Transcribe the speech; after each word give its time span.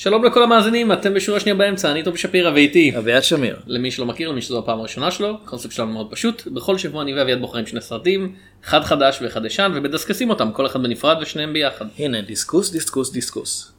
שלום 0.00 0.24
לכל 0.24 0.42
המאזינים, 0.42 0.92
אתם 0.92 1.14
בשורה 1.14 1.40
שנייה 1.40 1.54
באמצע, 1.54 1.90
אני 1.90 2.02
טוב 2.02 2.16
שפירא 2.16 2.50
ואיתי. 2.54 2.92
אביעד 2.98 3.24
שמיר. 3.24 3.56
למי 3.66 3.90
שלא 3.90 4.06
מכיר, 4.06 4.28
למי 4.28 4.42
שזו 4.42 4.58
הפעם 4.58 4.78
הראשונה 4.78 5.10
שלו, 5.10 5.38
הקונספט 5.44 5.72
שלנו 5.72 5.92
מאוד 5.92 6.10
פשוט, 6.10 6.46
בכל 6.46 6.78
שבוע 6.78 7.02
אני 7.02 7.14
ואביעד 7.14 7.40
בוחרים 7.40 7.66
שני 7.66 7.80
סרטים, 7.80 8.34
אחד 8.64 8.84
חדש 8.84 9.18
ואחד 9.22 9.44
ישן, 9.44 9.72
ומדסקסים 9.74 10.30
אותם, 10.30 10.52
כל 10.52 10.66
אחד 10.66 10.82
בנפרד 10.82 11.16
ושניהם 11.20 11.52
ביחד. 11.52 11.84
הנה, 11.98 12.22
דיסקוס, 12.22 12.72
דיסקוס, 12.72 13.12
דיסקוס. 13.12 13.72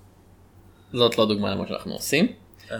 זאת 0.94 1.17
לא 1.17 1.26
דוגמה 1.26 1.52
למה 1.52 1.67
שאנחנו 1.67 1.94
עושים. 1.94 2.28
אה, 2.72 2.78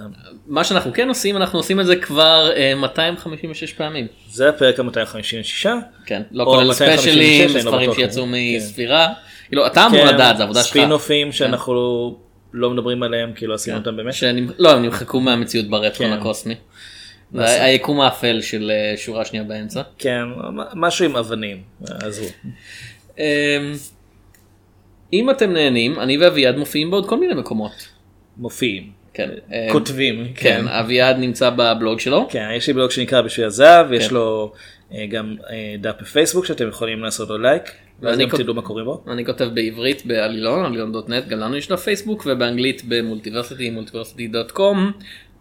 מה 0.48 0.64
שאנחנו 0.64 0.94
כן 0.94 1.09
עושים, 1.09 1.38
אנחנו 1.38 1.59
עושים 1.59 1.80
את 1.80 1.86
זה 1.86 1.96
כבר 1.96 2.52
אה, 2.56 2.76
256 2.76 3.74
פעמים. 3.74 4.08
זה 4.30 4.50
הפרק 4.50 4.80
ה-256. 4.80 5.68
כן, 6.06 6.22
לא 6.31 6.46
כולל 6.46 6.68
256, 6.68 6.76
ספיישלים, 6.76 7.56
לא 7.56 7.62
ספרים. 7.62 7.94
שיצאו 7.94 8.24
כן. 8.24 8.30
מספירה. 8.31 9.08
כאילו, 9.48 9.68
אתה 9.68 9.86
אמור 9.86 10.06
לדעת, 10.06 10.38
זה 10.38 10.44
עבודה 10.44 10.64
שלך. 10.64 10.74
כן. 10.74 10.80
ספינופים 10.80 11.31
שאנחנו 11.31 12.28
לא 12.53 12.69
מדברים 12.69 13.03
עליהם, 13.03 13.33
כי 13.33 13.47
לא 13.47 13.53
עשינו 13.53 13.78
אותם 13.78 13.97
באמת. 13.97 14.14
שנמ- 14.14 14.53
לא, 14.58 14.72
הם 14.72 14.83
נמחקו 14.83 15.19
מהמציאות 15.19 15.67
ברטרון 15.67 16.09
כן. 16.09 16.17
הקוסמי. 16.17 16.56
היקום 17.36 18.02
האפל 18.02 18.41
של 18.41 18.72
אה, 18.72 18.97
שורה 18.97 19.25
שנייה 19.25 19.44
באמצע. 19.44 19.81
כן, 19.97 20.22
משהו 20.75 21.06
עם 21.06 21.16
אבנים. 21.16 21.61
עזבו. 21.89 22.25
אמ, 23.17 23.23
אם 25.14 25.30
אתם 25.30 25.53
נהנים, 25.53 26.00
אני 26.00 26.17
ואביעד 26.17 26.58
מופיעים 26.58 26.91
בעוד 26.91 27.09
כל 27.09 27.19
מיני 27.19 27.33
מקומות. 27.33 27.88
מופיעים. 28.38 28.91
כן, 29.13 29.30
אמ, 29.52 29.72
כותבים. 29.72 30.28
כן, 30.36 30.67
אביעד 30.67 31.17
נמצא 31.17 31.50
בבלוג 31.50 32.00
שלו. 32.00 32.28
כן, 32.30 32.47
יש 32.56 32.67
לי 32.67 32.73
בלוג 32.73 32.91
שנקרא 32.91 33.22
בשביל 33.22 33.45
הזהב, 33.45 33.94
יש 33.94 34.08
כן. 34.08 34.13
לו 34.16 34.53
לו 34.91 35.06
גם 35.09 35.36
אה, 35.50 35.75
דף 35.80 35.95
בפייסבוק 36.02 36.45
שאתם 36.45 36.67
יכולים 36.67 37.03
לעשות 37.03 37.30
לו 37.30 37.38
לייק. 37.38 37.63
ואז 38.02 38.17
גם 38.17 38.30
תדעו 38.30 38.53
מה 38.53 38.61
קורה 38.61 38.83
בו. 38.83 39.03
אני 39.08 39.25
כותב 39.25 39.50
בעברית 39.53 40.05
בעלילון, 40.05 40.66
עלילון.net, 40.66 41.28
גם 41.28 41.39
לנו 41.39 41.58
יש 41.58 41.67
דף 41.67 41.81
פייסבוק, 41.83 42.23
ובאנגלית 42.25 42.81
במולטיברסיטי, 42.88 43.69
Multiversity.com. 43.70 44.92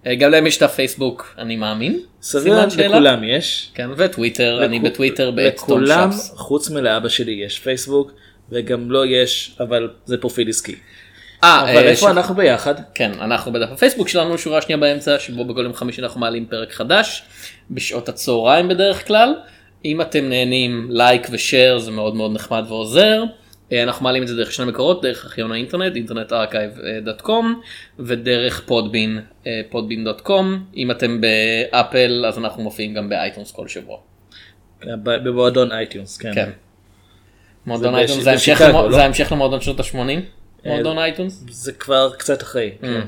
אה, 0.07 0.15
גם 0.15 0.31
להם 0.31 0.47
יש 0.47 0.63
דף 0.63 0.75
פייסבוק, 0.75 1.35
אני 1.39 1.57
מאמין. 1.57 2.01
סביר? 2.23 2.55
לכולם 2.79 3.25
יש. 3.25 3.71
כן, 3.75 3.89
וטוויטר, 3.97 4.65
אני 4.65 4.81
בטוויטר 4.81 5.31
באקסטון 5.31 5.83
לכולם, 5.85 6.13
שפס. 6.13 6.33
חוץ 6.37 6.71
מלאבא 6.71 7.09
שלי 7.09 7.33
יש 7.33 7.59
פייסבוק, 7.59 8.13
וגם 8.51 8.91
לו 8.91 9.05
יש, 9.05 9.57
אבל 9.61 9.91
זה 10.05 10.17
פרופיל 10.17 10.49
עסקי. 10.49 10.75
אה, 11.45 11.61
אבל 11.61 11.69
אה, 11.69 11.83
איפה 11.83 12.07
ש- 12.07 12.11
אנחנו 12.11 12.35
ביחד? 12.35 12.75
כן, 12.95 13.13
אנחנו 13.21 13.53
בדף 13.53 13.69
הפייסבוק 13.73 14.09
שלנו, 14.09 14.39
שורה 14.39 14.63
שנייה 14.63 14.77
באמצע, 14.79 15.19
שבו 15.19 15.45
בכל 15.45 15.61
יום 15.65 15.75
חמישי 15.75 16.03
אנחנו 16.03 16.21
מעלים 16.21 16.47
פרק 16.47 16.73
חדש, 16.73 17.23
בשעות 17.71 18.09
הצהריים 18.09 18.69
בדרך 18.69 19.07
כלל. 19.07 19.35
אם 19.85 20.01
אתם 20.01 20.29
נהנים 20.29 20.89
לייק 20.91 21.27
ו 21.31 21.39
share 21.39 21.79
זה 21.79 21.91
מאוד 21.91 22.15
מאוד 22.15 22.33
נחמד 22.33 22.65
ועוזר. 22.69 23.23
אה, 23.73 23.83
אנחנו 23.83 24.05
מעלים 24.05 24.23
את 24.23 24.29
זה 24.29 24.37
דרך 24.37 24.53
שני 24.53 24.67
מקורות, 24.67 25.03
דרך 25.03 25.25
ארכיון 25.25 25.53
האינטרנט, 25.53 25.97
Internet 25.97 26.33
Archive.com, 26.33 27.61
ודרך 27.99 28.63
פודבין, 28.67 29.21
Podbean.com. 29.71 30.65
אם 30.77 30.91
אתם 30.91 31.21
באפל 31.21 32.25
אז 32.29 32.39
אנחנו 32.39 32.63
מופיעים 32.63 32.95
גם 32.95 33.09
ב 33.09 33.15
iTunes 33.15 33.53
כל 33.53 33.69
שבוע. 33.69 33.99
במועדון 35.05 35.73
אייטיונס, 35.73 36.17
כן. 36.19 36.35
כן. 36.35 36.51
מועדון 37.67 37.95
iTunes 37.95 38.23
זה 38.23 38.31
המשך 38.33 38.53
בשיקגו, 38.53 38.79
למו- 38.79 38.89
לא? 38.89 38.99
למועדון 39.31 39.61
שנות 39.61 39.81
ה-80? 39.81 39.97
מועדון 40.65 40.99
iTunes? 40.99 41.45
זה 41.51 41.73
כבר 41.73 42.11
קצת 42.19 42.43
אחרי. 42.43 42.71
כן. 42.81 43.01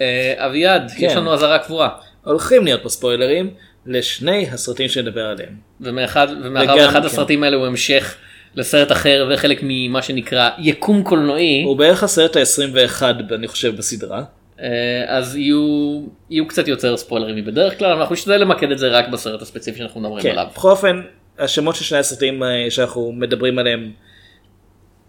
אה, 0.00 0.34
אביעד, 0.36 0.90
יש 0.96 1.12
כן. 1.12 1.16
לנו 1.16 1.34
אזהרה 1.34 1.58
קבועה. 1.58 1.88
הולכים 2.24 2.64
להיות 2.64 2.82
פה 2.82 2.88
ספוילרים 2.88 3.50
לשני 3.88 4.46
הסרטים 4.52 4.88
שנדבר 4.88 5.26
עליהם. 5.26 5.54
ומאחד, 5.80 6.28
ומאחר 6.44 6.74
ואחד 6.74 7.00
כן. 7.00 7.06
הסרטים 7.06 7.42
האלה 7.42 7.56
הוא 7.56 7.66
המשך 7.66 8.14
לסרט 8.54 8.92
אחר 8.92 9.30
וחלק 9.30 9.58
ממה 9.62 10.02
שנקרא 10.02 10.50
יקום 10.58 11.02
קולנועי, 11.02 11.62
הוא 11.62 11.76
בערך 11.76 12.02
הסרט 12.02 12.36
ה-21 12.36 13.02
אני 13.34 13.48
חושב 13.48 13.76
בסדרה. 13.76 14.22
אה, 14.60 15.04
אז 15.06 15.36
יהיו, 15.36 16.02
יהיו 16.30 16.48
קצת 16.48 16.68
יותר 16.68 16.96
ספוילרים 16.96 17.36
מבדרך 17.36 17.78
כלל, 17.78 17.92
אנחנו 17.92 18.12
נשתדל 18.12 18.36
למקד 18.36 18.70
את 18.70 18.78
זה 18.78 18.88
רק 18.88 19.08
בסרט 19.08 19.42
הספציפי 19.42 19.78
שאנחנו 19.78 20.00
מדברים 20.00 20.22
כן. 20.22 20.30
עליו. 20.30 20.46
בכל 20.54 20.70
אופן, 20.70 21.02
השמות 21.38 21.76
של 21.76 21.84
שני 21.84 21.98
הסרטים 21.98 22.42
אה, 22.42 22.66
שאנחנו 22.70 23.12
מדברים 23.12 23.58
עליהם 23.58 23.92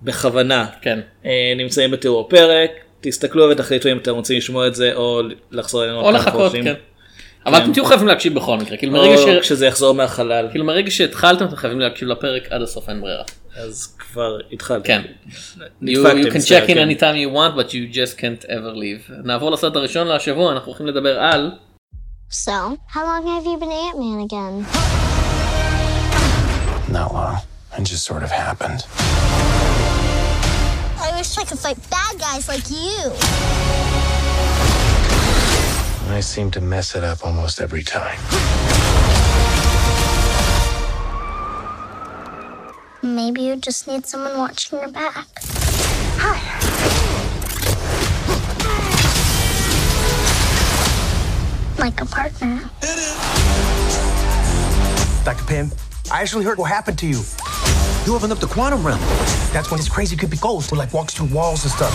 בכוונה 0.03 0.66
כן. 0.81 1.00
אה, 1.25 1.53
נמצאים 1.57 1.91
בתיאור 1.91 2.22
הפרק. 2.28 2.72
תסתכלו 3.01 3.50
ותחליטו 3.50 3.89
אם 3.89 3.97
אתם 3.97 4.12
רוצים 4.12 4.38
לשמוע 4.38 4.68
את 4.68 4.75
זה 4.75 4.94
או 4.94 5.22
לחזור 5.51 5.84
אלינו. 5.84 6.01
או 6.01 6.12
לחכות. 6.12 6.51
כן. 6.51 6.73
אבל 7.45 7.57
אתם 7.57 7.73
תהיו 7.73 7.85
חייבים 7.85 8.07
להקשיב 8.07 8.35
בכל 8.35 8.57
מקרה, 8.57 8.77
כאילו 8.77 8.94
מרגע, 8.94 9.13
או 9.13 9.17
ש... 9.17 9.39
כשזה 9.41 9.66
יחזור 9.66 9.94
מהחלל 9.94 10.47
כאילו 10.51 10.66
מרגע 10.66 10.91
שהתחלתם 10.91 11.45
אתם 11.45 11.55
חייבים 11.55 11.79
להקשיב 11.79 12.07
לפרק 12.07 12.47
עד 12.50 12.61
הסוף 12.61 12.89
אין 12.89 13.01
ברירה. 13.01 13.23
אז 13.55 13.95
כבר 14.00 14.38
התחלתי. 14.51 14.88
כן. 14.88 15.01
You, 15.83 16.05
can 16.31 16.41
check 16.41 16.69
in 16.69 16.73
כן. 16.73 16.89
anytime 16.89 17.16
you 17.16 17.29
want 17.35 17.55
but 17.55 17.73
you 17.73 17.95
just 17.95 18.17
can't 18.17 18.50
ever 18.50 18.75
leave. 18.75 19.11
נעבור 19.23 19.51
לסרט 19.51 19.75
הראשון 19.75 20.07
להשבוע, 20.07 20.51
אנחנו 20.51 20.67
הולכים 20.67 20.88
לדבר 20.88 21.19
על 21.19 21.51
So, 22.31 22.77
how 22.95 23.03
long 23.03 23.25
have 23.25 23.45
you 23.45 23.57
been 23.57 23.71
Ant 23.71 23.97
Man 23.97 24.19
again? 24.27 24.56
Not 26.94 27.11
long. 27.13 27.38
It 27.75 27.83
just 27.83 28.03
sort 28.03 28.23
of 28.23 28.31
happened. 28.31 28.85
I 31.06 31.09
wish 31.17 31.38
I 31.38 31.44
could 31.50 31.59
fight 31.66 31.79
bad 31.89 32.13
guys 32.19 32.47
like 32.47 32.69
you. 32.69 34.19
I 36.12 36.22
seem 36.22 36.52
to 36.52 36.59
mess 36.62 36.96
it 36.96 37.03
up 37.03 37.25
almost 37.25 37.62
every 37.62 37.84
time. 37.84 38.20
Maybe 43.02 43.42
you 43.44 43.56
just 43.56 43.88
need 43.88 44.06
someone 44.06 44.38
watching 44.38 44.80
your 44.80 44.90
back. 44.90 45.28
Hi. 46.18 46.40
Like 51.78 52.02
a 52.02 52.06
partner. 52.06 52.69
Dr. 55.24 55.46
Pym, 55.46 55.72
I 56.12 56.22
actually 56.22 56.44
heard 56.44 56.58
what 56.58 56.69
happened 56.69 56.98
to 57.00 57.08
you. 57.08 57.22
You 58.06 58.16
opened 58.16 58.34
up 58.34 58.40
the 58.40 58.48
quantum 58.48 58.86
realm. 58.86 59.00
That's 59.53 59.72
when 59.72 59.78
this 59.78 59.88
crazy 59.88 60.18
creepy 60.18 60.38
ghost 60.38 60.72
who 60.72 60.75
like 60.75 60.92
walks 60.94 61.14
through 61.14 61.28
walls 61.28 61.64
and 61.64 61.72
stuff. 61.72 61.94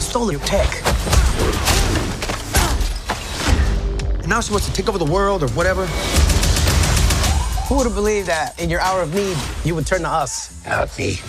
Stole 0.00 0.30
your 0.30 0.40
tech. 0.42 0.70
And 4.24 4.30
now 4.30 4.40
she 4.40 4.52
wants 4.52 4.66
to 4.66 4.72
take 4.72 4.88
over 4.88 4.96
the 4.96 5.10
world 5.16 5.42
or 5.42 5.50
whatever. 5.50 5.84
Who 7.66 7.74
would 7.76 7.84
have 7.84 7.94
believed 7.94 8.28
that 8.28 8.58
in 8.58 8.70
your 8.70 8.80
hour 8.80 9.02
of 9.02 9.14
need 9.14 9.36
you 9.66 9.74
would 9.74 9.86
turn 9.86 10.00
to 10.00 10.08
us? 10.08 10.32
Not 10.64 10.98
me. 10.98 11.20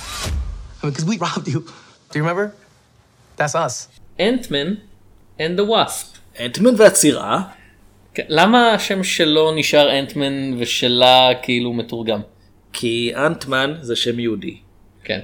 I 0.80 0.86
mean, 0.86 0.92
because 0.92 1.04
we 1.04 1.18
robbed 1.18 1.46
you. 1.50 1.60
Do 2.10 2.14
you 2.20 2.24
remember? 2.24 2.56
That's 3.36 3.54
us. 3.54 3.90
Ant-Man 4.18 4.70
and 5.38 5.60
the 5.60 5.66
Wasp. 5.66 6.16
אנטמן 6.40 6.76
והצירה. 6.78 7.44
כן, 8.14 8.24
למה 8.30 8.72
השם 8.72 9.04
שלו 9.04 9.56
נשאר 9.56 10.00
אנטמן 10.00 10.34
ושלה 10.60 11.30
כאילו 11.42 11.74
מתורגם? 11.74 12.22
כי 12.74 13.12
אנטמן 13.16 13.74
זה 13.82 13.96
שם 13.96 14.20
יהודי. 14.20 14.58
כן. 15.04 15.20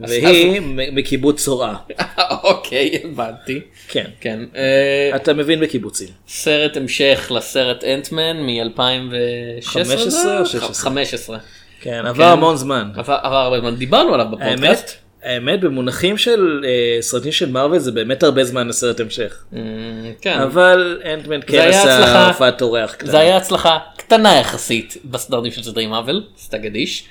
והיא 0.00 0.60
מקיבוץ 0.92 1.44
זורעה. 1.44 1.76
אז- 1.98 2.06
אוקיי, 2.42 3.00
הבנתי. 3.04 3.60
כן. 3.88 4.04
כן. 4.20 4.40
אה, 4.56 5.16
אתה 5.16 5.32
מבין 5.34 5.60
בקיבוצים. 5.60 6.08
סרט 6.28 6.76
המשך 6.76 7.32
לסרט 7.34 7.84
אנטמן 7.84 8.36
מ-2016? 8.36 9.64
15 9.66 10.40
או 10.40 10.46
16? 10.46 10.72
15. 10.90 11.38
כן, 11.80 12.02
עבר 12.06 12.24
המון 12.24 12.56
זמן. 12.56 12.90
עבר 12.94 13.18
הרבה 13.22 13.60
זמן. 13.60 13.76
דיברנו 13.76 14.14
עליו 14.14 14.26
בפודקאסט. 14.30 14.90
האמת, 15.22 15.60
במונחים 15.60 16.18
של 16.18 16.64
אה, 16.64 17.02
סרטים 17.02 17.32
של 17.32 17.50
מארוול 17.50 17.78
זה 17.78 17.92
באמת 17.92 18.22
הרבה 18.22 18.44
זמן 18.44 18.68
לסרט 18.68 19.00
המשך. 19.00 19.44
אמ, 19.52 19.58
כן. 20.20 20.38
אבל 20.38 21.00
Ant-Man 21.14 21.40
כן 21.46 21.68
עשה. 21.68 22.26
הופעת 22.28 22.62
אורח 22.62 22.94
קטנה. 22.94 23.10
זה 23.10 23.18
היה 23.18 23.36
הצלחה 23.36 23.78
קטנה 23.96 24.34
יחסית 24.38 24.96
בסטנדרטים 25.04 25.52
של 25.52 25.62
סרטי 25.62 25.86
מארוול, 25.86 26.22
סטגדיש. 26.38 27.04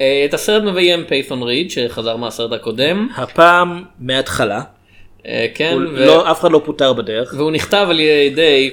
אה, 0.00 0.22
את 0.28 0.34
הסרט 0.34 0.62
מביים 0.62 1.04
פייטון 1.08 1.42
ריד 1.42 1.70
שחזר 1.70 2.16
מהסרט 2.16 2.52
הקודם. 2.52 3.08
הפעם 3.16 3.84
מההתחלה. 3.98 4.62
אה, 5.26 5.46
כן. 5.54 5.72
הוא 5.72 5.82
ו- 5.82 6.06
לא- 6.06 6.30
אף 6.30 6.40
אחד 6.40 6.52
לא 6.52 6.62
פוטר 6.64 6.92
בדרך. 6.92 7.34
והוא 7.36 7.50
נכתב 7.50 7.86
על 7.90 8.00
ידי 8.00 8.70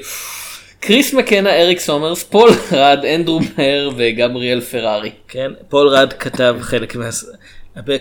קריס 0.79 1.13
מקנה, 1.13 1.61
אריק 1.61 1.79
סומרס, 1.79 2.23
פול 2.23 2.49
רד, 2.71 3.05
אנדרו 3.15 3.39
בארר 3.57 3.89
וגבריאל 3.97 4.61
פרארי. 4.61 5.11
כן, 5.27 5.51
פול 5.69 5.87
רד 5.87 6.13
כתב 6.13 6.55
חלק 6.61 6.95
מה... 6.95 7.09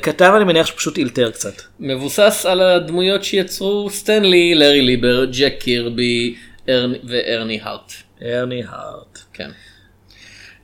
כתב 0.03 0.33
אני 0.37 0.45
מניח 0.45 0.67
שפשוט 0.67 0.99
אילתר 0.99 1.31
קצת. 1.31 1.53
מבוסס 1.81 2.47
על 2.49 2.61
הדמויות 2.61 3.25
שיצרו 3.25 3.91
סטן 3.91 4.23
לי, 4.23 4.55
לארי 4.55 4.83
ליבר, 4.83 5.25
ג'ק 5.25 5.55
קירבי 5.61 6.35
ארני, 6.69 6.99
וארני 7.05 7.61
הארט. 7.63 7.93
ארני 8.23 8.63
הארט. 8.69 9.19
כן. 9.33 9.51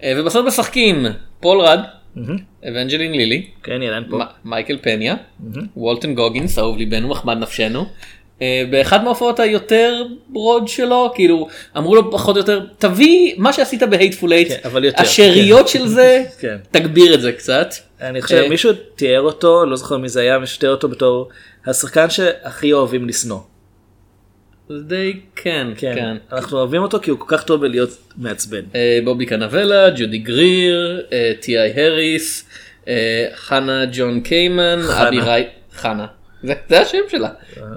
אה, 0.02 0.12
ובסרט 0.16 0.44
משחקים 0.44 1.06
פול 1.40 1.60
רד, 1.60 1.80
אבנג'לין 2.68 3.12
לילי, 3.12 3.46
כן, 3.62 3.82
ילן 3.82 4.02
פה. 4.10 4.16
מ- 4.18 4.50
מייקל 4.50 4.78
פניה, 4.82 5.14
וולטון 5.76 6.14
גוגינס, 6.14 6.58
אהוב 6.58 6.76
ליבנו, 6.76 7.08
מחמד 7.08 7.38
נפשנו. 7.38 7.86
אה, 8.42 8.62
באחד 8.70 9.04
מההופעות 9.04 9.40
היותר 9.40 10.02
broad 10.28 10.68
שלו, 10.68 11.12
כאילו, 11.14 11.48
אמרו 11.76 11.94
לו 11.94 12.10
פחות 12.12 12.36
או 12.36 12.40
יותר, 12.40 12.66
תביא 12.78 13.34
מה 13.38 13.52
שעשית 13.52 13.82
ב 13.82 13.88
Hateful 13.89 14.32
Eight, 14.32 14.48
כן, 14.48 14.84
יותר, 14.84 15.02
השאריות 15.02 15.68
של 15.68 15.86
זה, 15.86 16.24
כן. 16.40 16.56
תגביר 16.70 17.14
את 17.14 17.20
זה 17.20 17.32
קצת. 17.32 17.68
אני 18.00 18.22
חושב 18.22 18.36
אה, 18.36 18.48
מישהו 18.48 18.70
תיאר 18.94 19.20
אותו, 19.20 19.66
לא 19.66 19.76
זוכר 19.76 19.96
מי 19.98 20.08
זה 20.08 20.20
היה, 20.20 20.38
מישהו 20.38 20.60
תיאר 20.60 20.70
אותו 20.70 20.88
בתור 20.88 21.28
השחקן 21.66 22.10
שהכי 22.10 22.72
אוהבים 22.72 23.08
לשנוא. 23.08 23.38
זה 24.68 24.80
די 24.82 25.20
כן, 25.36 25.66
כן. 25.76 25.94
כן. 25.94 26.16
אנחנו 26.32 26.58
אוהבים 26.58 26.82
אותו 26.82 27.00
כי 27.02 27.10
הוא 27.10 27.18
כל 27.18 27.36
כך 27.36 27.44
טוב 27.44 27.60
בלהיות 27.60 27.90
מעצבן. 28.16 28.62
אה, 28.74 28.98
בובי 29.04 29.26
קנבלה, 29.26 29.90
ג'ודי 29.90 30.18
גריר, 30.18 31.06
אה, 31.12 31.32
טי.איי 31.40 31.84
הריס, 31.84 32.48
אה, 32.88 33.26
חנה 33.34 33.84
ג'ון 33.92 34.20
קיימן. 34.20 34.80
אבי 34.90 35.20
ריידר, 35.20 35.50
חנה, 35.72 36.06
זה 36.42 36.54
זה 36.68 36.80
השם 36.80 36.98
שלה, 37.08 37.28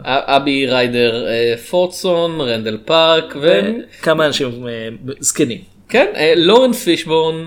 אבי 0.06 0.68
ריידר 0.68 1.26
פורטסון, 1.70 2.42
רנדל 2.42 2.78
פארק, 2.86 3.36
כמה 4.02 4.26
אנשים 4.26 4.68
אה, 4.68 4.90
זקנים. 5.20 5.62
וכן, 5.88 6.12
אה, 6.16 6.34
לורנס 6.36 6.84
פישבורן, 6.84 7.46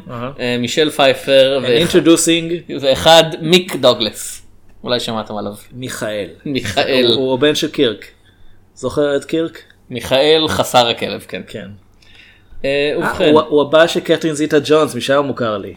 מישל 0.59 0.91
פייפר, 0.91 1.61
introducing 1.87 2.73
ואחד 2.81 3.25
מיק 3.41 3.77
דוגלס, 3.77 4.43
אולי 4.85 5.01
שמעתם 5.01 5.37
עליו, 5.37 5.53
מיכאל. 5.73 6.29
מיכאל, 6.45 7.13
הוא 7.17 7.35
הבן 7.35 7.55
של 7.55 7.71
קירק. 7.71 8.07
זוכר 8.81 9.17
את 9.17 9.25
קירק? 9.25 9.63
מיכאל 9.91 10.45
חסר 10.49 10.89
הכלב, 10.89 11.25
כן. 11.29 11.43
כן. 11.47 11.69
אה, 12.65 12.93
אה, 12.93 12.99
ובכן, 12.99 13.31
הוא- 13.33 13.41
הוא 13.41 13.63
הבא 13.63 13.87
של 13.87 14.01
קטרין 14.01 14.35
זיטה 14.35 14.57
ג'ונס, 14.65 14.95
משם 14.95 15.23
מוכר 15.27 15.59
לי. 15.59 15.75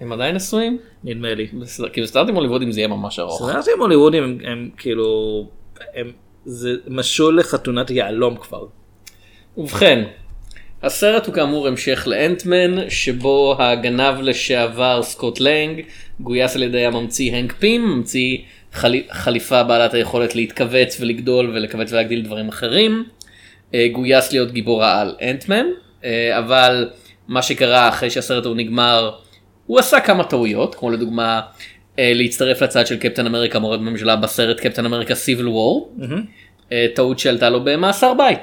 הם 0.00 0.12
עדיין 0.12 0.34
נשואים? 0.36 0.78
נדמה 1.04 1.34
לי. 1.34 1.46
בסדר, 1.46 1.88
כאילו 1.88 2.06
סטארטים 2.06 2.34
הוליוודים 2.34 2.72
זה 2.72 2.80
יהיה 2.80 2.88
ממש 2.88 3.18
ארוך. 3.18 3.38
סרטים 3.52 3.80
הוליוודים 3.80 4.22
הם, 4.24 4.38
הם 4.44 4.70
כאילו, 4.76 5.46
הם, 5.94 6.12
זה 6.44 6.70
משול 6.88 7.38
לחתונת 7.38 7.90
יהלום 7.90 8.36
כבר. 8.36 8.66
ובכן, 9.56 10.04
הסרט 10.82 11.26
הוא 11.26 11.34
כאמור 11.34 11.68
המשך 11.68 12.04
לאנטמן, 12.06 12.90
שבו 12.90 13.56
הגנב 13.58 14.20
לשעבר 14.20 15.02
סקוט 15.02 15.40
לנג 15.40 15.80
גויס 16.20 16.56
על 16.56 16.62
ידי 16.62 16.86
הממציא 16.86 17.34
הנק 17.36 17.52
פים, 17.52 17.84
ממציא 17.88 18.38
חליפה 19.12 19.62
בעלת 19.62 19.94
היכולת 19.94 20.34
להתכווץ 20.34 20.96
ולגדול 21.00 21.50
ולכווץ 21.54 21.92
ולהגדיל 21.92 22.22
דברים 22.22 22.48
אחרים. 22.48 23.04
אה, 23.74 23.88
גויס 23.92 24.32
להיות 24.32 24.52
גיבור 24.52 24.84
העל 24.84 25.14
אנטמן, 25.22 25.66
אה, 26.04 26.38
אבל 26.38 26.90
מה 27.28 27.42
שקרה 27.42 27.88
אחרי 27.88 28.10
שהסרט 28.10 28.46
הוא 28.46 28.56
נגמר, 28.56 29.10
הוא 29.66 29.78
עשה 29.78 30.00
כמה 30.00 30.24
טעויות, 30.24 30.74
כמו 30.74 30.90
לדוגמה 30.90 31.40
אה, 31.98 32.12
להצטרף 32.14 32.62
לצד 32.62 32.86
של 32.86 32.96
קפטן 32.96 33.26
אמריקה 33.26 33.58
מורד 33.58 33.80
בממשלה 33.80 34.16
בסרט 34.16 34.60
קפטן 34.60 34.84
אמריקה 34.84 35.14
סיביל 35.14 35.48
וור, 35.48 35.96
טעות 36.94 37.18
שעלתה 37.18 37.50
לו 37.50 37.64
במאסר 37.64 38.14
בית. 38.14 38.40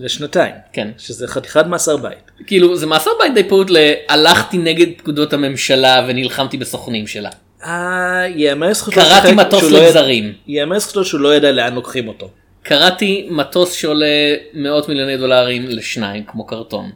לשנתיים. 0.00 0.54
כן. 0.72 0.88
שזה 0.98 1.28
חתיכת 1.28 1.66
מאסר 1.66 1.96
בית. 1.96 2.30
כאילו 2.46 2.76
זה 2.76 2.86
מאסר 2.86 3.10
בית 3.20 3.34
די 3.34 3.48
פעוט 3.48 3.70
ל... 3.70 3.76
הלכתי 4.08 4.58
נגד 4.58 4.86
פקודות 4.96 5.32
הממשלה 5.32 6.06
ונלחמתי 6.08 6.56
בסוכנים 6.56 7.06
שלה. 7.06 7.30
אה, 7.64 8.26
יאמר 8.34 8.68
לזכותו 8.68 9.00
קראתי 9.00 9.32
מטוס 9.32 9.60
שהוא 9.60 9.72
לא 9.72 9.84
לגזרים. 9.84 10.32
ייאמר 10.46 10.76
לזכותו 10.76 11.04
שהוא 11.04 11.20
לא 11.20 11.34
ידע 11.34 11.52
לאן 11.52 11.74
לוקחים 11.74 12.08
אותו. 12.08 12.30
קראתי 12.62 13.28
מטוס 13.30 13.72
שעולה 13.72 14.34
מאות 14.54 14.88
מיליוני 14.88 15.16
דולרים 15.16 15.62
לשניים 15.68 16.24
כמו 16.24 16.46
קרטון. 16.46 16.90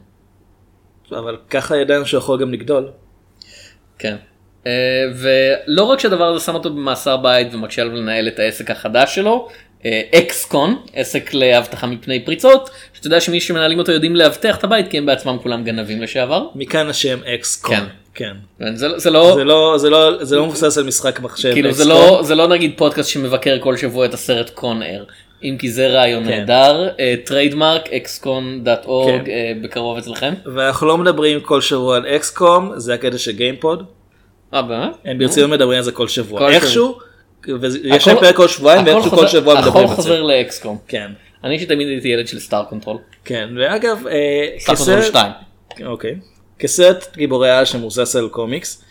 אבל 1.10 1.36
ככה 1.50 1.76
ידענו 1.76 2.06
שהוא 2.06 2.18
יכול 2.18 2.40
גם 2.40 2.52
לגדול. 2.52 2.88
כן. 3.98 4.16
אה, 4.66 4.72
ולא 5.14 5.82
רק 5.82 6.00
שהדבר 6.00 6.24
הזה 6.24 6.44
שם 6.44 6.54
אותו 6.54 6.70
במאסר 6.70 7.16
בית 7.16 7.54
ומקשה 7.54 7.82
עליו 7.82 7.94
לנהל 7.94 8.28
את 8.28 8.38
העסק 8.38 8.70
החדש 8.70 9.14
שלו, 9.14 9.48
אה, 9.84 10.02
אקסקון, 10.14 10.82
עסק 10.94 11.34
לאבטחה 11.34 11.86
מפני 11.86 12.24
פריצות, 12.24 12.70
שאתה 12.92 13.06
יודע 13.06 13.20
שמי 13.20 13.40
שמנהלים 13.40 13.78
אותו 13.78 13.92
יודעים 13.92 14.16
לאבטח 14.16 14.56
את 14.56 14.64
הבית 14.64 14.90
כי 14.90 14.98
הם 14.98 15.06
בעצמם 15.06 15.36
כולם 15.42 15.64
גנבים 15.64 16.02
לשעבר. 16.02 16.48
מכאן 16.54 16.88
השם 16.88 17.18
אקס 17.34 17.62
קון. 17.62 17.76
כן. 17.76 17.84
כן. 18.14 18.32
זה, 18.74 18.98
זה 18.98 19.10
לא, 19.10 19.34
זה 19.34 19.44
לא, 19.44 19.74
זה 19.78 19.90
לא, 19.90 20.24
זה 20.24 20.36
לא 20.36 20.46
מבוסס 20.46 20.78
על 20.78 20.84
משחק 20.84 21.20
מחשב. 21.20 21.52
כאילו 21.52 21.72
זה 21.72 21.82
XCOM. 21.84 21.86
לא 21.88 22.20
זה 22.22 22.34
לא 22.34 22.48
נגיד 22.48 22.72
פודקאסט 22.76 23.08
שמבקר 23.10 23.56
כל 23.60 23.76
שבוע 23.76 24.06
את 24.06 24.14
הסרט 24.14 24.50
קון 24.50 24.82
אר 24.82 25.04
אם 25.42 25.56
כי 25.58 25.70
זה 25.70 25.88
רעיון 25.88 26.24
כן. 26.24 26.30
נהדר 26.30 26.88
trademark 27.24 27.88
XCOM.org 27.92 29.24
כן. 29.24 29.30
אה, 29.30 29.52
בקרוב 29.62 29.98
אצלכם. 29.98 30.34
ואנחנו 30.54 30.86
לא 30.86 30.98
מדברים 30.98 31.40
כל 31.40 31.60
שבוע 31.60 31.96
על 31.96 32.04
אקסקום, 32.34 32.72
זה 32.76 32.94
הקטע 32.94 33.18
של 33.18 33.32
גיימפוד. 33.32 33.82
אה 34.54 34.62
באמת? 34.62 34.90
הם 35.04 35.18
ברצינות 35.18 35.50
מדברים 35.50 35.76
על 35.78 35.84
זה 35.84 35.92
כל 35.92 36.08
שבוע. 36.08 36.50
איכשהו, 36.50 36.98
ויש 37.60 38.02
הכל- 38.02 38.10
להם 38.10 38.20
פרק 38.20 38.36
כל 38.36 38.48
שבועיים 38.48 38.82
הכל 38.82 38.90
ואיכשהו 38.90 39.10
כל 39.16 39.26
שבוע 39.28 39.54
מדברים 39.54 39.70
הכל 39.70 39.80
על 39.80 39.88
זה. 39.88 39.94
חוזר 39.94 40.22
לאקסקום. 40.22 40.78
כן. 40.88 41.10
אני 41.44 41.58
שתמיד 41.58 41.88
הייתי 41.88 42.08
ילד 42.08 42.28
של 42.28 42.38
סטאר 42.38 42.64
קונטרול. 42.64 42.96
כן, 43.24 43.48
ואגב, 43.58 44.06
אה, 44.06 44.14
סטאר 44.58 44.74
קונטרול 44.74 45.00
כסרט, 45.00 45.10
2. 45.10 45.32
אוקיי, 45.86 46.14
כסרט 46.58 47.16
גיבורי 47.16 47.50
על 47.50 47.64
שמבוסס 47.64 48.16
על 48.16 48.28
קומיקס, 48.28 48.84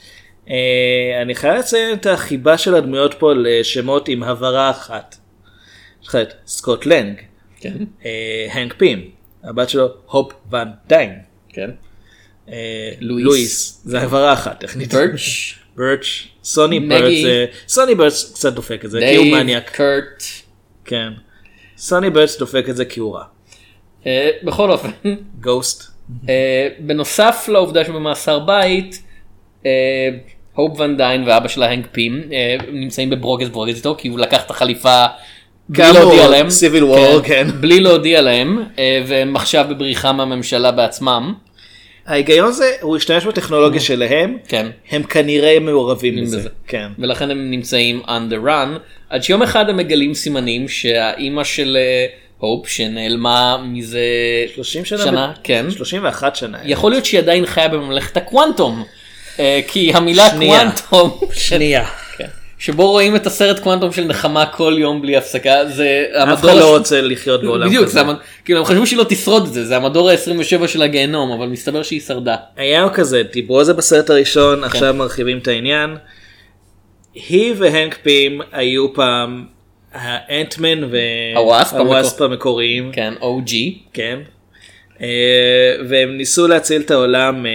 אה, 0.49 1.21
אני 1.21 1.35
חייב 1.35 1.55
לציין 1.57 1.93
את 1.93 2.05
החיבה 2.05 2.57
של 2.57 2.75
הדמויות 2.75 3.13
פה 3.13 3.33
לשמות 3.33 4.07
עם 4.07 4.23
הברה 4.23 4.69
אחת. 4.69 5.15
יש 6.01 6.07
לך 6.07 6.15
את 6.15 6.33
סקוט 6.47 6.85
לנג, 6.85 7.21
כן. 7.59 7.77
אה, 8.05 8.47
הנק 8.51 8.73
פים, 8.77 9.09
הבת 9.43 9.69
שלו 9.69 9.87
הופ 10.05 10.33
ון 10.51 10.67
דיין, 10.87 11.13
כן. 11.49 11.69
אה, 12.49 12.91
לואיס. 12.99 13.81
זה 13.85 14.01
הברה 14.01 14.33
אחת 14.33 14.59
טכנית. 14.59 14.93
ברץ'. 14.93 15.53
ברץ', 15.75 16.27
סוני. 16.43 16.79
ברץ', 16.79 17.49
סוני 17.67 17.95
ברץ' 17.95 18.31
קצת 18.33 18.53
דופק 18.53 18.85
את 18.85 18.91
זה, 18.91 18.99
כי 18.99 19.15
הוא. 19.15 19.25
מניאק, 19.25 19.69
קרט. 19.69 20.23
כן. 20.85 21.09
סוני 21.77 22.09
בירץ' 22.09 22.37
דופק 22.39 22.65
את 22.69 22.75
זה 22.75 22.85
כי 22.85 22.99
הוא 22.99 23.15
רע. 23.15 23.23
בכל 24.43 24.71
אופן. 24.71 24.89
גוסט. 25.41 25.92
אה, 26.29 26.67
בנוסף 26.79 27.45
לעובדה 27.51 27.85
שבמאסר 27.85 28.39
בית, 28.39 29.03
אה, 29.65 30.09
הופ 30.53 30.79
ון 30.79 30.97
דיין 30.97 31.23
ואבא 31.27 31.47
שלה 31.47 31.71
הנק 31.71 31.87
פים 31.91 32.21
אה, 32.33 32.55
נמצאים 32.71 33.09
בברוגז 33.09 33.49
ברוגז 33.49 33.75
איתו 33.75 33.95
כי 33.97 34.07
הוא 34.07 34.19
לקח 34.19 34.45
את 34.45 34.51
החליפה 34.51 35.05
בלי 35.69 35.93
להודיע 35.93 36.27
להם, 36.27 36.47
Civil 36.47 36.83
War, 36.83 37.27
כן. 37.27 37.47
בלי 37.61 37.79
להודיע 37.79 38.21
להם 38.21 38.63
והם 39.07 39.35
עכשיו 39.35 39.65
בבריחה 39.69 40.11
מהממשלה 40.11 40.71
בעצמם, 40.71 41.33
ההיגיון 42.05 42.51
זה, 42.51 42.71
הוא 42.81 42.97
השתמש 42.97 43.25
בטכנולוגיה 43.25 43.81
שלהם, 43.81 44.37
כן, 44.47 44.67
הם 44.91 45.03
כנראה 45.03 45.59
מעורבים 45.59 46.21
בזה. 46.21 46.49
כן. 46.67 46.87
ולכן 46.99 47.31
הם 47.31 47.51
נמצאים 47.51 48.01
on 48.05 48.33
the 48.33 48.45
run, 48.45 48.79
עד 49.09 49.23
שיום 49.23 49.41
אחד 49.41 49.69
הם 49.69 49.77
מגלים 49.77 50.13
סימנים 50.13 50.67
שהאימא 50.67 51.43
של 51.43 51.77
אה, 51.79 52.05
הופ 52.47 52.67
שנעלמה 52.67 53.57
מזה 53.63 53.99
30 54.55 54.85
שנה? 54.85 55.03
שנה, 55.03 55.31
ב- 55.35 55.39
כן, 55.43 55.65
31 55.71 56.35
שנה. 56.35 56.57
יכול 56.63 56.91
להיות 56.91 57.05
שהיא 57.05 57.19
עדיין 57.19 57.45
חיה 57.45 57.67
בממלכת 57.67 58.17
הקוונטום, 58.17 58.83
אה, 59.39 59.59
כי 59.67 59.91
המילה 59.93 60.29
שנייה. 60.29 60.59
קוונטום, 60.59 61.19
שנייה. 61.33 61.85
כן. 62.17 62.27
שבו 62.57 62.91
רואים 62.91 63.15
את 63.15 63.27
הסרט 63.27 63.59
קוונטום 63.59 63.91
של 63.91 64.03
נחמה 64.03 64.45
כל 64.45 64.75
יום 64.79 65.01
בלי 65.01 65.17
הפסקה 65.17 65.65
זה 65.65 66.05
אף 66.11 66.27
המדור 66.29 66.51
אחד 66.51 66.59
לא 66.59 66.77
רוצה 66.77 67.01
לחיות 67.01 67.43
בעולם 67.43 67.67
בדיוק 67.67 67.85
כזה. 67.85 67.93
זה 67.93 68.01
המד... 68.01 68.15
כאילו 68.45 68.59
הם 68.59 68.65
חשבו 68.65 68.87
שהיא 68.87 68.97
לא 68.99 69.05
תשרוד 69.09 69.47
את 69.47 69.53
זה 69.53 69.65
זה 69.65 69.77
המדור 69.77 70.09
ה-27 70.09 70.67
של 70.67 70.81
הגיהנום 70.81 71.31
אבל 71.31 71.47
מסתבר 71.47 71.83
שהיא 71.83 72.01
שרדה. 72.01 72.35
היה 72.57 72.89
כזה, 72.93 73.23
דיברו 73.33 73.59
על 73.59 73.65
זה 73.65 73.73
בסרט 73.73 74.07
כן. 74.07 74.13
הראשון, 74.13 74.63
עכשיו 74.63 74.93
מרחיבים 74.93 75.37
את 75.37 75.47
העניין. 75.47 75.95
היא 77.13 77.53
והנק 77.57 77.97
פים 78.03 78.41
היו 78.51 78.93
פעם 78.93 79.45
האנטמן 79.93 80.83
הוואספ 81.35 81.73
והוואספ 81.73 82.21
המקוריים. 82.21 82.91
כן 82.91 83.13
OG 83.21 83.53
כן. 83.93 84.19
אה, 85.01 85.75
והם 85.89 86.17
ניסו 86.17 86.47
להציל 86.47 86.81
את 86.81 86.91
העולם 86.91 87.45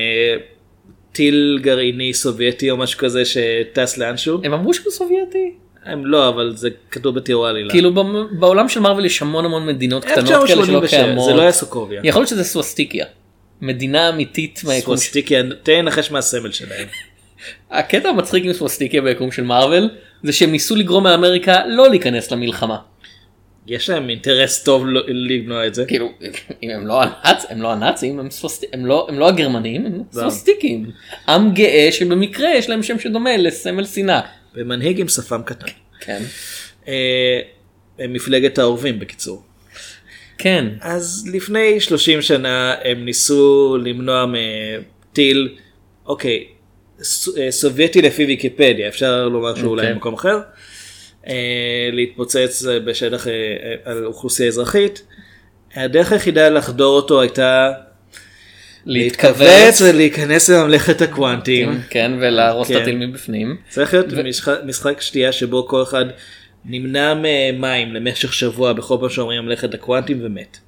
מטיל 1.10 1.58
גרעיני 1.62 2.14
סובייטי 2.14 2.70
או 2.70 2.76
משהו 2.76 2.98
כזה 2.98 3.22
שטס 3.24 3.98
לאנשהו. 3.98 4.40
הם 4.44 4.52
אמרו 4.52 4.74
שהוא 4.74 4.92
סובייטי 4.92 5.52
הם 5.84 6.06
לא, 6.06 6.28
אבל 6.28 6.52
זה 6.56 6.68
כתוב 6.90 7.14
בתיאור 7.14 7.46
העלילה. 7.46 7.70
כאילו 7.70 7.92
בעולם 8.38 8.68
של 8.68 8.80
מארוול 8.80 9.04
יש 9.04 9.22
המון 9.22 9.44
המון 9.44 9.66
מדינות 9.66 10.04
קטנות 10.04 10.26
כאלה 10.26 10.46
שלא 10.46 10.62
1987, 10.62 11.02
קיימות. 11.02 11.24
זה 11.24 11.34
לא 11.34 11.42
היה 11.42 11.52
סוקוביה. 11.52 12.00
יכול 12.04 12.20
להיות 12.20 12.28
שזה 12.28 12.44
סווסטיקיה. 12.44 13.06
מדינה 13.60 14.08
אמיתית 14.08 14.60
מהיקום. 14.64 14.96
סווסטיקיה, 14.96 15.42
תן 15.62 15.72
לנחש 15.72 16.10
מהסמל 16.10 16.52
שלהם. 16.52 16.86
הקטע 17.70 18.08
המצחיק 18.08 18.44
עם 18.44 18.52
סווסטיקיה 18.52 19.02
ביקום 19.02 19.32
של 19.32 19.42
מארוול 19.44 19.88
זה 20.22 20.32
שהם 20.32 20.52
ניסו 20.52 20.76
לגרום 20.76 21.06
לאמריקה 21.06 21.66
לא 21.66 21.88
להיכנס 21.90 22.30
למלחמה. 22.30 22.78
יש 23.66 23.90
להם 23.90 24.10
אינטרס 24.10 24.62
טוב 24.62 24.86
לא- 24.86 25.02
למנוע 25.06 25.66
את 25.66 25.74
זה. 25.74 25.84
כאילו 25.84 26.12
אם 26.62 26.70
הם 26.70 26.86
לא 26.86 27.02
הנאצ 27.02 27.44
הם 27.48 27.62
לא 27.62 27.72
הנאצים 27.72 28.18
הם, 28.18 28.30
סווסט... 28.30 28.64
הם, 28.72 28.86
לא, 28.86 29.06
הם 29.08 29.18
לא 29.18 29.28
הגרמנים 29.28 29.86
הם 29.86 30.02
סווסטיקים. 30.12 30.90
עם 31.28 31.54
גאה 31.54 31.88
שבמקרה 31.92 32.54
יש 32.54 32.70
להם 32.70 32.82
שם 32.82 32.98
שדומה 32.98 33.36
לסמל 33.36 33.84
שנאה. 33.84 34.20
ומנהיג 34.54 35.00
עם 35.00 35.08
שפם 35.08 35.42
קטן. 35.44 35.66
כן. 36.00 36.22
אה, 36.88 37.40
מפלגת 38.08 38.58
האהובים 38.58 38.98
בקיצור. 38.98 39.42
כן. 40.38 40.66
אז 40.80 41.30
לפני 41.34 41.80
30 41.80 42.22
שנה 42.22 42.74
הם 42.84 43.04
ניסו 43.04 43.76
למנוע 43.84 44.24
מטיל, 44.26 45.56
אוקיי, 46.06 46.44
סובייטי 47.50 48.02
לפי 48.02 48.24
ויקיפדיה, 48.24 48.88
אפשר 48.88 49.28
לומר 49.28 49.54
שהוא 49.54 49.70
אולי 49.70 49.82
אוקיי. 49.82 49.94
במקום 49.94 50.14
אחר, 50.14 50.40
אה, 51.28 51.34
להתפוצץ 51.92 52.66
אה, 52.66 52.80
בשטח 52.80 53.28
אה, 53.28 53.32
אה, 53.32 53.74
על 53.84 54.04
אוכלוסייה 54.04 54.48
אזרחית. 54.48 55.02
הדרך 55.74 56.12
היחידה 56.12 56.48
לחדור 56.48 56.96
אותו 56.96 57.20
הייתה 57.20 57.72
להתכווץ 58.86 59.80
ולהיכנס 59.80 60.50
לממלכת 60.50 61.02
הקוונטים. 61.02 61.80
כן 61.90 62.12
ולהרוס 62.20 62.70
את 62.70 62.76
כן. 62.76 62.82
הטיל 62.82 62.96
מבפנים. 62.96 63.56
צריך 63.68 63.94
להיות 63.94 64.06
משחק, 64.64 65.00
שתייה 65.00 65.32
שבו 65.32 65.68
כל 65.68 65.82
אחד 65.82 66.04
נמנע 66.64 67.14
ממים 67.14 67.94
למשך 67.94 68.32
שבוע 68.32 68.72
בכל 68.72 68.96
פעם 69.00 69.08
שאומרים 69.08 69.42
ממלכת 69.42 69.74
הקוונטים 69.74 70.18
ומת. 70.22 70.58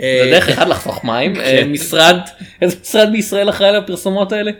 אה, 0.00 0.20
זה 0.24 0.30
דרך 0.30 0.48
אחד 0.48 0.68
לחסוך 0.68 1.04
מים. 1.04 1.40
אה, 1.40 1.64
משרד, 1.64 2.16
איזה 2.62 2.76
משרד 2.82 3.08
בישראל 3.12 3.50
אחראי 3.50 3.68
על 3.68 3.76
הפרסומות 3.76 4.32
האלה? 4.32 4.50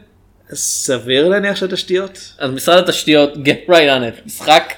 סביר 0.54 1.28
להניח 1.28 1.56
שהתשתיות? 1.56 2.32
אז 2.38 2.50
משרד 2.50 2.78
התשתיות, 2.78 3.34
get 3.34 3.68
right 3.68 3.70
on 3.70 4.18
it, 4.18 4.26
משחק 4.26 4.72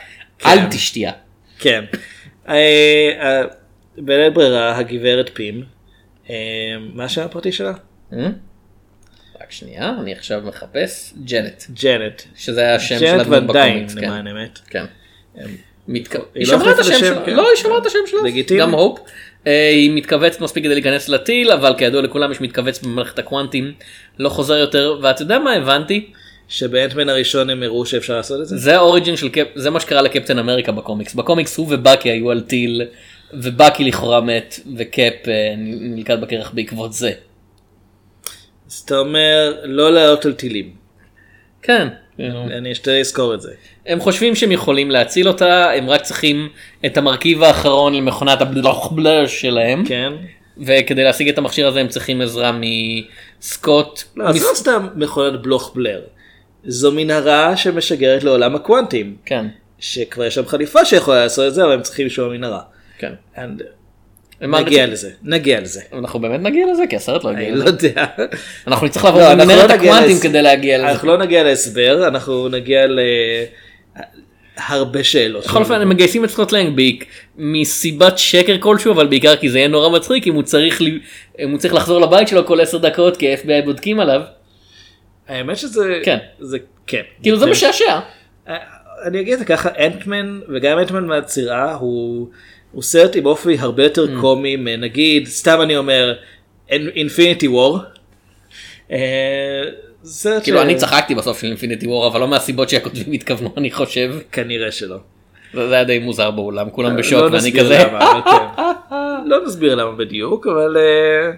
אל 0.47 0.59
תשתיה. 0.71 1.13
כן. 1.59 1.85
אה, 2.49 2.55
אה, 3.21 3.43
בלית 3.99 4.35
ברירה 4.35 4.79
הגברת 4.79 5.31
פים, 5.35 5.65
אה, 6.31 6.35
מה 6.95 7.05
השם 7.05 7.23
הפרטי 7.23 7.53
שלה? 7.53 7.73
רק 9.41 9.51
שנייה, 9.51 9.95
אני 10.01 10.13
עכשיו 10.13 10.43
מחפש 10.45 11.15
ג'נט, 11.25 11.63
ג'נט. 11.83 12.23
שזה 12.37 12.61
היה 12.61 12.75
השם 12.75 12.99
של 12.99 13.05
ג'נט 13.05 13.27
ונדיין 13.27 13.47
בקומיקס. 13.87 13.95
כן. 13.95 14.07
למען 14.07 14.27
האמת. 14.27 14.59
כן. 14.67 14.85
היא 15.87 16.05
לא 16.37 16.45
שמרה 16.45 16.71
את 16.73 16.79
השם, 16.79 16.99
שלה, 16.99 17.25
כן. 17.27 17.35
לא 17.35 17.49
היא 17.51 17.57
שמרה 17.57 17.79
את 17.79 17.87
השם 17.87 17.99
שלה, 18.07 18.21
לגיטימי. 18.25 18.61
גם 18.61 18.75
הופ. 18.75 18.99
אה, 19.47 19.69
היא 19.71 19.91
מתכווצת 19.95 20.41
מספיק 20.41 20.65
כדי 20.65 20.75
להיכנס 20.75 21.09
לטיל 21.09 21.53
אבל 21.53 21.75
כידוע 21.79 22.03
לכולם 22.03 22.33
יש 22.33 22.41
מתכווץ 22.41 22.83
במערכת 22.83 23.19
הקוונטים 23.19 23.73
לא 24.19 24.29
חוזר 24.29 24.55
יותר 24.55 24.99
ואתה 25.03 25.23
יודע 25.23 25.39
מה 25.39 25.53
הבנתי 25.53 26.11
שבאנטמן 26.49 27.09
הראשון 27.09 27.51
הם 27.51 27.63
הראו 27.63 27.87
שאפשר 27.87 28.17
לעשות 28.17 28.41
את 28.41 28.47
זה? 28.47 28.57
זה 28.57 28.77
האוריג'ין 28.77 29.17
של 29.17 29.29
קפ... 29.29 29.47
זה 29.55 29.71
מה 29.71 29.81
שקרה 29.81 30.03
לקפטן 30.03 30.39
אמריקה 30.39 30.73
בקומיקס 30.73 31.15
בקומיקס 31.15 31.57
הוא 31.57 31.67
ובאקי 31.71 32.11
היו 32.11 32.31
על 32.31 32.41
טיל 32.41 32.83
ובאקי 33.33 33.85
לכאורה 33.85 34.21
מת 34.21 34.61
וקפ 34.77 35.29
אה, 35.29 35.55
נלכד 35.57 36.21
בקרח 36.21 36.51
בעקבות 36.55 36.93
זה. 36.93 37.13
אז 38.67 38.83
אתה 38.85 38.99
אומר 38.99 39.61
לא 39.65 39.93
לעלות 39.93 40.27
על 40.27 40.33
טילים. 40.33 40.71
כן. 41.63 41.89
אני 42.19 42.73
אשתדל 42.73 43.01
לזכור 43.01 43.35
את 43.35 43.41
זה. 43.41 43.53
הם 43.87 44.01
חושבים 44.01 44.35
שהם 44.35 44.53
יכולים 44.53 44.91
להציל 44.91 45.29
אותה 45.29 45.71
הם 45.71 45.91
רק 45.91 46.03
צריכים 46.03 46.49
את 46.87 46.97
המרכיב 46.97 47.43
האחרון 47.43 47.95
למכונת 47.95 48.41
הבלוך 48.41 48.93
שלהם 49.27 49.85
כן? 49.85 50.13
וכדי 50.59 51.05
להשיג 51.05 51.29
את 51.29 51.39
המכשיר 51.39 51.69
הזה 51.69 51.81
הם 51.81 51.89
צריכים 51.89 52.21
עזרה 52.21 52.59
מסקוט. 53.41 54.03
לא, 54.17 54.33
זה 54.33 54.39
מס- 54.39 54.45
לא 54.49 54.55
סתם 54.55 54.89
מכונת 54.97 55.43
בלוך 55.43 55.73
בלר. 55.75 56.01
זו 56.65 56.93
מנהרה 56.93 57.57
שמשגרת 57.57 58.25
לעולם 58.25 58.55
הקוונטים. 58.55 59.17
כן. 59.27 59.47
שכבר 59.79 60.25
יש 60.25 60.35
שם 60.35 60.47
חליפה 60.47 60.85
שיכולה 60.85 61.23
לעשות 61.23 61.49
את 61.49 61.55
זה 61.55 61.65
אבל 61.65 61.73
הם 61.73 61.83
צריכים 61.83 62.07
לשמוע 62.07 62.29
מנהרה. 62.29 62.61
כן. 62.99 63.13
And- 63.37 63.63
נגיע 64.41 64.87
לזה. 64.87 65.11
נגיע 65.23 65.61
לזה. 65.61 65.81
אנחנו 65.99 66.21
באמת 66.21 66.41
נגיע 66.41 66.67
לזה 66.73 66.83
כי 66.91 66.97
הסרט 66.97 67.25
לא 67.25 67.31
הגיע 67.31 67.43
אני 67.49 67.51
לזה. 67.57 67.65
לא 67.65 67.69
יודע. 67.69 68.05
אנחנו 68.67 68.87
נצטרך 68.87 69.05
לעבור 69.05 69.21
לא, 69.21 69.35
במנהרת 69.35 69.71
לא 69.71 69.77
נגיע 69.77 69.93
הקוונטים 69.93 70.19
כדי 70.23 70.43
להגיע 70.43 70.79
לזה. 70.79 70.91
אנחנו 70.91 71.09
לא 71.09 71.19
נגיע 71.19 71.43
להסבר, 71.45 72.09
אנחנו 72.09 72.49
נגיע 72.49 72.87
להרבה 74.69 75.05
שאלות. 75.05 75.45
בכל 75.45 75.59
אופן 75.61 75.81
הם 75.81 75.89
מגייסים 75.89 76.25
את 76.25 76.31
סקוט 76.31 76.53
לנג 76.53 76.77
ביק 76.77 77.05
מסיבת 77.37 78.19
שקר 78.19 78.57
כלשהו 78.61 78.93
אבל 78.93 79.07
בעיקר 79.07 79.37
כי 79.37 79.51
זה 79.51 79.59
יהיה 79.59 79.69
נורא 79.69 79.89
מצחיק 79.89 80.27
אם 80.27 80.35
הוא 80.35 80.43
צריך 80.43 80.83
ל- 80.83 80.99
אם 81.39 81.51
הוא 81.51 81.59
צריך 81.59 81.75
לחזור 81.75 82.01
לבית 82.01 82.29
שלו 82.29 82.47
כל 82.47 82.61
10 82.61 82.79
דקות 82.79 83.17
כי 83.17 83.33
ה-FBI 83.33 83.65
בודקים 83.65 84.01
עליו. 84.01 84.21
האמת 85.29 85.57
שזה... 85.57 86.01
כן. 86.05 86.19
זה 86.41 86.59
כן. 86.87 87.03
כאילו 87.23 87.39
זה 87.39 87.47
משעשע. 87.47 87.99
אני 89.07 89.21
אגיד 89.21 89.33
את 89.33 89.39
זה 89.39 89.45
ככה, 89.45 89.69
אנטמן 89.87 90.41
וגם 90.55 90.79
אנטמן 90.79 91.05
מהצירה 91.07 91.75
הוא, 91.75 92.29
הוא 92.75 92.83
סרט 92.83 93.17
עם 93.17 93.27
אופי 93.27 93.57
הרבה 93.59 93.83
יותר 93.85 94.05
Mm. 94.05 94.21
קומי 94.21 94.57
מנגיד, 94.57 95.27
סתם 95.29 95.59
אני 95.63 95.77
אומר, 95.77 96.15
אינפיניטי 96.71 97.49
וור. 97.49 97.79
סרט 100.05 100.43
כאילו 100.43 100.59
ש- 100.59 100.63
אני 100.63 100.75
צחקתי 100.75 101.15
בסוף 101.15 101.41
של 101.41 101.47
אינפיניטי 101.47 101.87
וור 101.87 102.07
אבל 102.07 102.21
לא 102.21 102.29
מהסיבות 102.29 102.69
שהכותבים 102.69 103.13
התכוונו 103.13 103.51
אני 103.57 103.71
חושב. 103.71 104.15
כנראה 104.33 104.73
שלא. 104.73 104.97
זה 105.55 105.75
היה 105.75 105.85
די 105.85 105.99
מוזר 105.99 106.31
באולם 106.31 106.71
כולם 106.71 106.97
בשוק 106.97 107.19
לא 107.21 107.25
ואני 107.25 107.37
נסביר 107.37 107.65
כזה. 107.65 107.79
למה, 107.91 108.23
כן. 108.25 108.63
לא 109.31 109.45
נסביר 109.47 109.75
למה 109.75 109.93
בדיוק, 109.93 110.47
אבל 110.47 110.77
אה, 110.77 111.31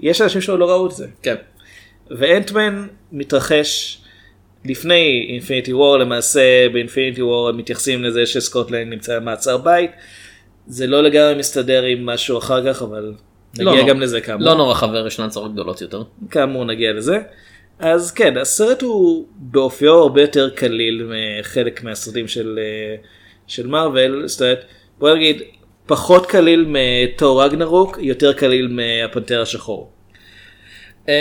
יש 0.00 0.20
אנשים 0.20 0.40
שלא 0.40 0.58
לא 0.58 0.70
ראו 0.70 0.86
את 0.86 0.92
זה. 0.92 1.06
כן. 1.22 1.34
ואנטמן 2.10 2.86
מתרחש 3.12 3.98
לפני 4.64 5.26
אינפיניטי 5.28 5.72
וור 5.72 5.96
למעשה 5.98 6.40
באינפיניטי 6.72 7.22
וור 7.22 7.48
הם 7.48 7.56
מתייחסים 7.56 8.02
לזה 8.04 8.26
שסקוטלנד 8.26 8.88
נמצא 8.92 9.18
במעצר 9.18 9.56
בית. 9.56 9.90
זה 10.66 10.86
לא 10.86 11.02
לגמרי 11.02 11.34
מסתדר 11.34 11.82
עם 11.82 12.06
משהו 12.06 12.38
אחר 12.38 12.72
כך 12.72 12.82
אבל 12.82 13.02
לא 13.58 13.72
נגיע 13.72 13.82
נורא. 13.82 13.88
גם 13.88 14.00
לזה 14.00 14.20
כאמור. 14.20 14.46
לא 14.46 14.54
נורא 14.54 14.74
חבר 14.74 15.06
ישנן 15.06 15.28
צרות 15.28 15.52
גדולות 15.52 15.80
יותר. 15.80 16.02
כאמור 16.30 16.64
נגיע 16.64 16.92
לזה. 16.92 17.18
אז 17.78 18.12
כן 18.12 18.36
הסרט 18.36 18.82
הוא 18.82 19.26
באופיו 19.36 19.92
הרבה 19.92 20.20
יותר 20.20 20.50
קליל 20.50 21.10
מחלק 21.40 21.84
מהסרטים 21.84 22.28
של 22.28 22.58
אה, 22.62 22.96
של 23.46 23.66
מארוול 23.66 24.28
זאת 24.28 24.42
אומרת 24.42 24.64
בוא 24.98 25.14
נגיד 25.14 25.42
פחות 25.86 26.26
קליל 26.26 26.66
מתור 26.68 27.44
רגנרוק 27.44 27.98
יותר 28.00 28.32
קליל 28.32 28.68
מהפנתר 28.68 29.42
השחור. 29.42 29.90
אמ, 31.08 31.12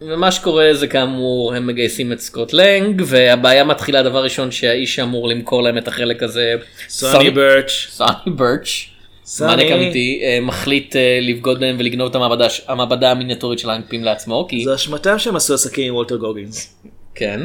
ומה 0.00 0.32
שקורה 0.32 0.68
זה 0.72 0.86
כאמור 0.86 1.54
הם 1.54 1.66
מגייסים 1.66 2.12
את 2.12 2.20
סקוט 2.20 2.52
לנג 2.52 3.02
והבעיה 3.06 3.64
מתחילה 3.64 4.02
דבר 4.02 4.24
ראשון 4.24 4.50
שהאיש 4.50 4.94
שאמור 4.94 5.28
למכור 5.28 5.62
להם 5.62 5.78
את 5.78 5.88
החלק 5.88 6.22
הזה 6.22 6.54
סוני 6.88 7.30
ברץ'. 7.30 7.88
סוני 7.90 8.10
ברץ' 8.26 8.86
סוני. 9.24 9.74
אמיתי 9.74 10.20
אה, 10.22 10.38
מחליט 10.42 10.96
אה, 10.96 11.18
לבגוד 11.22 11.60
בהם 11.60 11.76
ולגנוב 11.78 12.08
את 12.08 12.14
המעבדה 12.14 12.46
המעבדה 12.68 13.10
המיניאטורית 13.10 13.58
של 13.58 13.70
האנפים 13.70 14.04
לעצמו 14.04 14.46
כי 14.48 14.64
זו 14.64 14.74
אשמתם 14.74 15.18
שהם 15.18 15.36
עשו 15.36 15.54
עסקים 15.54 15.88
עם 15.88 15.94
וולטר 15.94 16.16
גוגינס. 16.16 16.76
כן 17.14 17.40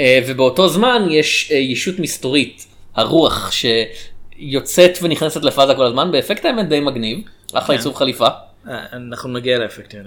אה, 0.00 0.20
ובאותו 0.26 0.68
זמן 0.68 1.06
יש 1.10 1.50
ישות 1.50 1.98
מסתורית 1.98 2.66
הרוח 2.94 3.52
שיוצאת 3.52 4.98
ונכנסת 5.02 5.44
לפאזה 5.44 5.74
כל 5.74 5.84
הזמן 5.84 6.12
באפקט 6.12 6.44
האמת 6.44 6.68
די 6.68 6.80
מגניב 6.80 7.18
אחלה 7.52 7.76
עיצוב 7.76 7.94
חליפה. 7.94 8.28
אנחנו 8.92 9.32
נגיע 9.32 9.58
לאפקטים. 9.58 10.00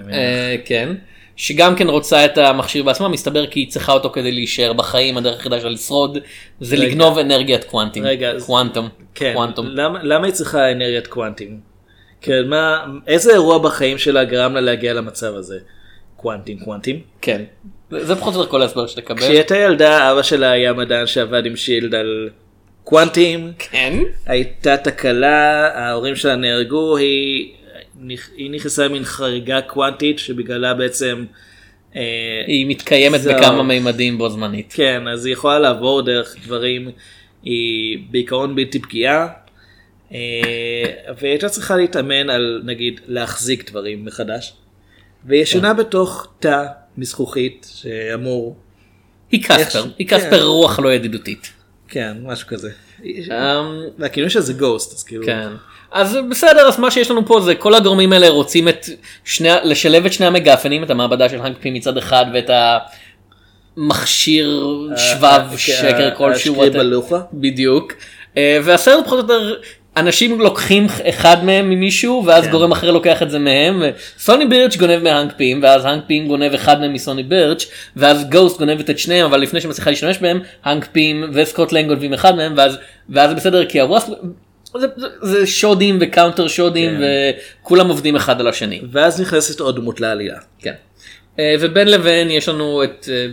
כן. 0.66 0.90
שגם 1.36 1.75
כן 1.75 1.90
רוצה 1.90 2.25
את 2.25 2.38
המכשיר 2.38 2.84
בעצמה 2.84 3.08
מסתבר 3.08 3.46
כי 3.46 3.60
היא 3.60 3.70
צריכה 3.70 3.92
אותו 3.92 4.10
כדי 4.10 4.32
להישאר 4.32 4.74
בחיים 4.74 5.18
הדרך 5.18 5.36
היחידה 5.36 5.60
שלה 5.60 5.70
לשרוד 5.70 6.18
זה 6.60 6.75
רגע. 6.75 6.86
לגנוב 6.86 7.18
אנרגיית 7.18 7.63
קוונטים. 7.63 8.04
רגע, 8.06 8.32
קוונטום. 8.46 8.90
כן, 9.16 9.32
קוונטום. 9.36 9.68
למה, 9.68 10.00
למה 10.04 10.25
היא 10.25 10.34
צריכה 10.34 10.72
אנרגיית 10.72 11.08
קוונטים? 11.08 11.60
כן, 12.22 12.48
מה, 12.48 12.86
איזה 13.08 13.32
אירוע 13.34 13.58
בחיים 13.58 13.98
שלה 13.98 14.24
גרם 14.24 14.54
לה 14.54 14.62
להגיע 14.62 14.94
למצב 14.94 15.36
הזה? 15.36 15.60
קוונטים, 16.16 16.60
קוונטים. 16.60 17.00
כן. 17.22 17.42
זה 17.92 18.06
זה 18.06 18.16
פחות 18.16 18.36
או 18.36 18.40
יותר 18.40 18.52
כל 18.52 18.62
ההסבר 18.62 18.88
שתקבל. 18.88 19.18
כשהיא 19.18 19.36
הייתה 19.36 19.58
ילדה 19.58 20.12
אבא 20.12 20.22
שלה 20.22 20.52
היה 20.52 20.74
מדען 20.74 21.08
שעבד 21.08 21.46
עם 21.46 21.56
שילד 21.56 21.96
על 21.96 22.30
קוונטים, 22.84 23.52
כן. 23.60 24.00
הייתה 24.25 24.78
תקלה, 24.78 25.70
ההורים 25.74 26.16
שלה 26.16 26.36
נהרגו, 26.36 26.98
היא, 26.98 27.54
היא 28.36 28.52
נכנסה 28.52 28.86
למין 28.86 29.04
חריגה 29.04 29.62
קוונטית 29.62 30.20
שבגללה 30.20 30.74
בעצם, 30.74 31.26
אה, 31.96 32.02
היא 32.48 32.66
מתקיימת 32.68 33.22
זהו. 33.22 33.34
בכמה 33.40 33.64
מימדים 33.64 34.18
בו 34.18 34.30
זמנית. 34.30 34.74
כן, 34.76 35.08
אז 35.08 35.26
היא 35.26 35.34
יכולה 35.34 35.60
לעבור 35.60 36.02
דרך 36.02 36.36
דברים, 36.44 36.90
היא 37.44 38.00
בעיקרון 38.12 38.56
בלתי 38.56 38.80
פגיעה, 38.80 39.28
אה, 40.14 40.20
והיא 41.20 41.32
הייתה 41.32 41.50
צריכה 41.50 41.76
להתאמן 41.76 42.30
על 42.30 42.62
נגיד 42.66 43.02
להחזיק 43.08 43.70
דברים 43.70 44.06
מחדש, 44.06 44.54
והיא 45.26 45.42
ישנה 45.42 45.74
בתוך 45.74 46.28
תא 46.40 46.66
מזכוכית 46.98 47.72
שאמור, 47.76 48.56
היא 49.32 49.44
קספר. 49.44 49.86
היא 49.98 50.08
כן. 50.08 50.18
קספר 50.18 50.46
רוח 50.46 50.80
לא 50.80 50.94
ידידותית. 50.94 51.52
כן, 51.88 52.18
משהו 52.24 52.48
כזה. 52.48 52.72
אמ, 53.04 53.12
והכינוי 53.98 54.30
שלה 54.30 54.42
זה 54.42 54.54
גוסט, 54.54 54.94
אז 54.94 55.04
כאילו, 55.04 55.26
כן. 55.26 55.50
אז 55.94 56.18
בסדר 56.30 56.68
אז 56.68 56.80
מה 56.80 56.92
שיש 56.92 57.12
לנו 57.12 57.26
פה 57.26 57.40
זה 57.40 57.56
כל 57.56 57.76
הגורמים 57.76 58.14
האלה 58.14 58.30
רוצים 58.30 58.68
את 58.68 58.90
שני 59.26 59.50
לשלב 59.64 60.06
את 60.06 60.14
שני 60.14 60.26
המגפנים 60.26 60.84
את 60.84 60.90
המעבדה 60.90 61.30
של 61.30 61.42
האנק 61.42 61.58
פי 61.60 61.72
מצד 61.72 61.98
אחד 61.98 62.26
ואת 62.34 62.50
המכשיר 63.78 64.68
שבב 64.98 65.42
אה, 65.52 65.58
שקר 65.58 66.10
אה, 66.10 66.12
כלשהו. 66.12 66.54
השקרי. 66.54 66.70
בדיוק. 67.34 67.94
אה, 68.38 68.60
והסרט 68.64 69.06
פחות 69.06 69.30
או 69.30 69.36
יותר 69.36 69.56
אנשים 69.98 70.40
לוקחים 70.40 70.88
אחד 71.10 71.46
מהם 71.46 71.70
ממישהו 71.70 72.24
ואז 72.26 72.46
כן. 72.46 72.52
גורם 72.52 72.72
אחר 72.72 72.92
לוקח 72.92 73.22
את 73.22 73.30
זה 73.30 73.40
מהם. 73.40 73.84
סוני 74.20 74.46
בירץ' 74.46 74.78
גונב 74.78 75.04
מהאנק 75.04 75.34
פים 75.38 75.60
ואז 75.64 75.86
האנק 75.86 76.04
פים 76.08 76.28
גונב 76.28 76.54
אחד 76.54 76.80
מהם 76.80 76.94
מסוני 76.94 77.24
בירץ' 77.24 77.66
ואז 77.96 78.30
גוסט 78.30 78.60
גונבת 78.60 78.90
את 78.90 79.00
שניהם 79.00 79.26
אבל 79.26 79.42
לפני 79.42 79.62
שמצליחה 79.62 79.90
להשתמש 79.90 80.18
בהם 80.18 80.40
האנק 80.64 80.88
פים 80.92 81.24
וסקוט 81.34 81.72
לנג 81.72 81.88
גונבים 81.88 82.14
אחד 82.14 82.36
מהם 82.36 82.54
ואז 82.58 82.78
ואז 83.10 83.30
זה 83.30 83.36
בסדר 83.36 83.66
כי 83.66 83.80
הוואספ 83.80 84.10
זה, 84.77 84.88
זה, 84.98 85.08
זה 85.22 85.48
שודים 85.48 85.98
ו 86.01 86.07
counter 86.07 86.48
שודים 86.48 86.92
כן. 86.92 87.03
וכולם 87.62 87.88
עובדים 87.88 88.15
אחד 88.15 88.39
על 88.39 88.48
השני. 88.48 88.82
ואז 88.92 89.22
נכנסת 89.22 89.60
עוד 89.60 89.75
דמות 89.75 90.01
לעלילה. 90.01 90.38
כן. 90.60 90.74
אה, 91.39 91.56
ובין 91.60 91.88
לבין 91.88 92.32
יש 92.32 92.50
לנו 92.50 92.84
את 92.84 93.10
אה, 93.12 93.25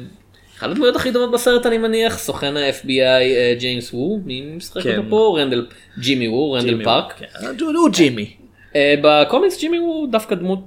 אחת 0.58 0.70
הדמויות 0.70 0.96
הכי 0.96 1.10
חמודות 1.10 1.32
בסרט 1.32 1.66
אני 1.66 1.78
מניח 1.78 2.18
סוכן 2.18 2.56
ה-FBI 2.56 3.02
אה, 3.02 3.54
ג'יימס 3.58 3.94
וו 3.94 4.20
מי 4.24 4.40
משחק 4.56 4.82
כן. 4.82 4.96
אותו 4.96 5.10
פה 5.10 5.36
רנדל 5.38 5.66
ג'ימי 5.98 6.28
וו 6.28 6.52
רנדל 6.52 6.68
ג'ימי, 6.68 6.84
פארק. 6.84 7.12
כן, 7.18 7.26
הוא 7.60 7.72
הוא 7.76 7.90
ג'ימי. 7.92 8.36
בקומיקס 8.74 9.60
ג'ימי 9.60 9.78
וו 9.78 10.06
דווקא 10.10 10.34
דמות 10.34 10.58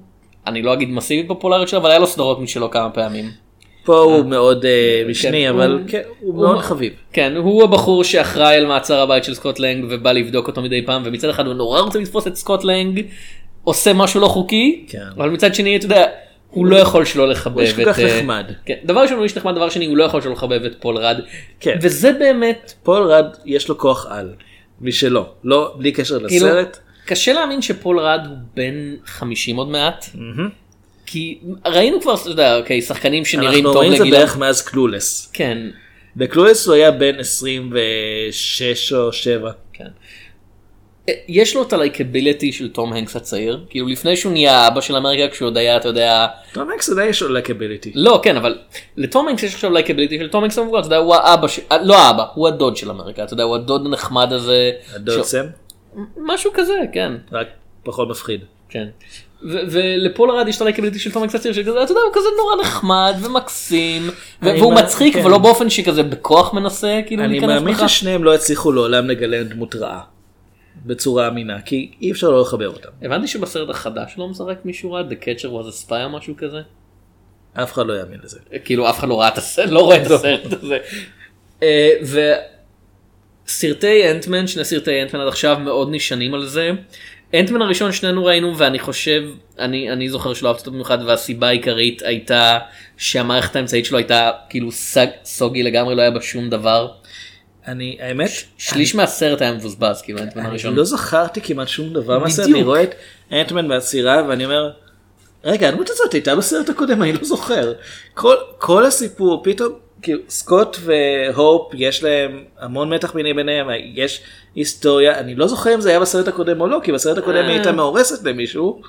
אני 0.48 0.62
לא 0.62 0.74
אגיד 0.74 0.89
מסיבית 0.89 1.27
פופולרית 1.27 1.70
שלו 1.70 1.80
אבל 1.80 1.89
היה 1.89 2.00
לו 2.00 2.08
סדרות 2.08 2.39
משלו 2.39 2.72
כמה 2.72 2.89
פעמים. 2.89 3.32
פה 3.86 3.98
הוא 4.00 4.25
מאוד 4.25 4.66
אה, 4.66 5.04
משני, 5.10 5.44
כן, 5.44 5.50
אבל 5.50 5.72
הוא- 5.72 5.82
כן, 5.88 6.02
הוא 6.20 6.34
הוא- 6.34 6.44
מאוד 6.44 6.60
חביב. 6.60 6.94
כן, 7.13 7.34
הוא 7.36 7.63
הבחור 7.63 8.04
שאחראי 8.04 8.56
על 8.56 8.66
מעצר 8.66 9.00
הבית 9.00 9.24
של 9.24 9.34
סקוט 9.34 9.60
לנג 9.60 9.86
ובא 9.90 10.12
לבדוק 10.12 10.48
אותו 10.48 10.62
מדי 10.62 10.86
פעם, 10.86 11.02
ומצד 11.06 11.30
אחד 11.30 11.46
הוא 11.46 11.54
נורא 11.54 11.80
רוצה 11.82 12.00
לתפוס 12.00 12.28
את 12.28 12.36
סקוט 12.36 12.63
לנג, 12.63 13.06
עושה 13.63 13.94
משהו 13.94 14.22
לא 14.22 14.28
חוקי, 14.28 14.86
כן. 14.90 15.00
אבל 15.18 15.30
מצד 15.30 15.56
שני, 15.56 15.75
אתה 15.78 15.86
יודע, 15.86 16.06
הוא 16.50 16.66
לא 16.66 16.75
יכול 16.75 17.06
שלא 17.06 17.28
לחבב 17.30 17.54
הוא 17.54 17.62
את... 17.62 17.68
איש 17.68 17.74
כל 17.75 17.86
כך 17.86 18.00
אה, 18.00 18.18
נחמד. 18.20 18.46
כן, 18.66 18.75
דבר 18.86 19.02
ראשון 19.02 19.18
הוא 19.18 19.24
איש 19.24 19.38
נחמד, 19.38 19.56
דבר 19.56 19.70
שני 19.70 19.86
הוא 19.86 19.98
לא 19.98 20.04
יכול 20.04 20.22
שלא 20.22 20.32
לחבב 20.32 20.63
את 20.66 20.75
פול 20.80 20.98
ראד, 20.98 21.20
כן. 21.60 21.78
וזה 21.82 22.12
באמת, 22.13 22.74
פול 22.84 23.12
ראד 23.12 23.25
יש 23.46 23.70
לו 23.70 23.78
כוח 23.78 24.08
על, 24.10 24.30
משלו, 24.82 25.25
לא, 25.44 25.74
בלי 25.78 25.92
קשר 25.92 26.28
כאילו, 26.28 26.48
לסרט. 26.48 26.78
קשה 27.06 27.34
להאמין 27.34 27.62
שפול 27.62 28.00
ראד 28.00 28.22
הוא 28.28 28.36
בן 28.56 28.74
50 29.06 29.56
עוד 29.56 29.68
מעט, 29.70 30.06
כי 31.05 31.39
ראינו 31.65 32.01
כבר, 32.01 32.15
אתה 32.15 32.29
יודע, 32.29 32.57
אוקיי, 32.57 32.81
שחקנים 32.81 33.25
שנראים 33.25 33.50
אנחנו 33.50 33.63
טוב 33.63 33.75
רואים 33.75 33.91
את 33.91 33.98
זה 33.98 34.03
לגילם, 34.03 34.19
בערך 34.19 34.38
מאז 34.38 34.62
קלולס. 34.62 35.29
כן, 35.33 35.57
בקלולס 36.15 36.67
הוא 36.67 36.75
היה 36.75 36.91
בן 36.91 37.19
26 37.19 38.93
או 38.93 39.13
7. 39.13 39.51
כן. 39.74 39.88
יש 41.27 41.55
לו 41.55 41.63
את 41.63 41.74
ה 41.74 41.81
likability 41.81 42.51
של 42.51 42.69
תום 42.69 42.93
הנקס 42.93 43.15
הצעיר, 43.15 43.65
כאילו 43.69 43.88
לפני 43.88 44.17
שהוא 44.17 44.31
נהיה 44.33 44.67
אבא 44.67 44.81
של 44.81 44.95
אמריקה 44.95 45.31
כשהוא 45.33 45.48
עוד 45.48 45.57
היה, 45.57 45.77
אתה 45.77 45.88
יודע, 45.88 46.27
תום 46.53 46.72
הנקס 46.72 46.89
עדיין 46.89 47.10
יש 47.10 47.22
לו 47.22 47.29
likability. 47.30 47.92
לא 47.95 48.19
כן 48.24 48.38
אבל 48.38 48.57
לתום 48.98 49.27
הנקס 49.27 49.43
יש 49.43 49.53
עכשיו 49.53 49.72
likability 49.72 50.18
של 50.19 50.27
תום 50.29 50.43
הנקס 50.43 50.57
המבוגר, 50.57 50.79
אתה 50.79 50.88
יודע, 50.88 50.98
הוא 50.98 51.15
האבא, 51.15 51.48
ש... 51.48 51.60
אה, 51.72 51.83
לא 51.83 51.98
האבא, 51.98 52.25
הוא 52.33 52.48
הדוד 52.48 52.77
של 52.77 52.89
אמריקה, 52.89 53.24
אתה 53.24 53.33
יודע, 53.33 53.43
הוא 53.43 53.55
הדוד 53.55 53.86
הנחמד 53.86 54.33
הזה, 54.33 54.72
הדוד 54.95 55.24
ש- 55.24 55.27
סם, 55.27 55.45
משהו 56.17 56.51
כזה, 56.53 56.74
כן, 56.93 57.13
רק 57.31 57.48
פחות 57.83 58.10
מפחיד. 58.10 58.41
כן. 58.69 58.88
ו- 59.50 59.60
ולפול 59.72 60.32
ראד 60.32 60.48
יש 60.48 60.56
את 60.56 60.62
ה 60.62 60.65
likability 60.65 61.00
של 61.00 61.12
הנקס 61.16 61.36
הצעיר, 61.36 61.54
שכזה, 61.54 61.84
אתה 61.84 61.92
יודע, 61.92 62.02
הוא 62.02 62.14
כזה 62.14 62.28
נורא 62.38 62.56
נחמד 62.62 63.16
ומקסים, 63.22 64.10
והוא 64.42 64.74
מצחיק, 64.74 65.14
כן. 65.14 65.20
אבל 65.20 65.32
לא 65.32 65.38
באופן 65.38 65.70
שכזה 65.70 66.04
בכוח 66.04 66.54
מנסה, 66.54 67.02
כאילו, 67.06 67.24
אני 67.24 67.40
מאמין. 67.40 67.76
ששניהם 67.88 68.24
לא 68.24 68.36
יצליחו 68.36 68.72
לעולם 68.72 69.08
לגלם 69.08 69.44
דמות 69.44 69.76
רעה. 69.76 70.02
בצורה 70.86 71.28
אמינה, 71.28 71.62
כי 71.62 71.92
אי 72.02 72.12
אפשר 72.12 72.30
לא 72.30 72.42
לחבב 72.42 72.68
אותם. 72.68 72.90
הבנתי 73.02 73.28
שבסרט 73.28 73.70
החדש 73.70 74.14
לא 74.18 74.28
משחק 74.28 74.58
מישהו 74.66 74.92
רע, 74.92 75.02
The 75.02 75.24
Catcher 75.24 75.46
was 75.48 75.86
a 75.86 75.90
spy 75.90 76.04
או 76.04 76.10
משהו 76.10 76.34
כזה. 76.38 76.60
אף 77.54 77.74
אחד 77.74 77.88
לא 77.88 78.00
יאמין 78.00 78.20
לזה. 78.24 78.40
כאילו 78.66 78.90
אף 78.90 79.00
אחד 79.00 79.08
לא 79.08 79.22
ראה 79.22 79.27
את 79.27 79.38
הסרט, 79.38 79.70
לא 79.70 79.79
רואה 79.79 80.01
את 80.01 80.12
הסרט 80.12 80.53
הזה. 80.53 80.77
אה, 81.64 81.90
וסרטי 83.48 84.12
אנטמן, 84.12 84.48
שני 84.48 84.66
סרטי 84.66 85.01
אנטמן 85.01 85.22
עד 85.22 85.27
עכשיו 85.27 85.58
מאוד 85.60 85.88
נשענים 85.92 86.34
על 86.34 86.46
זה. 86.46 86.72
אנטמן 87.35 87.61
הראשון 87.61 87.91
שנינו 87.91 88.25
ראינו 88.25 88.57
ואני 88.57 88.79
חושב, 88.79 89.24
אני, 89.59 89.91
אני 89.91 90.09
זוכר 90.09 90.33
שלא 90.33 90.48
אהבתי 90.48 90.61
אותו 90.61 90.72
במיוחד 90.72 90.98
והסיבה 91.05 91.48
העיקרית 91.48 92.01
הייתה 92.01 92.59
שהמערכת 92.98 93.55
האמצעית 93.55 93.85
שלו 93.85 93.98
הייתה 93.98 94.31
כאילו 94.50 94.72
סג, 94.72 95.07
סוגי 95.25 95.63
לגמרי, 95.63 95.96
לא 95.96 96.01
היה 96.01 96.11
בה 96.11 96.22
שום 96.22 96.50
דבר. 96.50 96.91
אני, 97.67 97.98
האמת, 98.00 98.29
שליש 98.57 98.96
מהסרט 98.96 99.41
היה 99.41 99.53
מבוזבז, 99.53 100.01
כאילו 100.01 100.19
אנטמן 100.19 100.41
אני 100.41 100.50
הראשון. 100.50 100.75
לא 100.75 100.83
זכרתי 100.83 101.41
כמעט 101.41 101.67
שום 101.67 101.93
דבר 101.93 102.19
מהסרט. 102.19 102.50
אני 102.50 102.63
רואה 102.63 102.83
את 102.83 102.96
אנטמן 103.31 103.72
והסירה 103.72 104.25
ואני 104.27 104.46
אומר, 104.46 104.72
רגע 105.43 105.69
הדמות 105.69 105.89
הזאת 105.89 106.13
הייתה 106.13 106.35
בסרט 106.35 106.69
הקודם, 106.69 107.03
אני 107.03 107.13
לא 107.13 107.24
זוכר. 107.24 107.74
כל, 108.13 108.35
כל 108.57 108.85
הסיפור, 108.85 109.43
פתאום, 109.43 109.74
כאילו 110.03 110.20
סקוט 110.29 110.77
והופ 110.79 111.72
יש 111.74 112.03
להם 112.03 112.44
המון 112.59 112.94
מתח 112.94 113.13
ביני 113.13 113.33
ביניהם, 113.33 113.68
יש 113.94 114.22
היסטוריה, 114.55 115.20
אני 115.20 115.35
לא 115.35 115.48
זוכר 115.48 115.75
אם 115.75 115.81
זה 115.81 115.89
היה 115.89 116.00
בסרט 116.00 116.27
הקודם 116.27 116.61
או 116.61 116.68
לא, 116.68 116.79
כי 116.83 116.92
בסרט 116.92 117.18
הקודם 117.18 117.46
היא 117.46 117.51
הייתה 117.51 117.72
מאורסת 117.72 118.25
למישהו. 118.25 118.81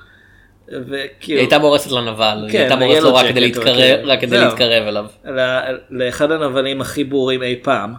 וכאילו, 0.68 1.08
היא 1.26 1.38
הייתה 1.38 1.58
מאורסת 1.58 1.90
לנבל, 1.90 2.38
היא 2.42 2.52
כן, 2.52 2.58
הייתה 2.58 2.76
מאורסת 2.76 3.02
לו 3.02 3.14
רק 3.14 3.24
ג'קט, 3.24 3.32
כדי 3.32 3.40
להתקרב, 3.40 3.66
אוקיי. 3.68 4.02
רק 4.02 4.20
כדי. 4.20 4.38
להתקרב 4.38 4.86
אליו. 4.86 5.06
לאחד 5.90 6.30
הנבלים 6.30 6.80
הכי 6.80 7.04
ברורים 7.04 7.42
אי 7.42 7.56
פעם. 7.62 7.94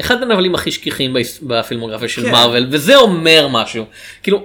אחד 0.00 0.22
הנבלים 0.22 0.54
הכי 0.54 0.70
שכיחים 0.70 1.16
בפילמוגרפיה 1.42 2.08
של 2.08 2.22
כן. 2.22 2.30
מארוול 2.30 2.66
וזה 2.70 2.96
אומר 2.96 3.48
משהו 3.50 3.84
כאילו 4.22 4.44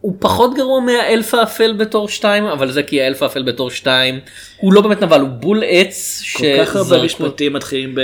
הוא 0.00 0.16
פחות 0.18 0.54
גרוע 0.54 0.80
מהאלף 0.80 1.34
האפל 1.34 1.72
בתור 1.72 2.08
2 2.08 2.44
אבל 2.44 2.70
זה 2.72 2.82
כי 2.82 3.02
האלף 3.02 3.22
האפל 3.22 3.42
בתור 3.42 3.70
2 3.70 4.20
הוא 4.60 4.72
לא 4.72 4.80
באמת 4.80 5.02
נבל 5.02 5.20
הוא 5.20 5.28
בול 5.28 5.62
עץ 5.66 6.22
כל 6.36 6.42
כך 6.66 6.76
הרבה 6.76 7.02
משפטים 7.04 7.52
מתחילים 7.52 7.94
ב... 7.94 8.00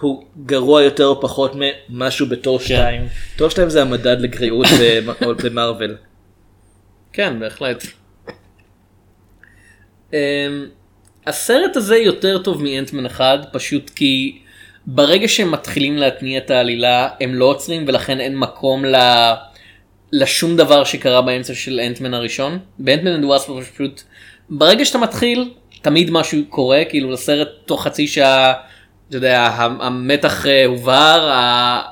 הוא 0.00 0.24
גרוע 0.46 0.82
יותר 0.82 1.06
או 1.06 1.20
פחות 1.20 1.52
ממשהו 1.88 2.26
בתור 2.26 2.60
שתיים. 2.60 3.08
תור 3.36 3.50
שתיים 3.50 3.70
זה 3.70 3.82
המדד 3.82 4.16
לגריעות 4.20 4.66
במ- 4.66 5.26
במרוויל. 5.44 5.96
כן 7.12 7.40
בהחלט. 7.40 7.84
אמ, 10.12 10.18
הסרט 11.26 11.76
הזה 11.76 11.96
יותר 11.96 12.38
טוב 12.38 12.62
מאנטמן 12.62 13.06
אחד 13.06 13.38
פשוט 13.52 13.90
כי 13.90 14.38
ברגע 14.86 15.28
שהם 15.28 15.50
מתחילים 15.50 15.96
להתניע 15.96 16.38
את 16.38 16.50
העלילה 16.50 17.08
הם 17.20 17.34
לא 17.34 17.44
עוצרים 17.44 17.84
ולכן 17.88 18.20
אין 18.20 18.38
מקום 18.38 18.84
ל... 18.84 18.96
לשום 20.12 20.56
דבר 20.56 20.84
שקרה 20.84 21.22
באמצע 21.22 21.54
של 21.54 21.80
אנטמן 21.80 22.14
הראשון. 22.14 22.58
באנטמן 22.78 23.10
אנד 23.10 23.24
וואספ 23.24 23.50
פשוט 23.74 24.02
ברגע 24.50 24.84
שאתה 24.84 24.98
מתחיל 24.98 25.50
תמיד 25.82 26.10
משהו 26.10 26.38
קורה 26.48 26.82
כאילו 26.88 27.10
לסרט 27.10 27.48
תוך 27.64 27.84
חצי 27.84 28.06
שעה. 28.06 28.52
אתה 29.08 29.16
יודע, 29.16 29.48
המתח 29.58 30.46
אה, 30.46 30.66
הובהר, 30.66 31.30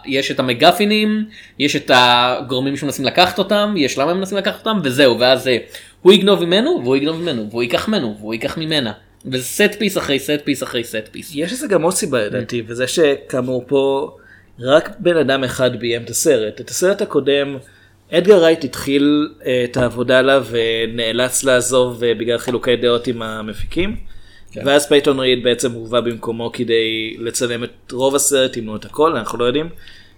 יש 0.07 0.31
את 0.31 0.41
המגפינים, 0.41 1.25
יש 1.59 1.77
את 1.77 1.91
הגורמים 1.95 2.77
שמנסים 2.77 3.05
לקחת 3.05 3.39
אותם, 3.39 3.75
יש 3.77 3.99
למה 3.99 4.11
הם 4.11 4.19
מנסים 4.19 4.39
לקחת 4.39 4.67
אותם, 4.67 4.81
וזהו, 4.85 5.21
ואז 5.21 5.49
אה, 5.49 5.57
הוא 6.03 6.13
יגנוב 6.13 6.45
ממנו, 6.45 6.81
והוא 6.83 6.97
יגנוב 6.97 7.21
ממנו, 7.21 7.51
והוא 7.51 7.63
ייקח 7.63 7.89
ממנו, 7.89 8.17
והוא 8.19 8.35
ייקח 8.35 8.59
ממנה. 8.59 8.93
וזה 9.27 9.45
set 9.45 9.75
piece 9.79 9.99
אחרי 9.99 10.19
set 10.19 10.41
piece 10.45 10.63
אחרי 10.63 10.85
set 10.85 11.09
piece. 11.11 11.33
יש 11.35 11.53
לזה 11.53 11.67
גם 11.67 11.83
עוד 11.83 11.95
סיבה 11.95 12.25
לדעתי, 12.25 12.63
וזה 12.67 12.87
שכאמור 12.87 13.65
פה 13.67 14.11
רק 14.61 14.91
בן 14.99 15.17
אדם 15.17 15.45
אחד 15.45 15.77
ביים 15.77 16.03
את 16.03 16.11
הסרט. 16.11 16.61
את 16.61 16.71
הסרט 16.71 17.03
הקודם 17.03 17.57
אדגר 18.13 18.43
רייט 18.43 18.65
התחיל 18.65 19.35
אה, 19.47 19.65
את 19.65 19.77
העבודה 19.77 20.19
עליו 20.19 20.47
ונאלץ 20.51 21.45
לעזוב 21.45 22.05
אה, 22.05 22.15
בגלל 22.15 22.39
חילוקי 22.39 22.77
דעות 22.77 23.07
עם 23.07 23.23
המפיקים. 23.23 23.97
ואז 24.65 24.89
פייטון 24.89 25.21
ריד 25.21 25.45
בעצם 25.45 25.73
הובא 25.73 26.01
במקומו 26.01 26.53
כדי 26.53 27.17
לצלם 27.19 27.65
את 27.65 27.93
רוב 27.93 28.15
הסרט, 28.15 28.59
אם 28.59 28.67
לא 28.67 28.77
את 28.77 28.85
הכל, 28.85 29.17
אנחנו 29.17 29.39
לא 29.39 29.45
יודעים. 29.45 29.69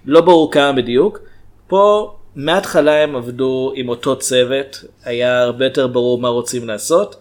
לא 0.05 0.21
ברור 0.21 0.53
כמה 0.53 0.73
בדיוק. 0.73 1.19
פה 1.67 2.15
מההתחלה 2.37 3.03
הם 3.03 3.17
עבדו 3.17 3.73
עם 3.77 3.89
אותו 3.89 4.19
צוות, 4.19 4.85
היה 5.05 5.43
הרבה 5.43 5.65
יותר 5.65 5.87
ברור 5.87 6.19
מה 6.19 6.29
רוצים 6.29 6.69
לעשות. 6.69 7.17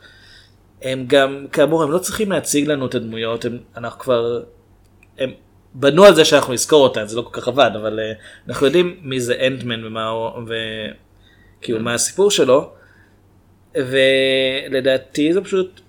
הם 0.81 1.05
גם, 1.07 1.45
כאמור, 1.51 1.83
הם 1.83 1.91
לא 1.91 1.97
צריכים 1.97 2.31
להציג 2.31 2.67
לנו 2.67 2.85
את 2.85 2.95
הדמויות, 2.95 3.45
הם, 3.45 3.57
אנחנו 3.77 3.99
כבר, 3.99 4.43
הם 5.19 5.31
בנו 5.77 6.05
על 6.05 6.15
זה 6.15 6.25
שאנחנו 6.25 6.53
נזכור 6.53 6.83
אותן, 6.83 7.07
זה 7.07 7.17
לא 7.17 7.21
כל 7.21 7.41
כך 7.41 7.47
עבד, 7.47 7.71
אבל 7.75 7.99
uh, 7.99 8.47
אנחנו 8.49 8.65
יודעים 8.65 8.95
מי 9.01 9.19
זה 9.19 9.35
אנטמן 9.47 9.85
ומה 9.85 10.07
הוא, 10.07 10.29
וכאילו 11.61 11.79
מה 11.79 11.93
הסיפור 11.93 12.31
שלו, 12.31 12.71
ולדעתי 13.75 15.33
זה 15.33 15.41
פשוט, 15.41 15.81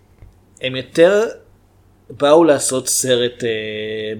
הם 0.60 0.76
יותר 0.76 1.24
באו 2.10 2.44
לעשות 2.44 2.88
סרט 2.88 3.42
uh, 3.42 3.46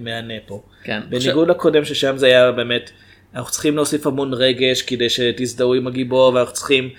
מהנה 0.03 0.33
פה. 0.45 0.61
כן. 0.83 1.01
בניגוד 1.09 1.47
לקודם 1.47 1.85
ששם 1.85 2.17
זה 2.17 2.25
היה 2.25 2.51
באמת, 2.51 2.91
אנחנו 3.35 3.51
צריכים 3.51 3.75
להוסיף 3.75 4.07
המון 4.07 4.33
רגש 4.33 4.81
כדי 4.81 5.09
שתזדהו 5.09 5.73
עם 5.73 5.87
הגיבור, 5.87 6.33
ואנחנו 6.33 6.53
צריכים 6.53 6.89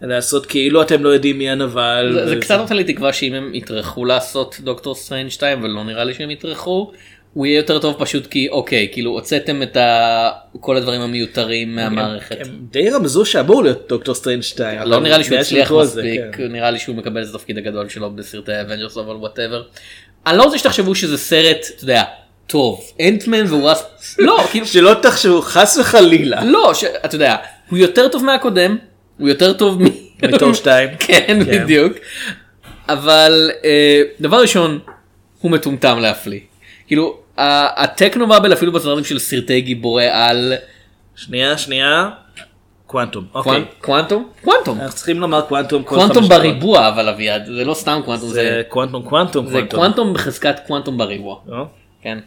לעשות 0.00 0.46
כאילו 0.46 0.82
אתם 0.82 1.04
לא 1.04 1.08
יודעים 1.08 1.38
מי 1.38 1.50
הנבל. 1.50 2.10
זה, 2.12 2.28
זה 2.28 2.36
קצת 2.40 2.58
נותן 2.58 2.76
לי 2.76 2.84
תקווה 2.84 3.12
שאם 3.12 3.34
הם 3.34 3.54
יטרחו 3.54 4.04
לעשות 4.04 4.60
דוקטור 4.60 4.94
סטרנג' 4.94 5.28
2 5.28 5.64
ולא 5.64 5.84
נראה 5.84 6.04
לי 6.04 6.14
שהם 6.14 6.30
יטרחו 6.30 6.92
הוא 7.34 7.46
יהיה 7.46 7.56
יותר 7.56 7.78
טוב 7.78 7.96
פשוט 7.98 8.26
כי 8.26 8.48
אוקיי 8.48 8.88
כאילו 8.92 9.10
הוצאתם 9.10 9.62
את 9.62 9.76
ה... 9.76 10.30
כל 10.60 10.76
הדברים 10.76 11.00
המיותרים 11.00 11.74
מהמערכת. 11.74 12.36
הם 12.40 12.58
די 12.70 12.90
רמזו 12.90 13.24
שאמור 13.24 13.62
להיות 13.64 13.88
דוקטור 13.88 14.14
סטרנג' 14.14 14.42
2. 14.42 14.80
לא 14.84 15.00
נראה 15.00 15.18
לי 15.18 15.24
שהוא 15.24 15.38
הצליח 15.38 15.72
על 15.72 15.84
זה, 15.84 16.02
מספיק 16.02 16.36
כן. 16.36 16.52
נראה 16.52 16.70
לי 16.70 16.78
שהוא 16.78 16.96
מקבל 16.96 17.22
את 17.22 17.28
התפקיד 17.34 17.58
הגדול 17.58 17.88
שלו 17.88 18.10
בסרטי 18.10 18.60
אבנג'רס 18.60 18.96
אבל 18.96 19.14
whatever. 19.14 19.62
אני 20.26 20.38
לא 20.38 20.42
רוצה 20.42 20.58
שתחשבו 20.58 20.94
שזה 20.94 21.18
סרט 21.18 21.66
אתה 21.76 21.84
יודע 21.84 22.02
טוב 22.46 22.80
אנטמן 23.00 23.46
ווואספ 23.46 23.84
לא 24.18 24.46
כאילו 24.50 24.66
שלא 24.66 24.94
תחשבו 25.02 25.42
חס 25.42 25.78
וחלילה. 25.80 26.44
לא 26.44 26.74
ש... 26.74 26.84
אתה 26.84 27.14
יודע 27.14 27.36
הוא 27.70 27.78
יותר 27.78 28.08
טוב 28.08 28.24
מהקודם 28.24 28.76
הוא 29.18 29.28
יותר 29.28 29.52
טוב 29.52 29.82
מ... 29.82 29.86
מתור 30.22 30.52
2. 30.54 30.88
כן, 30.98 31.24
כן. 31.26 31.64
בדיוק. 31.64 31.92
אבל 32.88 33.50
אה, 33.64 34.02
דבר 34.20 34.40
ראשון, 34.40 34.78
הוא 35.40 35.50
מטומטם 35.50 35.98
להפליא. 35.98 36.40
כאילו, 36.88 37.16
הטכנו 37.76 38.28
באבל 38.28 38.52
אפילו 38.52 38.72
בסרטים 38.72 39.04
של 39.04 39.18
סרטי 39.18 39.60
גיבורי 39.60 40.08
על 40.08 40.52
שנייה 41.16 41.58
שנייה. 41.58 42.10
קוונטום. 42.86 43.24
אוקיי. 43.34 43.64
קוונטום? 43.80 44.28
קוונטום. 44.42 44.80
אנחנו 44.80 44.96
צריכים 44.96 45.20
לומר 45.20 45.40
קוונטום 45.40 45.82
כל 45.82 46.00
חמש 46.00 46.10
דקות. 46.10 46.28
בריבוע 46.28 46.88
אבל 46.88 47.08
אביעד, 47.08 47.46
זה 47.46 47.64
לא 47.64 47.74
סתם 47.74 48.00
קוונטום, 48.04 48.28
זה 48.28 48.62
קוונטום 48.68 49.02
קוונטום 49.02 49.46
זה. 49.46 49.60
קוונטום 49.70 50.14
בחזקת 50.14 50.56
קוונטום 50.66 50.98
בריבוע. 50.98 51.36
כן. 52.02 52.18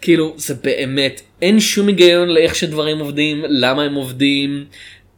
כאילו 0.00 0.34
זה 0.36 0.54
באמת 0.62 1.20
אין 1.42 1.60
שום 1.60 1.86
היגיון 1.86 2.28
לאיך 2.28 2.54
שדברים 2.54 2.98
עובדים 2.98 3.44
למה 3.48 3.82
הם 3.82 3.94
עובדים 3.94 4.64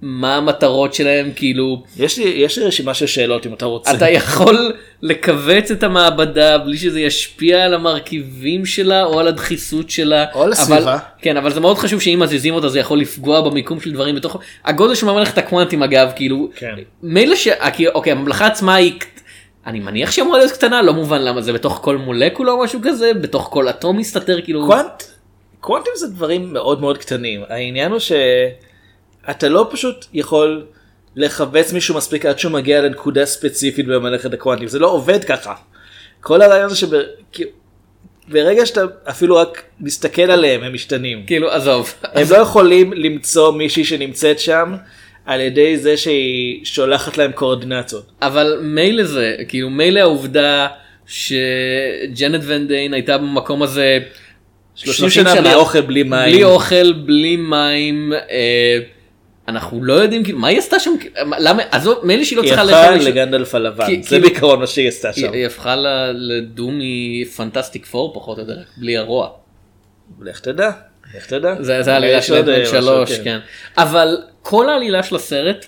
מה 0.03 0.37
המטרות 0.37 0.95
שלהם 0.95 1.31
כאילו 1.37 1.83
יש 1.97 2.19
לי, 2.19 2.25
יש 2.25 2.59
לי 2.59 2.65
רשימה 2.65 2.95
של 2.95 3.07
שאלות 3.07 3.47
אם 3.47 3.53
אתה 3.55 3.67
רוצה. 3.67 3.95
אתה 3.95 4.11
יכול 4.11 4.73
לכווץ 5.03 5.71
את 5.71 5.83
המעבדה 5.83 6.59
בלי 6.59 6.77
שזה 6.77 7.01
ישפיע 7.01 7.65
על 7.65 7.75
המרכיבים 7.75 8.67
שלה 8.67 9.05
או 9.05 9.21
על 9.21 9.29
הדחיסות 9.29 9.91
שלה. 9.91 10.25
או 10.35 10.43
על 10.43 10.53
הסביבה. 10.53 10.99
כן 11.23 11.37
אבל 11.37 11.53
זה 11.53 11.61
מאוד 11.61 11.79
חשוב 11.79 12.01
שאם 12.01 12.19
מזיזים 12.23 12.55
אותה 12.55 12.69
זה 12.69 12.79
יכול 12.81 13.01
לפגוע 13.01 13.41
במיקום 13.41 13.81
של 13.81 13.93
דברים 13.93 14.15
בתוך 14.15 14.37
הגודל 14.65 14.95
של 14.95 15.07
מערכת 15.07 15.39
הקוונטים 15.39 15.83
אגב 15.83 16.11
כאילו 16.17 16.51
כן. 16.57 16.75
מילא 17.03 17.37
ש... 17.37 17.49
כי- 17.73 17.89
אוקיי 17.89 18.13
הממלכה 18.13 18.47
עצמה 18.47 18.75
היא. 18.75 18.93
אני 19.67 19.81
מניח 19.81 20.11
שהיא 20.11 20.23
אמורה 20.23 20.39
להיות 20.39 20.53
קטנה 20.53 20.83
לא 20.83 20.93
מובן 20.93 21.23
למה 21.23 21.43
זה 21.43 21.53
בתוך 21.53 21.79
כל 21.83 21.97
מולקולה 21.97 22.53
או 22.53 22.63
משהו 22.65 22.81
כזה 22.85 23.15
בתוך 23.15 23.49
כל 23.53 23.69
אטום 23.69 23.97
מסתתר 23.97 24.41
כאילו 24.41 24.67
קוונט, 24.67 25.03
קוונטים 25.61 25.93
זה 25.97 26.07
דברים 26.09 26.53
מאוד 26.53 26.81
מאוד 26.81 26.99
קטנים. 26.99 27.41
העניין 27.49 27.91
הוא 27.93 27.99
שאתה 29.29 29.49
לא 29.49 29.69
פשוט 29.71 30.07
יכול 30.13 30.65
לכווץ 31.17 31.73
מישהו 31.73 31.95
מספיק 31.95 32.27
עד 32.27 32.39
שהוא 32.39 32.53
מגיע 32.53 32.83
לנקודה 32.83 33.27
ספציפית 33.27 33.87
במלאכת 33.87 34.35
הקוונטים. 34.35 34.69
זה 34.69 34.79
לא 34.79 34.87
עובד 34.87 35.25
ככה. 35.25 35.55
כל 36.21 36.43
הרעיון 36.43 36.69
זה 36.69 36.77
שברגע 36.77 38.67
שאתה 38.67 38.81
אפילו 39.11 39.37
רק 39.37 39.63
מסתכל 39.81 40.23
עליהם 40.23 40.63
הם 40.63 40.75
משתנים. 40.75 41.23
כאילו 41.27 41.51
עזוב. 41.51 41.95
הם 42.03 42.27
לא 42.31 42.37
יכולים 42.37 42.93
למצוא 42.93 43.53
מישהי 43.53 43.85
שנמצאת 43.85 44.39
שם 44.39 44.77
על 45.27 45.41
ידי 45.41 45.77
זה 45.77 45.97
שהיא 45.97 46.65
שולחת 46.65 47.19
להם 47.19 47.33
קואורדינציות. 47.33 48.11
אבל 48.23 48.59
מילא 48.63 49.05
זה 49.05 49.37
כאילו 49.49 49.71
מילא 49.71 50.01
העובדה 50.01 50.67
שג'נט 51.07 52.43
ון 52.47 52.69
דיין 52.69 52.95
הייתה 52.95 53.19
במקום 53.19 53.63
הזה 53.63 53.99
30 54.75 55.11
שנה 55.11 55.41
בלי 55.41 55.55
אוכל, 55.55 55.81
בלי 55.81 56.03
מים. 56.03 56.33
בלי 56.33 56.45
אוכל 56.45 56.93
בלי 56.93 57.37
מים 57.37 58.13
אה, 58.31 58.79
אנחנו 59.49 59.85
לא 59.85 59.93
יודעים 59.93 60.25
כאילו 60.25 60.39
מה 60.39 60.49
היא 60.49 60.59
עשתה 60.59 60.79
שם 60.81 60.91
למה 61.39 61.63
עזוב 61.71 61.99
מילא 62.03 62.25
שהיא 62.25 62.37
לא 62.37 62.43
היא 62.43 62.49
צריכה 62.51 62.63
הפכה 62.65 62.91
לאכול- 62.91 63.07
לגנדלף 63.09 63.55
הלבן, 63.55 63.87
כי- 63.87 64.03
זה 64.03 64.19
בעיקרון 64.21 64.61
מה 64.61 64.67
שהיא 64.67 64.89
עשתה 64.89 65.11
היא 65.17 65.27
שם. 65.27 65.33
היא 65.33 65.47
הפכה 65.47 65.77
ל- 65.77 65.87
לדום 66.15 66.79
מפנטסטיק 66.83 67.87
פור 67.87 68.15
פחות 68.15 68.39
או 68.39 68.43
יותר 68.43 68.61
בלי 68.77 68.97
הרוע. 68.97 69.29
לך 70.23 70.41
תדע, 70.41 70.71
לך 71.17 71.27
תדע. 71.27 71.55
זה 71.61 71.83
זה 71.83 71.93
העלילה 71.93 72.23
של 72.23 72.43
בן 72.43 72.53
אה, 72.53 72.67
שלוש 72.67 73.13
כן. 73.13 73.25
כן 73.25 73.39
אבל 73.79 74.17
כל 74.43 74.69
העלילה 74.69 75.03
של 75.03 75.17
הסרט 75.17 75.67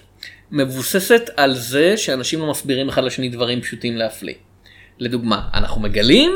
מבוססת 0.51 1.31
על 1.37 1.55
זה 1.55 1.97
שאנשים 1.97 2.41
לא 2.41 2.47
מסבירים 2.51 2.89
אחד 2.89 3.05
לשני 3.05 3.29
דברים 3.29 3.61
פשוטים 3.61 3.97
להפליא. 3.97 4.35
לדוגמה 4.99 5.41
אנחנו 5.55 5.81
מגלים 5.81 6.33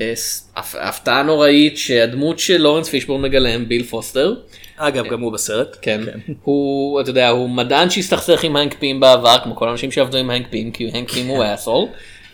אה, 0.00 0.12
הפתעה 0.56 1.22
נוראית 1.22 1.78
שהדמות 1.78 2.38
של 2.38 2.56
לורנס 2.56 2.88
פישבורן 2.88 3.22
מגלם 3.22 3.68
ביל 3.68 3.82
פוסטר 3.84 4.34
אגב, 4.78 5.06
גם 5.06 5.20
הוא 5.20 5.32
בסרט. 5.32 5.76
כן 5.82 6.00
הוא 6.42 7.00
אתה 7.00 7.10
יודע 7.10 7.28
הוא 7.28 7.50
מדען 7.50 7.90
שהסתכסך 7.90 8.44
עם 8.44 8.56
הנק 8.56 8.74
פים 8.78 9.00
בעבר 9.00 9.36
כמו 9.44 9.56
כל 9.56 9.68
האנשים 9.68 9.90
שעבדו 9.90 10.18
עם 10.18 10.30
הנק 10.30 10.46
פים 10.50 10.70
כי 10.70 10.90
הנק 10.94 11.10
פים 11.10 11.26
הוא 11.26 11.44
asshole. 11.54 11.86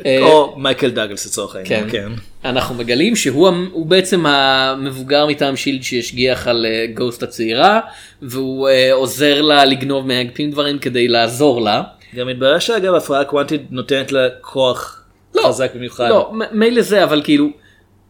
או 0.22 0.54
מייקל 0.57 0.90
דאגלס 0.90 1.26
לצורך 1.26 1.57
העניין. 1.57 1.90
כן. 1.90 1.90
כן. 1.90 2.48
אנחנו 2.48 2.74
מגלים 2.74 3.16
שהוא 3.16 3.87
בעצם 3.87 4.26
המבוגר 4.26 5.26
מטעם 5.26 5.57
שילד 5.57 5.83
שהשגיח 5.83 6.48
על 6.48 6.66
אה, 6.68 6.87
גוסט 6.94 7.22
הצעירה 7.22 7.80
והוא 8.22 8.68
אה, 8.68 8.92
עוזר 8.92 9.42
לה 9.42 9.64
לגנוב 9.64 10.07
מהגפים 10.07 10.50
דברים 10.50 10.78
כדי 10.78 11.09
לעזור 11.09 11.62
לה. 11.62 11.83
גם 12.14 12.26
מתברר 12.26 12.59
שאגב 12.59 12.94
הפרעה 12.94 13.24
קוונטית 13.24 13.62
נותנת 13.70 14.12
לה 14.12 14.28
כוח 14.40 15.04
חזק 15.46 15.74
במיוחד. 15.74 16.09
לא, 16.09 16.33
מילא 16.52 16.83
זה 16.83 17.04
אבל 17.04 17.22
כאילו 17.24 17.48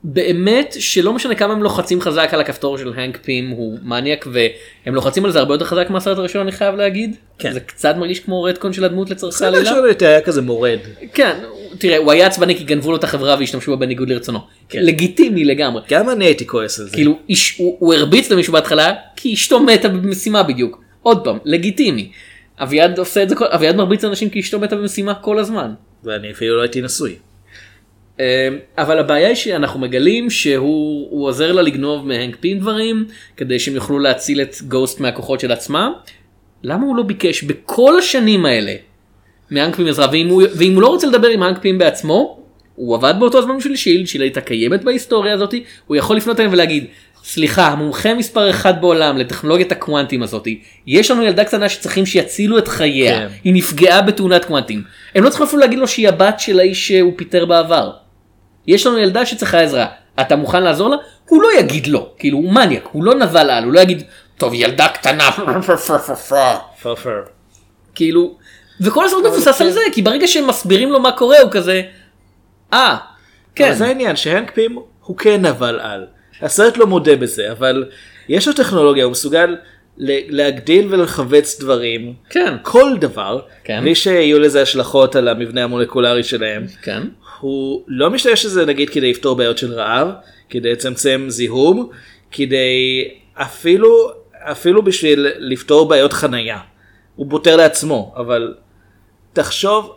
באמת 0.05 0.77
שלא 0.79 1.13
משנה 1.13 1.35
כמה 1.35 1.53
הם 1.53 1.63
לוחצים 1.63 2.01
חזק 2.01 2.29
על 2.33 2.41
הכפתור 2.41 2.79
של 2.79 2.93
הנק 2.97 3.19
פים 3.23 3.51
הוא 3.51 3.79
מניאק 3.83 4.27
והם 4.33 4.95
לוחצים 4.95 5.25
על 5.25 5.31
זה 5.31 5.39
הרבה 5.39 5.55
יותר 5.55 5.65
חזק 5.65 5.91
מהסרט 5.91 6.19
הראשון 6.19 6.41
אני 6.41 6.53
חייב 6.53 6.75
להגיד. 6.75 7.17
כן. 7.39 7.53
זה 7.53 7.61
קצת 7.61 7.95
מרגיש 7.97 8.21
כמו 8.21 8.43
רדקון 8.43 8.73
של 8.73 8.85
הדמות 8.85 9.11
לצורכי 9.11 9.37
הסרט 9.37 9.49
עלילה. 9.49 9.71
הראשון 9.71 9.89
יותר 9.89 10.07
היה 10.07 10.21
כזה 10.21 10.43
מורד. 10.43 10.79
כן 11.15 11.39
תראה 11.79 11.97
הוא 11.97 12.13
היה 12.13 12.27
עצבני 12.27 12.57
כי 12.57 12.65
גנבו 12.65 12.91
לו 12.91 12.97
את 12.97 13.05
החברה 13.05 13.37
והשתמשו 13.39 13.71
בה 13.71 13.77
בניגוד 13.77 14.09
לרצונו. 14.09 14.39
כן. 14.69 14.83
לגיטימי 14.83 15.45
לגמרי. 15.45 15.83
גם 15.89 16.11
אני 16.11 16.25
הייתי 16.25 16.47
כועס 16.47 16.81
על 16.81 16.87
זה. 16.87 16.93
כאילו 16.93 17.19
איש, 17.29 17.59
הוא, 17.59 17.77
הוא 17.79 17.95
הרביץ 17.95 18.31
למישהו 18.31 18.53
בהתחלה 18.53 18.93
כי 19.17 19.35
אשתו 19.35 19.61
מתה 19.61 19.89
במשימה 19.89 20.43
בדיוק. 20.43 20.85
עוד 21.03 21.25
פעם, 21.25 21.39
לגיטימי. 21.45 22.11
אביעד 22.59 22.99
עושה 22.99 23.23
את 23.23 23.29
זה, 23.29 23.35
אביעד 23.41 23.77
מרביץ 23.77 24.05
לאנשים 24.05 24.31
כי 24.31 24.41
אשתו 24.41 24.59
מתה 24.59 24.77
במשימה 24.77 25.15
כל 25.15 25.39
הזמן. 25.39 25.71
ואני 26.05 26.31
אפילו 26.31 26.57
לא 26.57 26.63
הייתי 26.63 26.81
נשוי. 26.81 27.17
אה, 28.21 28.49
אבל 28.79 28.99
הבעיה 28.99 29.29
היא 29.29 29.37
שאנחנו 29.37 29.81
מגלים 29.81 30.31
שהוא 30.31 31.07
הוא 31.11 31.27
עוזר 31.27 31.53
לה 31.53 31.63
לגנוב 31.63 32.07
מהנק 32.07 32.37
פין 32.41 32.59
דברים 32.59 33.07
כדי 33.37 33.59
שהם 33.59 33.75
יוכלו 33.75 33.99
להציל 33.99 34.43
את 34.43 34.57
גוסט 34.69 35.01
מהכוחות 35.01 35.41
של 35.41 35.53
עצמם. 35.53 35.93
למה 36.63 36.87
הוא 36.87 36.97
לא 36.97 37.03
ביקש 37.03 37.43
בכל 37.43 37.99
השנים 37.99 38.47
האלה 38.47 38.75
מהנק 39.51 39.77
פין 39.77 39.89
עזרה 39.89 40.07
ואם 40.13 40.29
הוא, 40.29 40.43
ואם 40.55 40.75
הוא 40.75 40.83
לא 40.83 40.87
רוצה 40.87 41.07
לדבר 41.07 41.29
עם 41.29 41.43
הנק 41.43 41.59
פין 41.59 41.79
בעצמו 41.79 42.45
הוא 42.75 42.95
עבד 42.95 43.15
באותו 43.19 43.43
זמן 43.43 43.59
בשביל 43.59 43.77
שילד 43.77 44.07
שהיא 44.07 44.23
הייתה 44.23 44.41
קיימת 44.41 44.85
בהיסטוריה 44.85 45.35
הזאת 45.35 45.55
הוא 45.87 45.97
יכול 45.97 46.17
לפנות 46.17 46.41
אליהם 46.41 46.53
ולהגיד 46.53 46.85
סליחה 47.25 47.67
המומחה 47.67 48.15
מספר 48.15 48.51
אחד 48.51 48.81
בעולם 48.81 49.19
לטכנולוגיית 49.19 49.73
הקוונטים 49.73 50.23
הזאתי 50.23 50.61
יש 50.87 51.11
לנו 51.11 51.23
ילדה 51.23 51.45
קטנה 51.45 51.69
שצריכים 51.69 52.07
שיצילו 52.07 52.59
את 52.59 52.69
חייה 52.69 53.19
כן. 53.19 53.27
היא 53.45 53.55
נפגעה 53.55 54.03
בתאונת 54.03 54.45
קוונטים 54.45 54.83
הם 55.15 55.25
לא 55.25 55.29
צריכים 55.29 55.47
אפילו 55.47 55.61
להגיד 55.61 55.79
לו 55.79 55.89
שהיא 55.89 56.09
הבת 56.09 56.41
של 56.41 56.61
האיש 56.61 56.89
שהוא 56.89 57.13
פיטר 57.17 57.45
בעבר. 57.45 57.91
יש 58.67 58.87
לנו 58.87 58.99
ילדה 58.99 59.27
שצריכה 59.27 59.61
עזרה, 59.61 59.87
אתה 60.21 60.37
מוכן 60.37 60.63
לעזור 60.63 60.89
לה? 60.89 60.97
הוא 61.29 61.43
לא 61.43 61.49
יגיד 61.59 61.87
לא, 61.87 62.11
כאילו 62.19 62.39
הוא 62.39 62.53
מניאק, 62.53 62.89
הוא 62.93 63.05
לא 63.05 63.15
נבל 63.15 63.51
על, 63.51 63.65
הוא 63.65 63.73
לא 63.73 63.81
יגיד, 63.81 64.03
טוב 64.39 64.55
ילדה 64.55 64.89
קטנה. 64.89 65.31
כאילו, 67.95 68.37
וכל 68.81 69.05
הסרט 69.07 69.25
מבוסס 69.27 69.61
על 69.61 69.71
זה, 69.71 69.81
כי 69.93 70.03
ברגע 70.03 70.27
שהם 70.27 70.47
מסבירים 70.47 70.93
לו 70.93 71.01
מה 71.01 71.13
קורה 71.13 71.41
הוא 71.41 71.51
כזה, 71.51 71.83
אה, 72.73 72.97
כן, 73.55 73.65
אבל 73.65 73.75
זה 73.75 73.87
העניין 73.87 74.17
שהנק 74.17 74.51
פים 74.55 74.79
הוא 75.05 75.17
כן 75.17 75.47
נבל 75.47 75.81
על. 75.81 76.07
הסרט 76.43 76.77
לא 76.77 76.87
מודה 76.87 77.17
בזה 77.17 77.53
אבל 77.53 77.85
יש 78.29 78.49
לו 78.49 78.55
טכנולוגיה 78.55 79.05
הוא 79.05 79.13
מסוגל 79.13 79.57
להגדיל 79.99 80.87
ולכווץ 80.91 81.61
דברים. 81.61 82.15
כן, 82.31 82.55
כל 82.63 82.97
דבר. 83.01 83.41
כן. 83.65 83.81
בלי 83.81 83.95
שיהיו 83.95 84.39
לזה 84.39 84.63
השלכות 84.63 85.17
על 85.17 85.29
המבנה 85.29 85.65
המולקולרי 85.65 86.23
שלהם. 86.23 86.67
כן, 86.83 87.03
הוא 87.41 87.83
לא 87.89 88.11
משתמש 88.11 88.47
בזה 88.47 88.67
נגיד 88.67 88.91
כדי 88.91 89.11
לפתור 89.11 89.37
בעיות 89.37 89.59
של 89.59 89.73
רעב, 89.73 90.09
כדי 90.51 90.73
לצמצם 90.73 91.25
זיהום, 91.29 91.91
כדי 92.31 93.09
אפילו 93.35 94.11
אפילו 94.33 94.83
בשביל 94.83 95.27
לפתור 95.39 95.89
בעיות 95.89 96.13
חנייה. 96.13 96.59
הוא 97.17 97.27
פותר 97.31 97.57
לעצמו, 97.57 98.15
אבל 98.17 98.55
תחשוב 99.33 99.97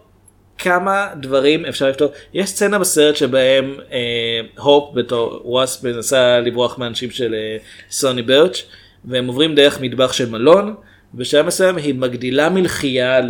כמה 0.57 1.07
דברים 1.21 1.65
אפשר 1.65 1.89
לפתור. 1.89 2.11
יש 2.33 2.49
סצנה 2.49 2.79
בסרט 2.79 3.15
שבהם 3.15 3.75
אה, 3.91 4.41
הופ 4.57 4.95
בתור 4.95 5.41
וואספ 5.45 5.83
מנסה 5.83 6.39
לברוח 6.39 6.77
מאנשים 6.77 7.11
של 7.11 7.33
אה, 7.33 7.57
סוני 7.91 8.21
ברץ' 8.21 8.63
והם 9.07 9.27
עוברים 9.27 9.55
דרך 9.55 9.81
מטבח 9.81 10.13
של 10.13 10.29
מלון. 10.29 10.75
בשלב 11.13 11.45
מסוים 11.45 11.77
היא 11.77 11.93
מגדילה 11.95 12.49
מלחייה 12.49 13.17
אה, 13.19 13.21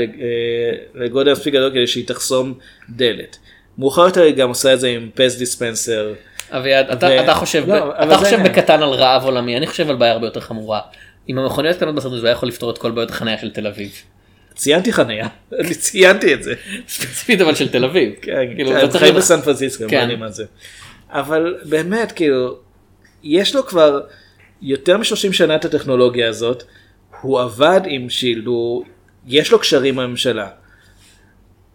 לגודל 0.95 1.31
מספיק 1.31 1.53
גדול 1.53 1.69
כדי 1.71 1.87
שהיא 1.87 2.07
תחסום 2.07 2.53
דלת. 2.89 3.37
מאוחר 3.77 4.01
יותר 4.05 4.21
היא 4.21 4.35
גם 4.35 4.49
עושה 4.49 4.73
את 4.73 4.79
זה 4.79 4.87
עם 4.87 5.09
פס 5.13 5.37
דיספנסר. 5.37 6.13
אביעד, 6.51 6.89
אתה, 6.89 7.05
ו- 7.07 7.23
אתה 7.23 7.33
חושב, 7.33 7.63
לא, 7.67 7.91
אתה 7.97 8.09
זה 8.09 8.15
חושב 8.17 8.35
העניין. 8.35 8.53
בקטן 8.53 8.83
על 8.83 8.89
רעב 8.89 9.23
עולמי, 9.23 9.57
אני 9.57 9.67
חושב 9.67 9.89
על 9.89 9.95
בעיה 9.95 10.11
הרבה 10.11 10.27
יותר 10.27 10.39
חמורה. 10.39 10.79
עם 11.27 11.37
המכוניות 11.37 11.75
הקטנות 11.75 11.95
בסרט 11.95 12.11
הזה 12.11 12.21
הוא 12.21 12.27
היה 12.27 12.31
יכול 12.33 12.49
לפתור 12.49 12.71
את 12.71 12.77
כל 12.77 12.91
בעיות 12.91 13.09
החניה 13.09 13.37
של 13.37 13.49
תל 13.51 13.67
אביב. 13.67 13.91
ציינתי 14.55 14.93
חניה, 14.93 15.27
אני 15.59 15.75
ציינתי 15.75 16.33
את 16.33 16.43
זה. 16.43 16.53
ספציפית 16.87 17.41
אבל 17.41 17.55
של 17.55 17.69
תל 17.69 17.85
אביב. 17.85 18.13
כן, 18.21 18.33
כאילו, 18.55 18.71
כן, 18.71 18.75
להיות- 19.01 19.15
בסן 19.15 19.41
פרנסיסקו, 19.41 19.83
כן. 19.89 20.19
מה 20.19 20.29
זה. 20.29 20.45
אבל 21.09 21.55
באמת, 21.63 22.11
כאילו, 22.11 22.57
יש 23.23 23.55
לו 23.55 23.65
כבר 23.65 23.99
יותר 24.61 24.97
מ-30 24.97 25.33
שנה 25.33 25.55
את 25.55 25.65
הטכנולוגיה 25.65 26.29
הזאת, 26.29 26.63
הוא 27.21 27.41
עבד 27.41 27.81
עם 27.85 28.09
שילד, 28.09 28.45
הוא... 28.45 28.83
יש 29.27 29.51
לו 29.51 29.59
קשרים 29.59 29.95
בממשלה. 29.95 30.47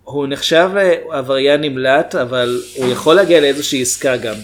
הוא 0.04 0.26
נחשב 0.28 0.70
לעבריין 0.74 1.60
נמלט, 1.60 2.14
אבל 2.14 2.60
הוא 2.76 2.92
יכול 2.92 3.14
להגיע 3.16 3.40
לאיזושהי 3.40 3.82
עסקה 3.82 4.16
גם. 4.16 4.34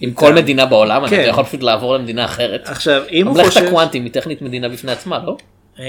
עם 0.00 0.12
כל 0.12 0.34
מדינה 0.34 0.66
בעולם, 0.66 1.08
כן. 1.08 1.20
אתה 1.20 1.28
יכול 1.28 1.44
פשוט 1.44 1.62
לעבור 1.62 1.94
למדינה 1.94 2.24
אחרת. 2.24 2.68
עכשיו, 2.68 3.02
אם 3.10 3.26
הוא 3.26 3.44
חושב... 3.44 3.64
הקוונטים 3.64 4.04
היא 4.04 4.12
טכנית 4.12 4.42
מדינה 4.42 4.68
בפני 4.68 4.92
עצמה, 4.92 5.18
לא? 5.26 5.36
אה, 5.78 5.84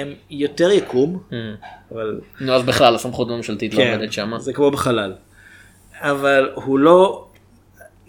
הם 0.00 0.14
יותר 0.30 0.70
יקום, 0.70 1.18
Mm. 1.30 1.34
אבל 1.92 2.20
נו 2.40 2.52
אז 2.52 2.62
בכלל 2.62 2.94
הסמכות 2.94 3.30
הממשלתית 3.30 3.74
לא 3.74 3.78
כן, 3.78 3.92
עובדת 3.92 4.12
שם. 4.12 4.32
זה 4.38 4.52
כמו 4.52 4.70
בחלל. 4.70 5.12
אבל 6.00 6.50
הוא 6.54 6.78
לא, 6.78 7.26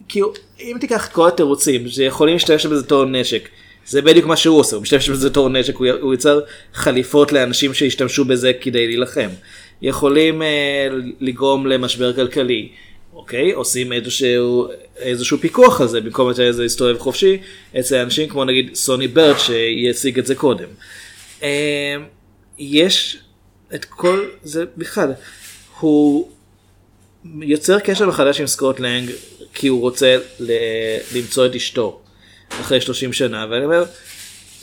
כאילו, 0.09 0.33
אם 0.59 0.77
תיקח 0.79 1.07
את 1.07 1.11
כל 1.11 1.27
התירוצים 1.27 1.89
שיכולים 1.89 2.33
להשתמש 2.33 2.65
בזה 2.65 2.83
בתור 2.83 3.05
נשק, 3.05 3.49
זה 3.85 4.01
בדיוק 4.01 4.25
מה 4.25 4.35
שהוא 4.35 4.59
עושה, 4.59 4.75
הוא 4.75 4.81
משתמש 4.81 5.09
בזה 5.09 5.29
בתור 5.29 5.49
נשק, 5.49 5.75
הוא, 5.75 5.87
הוא 6.01 6.13
יצר 6.13 6.39
חליפות 6.73 7.31
לאנשים 7.31 7.73
שהשתמשו 7.73 8.25
בזה 8.25 8.51
כדי 8.61 8.87
להילחם. 8.87 9.29
יכולים 9.81 10.41
אה, 10.41 10.87
לגרום 11.19 11.67
למשבר 11.67 12.13
כלכלי, 12.13 12.69
אוקיי? 13.13 13.51
עושים 13.51 13.93
איזשהו, 13.93 14.67
איזשהו 14.97 15.37
פיקוח 15.37 15.81
על 15.81 15.87
זה, 15.87 16.01
במקום 16.01 16.29
לתת 16.29 16.39
לזה 16.39 16.63
להסתובב 16.63 16.97
חופשי, 16.99 17.37
אצל 17.79 17.95
אנשים 17.95 18.29
כמו 18.29 18.45
נגיד 18.45 18.75
סוני 18.75 19.07
ברד 19.07 19.35
שיציג 19.37 20.19
את 20.19 20.25
זה 20.25 20.35
קודם. 20.35 20.67
אה, 21.43 21.95
יש 22.57 23.17
את 23.75 23.85
כל 23.85 24.25
זה 24.43 24.65
בכלל 24.77 25.11
הוא 25.79 26.29
יוצר 27.41 27.79
קשר 27.79 28.07
מחדש 28.07 28.39
עם 28.39 28.47
סקוט 28.47 28.79
לנג 28.79 29.11
כי 29.53 29.67
הוא 29.67 29.81
רוצה 29.81 30.17
ל... 30.39 30.51
למצוא 31.15 31.45
את 31.45 31.55
אשתו 31.55 32.01
אחרי 32.61 32.81
30 32.81 33.13
שנה 33.13 33.45
ואני 33.49 33.65
אומר 33.65 33.85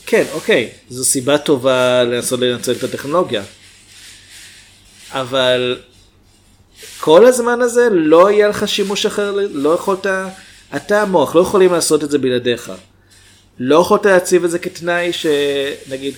כן 0.07 0.25
אוקיי 0.33 0.69
זו 0.89 1.05
סיבה 1.05 1.39
טובה 1.39 2.05
לנסות 2.05 2.41
לנצל 2.41 2.73
את 2.73 2.85
הטכנולוגיה 2.85 3.43
אבל 5.11 5.79
כל 7.01 7.27
הזמן 7.27 7.61
הזה 7.61 7.89
לא 7.93 8.31
יהיה 8.31 8.49
לך 8.49 8.69
שימוש 8.69 9.07
אחר 9.07 9.37
לא 9.53 9.75
יכולת 9.75 10.07
אתה 10.77 11.03
המוח 11.03 11.35
לא 11.35 11.41
יכולים 11.41 11.73
לעשות 11.73 12.05
את 12.05 12.11
זה 12.11 12.19
בלעדיך. 12.19 12.73
לא 13.59 13.81
יכולת 13.81 14.07
להציב 14.07 14.45
את 14.45 14.51
זה 14.51 14.59
כתנאי 14.59 15.11
שנגיד 15.13 16.15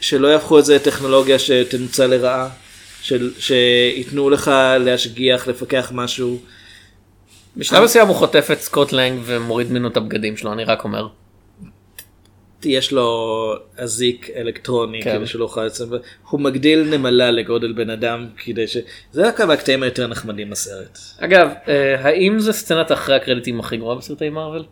שלא 0.00 0.28
יהפכו 0.28 0.58
את 0.58 0.64
זה 0.64 0.74
לטכנולוגיה 0.74 1.38
שתנוצל 1.38 2.06
לרעה, 2.06 2.48
של, 3.02 3.32
שייתנו 3.38 4.30
לך 4.30 4.50
להשגיח, 4.80 5.48
לפקח 5.48 5.90
משהו. 5.94 6.38
בשלב 7.56 7.84
מסוים 7.84 8.08
הוא 8.08 8.16
חוטף 8.16 8.48
את 8.52 8.60
סקוט 8.60 8.92
לנג 8.92 9.20
ומוריד 9.24 9.70
ממנו 9.70 9.88
את 9.88 9.96
הבגדים 9.96 10.36
שלו 10.36 10.52
אני 10.52 10.64
רק 10.64 10.84
אומר. 10.84 11.08
יש 12.64 12.92
לו 12.92 13.54
אזיק 13.76 14.30
אלקטרוני 14.36 15.02
כן. 15.02 15.16
כדי 15.16 15.26
שלא 15.26 15.44
יוכל 15.44 15.64
לצאת, 15.64 15.88
הוא 16.30 16.40
מגדיל 16.40 16.82
נמלה 16.82 17.30
לגודל 17.30 17.72
בן 17.72 17.90
אדם 17.90 18.26
כדי 18.44 18.68
ש... 18.68 18.76
זה 19.12 19.28
רק 19.28 19.40
הקטעים 19.40 19.82
היותר 19.82 20.06
נחמדים 20.06 20.50
בסרט. 20.50 20.98
אגב 21.18 21.48
אה, 21.68 22.04
האם 22.04 22.38
זה 22.40 22.52
סצנת 22.52 22.92
אחרי 22.92 23.16
הקרדיטים 23.16 23.60
הכי 23.60 23.76
גרועה 23.76 23.96
בסרטי 23.96 24.28
מארוול? 24.28 24.64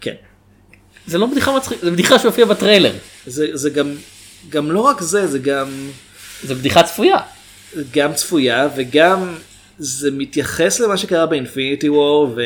כן. 0.00 0.14
זה 1.06 1.18
לא 1.18 1.26
בדיחה 1.26 1.56
מצחיקה 1.56 1.84
זה 1.84 1.90
בדיחה 1.90 2.18
שהופיעה 2.18 2.48
בטריילר 2.48 2.92
זה, 3.26 3.46
זה 3.52 3.70
גם, 3.70 3.94
גם 4.48 4.70
לא 4.72 4.80
רק 4.80 5.00
זה, 5.00 5.26
זה 5.26 5.38
גם, 5.38 5.68
זה 6.42 6.54
בדיחה 6.54 6.82
צפויה. 6.82 7.18
גם 7.92 8.12
צפויה 8.12 8.68
וגם 8.76 9.34
זה 9.78 10.10
מתייחס 10.10 10.80
למה 10.80 10.96
שקרה 10.96 11.26
באינפיניטי 11.26 11.88
וור 11.88 12.36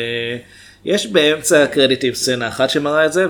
ויש 0.83 1.07
באמצע 1.07 1.63
הקרדיטים 1.63 2.13
סצנה 2.13 2.47
אחת 2.47 2.69
שמראה 2.69 3.05
את 3.05 3.13
זה 3.13 3.25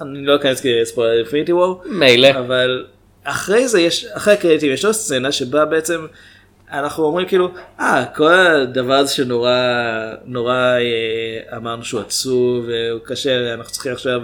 ואני 0.00 0.26
לא 0.26 0.36
אכנס 0.36 0.62
כספוילר 0.62 1.18
אינפיניטי 1.18 1.52
וור 1.52 1.82
מילא. 1.86 2.30
אבל 2.30 2.86
אחרי 3.24 3.68
זה 3.68 3.80
יש 3.80 4.04
אחרי 4.04 4.34
הקרדיטים 4.34 4.72
יש 4.72 4.84
עוד 4.84 4.94
סצנה 4.94 5.32
שבה 5.32 5.64
בעצם 5.64 6.06
אנחנו 6.72 7.04
אומרים 7.04 7.28
כאילו 7.28 7.54
אה 7.80 8.04
כל 8.14 8.32
הדבר 8.32 8.94
הזה 8.94 9.14
שנורא 9.14 9.60
נורא 10.24 10.54
אה, 10.54 11.56
אמרנו 11.56 11.84
שהוא 11.84 12.00
עצוב 12.00 12.64
והוא 12.64 13.00
קשה 13.04 13.54
אנחנו 13.54 13.72
צריכים 13.72 13.92
עכשיו 13.92 14.20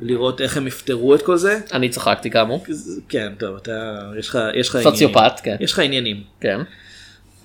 לראות 0.00 0.40
איך 0.40 0.56
הם 0.56 0.66
יפתרו 0.66 1.14
את 1.14 1.22
כל 1.22 1.36
זה 1.36 1.60
אני 1.72 1.88
צחקתי 1.88 2.30
כאמור. 2.30 2.64
כן 3.08 3.32
טוב 3.38 3.56
אתה 3.56 3.98
יש 4.18 4.28
לך 4.28 4.38
יש 4.54 4.68
לך 4.68 4.74
עניינים. 4.74 4.92
סוציופט 4.92 5.40
כן. 5.42 5.56
יש 5.60 5.72
לך 5.72 5.78
עניינים 5.78 6.22
כן. 6.40 6.60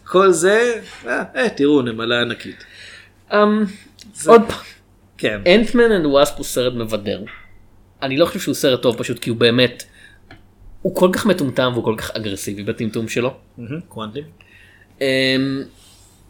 כל 0.04 0.32
זה 0.32 0.82
אה, 1.08 1.24
אה 1.36 1.50
תראו 1.50 1.82
נמלה 1.82 2.22
ענקית 2.22 2.63
אמ, 3.34 3.63
עוד 4.28 4.41
פעם. 4.48 4.60
כן 5.18 5.41
אנטמן 5.56 5.91
אנד 5.91 6.06
וואספ 6.06 6.38
הוא 6.38 6.46
סרט 6.46 6.74
מבדר. 6.74 7.24
אני 8.02 8.18
לא 8.18 8.26
חושב 8.26 8.39
שהוא 8.39 8.56
סרט 8.56 8.82
טוב 8.82 8.98
פשוט 8.98 9.20
כי 9.20 9.30
הוא 9.30 9.38
באמת. 9.38 9.84
הוא 10.82 10.96
כל 10.96 11.10
כך 11.13 11.26
מטומטם 11.26 11.70
והוא 11.74 11.84
כל 11.84 11.96
כך 11.98 12.12
אגרסיבי 12.15 12.63
בטמטום 12.63 13.08
שלו. 13.08 13.34
קוונטים 13.88 14.24
אמ, 15.02 15.63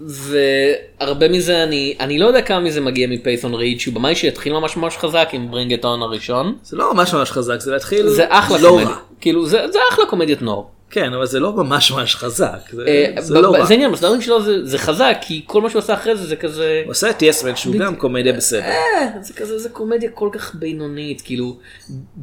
והרבה 0.01 1.29
מזה 1.29 1.63
אני 1.63 1.95
אני 1.99 2.19
לא 2.19 2.25
יודע 2.27 2.41
כמה 2.41 2.59
מזה 2.59 2.81
מגיע 2.81 3.07
מפייטון 3.07 3.53
ריד 3.53 3.79
שהוא 3.79 3.93
במאי 3.93 4.15
שהתחיל 4.15 4.53
ממש 4.53 4.77
ממש 4.77 4.97
חזק 4.97 5.29
עם 5.31 5.51
Bring 5.51 5.73
It 5.73 5.85
On 5.85 6.01
הראשון. 6.01 6.55
זה 6.63 6.77
לא 6.77 6.93
ממש 6.93 7.13
ממש 7.13 7.31
חזק 7.31 7.59
זה 7.59 7.71
להתחיל 7.71 8.07
זה 8.09 8.25
אחלה 8.29 8.57
לא 8.57 8.69
קומדיה. 8.69 8.87
רע. 8.87 8.95
כאילו 9.21 9.45
זה 9.45 9.65
זה 9.71 9.79
אחלה 9.93 10.05
קומדיית 10.05 10.41
נוער. 10.41 10.63
כן 10.89 11.13
אבל 11.13 11.25
זה 11.25 11.39
לא 11.39 11.53
ממש 11.53 11.91
ממש 11.91 12.15
חזק 12.15 12.57
זה, 12.71 12.83
אה, 12.87 13.21
זה 13.21 13.33
ב- 13.33 13.37
לא 13.37 13.51
ב- 13.51 13.55
רע. 13.55 13.65
זה 13.65 13.73
עניין 13.73 13.91
בסדרים 13.91 14.21
שלו 14.21 14.43
זה 14.43 14.65
זה 14.65 14.77
חזק 14.77 15.17
כי 15.21 15.41
כל 15.45 15.61
מה 15.61 15.69
שהוא 15.69 15.79
עשה 15.79 15.93
אחרי 15.93 16.15
זה 16.17 16.25
זה 16.27 16.35
כזה. 16.35 16.81
הוא 16.85 16.91
עושה 16.91 17.09
את 17.09 17.21
Yes 17.21 17.38
Man 17.38 17.55
שהוא 17.55 17.75
גם 17.75 17.95
קומדיה 17.95 18.33
בסדר. 18.33 18.61
אה, 18.61 19.07
זה 19.21 19.33
כזה 19.33 19.57
זה 19.59 19.69
קומדיה 19.69 20.09
כל 20.09 20.29
כך 20.31 20.55
בינונית 20.55 21.21
כאילו 21.21 21.57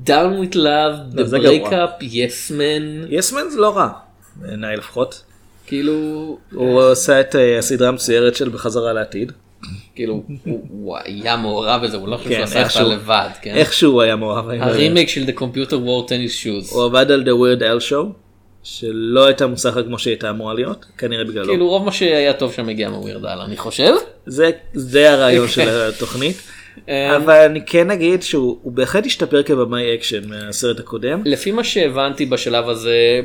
down 0.06 0.10
with 0.42 0.54
love, 0.54 0.96
לא, 1.14 1.24
the 1.24 1.42
breakup, 1.42 2.02
man, 2.50 3.06
יסמן 3.08 3.48
זה 3.50 3.60
לא 3.60 3.76
רע. 3.76 3.88
בעיניי 4.36 4.76
לפחות. 4.76 5.22
כאילו 5.66 5.92
הוא 6.54 6.82
עושה 6.82 7.20
את 7.20 7.36
אה, 7.36 7.58
הסדרה 7.58 7.88
המצוירת 7.88 8.36
של 8.36 8.48
בחזרה 8.48 8.92
לעתיד. 8.92 9.32
כאילו 9.94 10.22
הוא 10.68 10.96
היה 11.04 11.36
מעורב 11.36 11.82
בזה 11.84 11.96
הוא 11.96 12.08
לא 12.08 12.16
חושב 12.16 12.28
כן, 12.28 12.34
שהוא 12.34 12.44
עשה 12.44 12.54
אותה 12.58 12.64
איכשהו. 12.64 12.90
לבד 12.92 13.28
כן. 13.42 13.54
איכשהו 13.54 14.00
היה 14.00 14.16
מאוהב. 14.16 14.48
אני 14.48 14.58
לא 14.58 14.64
יודע. 14.64 14.74
הרימייק 14.74 15.08
של 15.08 15.24
The 15.24 15.38
Computer 15.38 15.72
War 15.72 16.08
Tennis 16.08 16.44
Shoes. 16.44 16.74
הוא 16.74 16.84
עבד 16.84 17.10
על 17.10 17.22
The 17.22 17.30
Weird 17.32 17.60
Al 17.60 17.90
Show 17.90 18.06
שלא 18.62 19.26
הייתה 19.26 19.46
מוצלחת 19.46 19.84
כמו 19.84 19.98
שהייתה 19.98 20.30
אמורה 20.30 20.54
להיות 20.54 20.86
כנראה 20.98 21.24
בגללו. 21.24 21.48
כאילו 21.48 21.68
רוב 21.68 21.84
מה 21.84 21.92
שהיה 21.92 22.32
טוב 22.32 22.52
שם 22.52 22.68
הגיע 22.68 22.90
מווירד 22.90 23.26
על 23.26 23.40
אני 23.40 23.56
חושב. 23.56 23.92
זה 24.26 24.50
זה 24.74 25.12
הרעיון 25.12 25.48
של 25.48 25.68
התוכנית. 25.88 26.36
אה, 26.88 27.16
אבל 27.16 27.44
אני 27.50 27.66
כן 27.66 27.90
אגיד 27.90 28.22
שהוא 28.22 28.58
הוא 28.62 28.72
בהחלט 28.72 29.06
השתפר 29.06 29.42
כבמאי 29.42 29.94
אקשן 29.94 30.28
מהסרט 30.28 30.80
הקודם. 30.80 31.22
לפי 31.24 31.50
מה 31.50 31.64
שהבנתי 31.64 32.26
בשלב 32.26 32.68
הזה 32.68 33.20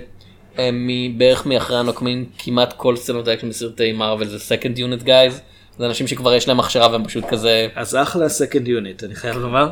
אה, 0.59 0.69
מבערך 0.73 1.45
מאחרי 1.45 1.77
הנוקמים 1.77 2.25
כמעט 2.37 2.73
כל 2.77 2.95
סצנות 2.95 3.27
האקשן 3.27 3.49
בסרטי 3.49 3.91
מארוול 3.91 4.27
זה 4.27 4.37
second 4.55 4.77
unit 4.77 5.05
guys. 5.05 5.33
זה 5.79 5.85
אנשים 5.85 6.07
שכבר 6.07 6.33
יש 6.33 6.47
להם 6.47 6.59
הכשרה 6.59 6.91
והם 6.91 7.05
פשוט 7.05 7.23
כזה 7.29 7.67
אז 7.75 7.95
אחלה 7.95 8.29
second 8.29 8.67
unit 8.67 9.03
אני 9.03 9.15
חייב 9.15 9.37
לומר. 9.37 9.69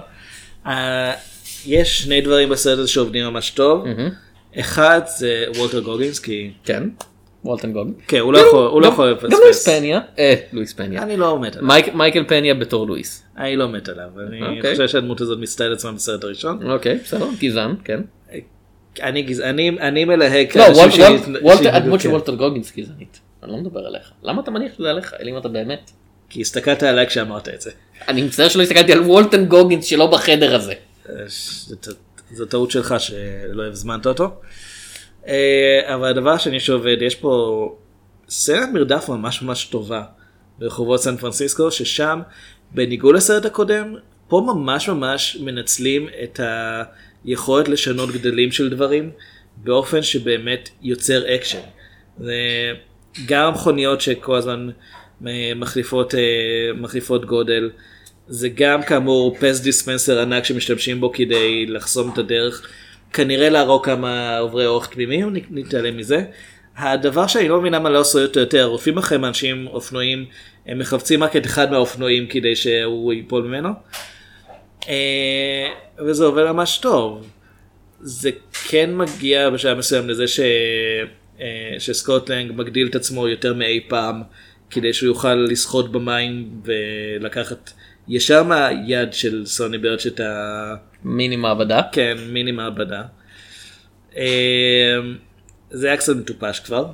אה, 0.67 1.13
יש 1.65 2.00
שני 2.02 2.21
דברים 2.21 2.50
בסרט 2.50 2.80
הזה 2.80 2.88
שעובדים 2.88 3.26
ממש 3.26 3.50
טוב. 3.50 3.86
אחד 4.60 5.02
זה 5.17 5.45
וולטון 5.56 5.80
גוגינס 5.80 6.19
כי 6.19 6.52
כן. 6.63 6.84
וולטון 7.45 7.71
גוג. 7.74 7.91
כן 8.08 8.19
הוא 8.19 8.34
לא 8.34 8.38
יכול 8.38 8.67
הוא 8.67 8.82
לא 8.82 8.88
יכול 8.88 9.13
גם 9.13 9.30
לואיס 9.32 9.39
לפספס. 9.50 9.67
פניה. 9.78 10.00
אה, 10.19 10.34
לואיס 10.54 10.74
פניה. 10.74 11.04
אני 11.04 11.17
לא 11.17 11.39
מת 11.39 11.56
עליו. 11.56 11.67
מייק- 11.67 11.93
מייקל 11.95 12.24
פניה 12.28 12.54
בתור 12.54 12.88
לואיס. 12.88 13.24
אני 13.38 13.56
לא 13.56 13.67
מת 13.69 13.89
עליו. 13.89 14.10
אני 14.28 14.58
אוקיי. 14.58 14.71
חושב 14.71 14.88
שהדמות 14.88 15.21
הזאת 15.21 15.38
את 15.62 15.71
עצמה 15.71 15.91
בסרט 15.91 16.24
הראשון. 16.24 16.71
אוקיי 16.71 16.95
בסדר 17.04 17.28
גזען 17.39 17.76
כן. 17.84 18.00
אני 19.03 19.21
גזעני 19.21 19.69
אני 19.69 20.05
מלהק 20.05 20.55
לא 20.55 20.67
אנשים 20.67 20.84
וולט- 20.84 20.93
שהת- 20.95 21.12
וולט- 21.27 21.41
וולטר- 21.41 21.58
שהתנגדו, 21.63 21.77
הדמות 21.77 22.01
של 22.01 22.08
כן. 22.08 22.13
וולטון 22.13 22.36
גוגינס 22.36 22.73
גזענית. 22.77 23.19
אני 23.43 23.51
לא 23.51 23.58
מדבר 23.58 23.79
עליך. 23.79 24.12
למה 24.23 24.41
אתה 24.41 24.51
מניח 24.51 24.71
שזה 24.77 24.89
עליך? 24.89 25.13
אלא 25.19 25.29
אם 25.31 25.38
אתה 25.38 25.47
באמת. 25.47 25.91
כי 26.29 26.41
הסתכלת 26.41 26.84
עליי 26.84 27.08
כשאמרת 27.08 27.49
את 27.49 27.62
זה. 27.62 27.71
אני 28.08 28.21
מצטער 28.23 28.47
שלא 28.47 28.63
הסתכלתי 28.63 28.93
על 28.93 28.99
וולטון 29.01 29.45
גוגינס 29.45 29.86
שלא 29.86 30.08
בחדר 30.08 30.55
הזה. 30.55 30.73
אה, 31.10 31.13
זו 32.31 32.45
טעות 32.45 32.71
שלך 32.71 32.95
שלא 32.99 33.67
הזמנת 33.67 34.05
אותו. 34.08 34.29
אה, 35.27 35.34
אבל 35.95 36.08
הדבר 36.10 36.29
השני 36.29 36.60
שעובד 36.60 36.97
יש 37.01 37.15
פה 37.15 37.75
סצנת 38.29 38.69
מרדף 38.73 39.10
ממש 39.10 39.41
ממש 39.41 39.65
טובה 39.65 40.03
ברחובות 40.60 41.01
סן 41.01 41.17
פרנסיסקו 41.17 41.71
ששם 41.71 42.21
בניגוד 42.71 43.15
לסרט 43.15 43.45
הקודם 43.45 43.95
פה 44.27 44.41
ממש 44.45 44.89
ממש 44.89 45.38
מנצלים 45.41 46.08
את 46.23 46.39
היכולת 47.25 47.67
לשנות 47.67 48.09
גדלים 48.11 48.51
של 48.51 48.69
דברים 48.69 49.11
באופן 49.57 50.03
שבאמת 50.03 50.69
יוצר 50.81 51.35
אקשן. 51.35 51.59
גם 53.25 53.53
מכוניות 53.53 54.01
שכל 54.01 54.35
הזמן 54.35 54.69
אה, 55.27 55.51
מחליפות, 55.55 56.15
אה, 56.15 56.19
מחליפות 56.75 57.25
גודל. 57.25 57.69
זה 58.27 58.49
גם 58.49 58.83
כאמור 58.83 59.38
Pez 59.39 59.60
dispenser 59.60 60.21
ענק 60.21 60.43
שמשתמשים 60.43 60.99
בו 60.99 61.11
כדי 61.11 61.65
לחסום 61.65 62.11
את 62.13 62.17
הדרך. 62.17 62.67
כנראה 63.13 63.49
להרוג 63.49 63.85
כמה 63.85 64.38
עוברי 64.38 64.65
אורח 64.65 64.85
תמימים, 64.85 65.33
נתעלם 65.51 65.97
מזה. 65.97 66.23
הדבר 66.77 67.27
שאני 67.27 67.49
לא 67.49 67.59
מבין 67.59 67.73
למה 67.73 67.89
לא 67.89 67.99
עשו 67.99 68.21
אותו 68.21 68.39
יותר, 68.39 68.65
רודפים 68.65 68.97
אחרי 68.97 69.17
אנשים 69.17 69.67
אופנועים, 69.67 70.25
הם 70.65 70.79
מחפצים 70.79 71.23
רק 71.23 71.35
את 71.35 71.45
אחד 71.45 71.71
מהאופנועים 71.71 72.27
כדי 72.27 72.55
שהוא 72.55 73.13
ייפול 73.13 73.43
ממנו. 73.43 73.69
אה, 74.88 75.67
וזה 76.06 76.26
עובד 76.26 76.43
ממש 76.43 76.78
טוב. 76.78 77.28
זה 78.00 78.30
כן 78.69 78.95
מגיע 78.95 79.50
בשלב 79.50 79.78
מסוים 79.78 80.10
לזה 80.10 80.28
ש... 80.28 80.39
אה, 81.41 81.76
שסקוטלנג 81.80 82.52
מגדיל 82.56 82.88
את 82.88 82.95
עצמו 82.95 83.28
יותר 83.28 83.54
מאי 83.54 83.80
פעם 83.88 84.21
כדי 84.69 84.93
שהוא 84.93 85.08
יוכל 85.08 85.36
לשחות 85.36 85.91
במים 85.91 86.62
ולקחת 86.63 87.71
ישר 88.08 88.43
מהיד 88.43 89.13
של 89.13 89.45
סוני 89.45 89.78
ברץ' 89.78 90.06
את 90.06 90.19
ה... 90.19 90.76
מיני 91.04 91.36
מעבדה. 91.36 91.82
כן, 91.91 92.17
מיני 92.30 92.52
מעבדה. 92.52 93.04
אה, 94.17 94.98
זה 95.69 95.88
היה 95.88 95.98
קצת 95.98 96.15
מטופש 96.15 96.60
כבר. 96.60 96.86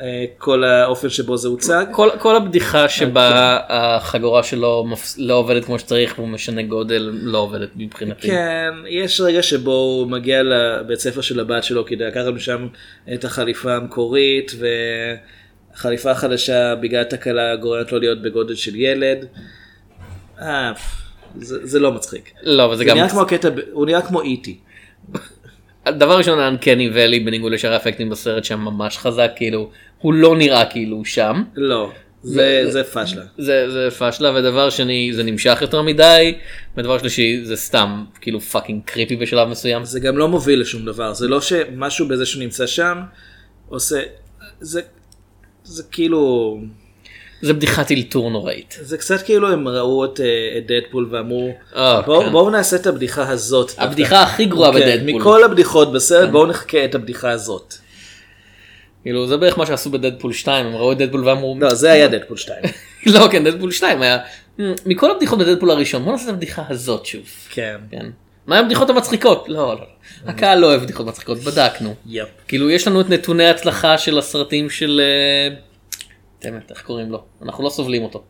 אה, 0.00 0.24
כל 0.38 0.64
האופן 0.64 1.08
שבו 1.08 1.36
זה 1.36 1.48
הוצג. 1.48 1.86
כל, 1.92 2.08
כל 2.18 2.36
הבדיחה 2.36 2.88
שבה 2.88 3.58
החגורה 3.68 4.42
שלו 4.42 4.84
מפס... 4.84 5.18
לא 5.18 5.34
עובדת 5.34 5.64
כמו 5.64 5.78
שצריך 5.78 6.14
והוא 6.18 6.28
משנה 6.28 6.62
גודל 6.62 7.10
לא 7.22 7.38
עובדת 7.38 7.68
מבחינתי. 7.76 8.26
כן, 8.26 8.74
יש 8.88 9.20
רגע 9.20 9.42
שבו 9.42 9.72
הוא 9.72 10.06
מגיע 10.06 10.42
לבית 10.42 10.98
ספר 10.98 11.20
של 11.20 11.40
הבת 11.40 11.64
שלו 11.64 11.86
כדי 11.86 12.04
לקחת 12.04 12.26
משם 12.26 12.66
את 13.14 13.24
החליפה 13.24 13.74
המקורית 13.74 14.52
והחליפה 15.72 16.10
החדשה 16.10 16.74
בגלל 16.74 17.02
תקלה 17.02 17.56
גורמת 17.56 17.92
לו 17.92 17.98
להיות 17.98 18.22
בגודל 18.22 18.54
של 18.54 18.76
ילד. 18.76 19.26
אה, 20.40 20.72
זה, 21.36 21.66
זה 21.66 21.78
לא 21.78 21.92
מצחיק. 21.92 22.32
לא, 22.42 22.62
וזה 22.62 22.76
זה 22.76 22.84
גם... 22.84 22.96
נראה 22.96 23.08
כמו 23.08 23.20
הקטע, 23.20 23.48
הוא 23.72 23.86
נראה 23.86 24.02
כמו 24.02 24.22
איטי. 24.22 24.58
דבר 25.88 26.18
ראשון 26.18 26.38
ה 26.38 26.44
uncanny 26.44 26.90
valley 26.94 27.20
בניגוד 27.20 27.52
לשאר 27.52 27.72
האפקטים 27.72 28.10
בסרט 28.10 28.44
שם 28.44 28.60
ממש 28.60 28.98
חזק 28.98 29.30
כאילו 29.36 29.70
הוא 29.98 30.14
לא 30.14 30.36
נראה 30.36 30.64
כאילו 30.64 30.96
הוא 30.96 31.04
שם. 31.04 31.42
לא, 31.56 31.90
זה 32.22 32.64
זה 32.68 32.84
פאשלה. 32.84 33.22
זה 33.38 33.70
זה 33.70 33.90
פאשלה 33.98 34.32
ודבר 34.34 34.70
שני 34.70 35.10
זה 35.12 35.22
נמשך 35.22 35.58
יותר 35.60 35.82
מדי 35.82 36.34
ודבר 36.76 36.98
שלישי 36.98 37.40
זה 37.44 37.56
סתם 37.56 38.04
כאילו 38.20 38.40
fucking 38.40 38.82
creepy 38.84 39.16
בשלב 39.16 39.48
מסוים. 39.48 39.84
זה 39.84 40.00
גם 40.00 40.18
לא 40.18 40.28
מוביל 40.28 40.60
לשום 40.60 40.84
דבר, 40.84 41.14
זה 41.14 41.28
לא 41.28 41.40
שמשהו 41.40 42.08
בזה 42.08 42.26
שהוא 42.26 42.42
נמצא 42.42 42.66
שם 42.66 42.98
עושה, 43.68 44.00
זה, 44.60 44.80
זה 45.64 45.82
כאילו, 45.90 46.60
זה 47.44 47.52
בדיחת 47.52 47.92
אלתור 47.92 48.30
נוראית. 48.30 48.78
זה 48.80 48.98
קצת 48.98 49.22
כאילו 49.22 49.52
הם 49.52 49.68
ראו 49.68 50.04
את, 50.04 50.20
אה, 50.20 50.58
את 50.58 50.66
דדפול 50.66 51.08
ואמרו 51.10 51.50
אה, 51.76 52.02
בואו 52.02 52.22
כן. 52.22 52.30
בואו 52.32 52.50
נעשה 52.50 52.76
את 52.76 52.86
הבדיחה 52.86 53.28
הזאת. 53.28 53.66
דווקא." 53.66 53.82
הבדיחה 53.82 54.22
הכי 54.22 54.44
גרועה 54.44 54.72
כן, 54.72 54.78
בדדפול. 54.78 55.12
כן. 55.12 55.16
מכל 55.16 55.44
הבדיחות 55.44 55.92
בסרט 55.92 56.28
בואו 56.30 56.46
נחכה 56.46 56.84
את 56.84 56.94
הבדיחה 56.94 57.30
הזאת. 57.30 57.74
כאילו 59.02 59.26
זה 59.28 59.36
בערך 59.36 59.58
מה 59.58 59.66
שעשו 59.66 59.90
בדדפול 59.90 60.32
2 60.32 60.66
הם 60.66 60.76
ראו 60.76 60.92
את 60.92 60.98
דדפול 60.98 61.28
ואמרו 61.28 61.56
לא 61.60 61.74
זה 61.74 61.92
היה 61.92 62.08
דדפול 62.08 62.36
2. 62.36 62.58
לא 63.14 63.28
כן 63.32 63.44
דדפול 63.44 63.72
2 63.72 64.02
היה 64.02 64.18
"מ, 64.60 64.62
מכל 64.86 65.10
הבדיחות 65.10 65.38
בדדפול 65.38 65.70
הראשון 65.70 66.04
בוא 66.04 66.12
נעשה 66.12 66.24
את 66.24 66.28
הבדיחה 66.28 66.62
הזאת 66.68 67.06
שוב. 67.06 67.22
כן. 67.50 67.76
כן. 67.90 68.06
מה 68.46 68.58
הבדיחות 68.58 68.90
המצחיקות? 68.90 69.44
לא 69.48 69.54
לא. 69.56 69.74
לא. 69.74 70.30
הקהל 70.30 70.58
לא 70.58 70.66
אוהב 70.66 70.82
בדיחות 70.82 71.06
מצחיקות 71.06 71.38
בדקנו. 71.38 71.94
יפ. 72.06 72.28
כאילו 72.48 72.70
יש 72.70 72.88
לנו 72.88 73.00
את 73.00 73.10
נתוני 73.10 73.44
ההצלחה 73.44 73.98
של 73.98 74.18
הסרטים 74.18 74.70
של 74.70 75.00
באמת 76.44 76.70
איך 76.70 76.82
קוראים 76.82 77.12
לו 77.12 77.24
אנחנו 77.42 77.64
לא 77.64 77.70
סובלים 77.70 78.02
אותו. 78.02 78.22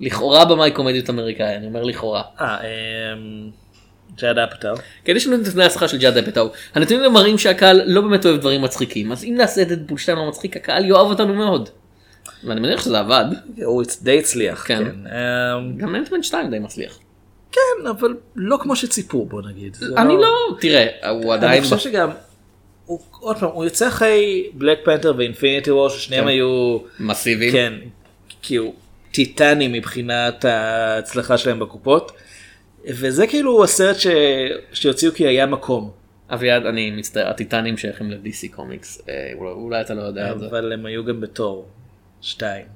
לכאורה 0.00 0.44
במאי 0.44 0.70
קומדיות 0.70 1.10
אמריקאי 1.10 1.56
אני 1.56 1.66
אומר 1.66 1.82
לכאורה. 1.82 2.22
אה, 2.40 2.58
אמ, 2.60 3.50
ג'אד 4.16 4.38
אפטר. 4.38 4.74
כן 5.04 5.16
יש 5.16 5.26
לנו 5.26 5.36
את 5.36 5.48
נתוני 5.48 5.62
ההצלחה 5.62 5.88
של 5.88 5.98
ג'אד 5.98 6.16
אפטאו 6.16 6.48
הנתונים 6.74 7.02
האלה 7.02 7.12
מראים 7.12 7.38
שהקהל 7.38 7.82
לא 7.86 8.00
באמת 8.00 8.26
אוהב 8.26 8.40
דברים 8.40 8.62
מצחיקים 8.62 9.12
אז 9.12 9.24
אם 9.24 9.34
נעשה 9.36 9.62
את 9.62 9.68
דדפול 9.68 9.98
2 9.98 10.18
לא 10.18 10.28
מצחיק 10.28 10.56
הקהל 10.56 10.84
יאהב 10.84 11.06
אותנו 11.06 11.34
מאוד. 11.34 11.68
ואני 12.44 12.60
מניח 12.60 12.84
שזה 12.84 12.98
עבד 12.98 13.24
הוא 13.64 13.82
די 14.02 14.18
הצליח. 14.18 14.66
כן. 14.66 14.82
אמ, 14.82 15.76
גם 15.76 15.94
אנטמן 15.94 16.22
2 16.22 16.50
די 16.50 16.58
מצליח. 16.58 16.98
כן 17.52 17.86
אבל 17.90 18.16
לא 18.36 18.58
כמו 18.60 18.76
שציפו 18.76 19.24
בוא 19.26 19.42
נגיד. 19.42 19.76
אני 19.96 20.14
לא 20.16 20.56
תראה 20.60 21.10
הוא 21.10 21.22
אני 21.22 21.32
עדיין 21.32 21.62
חושב 21.62 21.78
שגם. 21.78 22.10
הוא- 22.88 23.00
עוד 23.20 23.36
פעם 23.36 23.50
הוא 23.50 23.64
יוצא 23.64 23.88
אחרי 23.88 24.50
בלק 24.54 24.78
פנתר 24.84 25.12
ואינפיניטי 25.18 25.70
וור 25.70 25.88
ששניהם 25.88 26.24
כן. 26.24 26.28
היו 26.28 26.78
מסיביים. 27.00 27.52
כן 27.52 27.72
כאילו 28.42 28.72
טיטנים 29.12 29.72
מבחינת 29.72 30.44
ההצלחה 30.44 31.38
שלהם 31.38 31.58
בקופות. 31.58 32.12
וזה 32.88 33.26
כאילו 33.26 33.64
הסרט 33.64 33.96
ש... 33.96 34.06
שיוציאו 34.72 35.12
כי 35.14 35.26
היה 35.26 35.46
מקום 35.46 35.90
אביעד 36.30 36.66
אני 36.66 36.90
מצטער 36.90 37.28
הטיטנים 37.30 37.76
שייכים 37.76 38.10
ל-DC 38.10 38.54
קומיקס 38.56 39.02
אה, 39.08 39.14
אולי- 39.34 39.52
אולי 39.52 39.80
אתה 39.80 39.94
לא 39.94 40.02
יודע 40.02 40.32
את 40.32 40.40
זה. 40.40 40.46
אבל 40.46 40.72
הם 40.72 40.86
היו 40.86 41.04
גם 41.04 41.20
בתור 41.20 41.68
שתיים. 42.20 42.66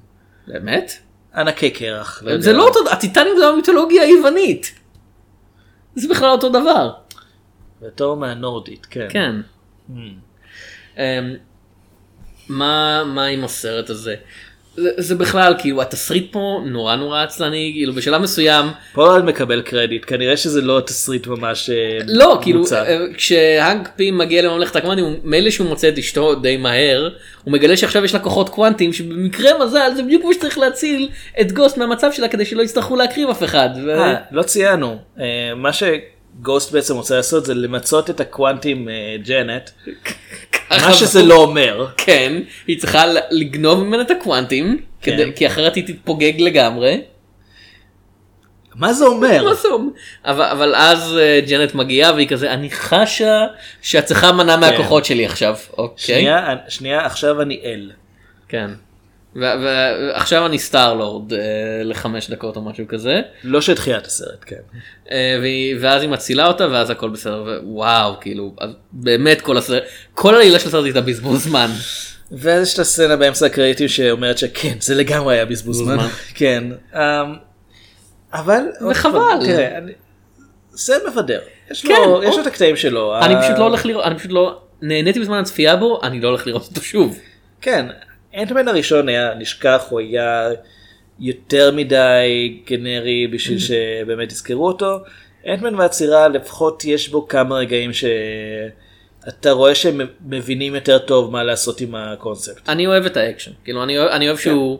באמת? 0.47 0.91
ענקי 1.35 1.69
קרח. 1.69 2.23
יודע. 2.25 2.41
זה 2.41 2.53
לא 2.53 2.67
אותו 2.67 2.79
הטיטנים 2.91 3.33
זה 3.39 3.45
המיתולוגיה 3.47 4.03
היוונית. 4.03 4.73
זה 5.95 6.07
בכלל 6.09 6.29
אותו 6.29 6.49
דבר. 6.49 6.91
בתור 7.81 8.15
מהנורדית 8.17 8.85
כן. 8.85 9.07
כן. 9.09 9.35
אמ, 10.97 11.03
מה 12.49 13.03
מה 13.05 13.25
עם 13.25 13.43
הסרט 13.43 13.89
הזה? 13.89 14.15
זה, 14.75 14.89
זה 14.97 15.15
בכלל 15.15 15.53
כאילו 15.59 15.81
התסריט 15.81 16.31
פה 16.31 16.61
נורא 16.65 16.95
נורא 16.95 17.23
עצלני 17.23 17.71
כאילו 17.75 17.93
בשלב 17.93 18.21
מסוים 18.21 18.65
פול 18.93 19.09
ראד 19.09 19.25
מקבל 19.25 19.61
קרדיט 19.61 20.03
כנראה 20.07 20.37
שזה 20.37 20.61
לא 20.61 20.81
תסריט 20.85 21.27
ממש 21.27 21.69
אה, 21.69 21.99
לא 22.07 22.39
כאילו 22.41 22.59
מוצע. 22.59 22.85
אה, 22.85 22.99
כשהאנק 23.17 23.89
פים 23.95 24.17
מגיע 24.17 24.41
לממלכת 24.41 24.75
הקוונטים 24.75 25.05
מילא 25.23 25.49
שהוא 25.49 25.67
מוצא 25.67 25.89
את 25.89 25.97
אשתו 25.97 26.35
די 26.35 26.57
מהר 26.57 27.09
הוא 27.43 27.53
מגלה 27.53 27.77
שעכשיו 27.77 28.05
יש 28.05 28.13
לה 28.13 28.19
כוחות 28.19 28.49
קוונטים 28.49 28.93
שבמקרה 28.93 29.65
מזל 29.65 29.91
זה 29.95 30.03
בדיוק 30.03 30.21
כמו 30.21 30.33
שצריך 30.33 30.57
להציל 30.57 31.09
את 31.41 31.51
גוסט 31.51 31.77
מהמצב 31.77 32.11
שלה 32.11 32.27
כדי 32.27 32.45
שלא 32.45 32.61
יצטרכו 32.61 32.95
להקריב 32.95 33.29
אף 33.29 33.43
אחד. 33.43 33.69
ו- 33.85 33.99
אה, 33.99 34.15
לא 34.31 34.43
ציינו 34.43 34.97
מה 35.55 35.73
שגוסט 36.39 36.71
בעצם 36.71 36.95
רוצה 36.95 37.15
לעשות 37.15 37.45
זה 37.45 37.53
למצות 37.53 38.09
את 38.09 38.19
הקוונטים 38.19 38.89
אה, 38.89 39.15
ג'נט 39.25 39.69
מה 40.71 40.93
שזה 40.93 41.23
לא 41.23 41.35
אומר 41.35 41.87
כן 41.97 42.33
היא 42.67 42.79
צריכה 42.79 43.03
לגנוב 43.31 43.83
ממנה 43.83 44.01
את 44.01 44.11
הקוונטים 44.11 44.81
כן. 45.01 45.11
כדי, 45.11 45.31
כי 45.35 45.47
אחרת 45.47 45.75
היא 45.75 45.87
תתפוגג 45.87 46.41
לגמרי. 46.41 47.01
מה 48.75 48.93
זה 48.93 49.05
אומר 49.05 49.43
מה 49.43 49.53
זה 49.53 49.67
אומר? 49.67 49.91
אבל, 50.25 50.45
אבל 50.45 50.75
אז 50.75 51.17
אה, 51.17 51.39
ג'נט 51.49 51.75
מגיעה 51.75 52.13
והיא 52.13 52.27
כזה 52.27 52.53
אני 52.53 52.71
חשה 52.71 53.45
שאת 53.81 54.05
צריכה 54.05 54.31
מנה 54.31 54.57
מהכוחות 54.57 55.05
שלי 55.05 55.25
עכשיו 55.25 55.55
אוקיי 55.77 56.05
כן. 56.07 56.13
שנייה 56.13 56.55
שנייה 56.67 57.05
עכשיו 57.05 57.41
אני 57.41 57.61
אל 57.63 57.91
כן. 58.47 58.69
ועכשיו 59.35 60.45
אני 60.45 60.59
סטאר 60.59 60.93
לורד 60.93 61.33
אה, 61.33 61.39
לחמש 61.83 62.29
דקות 62.29 62.55
או 62.55 62.61
משהו 62.61 62.85
כזה 62.87 63.21
לא 63.43 63.61
שתחילת 63.61 64.07
הסרט 64.07 64.43
כן 64.45 64.55
אה, 65.11 65.37
והיא- 65.41 65.75
ואז 65.81 66.01
היא 66.01 66.09
מצילה 66.09 66.47
אותה 66.47 66.67
ואז 66.71 66.89
הכל 66.89 67.09
בסדר 67.09 67.59
וואו 67.63 68.13
כאילו 68.21 68.55
באמת 68.91 69.41
כל 69.41 69.57
הסרט 69.57 69.83
כל 70.13 70.35
העלילה 70.35 70.59
של 70.59 70.67
הסרט 70.67 70.83
הייתה 70.85 71.01
בזבוז 71.01 71.43
זמן. 71.43 71.69
ואז 72.31 72.67
יש 72.67 72.73
את 72.73 72.79
הסצנה 72.79 73.15
באמצע 73.15 73.45
הקרדיטים 73.45 73.87
שאומרת 73.87 74.37
שכן 74.37 74.73
זה 74.79 74.95
לגמרי 74.95 75.35
היה 75.35 75.45
בזבוז 75.45 75.77
זמן. 75.77 76.07
כן 76.35 76.63
אמ, 76.95 76.99
אבל 78.33 78.61
וחבל. 78.91 79.19
תראה, 79.45 79.79
זה 80.71 80.95
מבדר 81.09 81.39
יש 81.71 81.81
כן, 81.81 81.93
לו 82.05 82.23
יש 82.23 82.29
או- 82.31 82.35
לו 82.37 82.41
את 82.41 82.47
הקטעים 82.47 82.75
שלו 82.75 83.19
אני 83.21 83.35
פשוט 83.41 83.57
לא 83.57 83.63
הולך 83.63 83.85
לראות 83.85 84.05
אני 84.05 84.15
פשוט 84.19 84.31
לא 84.31 84.59
נהניתי 84.81 85.19
בזמן 85.19 85.37
הצפייה 85.39 85.75
בו 85.75 85.99
אני 86.03 86.21
לא 86.21 86.27
הולך 86.27 86.47
לראות 86.47 86.67
אותו 86.69 86.81
שוב. 86.81 87.19
כן, 87.61 87.85
אנטמן 88.37 88.67
הראשון 88.67 89.09
היה 89.09 89.33
נשכח, 89.33 89.85
הוא 89.89 89.99
היה 89.99 90.49
יותר 91.19 91.71
מדי 91.71 92.59
גנרי 92.67 93.27
בשביל 93.27 93.59
שבאמת 93.59 94.31
יזכרו 94.31 94.67
אותו. 94.67 94.97
אנטמן 95.47 95.75
והצרעה 95.75 96.27
לפחות 96.27 96.85
יש 96.85 97.09
בו 97.09 97.27
כמה 97.27 97.55
רגעים 97.55 97.91
שאתה 97.93 99.51
רואה 99.51 99.75
שהם 99.75 100.01
מבינים 100.25 100.75
יותר 100.75 100.97
טוב 100.97 101.31
מה 101.31 101.43
לעשות 101.43 101.81
עם 101.81 101.95
הקונספט. 101.95 102.69
אני 102.69 102.87
אוהב 102.87 103.05
את 103.05 103.17
האקשן 103.17 103.51
כאילו 103.63 103.83
אני 103.83 103.97
אוהב, 103.97 104.09
אני 104.09 104.27
אוהב 104.27 104.37
שהוא 104.37 104.79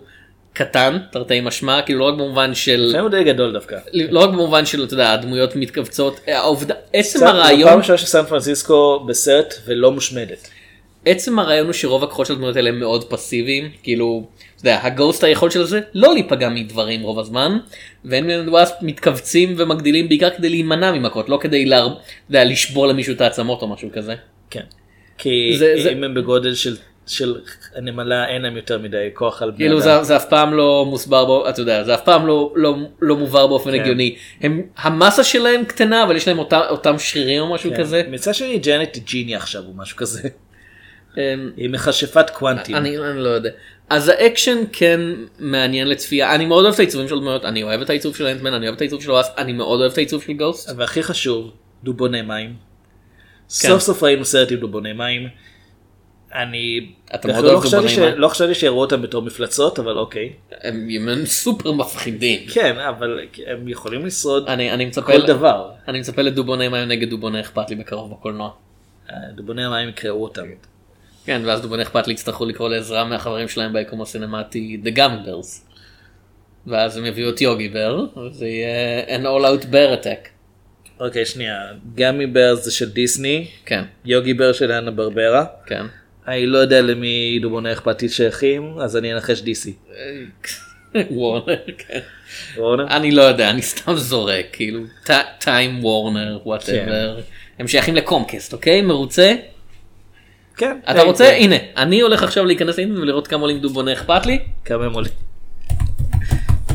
קטן 0.53 0.97
תרתי 1.11 1.41
משמע 1.41 1.81
כאילו 1.81 1.99
לא 1.99 2.05
רק 2.05 2.13
במובן 2.13 2.55
של 2.55 2.85
לפעמים 2.89 3.01
הוא 3.01 3.09
די 3.09 3.23
גדול 3.23 3.53
דווקא. 3.53 3.77
לא 3.93 4.19
רק 4.19 4.29
במובן 4.29 4.65
של 4.65 4.83
אתה 4.83 4.93
יודע 4.93 5.13
הדמויות 5.13 5.55
מתכווצות 5.55 6.19
העובדה 6.27 6.73
עצם 6.93 7.19
זו 7.19 7.25
פעם 7.25 7.35
הרעיון 7.35 7.77
ראשונה 7.77 7.97
שסן 7.97 8.25
פרנסיסקו 8.25 8.99
בסרט 9.07 9.53
ולא 9.65 9.91
מושמדת. 9.91 10.49
עצם 11.05 11.39
הרעיון 11.39 11.65
הוא 11.65 11.73
שרוב 11.73 12.03
הכוחות 12.03 12.25
של 12.27 12.33
הדמויות 12.33 12.55
האלה 12.55 12.69
הם 12.69 12.79
מאוד 12.79 13.03
פסיביים 13.03 13.69
כאילו 13.83 14.23
אתה 14.55 14.61
יודע, 14.61 14.79
הגוסט 14.83 15.23
היכולת 15.23 15.51
של 15.51 15.63
זה 15.63 15.81
לא 15.93 16.13
להיפגע 16.13 16.49
מדברים 16.49 17.01
רוב 17.01 17.19
הזמן 17.19 17.57
והם 18.05 18.29
מתכווצים 18.81 19.53
ומגדילים 19.57 20.09
בעיקר 20.09 20.29
כדי 20.29 20.49
להימנע 20.49 20.91
ממכות 20.91 21.29
לא 21.29 21.37
כדי 21.41 21.65
לה, 21.65 21.87
יודע, 22.29 22.43
לשבור 22.43 22.87
למישהו 22.87 23.13
את 23.13 23.21
העצמות 23.21 23.61
או 23.61 23.67
משהו 23.67 23.89
כזה. 23.93 24.15
כן. 24.49 24.63
כי 25.17 25.53
זה- 25.57 25.75
זה- 25.83 25.91
אם 25.91 26.03
הם 26.03 26.13
בגודל 26.13 26.53
של, 26.55 26.75
של 27.07 27.35
הנמלה 27.75 28.27
אין 28.27 28.41
להם 28.41 28.55
יותר 28.55 28.79
מדי 28.79 29.07
כוח 29.13 29.41
על 29.41 29.51
בני 29.51 29.57
כאילו 29.59 29.75
אדם. 29.77 29.81
זה, 29.83 30.03
זה 30.03 30.15
אף 30.15 30.25
פעם 30.29 30.53
לא 30.53 30.85
מוסבר 30.89 31.25
בו 31.25 31.49
אתה 31.49 31.61
יודע 31.61 31.83
זה 31.83 31.93
אף 31.93 32.03
פעם 32.05 32.27
לא 32.27 32.53
לא 32.55 32.75
לא 33.01 33.15
מובהר 33.15 33.47
באופן 33.47 33.71
כן. 33.71 33.79
הגיוני 33.79 34.15
הם 34.41 34.61
המסה 34.77 35.23
שלהם 35.23 35.65
קטנה 35.65 36.03
אבל 36.03 36.15
יש 36.15 36.27
להם 36.27 36.39
אותה, 36.39 36.69
אותם 36.69 36.95
שרירים 36.99 37.41
או 37.41 37.53
משהו 37.53 37.71
כן. 37.71 37.77
כזה. 37.77 38.03
מצד 38.09 38.33
שני 38.35 38.57
ג'נט 38.57 38.97
ג'יני 38.97 39.35
עכשיו 39.35 39.63
או 39.67 39.73
משהו 39.75 39.97
כזה. 39.97 40.29
אמ, 41.17 41.21
היא 41.57 41.69
מכשפת 41.69 42.29
קוונטים. 42.29 42.75
אני, 42.75 42.97
אני 42.97 43.17
לא 43.19 43.29
יודע. 43.29 43.49
אז 43.89 44.09
האקשן 44.09 44.57
כן 44.71 44.99
מעניין 45.39 45.87
לצפייה 45.87 46.35
אני 46.35 46.45
מאוד 46.45 46.63
אוהב 46.63 46.73
את 46.73 46.79
העיצובים 46.79 47.07
של 47.07 47.15
הדמויות 47.15 47.45
אני 47.45 47.63
אוהב 47.63 47.81
את 47.81 47.89
העיצוב 47.89 48.15
של 48.15 48.25
אנטמן 48.25 48.53
אני 48.53 48.65
אוהב 48.65 48.75
את 48.75 48.81
העיצוב 48.81 49.01
של 49.03 49.11
וואספ 49.11 49.31
אני 49.37 49.53
מאוד 49.53 49.79
אוהב 49.79 49.91
את 49.91 49.97
העיצוב 49.97 50.23
של 50.23 50.33
גוסט. 50.33 50.69
והכי 50.77 51.03
חשוב, 51.03 51.51
דובוני 51.83 52.21
מים. 52.21 52.49
כן. 52.49 52.55
סוף 53.47 53.81
סוף 53.81 54.03
ראינו 54.03 54.25
סרט 54.25 54.51
עם 54.51 54.57
דובוני 54.57 54.93
מים. 54.93 55.27
אני 56.35 56.91
אתה 57.15 57.27
מאוד 57.27 57.43
לא 57.45 57.49
אוהב 57.51 57.59
חשבתי 57.63 57.75
דובוני 57.75 57.95
ש- 57.95 57.99
מים. 57.99 58.13
לא 58.17 58.27
חשבתי 58.27 58.53
שיראו 58.55 58.81
אותם 58.81 59.01
בתור 59.01 59.21
מפלצות 59.21 59.79
אבל 59.79 59.97
אוקיי. 59.97 60.33
הם, 60.61 60.87
הם 61.09 61.25
סופר 61.25 61.71
מפחידים. 61.71 62.47
כן 62.53 62.77
אבל 62.79 63.19
הם 63.47 63.67
יכולים 63.67 64.05
לשרוד 64.05 64.47
אני, 64.47 64.71
אני 64.71 64.85
מצפה 64.85 65.01
כל 65.05 65.21
דבר. 65.27 65.69
אני 65.87 65.99
מצפה 65.99 66.21
לדובוני 66.21 66.67
מים 66.67 66.87
נגד 66.87 67.09
דובוני 67.09 67.39
אכפת 67.41 67.69
לי 67.69 67.75
בקרוב 67.75 68.11
בקולנוע. 68.11 68.51
דובוני 69.35 69.65
המים 69.65 69.89
יקראו 69.89 70.23
אותם. 70.23 70.43
כן 71.25 71.41
ואז 71.45 71.61
דובוני 71.61 71.83
אכפת 71.83 72.07
לי 72.07 72.13
יצטרכו 72.13 72.45
לקרוא 72.45 72.69
לעזרה 72.69 73.05
מהחברים 73.05 73.47
שלהם 73.47 73.73
ביקום 73.73 74.01
הסינמטי 74.01 74.81
The 74.83 74.97
Gamblers. 74.97 75.73
ואז 76.67 76.97
הם 76.97 77.05
יביאו 77.05 77.29
את 77.29 77.41
יוגי 77.41 77.69
בר 77.69 78.05
וזה 78.17 78.47
יהיה 78.47 79.17
an 79.17 79.21
all 79.21 79.43
out 79.43 79.65
bear 79.65 80.03
attack. 80.03 80.29
אוקיי 80.99 81.25
שנייה 81.25 81.59
גמי 81.95 82.27
בר 82.27 82.55
זה 82.55 82.71
של 82.71 82.89
דיסני 82.89 83.47
כן 83.65 83.83
יוגי 84.05 84.33
בר 84.33 84.53
של 84.53 84.71
אנה 84.71 84.91
ברברה. 84.91 85.45
כן. 85.65 85.85
אני 86.27 86.45
לא 86.45 86.57
יודע 86.57 86.81
למי 86.81 87.39
דובוני 87.41 87.73
אכפתית 87.73 88.11
שייכים 88.11 88.79
אז 88.79 88.97
אני 88.97 89.13
אנחש 89.13 89.41
דיסי. 89.41 89.73
וורנר 91.11 91.55
כן. 91.77 91.99
וורנר? 92.57 92.87
אני 92.87 93.11
לא 93.11 93.21
יודע 93.21 93.49
אני 93.49 93.61
סתם 93.61 93.95
זורק 93.95 94.45
כאילו 94.51 94.79
טיים 95.39 95.83
וורנר 95.83 96.39
whatever 96.45 97.19
הם 97.59 97.67
שייכים 97.67 97.95
לקומקסט, 97.95 98.53
אוקיי? 98.53 98.81
מרוצה? 98.81 99.35
כן. 100.57 100.77
אתה 100.83 100.91
היי, 100.91 101.07
רוצה? 101.07 101.23
כן. 101.23 101.37
הנה, 101.39 101.55
אני 101.77 102.01
הולך 102.01 102.23
עכשיו 102.23 102.45
להיכנס 102.45 102.77
לאינטרנט 102.77 103.01
ולראות 103.01 103.27
כמה 103.27 103.41
עולים 103.41 103.59
דובוני 103.59 103.93
אכפת 103.93 104.25
לי. 104.25 104.39
כמה 104.65 104.85
הם 104.85 104.93
עולים? 104.93 105.11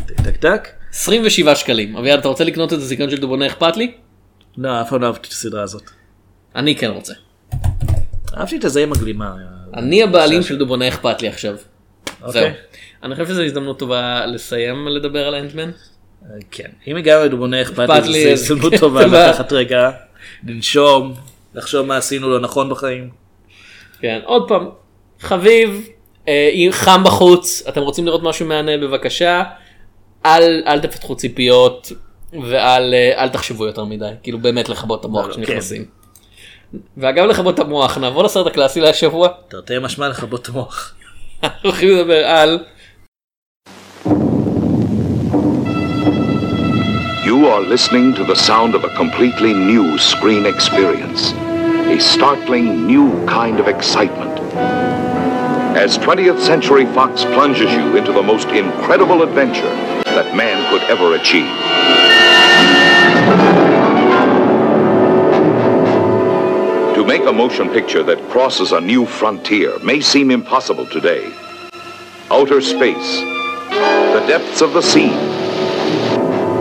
טק 0.07 0.21
טק 0.25 0.37
טק. 0.37 0.69
27 0.93 1.55
שקלים. 1.55 1.97
אביעד, 1.97 2.19
אתה 2.19 2.29
רוצה 2.29 2.45
לקנות 2.45 2.73
את 2.73 2.79
הזיכיון 2.79 3.11
של 3.11 3.17
דובוני 3.17 3.47
אכפת 3.47 3.77
לי? 3.77 3.93
לא, 4.59 4.81
אף 4.81 4.91
פעם 4.91 5.03
לא 5.03 5.07
אהבתי 5.07 5.29
את 5.29 5.33
הסדרה 5.33 5.63
הזאת. 5.63 5.83
אני 6.57 6.77
כן 6.77 6.91
רוצה. 6.91 7.15
אהבתי 8.37 8.57
את 8.57 8.65
הזה 8.65 8.83
עם 8.83 8.93
הגלימה. 8.93 9.35
אני 9.75 10.03
הבעלים 10.03 10.43
של 10.43 10.59
דובוני 10.59 10.89
אכפת 10.89 11.23
לי 11.23 11.29
עכשיו. 11.29 11.57
אוקיי. 12.23 12.33
זהו. 12.33 12.51
אני 13.03 13.15
חושב 13.15 13.27
שזו 13.27 13.43
הזדמנות 13.43 13.79
טובה 13.79 14.27
לסיים 14.27 14.89
לדבר 14.89 15.27
על 15.27 15.35
אנטמן. 15.35 15.71
כן. 16.51 16.69
אם 16.87 16.97
הגענו 16.97 17.25
לדובוני 17.25 17.63
אכפת 17.63 18.07
לי, 18.07 18.37
זו 18.37 18.53
הזדמנות 18.53 18.73
טובה. 18.81 19.07
לקחת 19.29 19.53
רגע, 19.53 19.91
לנשום, 20.47 21.15
לחשוב 21.55 21.87
מה 21.87 21.97
עשינו 21.97 22.31
לא 22.31 22.41
נכון 22.41 22.71
בחיים. 22.71 23.11
כן, 24.01 24.21
עוד 24.25 24.49
פעם, 24.49 24.69
חביב, 25.21 25.89
אה, 26.29 26.51
אם 26.53 26.69
חם 26.73 27.05
בחוץ, 27.05 27.63
אתם 27.69 27.81
רוצים 27.81 28.07
לראות 28.07 28.23
משהו 28.23 28.47
מהנה 28.47 28.77
בבקשה, 28.77 29.43
אל, 30.27 30.63
אל 30.67 30.81
תפתחו 30.81 31.17
ציפיות 31.17 31.93
ואל 32.33 32.95
אה, 32.95 33.23
אל 33.23 33.29
תחשבו 33.29 33.67
יותר 33.67 33.85
מדי, 33.85 34.11
כאילו 34.23 34.39
באמת 34.39 34.69
לכבות 34.69 35.01
את 35.01 35.05
המוח 35.05 35.27
לא, 35.27 35.33
כשנכנסים. 35.33 35.85
ואגב 36.97 37.25
לכבות 37.25 37.55
את 37.55 37.61
המוח, 37.61 37.99
נעבור 37.99 38.25
לסרט 38.25 38.47
הקלאסי 38.47 38.81
להשבוע, 38.81 39.29
תרתי 39.49 39.79
משמע 39.79 40.09
לכבות 40.09 40.43
את 40.43 40.49
המוח. 40.49 40.95
אנחנו 41.43 41.69
הולכים 41.69 41.89
לדבר 41.89 42.27
על 42.27 42.59
You 47.25 47.47
are 47.47 47.61
listening 47.61 48.15
to 48.15 48.25
the 48.25 48.37
sound 48.49 48.75
of 48.75 48.85
a 48.85 48.93
completely 48.97 49.53
new 49.53 49.99
screen 49.99 50.47
experience, 50.47 51.35
a 51.89 51.99
startling 51.99 52.87
new 52.87 53.27
kind 53.27 53.59
of 53.59 53.67
excitement. 53.67 54.39
As 55.75 55.97
20th 55.97 56.39
Century 56.39 56.85
Fox 56.85 57.25
plunges 57.25 57.73
you 57.73 57.97
into 57.97 58.13
the 58.13 58.23
most 58.23 58.49
incredible 58.49 59.23
adventure 59.23 59.75
that 60.05 60.37
man 60.37 60.71
could 60.71 60.83
ever 60.91 61.15
achieve. 61.15 61.49
To 66.95 67.07
make 67.07 67.23
a 67.23 67.33
motion 67.33 67.71
picture 67.71 68.03
that 68.03 68.23
crosses 68.29 68.73
a 68.73 68.81
new 68.83 69.07
frontier 69.07 69.79
may 69.79 70.03
seem 70.03 70.31
impossible 70.31 70.85
today. 70.85 71.33
Outer 72.31 72.61
space, 72.61 73.21
the 74.13 74.25
depths 74.29 74.61
of 74.61 74.75
the 74.75 74.83
sea, 74.83 75.09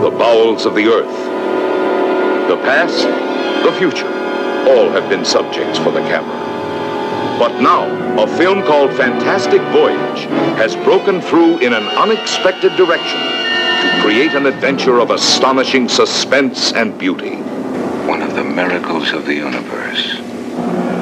the 0.00 0.10
bowels 0.10 0.64
of 0.64 0.74
the 0.74 0.86
earth. 0.86 2.48
The 2.48 2.56
past, 2.56 3.02
the 3.62 3.72
future, 3.78 4.17
all 4.66 4.88
have 4.90 5.08
been 5.08 5.24
subjects 5.24 5.78
for 5.78 5.90
the 5.90 6.00
camera. 6.00 6.48
But 7.38 7.60
now, 7.60 7.86
a 8.20 8.26
film 8.36 8.62
called 8.62 8.92
Fantastic 8.94 9.62
Voyage 9.70 10.24
has 10.58 10.74
broken 10.76 11.20
through 11.20 11.58
in 11.58 11.72
an 11.72 11.84
unexpected 11.84 12.74
direction 12.76 13.20
to 13.20 14.02
create 14.02 14.32
an 14.32 14.46
adventure 14.46 14.98
of 14.98 15.10
astonishing 15.10 15.88
suspense 15.88 16.72
and 16.72 16.98
beauty. 16.98 17.36
One 18.08 18.22
of 18.22 18.34
the 18.34 18.42
miracles 18.42 19.12
of 19.12 19.24
the 19.24 19.34
universe. 19.34 20.18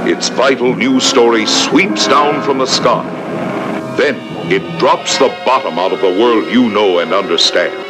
Its 0.06 0.28
vital 0.28 0.74
news 0.74 1.04
story 1.04 1.46
sweeps 1.46 2.06
down 2.06 2.42
from 2.42 2.58
the 2.58 2.66
sky. 2.66 3.04
Then 3.96 4.16
it 4.52 4.78
drops 4.78 5.16
the 5.18 5.28
bottom 5.46 5.78
out 5.78 5.92
of 5.92 6.00
the 6.00 6.20
world 6.20 6.52
you 6.52 6.68
know 6.68 6.98
and 6.98 7.14
understand. 7.14 7.85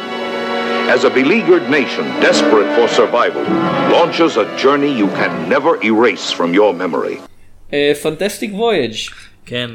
As 0.95 1.03
a 1.03 1.09
beleaguered 1.09 1.69
nation 1.69 2.05
desperate 2.21 2.69
for 2.75 2.87
survival 2.87 3.43
launches 3.95 4.37
a 4.37 4.45
journey 4.63 4.91
you 5.01 5.09
can 5.19 5.49
never 5.49 5.71
erase 5.83 6.31
from 6.31 6.53
your 6.53 6.73
memory. 6.73 7.17
פנטסטיק 8.01 8.51
וויג' 8.53 8.93
כן. 9.45 9.69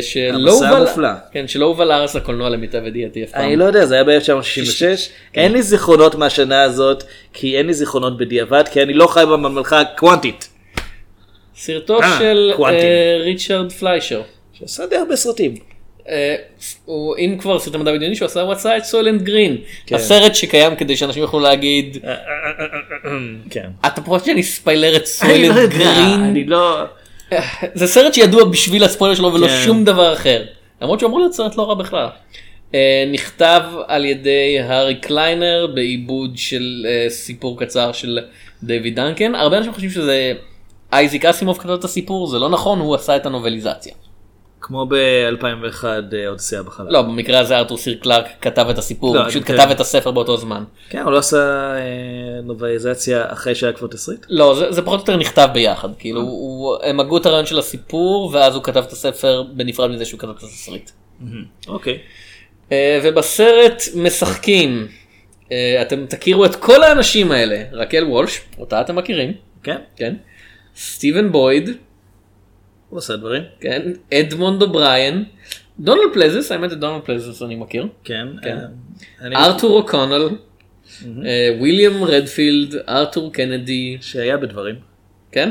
שלא 0.00 0.50
המסע 0.50 0.68
הובל 0.68 0.86
המופלא. 0.86 1.08
כן, 1.32 1.48
שלא 1.48 1.66
הובל 1.66 1.84
לארץ 1.84 2.16
הקולנוע 2.16 2.48
למיטב 2.48 2.86
ידיעתי 2.86 3.24
אף 3.24 3.30
פעם. 3.30 3.42
אני 3.42 3.56
לא 3.56 3.64
יודע, 3.64 3.86
זה 3.86 3.94
היה 3.94 4.04
ב-1966. 4.04 4.84
אין 5.34 5.52
לי 5.52 5.62
זיכרונות 5.62 6.14
מהשנה 6.14 6.62
הזאת, 6.62 7.04
כי 7.32 7.58
אין 7.58 7.66
לי 7.66 7.74
זיכרונות 7.74 8.18
בדיעבד, 8.18 8.68
כי 8.68 8.82
אני 8.82 8.94
לא 8.94 9.06
חי 9.06 9.24
בממלכה 9.32 9.80
הקוונטית. 9.80 10.48
סרטו 11.56 12.02
אה, 12.02 12.18
של. 12.18 12.52
אה, 12.64 13.16
ריצ'רד 13.20 13.72
פליישר. 13.72 14.22
שעשה 14.52 14.86
די 14.86 14.96
הרבה 14.96 15.16
סרטים. 15.16 15.54
אה, 16.08 16.36
הוא 16.84 17.16
אם 17.18 17.36
כבר 17.40 17.58
סרטי 17.58 17.78
מדע 17.78 17.92
בדיוני 17.92 18.16
שהוא 18.16 18.26
עשה 18.26 18.40
הוא 18.40 18.52
עשה 18.52 18.76
את 18.76 18.84
סוילנט 18.84 19.22
גרין 19.22 19.56
כן. 19.86 19.96
הסרט 19.96 20.34
שקיים 20.34 20.76
כדי 20.76 20.96
שאנשים 20.96 21.22
יוכלו 21.22 21.40
להגיד. 21.40 21.96
אתה 23.86 24.00
פחות 24.00 24.24
שאני 24.24 24.42
ספיילר 24.42 24.96
את 24.96 25.04
אני 25.22 25.48
לא 25.48 25.54
יודע, 25.54 25.76
גרין 25.76 26.20
אני 26.20 26.44
לא... 26.44 26.82
זה 27.74 27.86
סרט 27.86 28.14
שידוע 28.14 28.44
בשביל 28.44 28.84
הספוילר 28.84 29.14
שלו 29.14 29.34
ולא 29.34 29.46
כן. 29.48 29.62
שום 29.64 29.84
דבר 29.84 30.12
אחר 30.12 30.44
למרות 30.82 31.00
שהוא 31.00 31.08
אמור 31.08 31.20
להיות 31.20 31.32
סרט 31.32 31.56
לא 31.56 31.68
רע 31.68 31.74
בכלל. 31.74 32.06
אה, 32.74 33.04
נכתב 33.12 33.62
על 33.86 34.04
ידי 34.04 34.60
הארי 34.60 34.94
קליינר 34.94 35.66
בעיבוד 35.74 36.30
של 36.36 36.86
אה, 36.88 37.10
סיפור 37.10 37.58
קצר 37.60 37.92
של 37.92 38.18
דיוויד 38.62 38.96
דנקן 38.96 39.34
הרבה 39.34 39.58
אנשים 39.58 39.72
חושבים 39.72 39.90
שזה 39.90 40.32
אייזיק 40.92 41.24
אסימוב 41.24 41.58
כתב 41.58 41.70
את 41.70 41.84
הסיפור 41.84 42.26
זה 42.26 42.38
לא 42.38 42.48
נכון 42.48 42.78
הוא 42.78 42.94
עשה 42.94 43.16
את 43.16 43.26
הנובליזציה. 43.26 43.94
כמו 44.60 44.86
ב-2001 44.86 45.84
אודיסיאה 46.28 46.62
בחלל. 46.62 46.92
לא 46.92 47.02
במקרה 47.02 47.38
הזה 47.38 47.58
ארתור 47.58 47.78
סי 47.78 47.98
קלארק 48.02 48.26
כתב 48.40 48.66
את 48.70 48.78
הסיפור 48.78 49.14
לא, 49.14 49.20
הוא 49.20 49.28
פשוט 49.28 49.42
כן. 49.46 49.56
כתב 49.56 49.70
את 49.70 49.80
הספר 49.80 50.10
באותו 50.10 50.36
זמן. 50.36 50.64
כן, 50.90 51.02
הוא 51.02 51.12
לא 51.12 51.18
עשה 51.18 51.36
אה, 51.76 52.40
נובליזציה 52.42 53.24
אחרי 53.32 53.54
שהיה 53.54 53.72
כבר 53.72 53.88
תסריט? 53.88 54.26
לא 54.28 54.54
זה, 54.54 54.72
זה 54.72 54.82
פחות 54.82 54.98
או 54.98 55.02
יותר 55.02 55.16
נכתב 55.16 55.48
ביחד 55.52 55.88
כאילו 55.98 56.20
הוא, 56.20 56.76
הם 56.82 57.00
הגו 57.00 57.18
את 57.18 57.26
הרעיון 57.26 57.46
של 57.46 57.58
הסיפור 57.58 58.30
ואז 58.32 58.54
הוא 58.54 58.64
כתב 58.64 58.84
את 58.86 58.92
הספר 58.92 59.42
בנפרד 59.42 59.90
מזה 59.90 60.04
שהוא 60.04 60.20
כתב 60.20 60.30
את 60.30 60.42
התסריט. 60.42 60.90
אוקיי. 61.68 61.98
אה, 62.72 63.00
ובסרט 63.02 63.82
משחקים 63.94 64.88
אה, 65.52 65.82
אתם 65.82 66.06
תכירו 66.06 66.44
את 66.44 66.56
כל 66.56 66.82
האנשים 66.82 67.32
האלה 67.32 67.62
רקל 67.72 68.04
וולש 68.04 68.40
אותה 68.58 68.80
אתם 68.80 68.96
מכירים 68.96 69.32
כן, 69.62 69.78
כן 69.96 70.14
סטיבן 70.76 71.32
בויד 71.32 71.70
הוא 72.88 72.98
עושה 72.98 73.16
דברים. 73.16 73.42
כן 73.60 73.82
אדמונד 74.14 74.62
אובריין 74.62 75.24
דונלד 75.80 76.12
פלזנס 76.14 76.52
האמת 76.52 76.72
את 76.72 76.78
דונלד 76.78 77.02
פלזנס 77.02 77.42
אני 77.42 77.56
מכיר 77.56 77.86
כן. 78.04 78.28
כן. 78.42 78.56
אה, 79.22 79.46
ארתור 79.46 79.76
אוקונל 79.76 80.28
אה, 81.26 81.50
וויליאם 81.58 82.04
רדפילד 82.04 82.74
ארתור 82.88 83.32
קנדי 83.32 83.98
שהיה 84.00 84.36
בדברים. 84.36 84.74
כן 85.32 85.50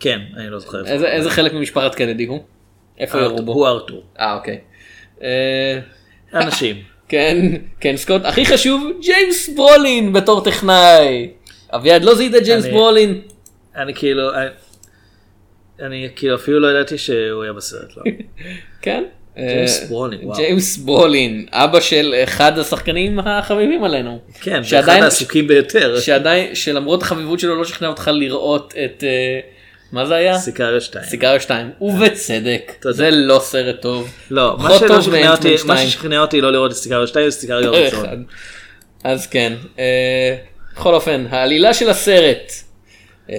כן, 0.00 0.20
אני 0.36 0.50
לא 0.50 0.58
זוכר. 0.58 0.86
איזה 0.86 1.08
איזה 1.08 1.30
חלק 1.30 1.52
ממשפחת 1.52 1.94
קנדי 1.94 2.24
הוא? 2.24 2.40
איפה 2.98 3.18
ירו 3.18 3.42
בו? 3.42 3.52
הוא 3.52 3.66
ארתור. 3.66 4.02
אה 4.20 4.34
אוקיי. 4.34 4.58
אה, 5.22 5.78
אנשים. 6.34 6.76
כן, 7.08 7.36
כן 7.80 7.96
סקוט, 7.96 8.24
הכי 8.24 8.46
חשוב, 8.46 8.90
ג'יימס 9.00 9.48
ברולין 9.48 10.12
בתור 10.12 10.44
טכנאי. 10.44 11.30
אביעד 11.70 12.02
לא 12.04 12.14
זיהית 12.14 12.32
ג'יימס 12.44 12.66
ברולין. 12.66 13.20
אני 13.76 13.94
כאילו... 13.94 14.30
אני- 15.82 16.08
כאילו 16.16 16.34
אפילו 16.34 16.60
לא 16.60 16.68
ידעתי 16.70 16.98
שהוא 16.98 17.42
היה 17.42 17.52
בסרט. 17.52 17.96
לא. 17.96 18.02
כן. 18.82 19.04
ג'יימס 19.36 19.82
אה, 19.82 19.86
ברולין, 19.88 20.20
וואו. 20.22 20.36
ג'יימס 20.38 20.76
ברולין, 20.76 21.46
אבא 21.52 21.80
של 21.80 22.14
אחד 22.24 22.58
השחקנים 22.58 23.18
החביבים 23.18 23.84
עלינו. 23.84 24.18
כן, 24.40 24.60
אחד 24.80 24.88
העסוקים 25.02 25.48
ביותר. 25.48 26.00
שעדיין, 26.00 26.54
שלמרות 26.54 27.02
החביבות 27.02 27.40
שלו 27.40 27.54
לא 27.56 27.64
שכנע 27.64 27.88
אותך 27.88 28.10
לראות 28.14 28.74
את, 28.84 29.04
אה, 29.04 29.40
מה 29.92 30.06
זה 30.06 30.14
היה? 30.14 30.38
סיגריה 30.38 30.80
2. 30.80 31.04
סיגריה 31.04 31.40
2, 31.40 31.70
ובצדק. 31.80 32.72
זה 32.90 33.10
לא 33.10 33.38
סרט 33.42 33.80
טוב. 33.82 34.10
לא, 34.30 34.56
מה 34.58 34.68
פחות 34.68 34.78
שלא 34.80 34.88
טוב 34.88 35.00
שכנע 35.02 35.12
מאנטמן 35.14 35.32
אותי, 35.36 35.52
מה 35.66 35.76
2. 35.76 35.88
ששכנע 35.88 36.20
אותי 36.20 36.40
לא 36.40 36.52
לראות 36.52 36.70
את 36.70 36.76
סיגריה 36.76 37.06
2 37.06 37.30
זה 37.30 37.36
סיגריה 37.40 37.68
הראשון. 37.68 38.04
אחד. 38.04 38.16
אז 39.04 39.26
כן, 39.26 39.52
אה, 39.78 40.36
בכל 40.76 40.94
אופן, 40.94 41.26
העלילה 41.30 41.74
של 41.74 41.90
הסרט, 41.90 42.52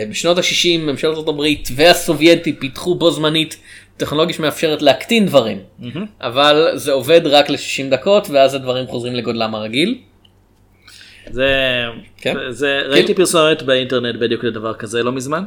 בשנות 0.10 0.38
ה-60 0.38 0.78
ממשלת 0.80 1.10
ארצות 1.10 1.28
הברית 1.28 1.70
והסובייטי 1.76 2.54
פיתחו 2.54 2.96
בו 2.96 3.12
זמנית 3.12 3.58
טכנולוגיה 3.98 4.36
שמאפשרת 4.36 4.82
להקטין 4.82 5.26
דברים, 5.26 5.60
אבל 6.22 6.72
זה 6.76 6.92
עובד 6.92 7.22
רק 7.26 7.50
ל-60 7.50 7.92
דקות 7.92 8.28
ואז 8.30 8.54
הדברים 8.54 8.88
חוזרים 8.88 9.16
לגודלם 9.16 9.56
הרגיל. 9.56 9.98
זה, 11.32 11.54
כן. 12.18 12.36
זה, 12.50 12.82
ראיתי 12.88 13.14
פרסומת 13.14 13.62
באינטרנט 13.62 14.16
בדיוק 14.16 14.44
לדבר 14.44 14.74
כזה 14.74 15.04
לא 15.04 15.12
מזמן. 15.12 15.44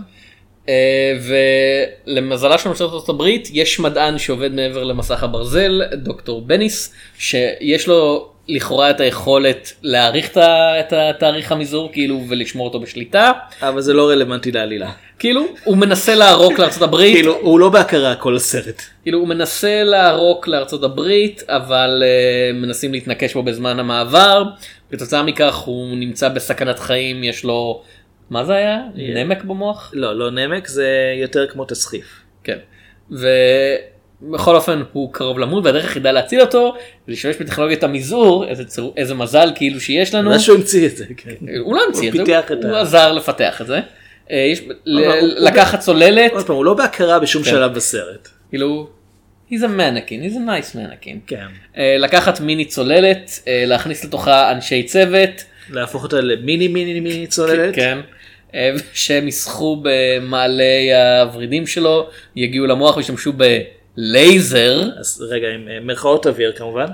אה, 0.69 1.19
ולמזלה 2.07 2.59
של 2.59 2.69
ממשלת 2.69 2.91
ארצות 2.93 3.09
הברית 3.09 3.49
יש 3.53 3.81
מדען 3.81 4.19
שעובד 4.19 4.55
מעבר 4.55 4.85
למסך 4.85 5.23
הברזל, 5.23 5.83
דוקטור 5.95 6.43
בניס, 6.43 6.95
שיש 7.19 7.89
לו 7.89 8.32
לכאורה 8.49 8.91
את 8.91 9.01
היכולת 9.01 9.73
להעריך 9.83 10.39
את 10.39 10.93
התאריך 10.93 11.53
המזעור 11.53 11.93
כאילו 11.93 12.25
ולשמור 12.29 12.67
אותו 12.67 12.81
בשליטה. 12.81 13.33
אבל 13.63 13.81
זה 13.81 13.93
לא 13.93 14.11
רלוונטי 14.11 14.53
לעלילה. 14.53 14.91
כאילו 15.19 15.47
הוא 15.65 15.77
מנסה 15.77 16.15
לערוק 16.15 16.59
לארצות 16.59 16.83
הברית, 16.83 17.15
כאילו 17.15 17.37
הוא 17.41 17.61
לא 17.61 17.69
בהכרה 17.69 18.15
כל 18.15 18.37
הסרט. 18.37 18.83
כאילו 19.03 19.19
הוא 19.19 19.29
מנסה 19.29 19.83
לערוק 19.85 20.49
לארצות 20.49 20.85
הברית 20.85 21.43
אבל 21.49 22.03
uh, 22.03 22.57
מנסים 22.57 22.93
להתנקש 22.93 23.35
בו 23.35 23.43
בזמן 23.43 23.79
המעבר, 23.79 24.45
כתוצאה 24.91 25.23
מכך 25.23 25.55
הוא 25.55 25.97
נמצא 25.97 26.29
בסכנת 26.29 26.79
חיים, 26.79 27.25
יש 27.25 27.45
לו 27.45 27.83
מה 28.31 28.45
זה 28.45 28.53
היה? 28.55 28.79
נמק 28.95 29.45
במוח? 29.45 29.91
לא, 29.95 30.19
לא 30.19 30.31
נמק, 30.31 30.69
זה 30.69 31.15
יותר 31.21 31.47
כמו 31.47 31.65
תסחיף. 31.65 32.23
כן. 32.45 32.59
ובכל 34.23 34.57
אופן 34.57 34.83
הוא 34.93 35.13
קרוב 35.13 35.39
למות 35.39 35.65
והדרך 35.65 35.85
היחידה 35.85 36.13
להציל 36.13 36.41
אותו 36.41 36.75
זה 36.79 36.79
להשתמש 37.09 37.37
בטכנולוגיית 37.37 37.83
המזעור 37.85 38.49
איזה, 38.49 38.65
צור, 38.65 38.95
איזה 38.97 39.15
מזל 39.15 39.51
כאילו 39.55 39.81
שיש 39.81 40.15
לנו. 40.15 40.31
מאז 40.31 40.43
שהוא 40.43 40.57
המציא 40.57 40.87
את 40.87 40.97
זה, 40.97 41.05
כן. 41.17 41.31
הוא 41.59 41.75
לא 41.77 41.83
המציא 41.87 42.09
את 42.09 42.15
זה, 42.15 42.23
הוא, 42.23 42.29
הוא 42.65 42.77
ה- 42.77 42.81
עזר 42.81 43.13
לפתח 43.13 43.61
את 43.61 43.67
זה. 43.67 43.81
אה, 44.31 44.37
יש, 44.37 44.63
ל- 44.85 44.99
הוא- 45.05 45.29
לקחת 45.39 45.81
צוללת, 45.81 46.33
עוד 46.33 46.47
פעם, 46.47 46.57
הוא 46.57 46.65
לא 46.65 46.75
בהכרה 46.75 47.19
בשום 47.19 47.43
כן. 47.43 47.51
שלב 47.51 47.75
בסרט. 47.75 48.29
כאילו, 48.51 48.89
he's 49.51 49.55
a 49.55 49.79
mannequin, 49.79 50.09
he's 50.31 50.37
a 50.37 50.49
nice 50.49 50.75
mannequin. 50.77 51.17
כן. 51.27 51.47
אה, 51.77 51.97
לקחת 51.99 52.41
מיני 52.41 52.65
צוללת, 52.65 53.43
אה, 53.49 53.65
להכניס 53.67 54.05
לתוכה 54.05 54.53
אנשי 54.53 54.83
צוות, 54.83 55.31
להפוך 55.71 56.03
אותה 56.03 56.21
למיני 56.21 56.69
מיני 56.69 57.01
מיני 57.01 57.27
צוללת. 57.27 57.75
כן, 57.75 57.99
שהם 58.93 59.29
ישחו 59.29 59.83
במעלה 59.83 60.65
הוורידים 61.23 61.67
שלו, 61.67 62.09
יגיעו 62.37 62.67
למוח 62.67 62.97
וישתמשו 62.97 63.33
בלייזר, 63.97 64.83
אז 64.99 65.25
רגע, 65.31 65.49
עם 65.55 65.69
אה, 65.69 65.81
מירכאות 65.81 66.27
אוויר 66.27 66.53
כמובן. 66.57 66.87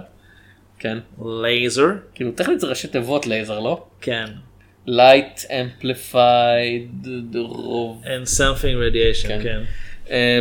כן, 0.78 0.99
לייזר. 1.42 1.86
כאילו 2.14 2.30
טכנית 2.32 2.61
זה 2.61 2.66
ראשי 2.66 2.88
תיבות 2.88 3.26
לייזר 3.26 3.59
לא? 3.61 3.84
כן. 4.01 4.24
light 4.88 5.40
amplified 5.44 7.07
and 8.05 8.28
something 8.38 8.76
radiation, 8.92 9.28
כן. 9.28 9.40
כן. 9.42 9.61
אה, 10.11 10.38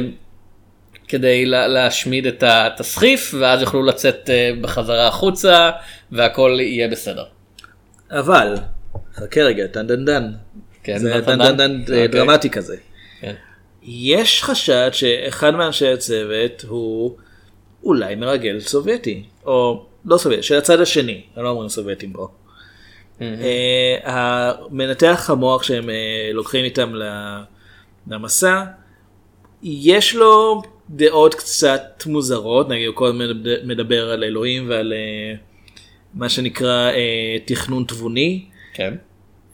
כדי 1.07 1.45
לה- 1.45 1.67
להשמיד 1.67 2.25
את 2.25 2.43
התסחיף 2.47 3.33
ואז 3.39 3.61
יוכלו 3.61 3.83
לצאת 3.85 4.29
אה, 4.29 4.51
בחזרה 4.61 5.07
החוצה 5.07 5.71
והכל 6.11 6.57
יהיה 6.61 6.87
בסדר. 6.87 7.23
אבל, 8.11 8.53
חכה 9.15 9.41
רגע, 9.41 9.65
דן 9.65 9.87
דן 9.87 10.05
דן. 10.05 10.31
כן, 10.83 10.97
זה 10.97 11.09
דן, 11.13 11.19
דן 11.21 11.37
דן, 11.37 11.57
דן 11.57 11.57
דן 11.57 11.81
אוקיי. 11.81 12.07
דרמטי 12.07 12.49
כזה. 12.49 12.75
כן. 13.21 13.33
יש 13.87 14.43
חשד 14.43 14.89
שאחד 14.93 15.55
מאנשי 15.55 15.87
הצוות 15.87 16.65
הוא 16.67 17.17
אולי 17.83 18.15
מרגל 18.15 18.59
סובייטי, 18.59 19.23
או 19.45 19.85
לא 20.05 20.17
סובייטי, 20.17 20.43
של 20.43 20.55
הצד 20.57 20.81
השני, 20.81 21.21
הם 21.35 21.43
לא 21.43 21.49
אומרים 21.49 21.69
סובייטים 21.69 22.13
פה. 22.13 22.27
אה, 23.21 23.97
המנתח 24.03 25.29
המוח 25.29 25.63
שהם 25.63 25.89
אה, 25.89 26.29
לוקחים 26.33 26.65
איתם 26.65 26.93
למסע, 28.07 28.63
יש 29.63 30.15
לו 30.15 30.61
דעות 30.89 31.35
קצת 31.35 32.03
מוזרות, 32.05 32.69
נגיד 32.69 32.87
הוא 32.87 32.95
כל 32.95 33.07
הזמן 33.07 33.25
מדבר- 33.63 34.09
על 34.09 34.23
אלוהים 34.23 34.69
ועל 34.69 34.93
אה, 34.93 35.33
מה 36.13 36.29
שנקרא 36.29 36.91
תכנון 37.45 37.83
תבוני. 37.87 38.45
כן. 38.73 38.93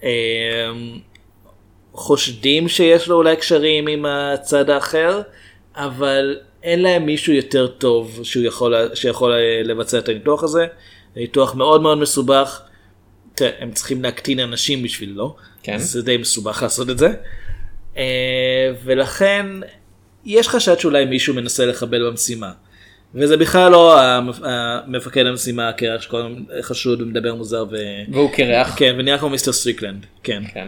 אה, 0.03 0.71
חושדים 1.93 2.67
שיש 2.69 3.07
לו 3.07 3.15
אולי 3.15 3.35
קשרים 3.35 3.87
עם 3.87 4.05
הצד 4.05 4.69
האחר, 4.69 5.21
אבל 5.75 6.37
אין 6.63 6.81
להם 6.81 7.05
מישהו 7.05 7.33
יותר 7.33 7.67
טוב 7.67 8.19
שהוא 8.23 8.43
יכול, 8.45 8.75
שיכול 8.93 9.31
אה, 9.33 9.61
לבצע 9.63 9.97
את 9.97 10.09
הניתוח 10.09 10.43
הזה. 10.43 10.65
זה 11.15 11.19
ניתוח 11.21 11.55
מאוד 11.55 11.81
מאוד 11.81 11.97
מסובך. 11.97 12.61
תראה, 13.35 13.51
הם 13.59 13.71
צריכים 13.71 14.03
להקטין 14.03 14.39
אנשים 14.39 14.83
בשבילו, 14.83 15.35
כן. 15.63 15.73
אז 15.73 15.91
זה 15.91 16.01
די 16.01 16.17
מסובך 16.17 16.59
לעשות 16.63 16.89
את 16.89 16.97
זה. 16.97 17.07
אה, 17.97 18.03
ולכן 18.83 19.45
יש 20.25 20.47
חשד 20.47 20.79
שאולי 20.79 21.05
מישהו 21.05 21.33
מנסה 21.33 21.65
לחבל 21.65 22.07
במשימה. 22.07 22.51
וזה 23.15 23.37
בכלל 23.37 23.71
לא 23.71 23.99
המפ- 24.01 24.41
המפקד 24.43 25.25
המשימה 25.25 25.69
הקרח 25.69 25.94
כל 25.94 26.13
הזמן 26.13 26.33
חשוד 26.61 27.01
ומדבר 27.01 27.35
מוזר 27.35 27.65
ו... 27.71 27.75
והוא 28.11 28.31
קרח. 28.31 28.75
כן, 28.77 28.95
ונראה 28.97 29.17
כמו 29.17 29.29
מיסטר 29.29 29.51
סטריקלנד, 29.51 30.05
כן. 30.23 30.43
כן. 30.53 30.67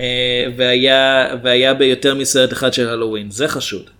אה, 0.00 0.04
והיה, 0.56 1.28
והיה 1.42 1.74
ביותר 1.74 2.14
מסרט 2.14 2.52
אחד 2.52 2.72
של 2.72 2.88
הלואוין, 2.88 3.30
זה 3.30 3.48
חשוד. 3.48 3.90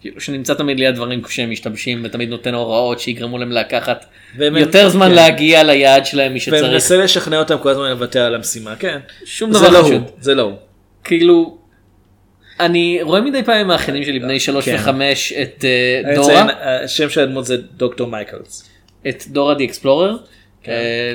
כאילו 0.00 0.20
שנמצא 0.20 0.54
תמיד 0.54 0.78
ליד 0.78 0.94
דברים 0.94 1.22
כשהם 1.22 1.50
משתמשים 1.50 2.02
ותמיד 2.04 2.28
נותן 2.28 2.54
הוראות 2.54 3.00
שיגרמו 3.00 3.38
להם 3.38 3.52
לקחת 3.52 4.04
והם- 4.38 4.56
יותר 4.56 4.88
זמן 4.88 5.08
כן. 5.08 5.14
להגיע 5.14 5.62
ליעד 5.62 6.06
שלהם 6.06 6.32
מי 6.32 6.40
שצריך. 6.40 6.64
ומנסה 6.64 6.96
לשכנע 6.96 7.38
אותם 7.38 7.58
כל 7.58 7.68
הזמן 7.68 7.90
לוותר 7.90 8.20
על 8.22 8.34
המשימה, 8.34 8.76
כן. 8.76 8.98
שום 9.24 9.50
דבר 9.50 9.68
לא 9.70 9.82
חשוד. 9.82 9.92
הוא, 9.92 10.10
זה 10.20 10.34
לא 10.34 10.42
הוא. 10.42 10.56
כאילו 11.04 11.58
אני 12.60 12.98
רואה 13.02 13.20
מדי 13.20 13.42
פעם 13.42 13.56
עם 13.60 13.70
האחיינים 13.70 14.04
שלי 14.04 14.18
בני 14.18 14.40
שלוש 14.40 14.64
כן. 14.64 14.74
וחמש 14.74 15.32
את 15.32 15.64
אני 16.04 16.14
דורה 16.14 16.46
השם 16.84 17.10
של 17.10 17.20
הדמות 17.20 17.44
זה 17.46 17.56
דוקטור 17.56 18.06
מייקלס. 18.10 18.70
את 19.08 19.24
דורה 19.28 19.54
די 19.54 19.64
אקספלורר. 19.64 20.16
כן. 20.62 20.72
אה, 20.72 21.14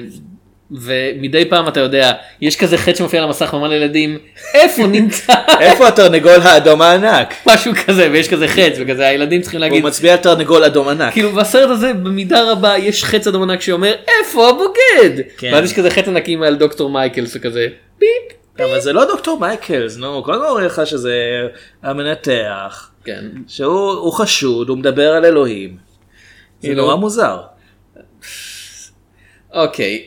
ומדי 0.71 1.45
פעם 1.45 1.67
אתה 1.67 1.79
יודע 1.79 2.11
יש 2.41 2.55
כזה 2.55 2.77
חטא 2.77 2.97
שמופיע 2.97 3.19
על 3.19 3.25
המסך 3.25 3.49
ואומר 3.53 3.67
לילדים 3.67 4.17
איפה 4.53 4.87
נמצא 4.87 5.33
איפה 5.59 5.87
התרנגול 5.87 6.41
האדום 6.41 6.81
הענק? 6.81 7.33
משהו 7.45 7.71
כזה 7.87 8.09
ויש 8.11 8.29
כזה 8.29 8.47
חץ 8.47 8.73
וכזה 8.79 9.07
הילדים 9.07 9.41
צריכים 9.41 9.59
הוא 9.59 9.67
להגיד 9.67 9.85
מצביע 9.85 10.11
על 10.13 10.17
תרנגול 10.19 10.63
אדום 10.63 10.87
ענק. 10.87 11.13
כאילו 11.13 11.31
בסרט 11.31 11.69
הזה 11.69 11.93
במידה 11.93 12.51
רבה 12.51 12.77
יש 12.77 13.03
חץ 13.03 13.27
אדום 13.27 13.43
ענק 13.43 13.61
שאומר 13.61 13.93
איפה 14.19 14.49
הבוגד 14.49 15.21
כן. 15.37 15.49
ואז 15.53 15.65
יש 15.65 15.73
כזה 15.77 15.89
חץ 15.89 16.07
ענקי 16.07 16.35
מעל 16.35 16.55
דוקטור 16.55 16.89
מייקלס 16.89 17.35
וכזה 17.35 17.67
ביפ 17.99 18.09
אבל 18.59 18.79
זה 18.79 18.93
לא 18.93 19.05
דוקטור 19.05 19.39
מייקלס, 19.39 19.97
נו, 19.97 20.23
כל 20.23 20.33
הזמן 20.33 20.45
אומרים 20.45 20.65
לך 20.65 20.81
שזה 20.85 21.13
המנתח, 21.83 22.89
כן 23.05 23.25
שהוא 23.47 23.91
הוא 23.91 24.13
חשוד, 24.13 24.69
הוא 24.69 24.77
מדבר 24.77 25.11
על 25.11 25.25
אלוהים. 25.25 25.77
זה 26.59 26.67
כאילו- 26.67 26.83
נורא 26.83 26.95
מוזר. 26.95 27.37
אוקיי 29.53 30.05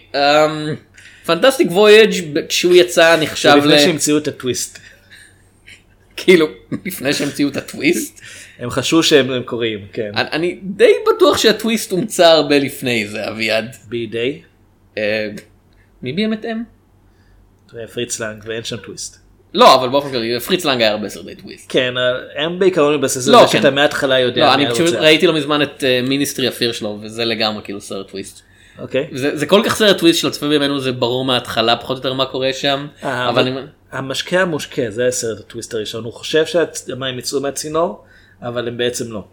Fantastic 1.27 1.68
Voyage 1.70 2.12
כשהוא 2.49 2.74
יצא 2.74 3.16
נחשב 3.20 3.49
זה 3.51 3.57
לפני 3.57 3.74
ל... 3.74 3.78
שהמציאו 3.78 4.18
את 4.18 4.28
הטוויסט. 4.28 4.78
כאילו 6.16 6.47
לפני 6.86 7.12
שהמציאו 7.12 7.49
את 7.49 7.57
הטוויסט 7.57 8.20
הם 8.59 8.70
חשבו 8.70 9.03
שהם 9.03 9.30
הם 9.30 9.42
קוראים, 9.42 9.86
כן. 9.92 10.11
אני- 10.16 10.28
אני 10.32 10.59
די 10.62 10.92
בטוח 11.16 11.38
שהטוויסט 11.38 11.90
הומצא 11.92 12.26
הרבה 12.26 12.59
לפני 12.59 13.07
זה 13.09 13.28
אביעד. 13.28 13.76
בידי, 13.88 14.42
אה, 14.99 15.28
מי 16.03 16.12
ביים 16.12 16.32
את 16.32 16.45
M? 16.45 16.62
פריץ 17.95 18.20
לנג 18.20 18.42
ואין 18.47 18.64
שם 18.64 18.76
טוויסט. 18.76 19.18
לא 19.55 19.74
אבל 19.74 19.88
באופן 19.88 20.11
כללי 20.11 20.40
פריץ 20.40 20.64
לנג 20.64 20.80
היה 20.80 20.90
הרבה 20.90 21.09
סרטי 21.09 21.34
טוויסט. 21.34 21.66
כן, 21.68 21.95
הם 22.36 22.59
בעיקרון 22.59 22.95
מתבסס 22.95 23.28
לא, 23.28 23.40
על 23.40 23.47
זה 23.47 23.53
כן. 23.53 23.59
שאתה 23.59 23.70
מההתחלה 23.70 24.18
יודע 24.18 24.40
לא 24.47 24.55
אני 24.55 24.70
פשוט. 24.70 24.95
ראיתי 24.95 25.26
לא 25.26 25.34
מזמן 25.34 25.62
את 25.62 25.84
Ministry 26.09 26.49
of 26.49 26.57
Fear 26.57 26.72
שלו 26.72 26.99
וזה 27.03 27.24
לגמרי 27.24 27.62
כאילו 27.64 27.80
סרט 27.80 28.09
טוויסט. 28.09 28.42
אוקיי. 28.79 29.09
זה 29.12 29.37
זה 29.37 29.47
כל 29.47 29.62
כך 29.64 29.77
סרט 29.77 29.99
טוויסט 29.99 30.20
של 30.20 30.29
הצופה 30.29 30.49
בימינו 30.49 30.81
זה 30.81 30.93
ברור 30.93 31.25
מההתחלה 31.25 31.77
פחות 31.77 31.91
או 31.97 31.99
יותר 31.99 32.12
מה 32.12 32.27
קורה 32.27 32.53
שם. 32.53 32.87
אה, 33.05 33.29
אבל 33.29 33.49
אני- 33.49 33.61
המשקה 33.93 34.41
המושקה 34.41 34.83
זה 34.91 35.07
הסרט 35.07 35.39
הטוויסט 35.41 35.75
הראשון 35.75 36.05
הוא 36.05 36.12
חושב 36.12 36.45
שהמים 36.47 37.18
יצאו 37.18 37.41
מהצינור 37.41 38.05
אבל 38.43 38.68
הם 38.68 38.77
בעצם 38.77 39.12
לא. 39.12 39.25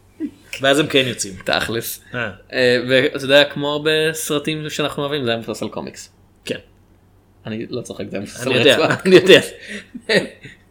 ואז 0.60 0.78
הם 0.78 0.86
כן 0.86 1.04
יוצאים. 1.06 1.34
תכלס. 1.44 2.00
אה, 2.14 2.30
אה, 2.52 2.76
ואתה 2.88 3.24
יודע 3.24 3.44
כמו 3.44 3.72
הרבה 3.72 3.90
סרטים 4.12 4.70
שאנחנו 4.70 5.02
אוהבים 5.02 5.24
זה 5.24 5.30
היה 5.30 5.38
מבוסס 5.40 5.62
על 5.62 5.68
קומיקס. 5.68 6.10
כן. 6.44 6.58
אני 7.46 7.66
לא 7.70 7.80
צוחק 7.82 8.04
זה 8.10 8.18
מבוסס 8.18 8.46
על 8.46 8.52
רצועה. 8.52 8.96
אני 9.06 9.14
יודע. 9.14 9.40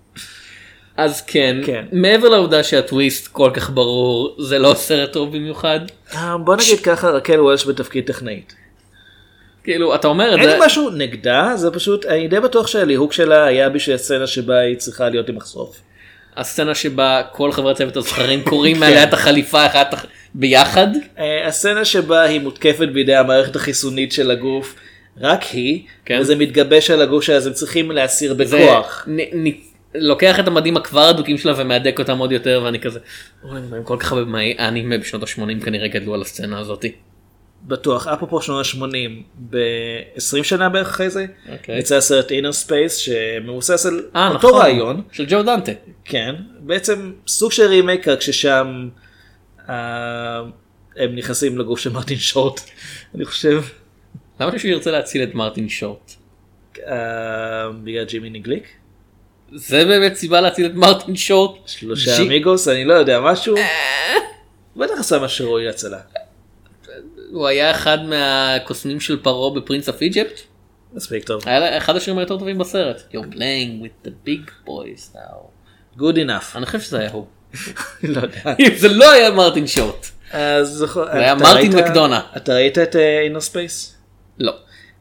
אז 1.03 1.21
כן, 1.21 1.57
כן. 1.65 1.85
מעבר 1.91 2.29
לעובדה 2.29 2.63
שהטוויסט 2.63 3.27
כל 3.27 3.51
כך 3.53 3.69
ברור 3.69 4.35
זה 4.39 4.59
לא 4.59 4.73
סרט 4.73 5.11
טוב 5.13 5.35
במיוחד. 5.35 5.79
אה, 6.15 6.37
בוא 6.37 6.55
נגיד 6.55 6.79
ככה 6.79 7.09
רקל 7.09 7.39
וולש 7.41 7.65
בתפקיד 7.67 8.05
טכנאית. 8.07 8.55
כאילו 9.63 9.95
אתה 9.95 10.07
אומר 10.07 10.33
את 10.35 10.39
אין 10.39 10.49
זה, 10.49 10.55
לי 10.57 10.65
משהו 10.65 10.89
נגדה 10.89 11.51
זה 11.55 11.71
פשוט 11.71 12.05
אני 12.05 12.27
די 12.27 12.39
בטוח 12.39 12.67
שהליהוק 12.67 13.13
שלה 13.13 13.45
היה 13.45 13.69
בשביל 13.69 13.95
הסצנה 13.95 14.27
שבה 14.27 14.59
היא 14.59 14.77
צריכה 14.77 15.09
להיות 15.09 15.29
עם 15.29 15.35
מחשוף. 15.35 15.81
הסצנה 16.37 16.75
שבה 16.75 17.21
כל 17.31 17.51
חברי 17.51 17.75
צוות 17.75 17.97
הזכרים 17.97 18.41
קוראים 18.43 18.75
כן. 18.75 18.79
מעליה 18.79 19.03
את 19.03 19.13
החליפה 19.13 19.65
אחת 19.65 19.95
ביחד. 20.33 20.87
אה, 21.19 21.47
הסצנה 21.47 21.85
שבה 21.85 22.21
היא 22.21 22.41
מותקפת 22.41 22.87
בידי 22.93 23.15
המערכת 23.15 23.55
החיסונית 23.55 24.11
של 24.11 24.31
הגוף 24.31 24.75
רק 25.21 25.43
היא 25.43 25.83
כן. 26.05 26.17
וזה 26.21 26.35
מתגבש 26.35 26.91
על 26.91 27.01
הגוף 27.01 27.23
שלה 27.23 27.35
אז 27.35 27.47
הם 27.47 27.53
צריכים 27.53 27.91
להסיר 27.91 28.35
זה 28.43 28.57
בכוח. 28.57 29.07
נ- 29.07 29.47
נ- 29.47 29.70
לוקח 29.95 30.39
את 30.39 30.47
המדים 30.47 30.77
הכבר 30.77 31.09
הדוקים 31.09 31.37
שלה 31.37 31.53
ומהדק 31.57 31.99
אותם 31.99 32.17
עוד 32.17 32.31
יותר 32.31 32.61
ואני 32.65 32.79
כזה, 32.79 32.99
אוי, 33.43 33.57
הם 33.57 33.83
כל 33.83 33.97
כך 33.99 34.11
הרבה 34.11 34.25
מהאנימה 34.25 34.97
בשנות 34.97 35.23
ה-80 35.23 35.65
כנראה 35.65 35.87
גדלו 35.87 36.13
על 36.13 36.21
הסצנה 36.21 36.59
הזאתי. 36.59 36.91
בטוח 37.63 38.07
אפרופו 38.07 38.41
שנות 38.41 38.65
ה-80 38.65 39.23
ב-20 39.49 40.43
שנה 40.43 40.69
בערך 40.69 40.87
אחרי 40.87 41.09
זה 41.09 41.25
אוקיי. 41.51 41.79
יצא 41.79 41.95
הסרט 41.95 42.31
Innerspace 42.31 42.95
שמבוסס 42.95 43.85
על 43.85 44.05
אה 44.15 44.27
אותו 44.27 44.47
נכון, 44.47 44.61
רעיון 44.61 45.01
של 45.11 45.25
ג'ו 45.29 45.43
דנטה. 45.43 45.71
כן 46.05 46.35
בעצם 46.59 47.11
סוג 47.27 47.51
של 47.51 47.67
רימייק 47.67 48.07
רק 48.07 48.21
ששם 48.21 48.89
אה, 49.69 50.41
הם 50.97 51.15
נכנסים 51.15 51.57
לגוף 51.57 51.79
של 51.79 51.91
מרטין 51.91 52.17
שורט 52.17 52.61
אני 53.15 53.25
חושב 53.25 53.63
למה 54.39 54.59
שהוא 54.59 54.71
ירצה 54.71 54.91
להציל 54.91 55.23
את 55.23 55.35
מרטין 55.35 55.69
שורט? 55.69 56.11
אה, 56.87 57.69
בגלל 57.83 58.05
ג'ימיני 58.05 58.29
גליק 58.29 58.67
זה 59.53 59.85
באמת 59.85 60.15
סיבה 60.15 60.41
להציל 60.41 60.65
את 60.65 60.73
מרטין 60.75 61.15
שורט? 61.15 61.51
שלושה 61.65 62.17
ג'י- 62.17 62.23
אמיגוס 62.27 62.67
אני 62.67 62.85
לא 62.85 62.93
יודע 62.93 63.19
משהו 63.19 63.55
בטח 64.75 64.93
עשה 64.99 65.19
משהו 65.19 65.47
ראוי 65.49 65.65
להצלה 65.65 65.99
הוא 67.31 67.47
היה 67.47 67.71
אחד 67.71 67.97
מהקוסמים 68.05 68.99
של 68.99 69.23
פרעה 69.23 69.53
ב 69.55 69.60
Prince 69.60 69.89
of 69.89 70.01
Egypt? 70.01 70.39
מספיק 70.93 71.23
טוב. 71.23 71.41
היה 71.45 71.77
אחד 71.77 71.95
השירים 71.95 72.17
היותר 72.19 72.37
טובים 72.37 72.57
בסרט. 72.57 73.01
You're 73.13 73.33
playing 73.35 73.83
with 73.83 74.07
the 74.07 74.11
big 74.27 74.67
boys 74.67 75.15
now. 75.15 75.35
Good 75.99 76.15
enough. 76.15 76.55
אני 76.55 76.65
חושב 76.65 76.81
שזה 76.81 76.99
היה 76.99 77.11
הוא. 77.11 77.25
לא 78.03 78.21
יודע. 78.21 78.41
זה 78.81 78.87
לא 78.87 79.11
היה 79.11 79.31
מרטין 79.31 79.67
שורט. 79.67 80.05
אז 80.31 80.67
זה 80.69 80.85
היה 81.11 81.35
מרטין 81.35 81.75
מקדונה. 81.75 82.21
אתה 82.37 82.53
ראית 82.53 82.77
את 82.77 82.95
Innerspace? 82.95 83.95
לא. 84.39 84.53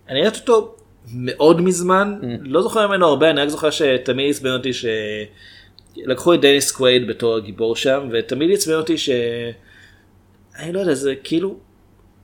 אני 0.08 0.22
ראיתי 0.22 0.38
אותו 0.40 0.76
מאוד 1.14 1.60
מזמן, 1.60 2.14
Mm. 2.22 2.24
לא 2.42 2.62
זוכר 2.62 2.86
ממנו 2.88 3.06
הרבה, 3.06 3.30
אני 3.30 3.40
רק 3.40 3.48
זוכר 3.48 3.70
שתמיד 3.70 4.30
עצבן 4.30 4.50
אותי 4.50 4.70
שלקחו 4.72 6.34
את 6.34 6.40
דניס 6.40 6.70
קווייד 6.70 7.06
בתור 7.06 7.36
הגיבור 7.36 7.76
שם, 7.76 8.08
ותמיד 8.12 8.50
עצבן 8.52 8.74
אותי 8.74 8.98
ש... 8.98 9.10
אני 10.58 10.72
לא 10.72 10.80
יודע, 10.80 10.94
זה 10.94 11.14
כאילו, 11.24 11.56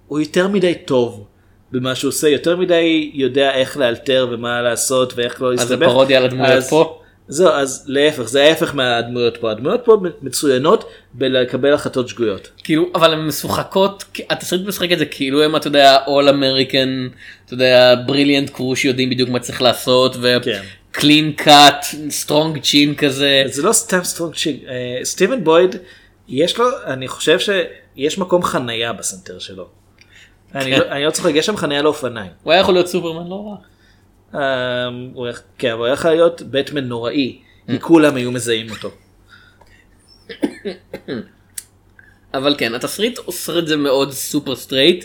הוא 0.07 0.21
יותר 0.21 0.49
מדי 0.49 0.75
טוב 0.85 1.27
במה 1.73 1.95
שהוא 1.95 2.09
עושה, 2.09 2.29
יותר 2.29 2.57
מדי 2.57 3.11
יודע 3.15 3.55
איך 3.55 3.77
לאלתר 3.77 4.29
ומה 4.31 4.63
לעשות 4.63 5.13
ואיך 5.17 5.43
לא 5.43 5.53
אז 5.53 5.59
להסתבך. 5.59 5.79
זה 5.79 5.93
פרודיה 5.93 6.19
על 6.19 6.25
הדמויות 6.25 6.53
אז- 6.53 6.71
פה? 6.71 7.03
זהו, 7.29 7.49
אז 7.49 7.85
להפך, 7.87 8.23
זה 8.23 8.43
ההפך 8.43 8.75
מהדמויות 8.75 9.37
פה, 9.37 9.51
הדמויות 9.51 9.81
פה 9.85 9.97
מצוינות 10.23 10.85
בלקבל 11.15 11.73
החלטות 11.75 12.09
שגויות. 12.09 12.49
כאילו 12.65 12.87
אבל 12.95 13.13
הן 13.13 13.27
משוחקות 13.27 14.05
התסריט 14.31 14.67
משחק 14.67 14.93
את 14.93 14.99
זה 14.99 15.07
כאילו 15.07 15.43
הם 15.43 15.57
אתה 15.57 15.67
יודע 15.69 15.99
all 16.07 16.29
American 16.31 17.15
אתה 17.47 17.55
יודע 17.55 17.95
brilliant 18.07 18.51
crew 18.51 18.77
שיודעים 18.77 19.11
בדיוק 19.11 19.29
מה 19.29 19.39
צריך 19.39 19.63
לעשות. 19.63 20.17
ו 20.21 20.39
clean 20.39 21.33
cut 21.33 21.87
strong 22.11 22.63
chin 22.63 22.95
כזה 22.95 23.43
זה 23.47 23.63
לא 23.63 23.73
סתם 23.73 24.05
strong 24.05 24.35
chin, 24.35 24.65
אה, 24.69 25.01
סטיבן 25.05 25.45
בויד, 25.45 25.77
יש 26.29 26.59
לו, 26.59 26.67
אני 26.87 27.09
חושב 27.09 27.39
שיש 27.39 28.19
מקום 28.19 28.43
חנייה 28.43 28.93
בסנטר 28.93 29.39
שלו. 29.39 29.69
אני 30.55 30.65
כן. 30.65 30.79
לא- 30.81 30.89
אני 30.91 31.05
לא 31.05 31.11
צוחק, 31.11 31.33
יש 31.35 31.47
שם 31.47 31.57
חנייה 31.57 31.83
לאופניים. 31.83 32.31
הוא 32.43 32.53
היה 32.53 32.61
יכול 32.61 32.75
להיות 32.75 32.89
סופרמן 32.89 33.29
לא 33.29 33.47
רע. 33.49 33.57
היה- 34.37 35.33
כן, 35.59 35.73
אבל 35.73 35.85
היה 35.85 35.93
יכול 35.93 36.11
להיות 36.11 36.43
בטמן 36.51 36.85
נוראי, 36.85 37.39
כי 37.71 37.81
כולם 37.81 38.17
היו 38.17 38.33
מזהים 38.33 38.71
אותו. 38.71 38.91
אבל 42.35 42.55
כן 42.59 42.75
התסריט 42.75 43.19
עושה 43.19 43.59
את 43.59 43.67
זה 43.67 43.77
מאוד 43.77 44.13
super 44.13 44.57
straight 44.57 45.05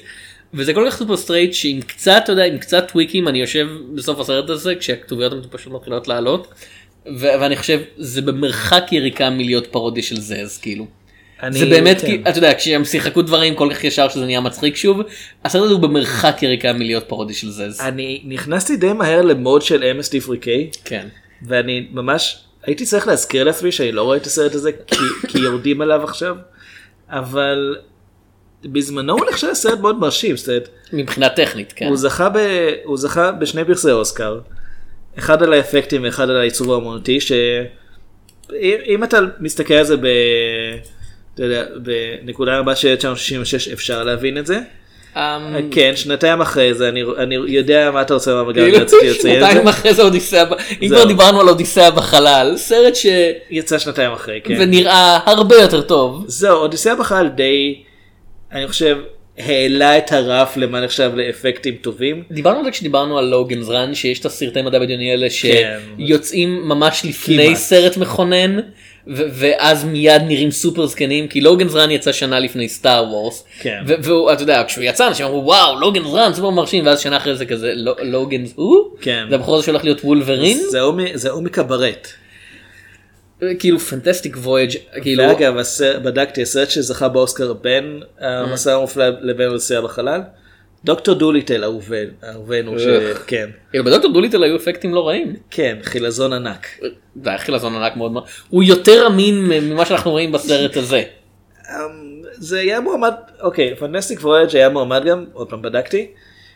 וזה 0.54 0.74
כל 0.74 0.86
כך 0.90 0.98
super 0.98 1.18
straight 1.18 1.54
שעם 1.54 1.82
קצת 1.82 2.22
אתה 2.24 2.32
יודע 2.32 2.46
עם 2.46 2.58
קצת 2.58 2.92
טוויקים 2.92 3.28
אני 3.28 3.40
יושב 3.42 3.68
בסוף 3.96 4.20
הסרט 4.20 4.50
הזה 4.50 4.76
כשהכתוביות 4.76 5.34
המטופשות 5.34 5.74
מתחילות 5.74 6.08
לעלות 6.08 6.54
ואני 7.20 7.56
חושב 7.56 7.82
זה 7.98 8.22
במרחק 8.22 8.84
יריקה 8.92 9.30
מלהיות 9.30 9.68
פרודיה 9.68 10.04
של 10.04 10.20
ZAZ 10.22 10.58
כאילו. 10.62 10.88
אני- 11.44 11.60
זה 11.60 11.66
באמת 11.66 12.02
כן. 12.02 12.08
כי 12.08 12.22
אתה 12.30 12.38
יודע 12.38 12.54
כשהם 12.58 12.86
שיחקו 12.86 13.22
דברים 13.22 13.56
כל 13.56 13.70
כך 13.72 13.84
ישר 13.84 14.10
שזה 14.10 14.26
נהיה 14.26 14.42
מצחיק 14.42 14.76
שוב 14.76 15.00
הסרט 15.46 15.64
הזה 15.64 15.74
הוא 15.74 15.82
במרחק 15.82 16.38
יריקה 16.44 16.74
מלהיות 16.74 17.04
פרודיה 17.08 17.36
של 17.36 17.50
זז. 17.50 17.82
אני 17.82 18.22
נכנסתי 18.26 18.76
די 18.78 18.94
מהר 18.94 19.22
למוד 19.22 19.62
של 19.62 19.84
MSD 20.00 20.22
פריקי, 20.26 20.70
כן. 20.86 21.08
ואני 21.48 21.88
ממש 21.92 22.38
הייתי 22.64 22.86
צריך 22.86 23.08
להזכיר 23.08 23.44
לעצמי 23.44 23.72
שאני 23.72 23.92
לא 23.92 24.04
רואה 24.04 24.18
את 24.18 24.26
הסרט 24.26 24.56
הזה 24.56 24.72
כי, 24.88 24.96
כי 25.28 25.40
יורדים 25.40 25.82
עליו 25.82 26.04
עכשיו, 26.04 26.36
אבל 27.10 27.76
בזמנו 28.66 29.14
הוא 29.14 29.26
נחשב 29.32 29.48
סרט 29.54 29.80
מאוד 29.80 30.00
מרשים, 30.00 30.36
אומרת, 30.48 30.70
מבחינה 30.94 31.30
טכנית 31.30 31.74
כן. 31.76 31.86
הוא 31.88 31.98
זכה, 31.98 32.30
ב, 32.30 32.38
הוא 32.84 32.98
זכה 32.98 33.32
בשני 33.32 33.66
פרסי 33.66 33.92
אוסקר, 33.92 34.40
אחד 35.20 35.44
על 35.44 35.54
האפקטים 35.54 36.04
ואחד 36.04 36.30
על 36.30 36.38
העיצוב 36.38 36.72
האמנותי, 36.72 37.22
שאם 37.22 37.46
אם 38.86 39.04
אתה 39.04 39.20
מסתכל 39.40 39.74
על 39.74 39.84
זה 39.86 39.98
ב... 39.98 40.08
אתה 41.42 41.50
יודע, 41.50 41.66
בנקודה 42.24 42.60
רבה 42.60 42.76
של 42.76 42.88
1966 42.88 43.68
אפשר 43.68 44.04
להבין 44.04 44.38
את 44.38 44.46
זה. 44.46 44.60
אמ, 45.16 45.22
כן, 45.72 45.92
שנתיים 45.96 46.42
אחרי 46.42 46.74
זה 46.74 46.90
אני, 46.90 47.04
אני 47.18 47.36
יודע 47.36 47.92
מה 47.92 48.02
אתה 48.02 48.14
רוצה 48.14 48.32
לומר, 48.32 48.52
גם 48.52 48.64
כאילו, 48.64 48.78
רציתי 48.78 49.10
לציין 49.10 49.36
את 49.36 49.42
שנתיים 49.42 49.64
זה. 49.64 49.70
אחרי 49.70 49.94
זה 49.94 50.02
אודיסאה, 50.02 50.44
אם. 50.82 50.88
כבר 50.90 51.06
דיברנו 51.06 51.42
על 51.42 51.50
אודיסאה 51.50 51.92
בחלל, 51.92 52.54
סרט 52.58 52.96
ש... 52.96 53.06
יצא 53.50 53.80
שנתיים 53.80 54.12
אחרי, 54.12 54.42
כן. 54.44 54.58
ונראה 54.60 55.20
הרבה 55.26 55.56
יותר 55.56 55.82
טוב. 55.82 56.24
זהו, 56.28 56.58
אודיסאה 56.58 56.96
בכלל 56.96 57.28
די, 57.28 57.84
אני 58.52 58.68
חושב, 58.68 58.98
העלה 59.38 59.98
את 59.98 60.12
הרף 60.12 60.58
למה 60.58 60.82
נחשב 60.82 61.12
לאפקטים 61.16 61.76
טובים. 61.82 62.24
דיברנו 62.32 62.60
על 62.60 62.66
זה 62.66 62.72
כשדיברנו 62.72 63.18
על 63.18 63.26
לוגנס 63.26 63.70
רן 63.70 63.96
שיש 63.96 64.20
את 64.20 64.26
הסרטי 64.26 64.62
מדע 64.62 64.80
בדיוני 64.80 65.12
האלה 65.12 65.28
כן. 65.42 65.80
שיוצאים 65.98 66.68
ממש 66.68 67.06
לפני. 67.06 67.56
סרט 67.56 67.98
מכונן 67.98 68.60
ואז 69.08 69.84
מיד 69.86 70.22
נראים 70.28 70.52
סופר 70.52 70.86
זקנים 70.86 71.28
כי 71.28 71.42
Logan's 71.42 71.76
Run 71.76 71.92
יצא 71.92 72.12
שנה 72.12 72.40
לפני 72.40 72.70
Star 72.70 73.04
Wars 73.10 73.44
כן. 73.60 73.82
ו- 73.88 73.94
והוא 74.04 74.34
אתה 74.34 74.44
יודע 74.44 74.64
כשהוא 74.68 74.84
יצא 74.84 75.08
אנשים 75.08 75.26
אמרו 75.26 75.46
וואו 75.46 75.80
Logan's 75.80 76.08
Run 76.14 76.34
סופר 76.34 76.50
מרשים 76.50 76.86
ואז 76.86 77.00
שנה 77.00 77.18
אחרי 77.18 77.36
זה 77.36 77.46
כזה 77.46 77.72
"לא- 77.76 77.96
Logan's 78.02 78.54
who 78.56 78.86
כן. 79.02 79.26
זה 79.30 79.36
הבחור 79.36 79.56
הזה 79.56 79.66
שהולך 79.66 79.84
להיות 79.84 80.02
וולברין 80.04 80.58
מ- 80.94 81.08
זהו 81.18 81.42
מקברט. 81.42 82.08
כאילו 83.60 83.80
Fantastic 83.80 84.38
Voyage 84.38 84.72
כאילו 85.02 85.24
ואגב, 85.24 85.54
בדקתי, 86.04 86.42
הסרט 86.42 86.70
שזכה 86.70 87.08
באוסקר 87.08 87.54
בין 87.54 88.02
המסע 88.20 88.74
המופלא 88.74 89.06
לבין 89.22 89.48
אודיסאה 89.48 89.82
בחלל, 89.82 90.22
דוקטור 90.86 91.16
דוליטל 91.16 91.64
אהובנו, 91.64 92.78
איך. 92.78 93.24
כן, 93.28 93.50
כאילו, 93.70 93.84
בדוקטור 93.84 94.14
דוליטל 94.14 94.44
היו 94.44 94.56
אפקטים 94.56 94.94
לא 94.94 95.08
רעים. 95.08 95.36
כן, 95.52 95.78
חילזון 95.84 96.34
ענק. 96.34 96.68
זה 97.24 97.30
היה 97.30 97.38
חילזון 97.38 97.76
ענק 97.76 97.96
מאוד 97.96 98.12
מאוד 98.12 98.24
הוא 98.50 98.64
יותר 98.64 99.08
אמין 99.08 99.46
ממה 99.46 99.86
שאנחנו 99.86 100.12
רואים 100.12 100.32
בסרט 100.32 100.78
הזה. 100.78 101.04
אמ, 101.70 102.22
זה 102.34 102.60
היה 102.60 102.80
מועמד, 102.80 103.14
אוקיי, 103.42 103.76
Fantastic 103.76 104.20
Voyage 104.20 104.56
היה 104.56 104.70
מועמד 104.70 105.06
גם, 105.06 105.26
עוד 105.34 105.50
פעם 105.50 105.62
בדקתי, 105.62 106.08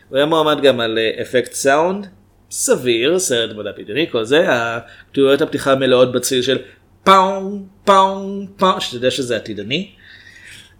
הוא 0.08 0.16
היה 0.16 0.26
מועמד 0.26 0.62
גם 0.62 0.80
על 0.80 0.98
אה, 0.98 1.22
אפקט 1.22 1.52
סאונד, 1.52 2.06
סביר, 2.50 3.18
סרט 3.18 3.56
מדע 3.56 3.70
בדיוני, 3.78 4.06
כל 4.10 4.24
זה, 4.24 4.46
הכתוביות 4.48 5.42
הפתיחה 5.42 5.74
מלאות 5.74 6.12
בצליל 6.12 6.42
של 6.42 6.58
פאום, 7.04 7.66
פאום, 7.84 8.46
פאום, 8.56 8.80
שאתה 8.80 8.96
יודע 8.96 9.10
שזה 9.10 9.36
עתידני. 9.36 9.90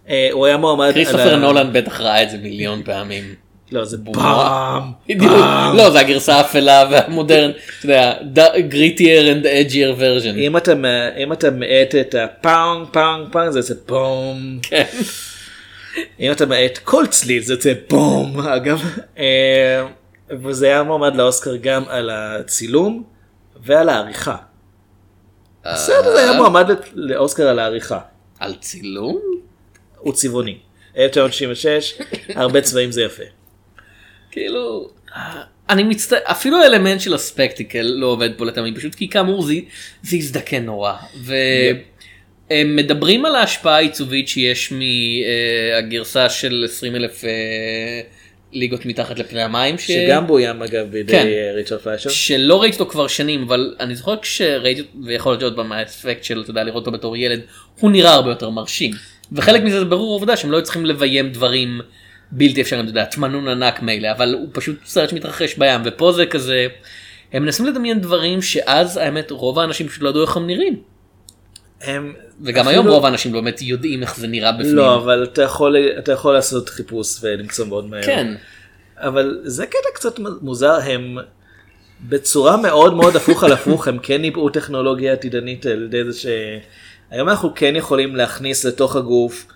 אה, 0.09 0.29
הוא 0.31 0.45
היה 0.45 0.57
מועמד, 0.57 0.91
כריסטופר 0.93 1.35
נולן 1.35 1.73
בטח 1.73 2.01
ראה 2.01 2.23
את 2.23 2.29
זה 2.29 2.37
מיליון 2.37 2.83
פעמים. 2.83 3.35
לא, 3.71 3.85
זה 3.85 3.97
בום. 3.97 4.13
פעם. 4.23 4.91
לא 5.77 5.89
זה 5.89 5.99
הגרסה 5.99 6.35
האפלה 6.35 6.83
והמודרן. 6.91 7.51
אתה 7.79 8.13
יודע 8.21 8.59
grittier 8.59 9.31
and 9.31 9.45
edgier 9.45 9.95
version. 9.97 10.35
אם 10.35 10.57
אתה, 10.57 10.73
אם 11.17 11.33
אתה 11.33 11.49
מאט 11.51 11.95
את 11.95 12.15
הפאונג 12.15 12.87
פאונג 12.91 13.31
פאונג 13.31 13.49
זה 13.49 13.59
יוצא 13.59 13.73
בום. 13.87 14.59
כן. 14.61 14.85
אם 16.19 16.31
אתה 16.31 16.45
מאט 16.45 16.77
כל 16.83 17.05
צליל 17.07 17.43
זה 17.43 17.53
יוצא 17.53 17.73
בום 17.89 18.39
אגב. 18.39 18.81
אה, 19.17 19.85
וזה 20.31 20.65
היה 20.65 20.83
מועמד 20.83 21.15
לאוסקר 21.15 21.55
גם 21.55 21.83
על 21.87 22.09
הצילום 22.13 23.03
ועל 23.65 23.89
העריכה. 23.89 24.35
הסרט 25.65 26.05
הזה 26.05 26.19
היה 26.19 26.33
מועמד 26.33 26.69
לאוסקר 26.93 27.47
על 27.47 27.59
העריכה. 27.59 27.99
על 28.39 28.55
צילום? 28.55 29.36
הוא 29.99 30.13
צבעוני. 30.13 30.57
1996 30.97 31.93
הרבה 32.35 32.61
צבעים 32.61 32.91
זה 32.91 33.03
יפה. 33.03 33.23
כאילו 34.31 34.89
אני 35.69 35.83
מצטער 35.83 36.19
אפילו 36.23 36.57
האלמנט 36.57 37.01
של 37.01 37.13
הספקטיקל 37.13 37.81
לא 37.81 38.07
עובד 38.07 38.29
פה 38.37 38.45
לטעמי 38.45 38.75
פשוט 38.75 38.95
כי 38.95 39.09
כאמור 39.09 39.43
זה 39.43 39.53
זה 40.03 40.17
הזדקן 40.17 40.65
נורא 40.65 40.93
והם 41.23 42.75
מדברים 42.75 43.25
על 43.25 43.35
ההשפעה 43.35 43.75
העיצובית 43.75 44.27
שיש 44.27 44.73
מהגרסה 44.73 46.29
של 46.29 46.65
20 46.69 46.95
אלף 46.95 47.25
אה, 47.25 47.29
ליגות 48.51 48.85
מתחת 48.85 49.19
לפני 49.19 49.41
המים 49.41 49.77
ש... 49.77 49.91
שגם 49.91 50.27
בוים 50.27 50.61
אגב 50.61 50.91
בידי 50.91 51.11
כן. 51.11 51.27
אה, 51.27 51.51
ריצ'רד 51.55 51.79
פליישר. 51.79 52.09
שלא 52.09 52.61
ראיתי 52.61 52.79
אותו 52.79 52.91
כבר 52.91 53.07
שנים 53.07 53.43
אבל 53.43 53.75
אני 53.79 53.95
זוכר 53.95 54.17
כשראיתי 54.17 54.83
ויכול 55.05 55.31
להיות 55.31 55.41
שעוד 55.41 55.55
פעם 55.55 55.71
האפקט 55.71 56.23
של 56.23 56.41
אתה 56.41 56.51
יודע 56.51 56.63
לראות 56.63 56.87
אותו 56.87 56.91
בתור 56.97 57.17
ילד 57.17 57.41
הוא 57.79 57.91
נראה 57.91 58.13
הרבה 58.13 58.29
יותר 58.29 58.49
מרשים 58.49 58.91
וחלק 59.31 59.63
מזה 59.63 59.79
זה 59.79 59.85
ברור 59.85 60.09
העובדה 60.11 60.37
שהם 60.37 60.51
לא 60.51 60.61
צריכים 60.61 60.85
לביים 60.85 61.29
דברים 61.31 61.81
בלתי 62.31 62.61
אפשריים 62.61 62.83
אתה 62.85 62.91
יודע 62.91 63.05
תמנון 63.05 63.47
ענק 63.47 63.81
מילא 63.81 64.11
אבל 64.11 64.33
הוא 64.33 64.47
פשוט 64.51 64.75
סרט 64.85 65.09
שמתרחש 65.09 65.55
בים 65.57 65.81
ופה 65.85 66.11
זה 66.11 66.25
כזה 66.25 66.67
הם 67.33 67.43
מנסים 67.43 67.65
לדמיין 67.65 68.01
דברים 68.01 68.41
שאז 68.41 68.97
האמת 68.97 69.31
רוב 69.31 69.59
האנשים 69.59 69.87
פשוט 69.87 70.01
לא 70.03 70.09
ידעו 70.09 70.21
איך 70.21 70.37
הם 70.37 70.47
נראים 70.47 70.79
הם- 71.81 72.13
וגם 72.41 72.65
אפילו- 72.67 72.69
היום 72.81 72.87
רוב 72.87 73.05
האנשים 73.05 73.33
לא 73.33 73.41
באמת 73.41 73.61
יודעים 73.61 74.01
איך 74.01 74.17
זה 74.17 74.27
נראה 74.27 74.51
בפנים. 74.51 74.75
לא 74.75 74.95
אבל 74.95 75.23
אתה 75.23 75.41
יכול 75.41 75.75
אתה 75.99 76.11
יכול 76.11 76.33
לעשות 76.33 76.69
חיפוש 76.69 77.17
ולמצוא 77.23 77.65
מאוד 77.65 77.85
מהר. 77.89 78.03
כן. 78.03 78.35
אבל 78.97 79.39
זה 79.43 79.65
קטע 79.65 79.89
קצת 79.93 80.19
מוזר 80.41 80.79
הם 80.83 81.17
בצורה 82.09 82.57
מאוד 82.57 82.93
מאוד 82.93 83.15
הפוך 83.15 83.43
על 83.43 83.51
הפוך 83.53 83.87
הם 83.87 83.99
כן 83.99 84.21
ניבאו 84.21 84.49
טכנולוגיה 84.49 85.13
עתידנית 85.13 85.65
על 85.65 85.83
ידי 85.83 86.11
זה 86.11 86.59
שהיום 87.09 87.29
אנחנו 87.29 87.55
כן 87.55 87.75
יכולים 87.75 88.15
להכניס 88.15 88.65
לתוך 88.65 88.95
הגוף 88.95 89.47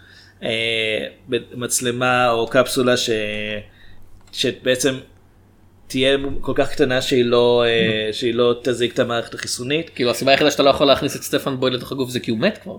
אה, 0.44 1.08
מצלמה 1.54 2.30
או 2.30 2.48
קפסולה 2.48 2.98
ש... 2.98 3.10
שבעצם 4.32 4.98
תהיה 5.88 6.18
כל 6.42 6.54
כך 6.56 6.72
קטנה 6.72 7.02
שהיא 7.02 7.26
לא 7.26 7.64
אה, 7.66 8.14
שהיא 8.14 8.34
לא 8.34 8.60
תזיק 8.64 8.94
את 8.94 9.00
המערכת 9.00 9.34
החיסונית. 9.34 9.90
כאילו 9.90 10.12
הסיבה 10.12 10.32
היחידה 10.32 10.52
שאתה 10.52 10.64
לא 10.64 10.70
יכול 10.70 10.88
להכניס 10.88 11.16
את 11.16 11.24
סטפן 11.24 11.58
בויד 11.58 11.74
לתוך 11.74 11.92
הגוף 11.92 12.10
זה 12.10 12.20
כי 12.20 12.32
הוא 12.32 12.40
מת 12.40 12.58
כבר. 12.58 12.78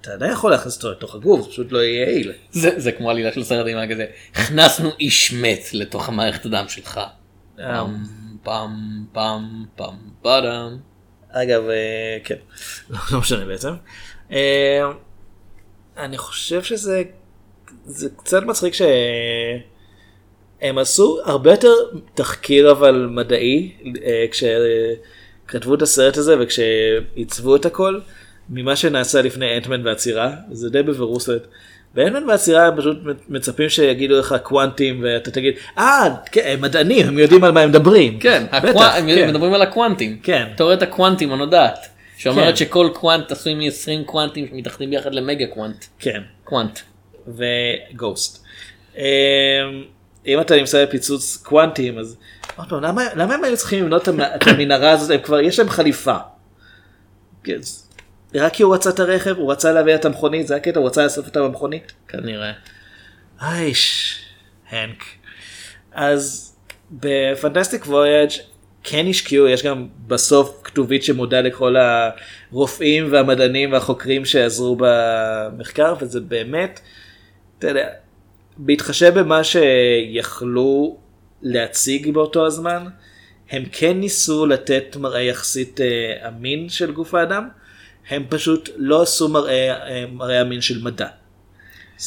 אתה 0.00 0.12
עדיין 0.12 0.32
יכול 0.32 0.50
להכניס 0.50 0.76
אותו 0.76 0.90
לתוך 0.90 1.14
הגוף 1.14 1.40
זה 1.40 1.50
פשוט 1.50 1.72
לא 1.72 1.78
יהיה 1.78 2.08
יעיל. 2.08 2.32
זה, 2.50 2.70
זה 2.76 2.92
כמו 2.92 3.10
עלילה 3.10 3.32
של 3.32 3.44
סרט 3.44 3.66
אימה 3.66 3.88
כזה 3.88 4.06
הכנסנו 4.34 4.90
איש 5.00 5.32
מת 5.32 5.68
לתוך 5.72 6.08
המערכת 6.08 6.46
הדם 6.46 6.64
שלך. 6.68 7.00
פעם 7.56 8.04
פעם 8.42 9.04
פעם 9.12 9.64
פעם 9.76 9.96
פאדם. 10.22 10.76
אגב, 11.30 11.68
אה, 11.68 12.18
כן, 12.24 12.36
לא 13.12 13.18
משנה 13.18 13.44
בעצם. 13.44 13.70
אה, 14.32 14.90
אני 15.96 16.18
חושב 16.18 16.62
שזה 16.62 17.02
זה 17.84 18.08
קצת 18.16 18.42
מצחיק 18.42 18.74
שהם 18.74 19.58
עשו 20.78 21.18
הרבה 21.24 21.50
יותר 21.50 21.74
תחקיר 22.14 22.70
אבל 22.70 23.08
מדעי 23.10 23.76
אה, 24.04 24.26
כשכתבו 24.30 25.74
את 25.74 25.82
הסרט 25.82 26.16
הזה 26.16 26.34
וכשעיצבו 26.40 27.56
את 27.56 27.66
הכל 27.66 28.00
ממה 28.48 28.76
שנעשה 28.76 29.22
לפני 29.22 29.56
אנטמן 29.56 29.86
והצירה 29.86 30.32
זה 30.52 30.70
די 30.70 30.82
בבירור 30.82 31.20
סרט. 31.20 31.46
והצירה 31.94 32.66
הם 32.66 32.76
פשוט 32.76 32.96
מצפים 33.28 33.68
שיגידו 33.68 34.18
לך 34.18 34.34
קוונטים 34.42 35.00
ואתה 35.04 35.30
תגיד 35.30 35.54
אה 35.78 36.08
כן, 36.32 36.42
הם 36.44 36.60
מדענים 36.60 37.06
הם 37.08 37.18
יודעים 37.18 37.44
על 37.44 37.52
מה 37.52 37.60
הם 37.60 37.68
מדברים. 37.68 38.18
כן, 38.18 38.44
בטח, 38.48 38.64
הקוו- 38.68 38.82
הם 38.82 39.06
כן. 39.14 39.28
מדברים 39.28 39.54
על 39.54 39.62
הקוונטים. 39.62 40.18
כן. 40.22 40.48
תיאוריית 40.56 40.82
הקוונטים 40.82 41.32
הנודעת. 41.32 41.78
שאומרת 42.16 42.48
כן. 42.48 42.56
שכל 42.56 42.90
קוונט 42.94 43.32
עשוי 43.32 43.54
מ-20 43.54 44.04
קוונטים 44.06 44.46
שמתאחדים 44.50 44.90
ביחד 44.90 45.14
למגה 45.14 45.46
קוונט. 45.46 45.84
כן. 45.98 46.20
קוונט. 46.44 46.78
וגוסט. 47.28 48.44
אמ, 48.96 49.02
אם 50.26 50.40
אתה 50.40 50.56
נמצא 50.56 50.84
בפיצוץ 50.84 51.36
קוונטים 51.42 51.98
אז 51.98 52.16
עוד 52.56 52.68
פעם 52.68 52.82
למה, 52.82 53.02
למה 53.16 53.34
הם 53.34 53.44
היו 53.44 53.56
צריכים 53.56 53.84
לבנות 53.84 54.02
את 54.02 54.08
המ- 54.08 54.20
את 54.20 54.46
המנהרה 54.46 54.90
הזאת 54.90 55.10
הם 55.10 55.20
כבר 55.20 55.40
יש 55.40 55.58
להם 55.58 55.68
חליפה. 55.68 56.16
רק 58.34 58.52
כי 58.52 58.62
הוא 58.62 58.74
רצה 58.74 58.90
את 58.90 59.00
הרכב 59.00 59.36
הוא 59.36 59.52
רצה 59.52 59.72
להביא 59.72 59.94
את 59.94 60.04
המכונית 60.04 60.46
זה 60.46 60.56
הקטע 60.56 60.78
הוא 60.78 60.86
רצה 60.86 61.04
לאסוף 61.04 61.26
אותה 61.26 61.42
במכונית. 61.42 61.92
כנראה. 62.08 62.52
אייש, 63.42 64.18
הנק. 64.70 65.04
אז 65.92 66.54
ב 66.90 67.00
Fantastic 67.00 67.86
Voyage 67.86 68.30
כן 68.84 69.06
השקיעו, 69.10 69.48
יש 69.48 69.62
גם 69.62 69.86
בסוף 70.06 70.60
כתובית 70.64 71.04
שמודה 71.04 71.40
לכל 71.40 71.76
הרופאים 71.76 73.12
והמדענים 73.12 73.72
והחוקרים 73.72 74.24
שעזרו 74.24 74.76
במחקר, 74.80 75.94
וזה 76.00 76.20
באמת, 76.20 76.80
אתה 77.58 77.68
יודע, 77.68 77.88
בהתחשב 78.56 79.18
במה 79.18 79.44
שיכלו 79.44 80.96
להציג 81.42 82.10
באותו 82.14 82.46
הזמן, 82.46 82.86
הם 83.50 83.64
כן 83.72 84.00
ניסו 84.00 84.46
לתת 84.46 84.96
מראה 85.00 85.22
יחסית 85.22 85.80
אה, 85.80 86.28
אמין 86.28 86.68
של 86.68 86.92
גוף 86.92 87.14
האדם, 87.14 87.48
הם 88.10 88.24
פשוט 88.28 88.70
לא 88.76 89.02
עשו 89.02 89.28
מראה, 89.28 89.88
אה, 89.88 90.04
מראה 90.12 90.40
אמין 90.40 90.60
של 90.60 90.82
מדע. 90.82 91.06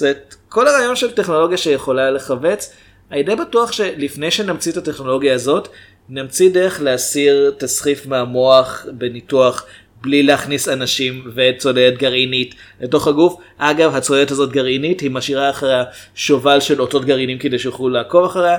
אומרת, 0.02 0.36
כל 0.49 0.68
הרעיון 0.68 0.95
של 0.95 1.12
טכנולוגיה 1.12 1.58
שיכולה 1.58 2.12
לכווץ, 2.12 2.74
אני 3.12 3.24
די 3.24 3.36
בטוח 3.36 3.72
שלפני 3.72 4.32
שנמציא 4.32 4.72
את 4.72 4.78
הטכנולוגיה 4.78 5.34
הזאת, 5.34 5.68
נמציא 6.10 6.49
דרך 6.49 6.82
להסיר 6.82 7.54
תסחיף 7.58 8.06
מהמוח 8.06 8.86
בניתוח 8.93 9.66
בלי 10.02 10.24
להכניס 10.24 10.70
אנשים 10.70 11.32
וצוללת 11.36 11.97
גרעינית 11.97 12.56
לתוך 12.82 13.08
הגוף. 13.08 13.36
אגב, 13.58 13.95
הצוללת 13.95 14.32
הזאת 14.32 14.52
גרעינית, 14.52 15.02
היא 15.02 15.12
משאירה 15.12 15.49
אחריה 15.49 15.84
שובל 16.16 16.60
של 16.60 16.82
אותות 16.82 17.06
גרעינים 17.06 17.38
כדי 17.38 17.60
שיוכלו 17.60 17.89
לעקוב 17.89 18.26
אחריה, 18.26 18.58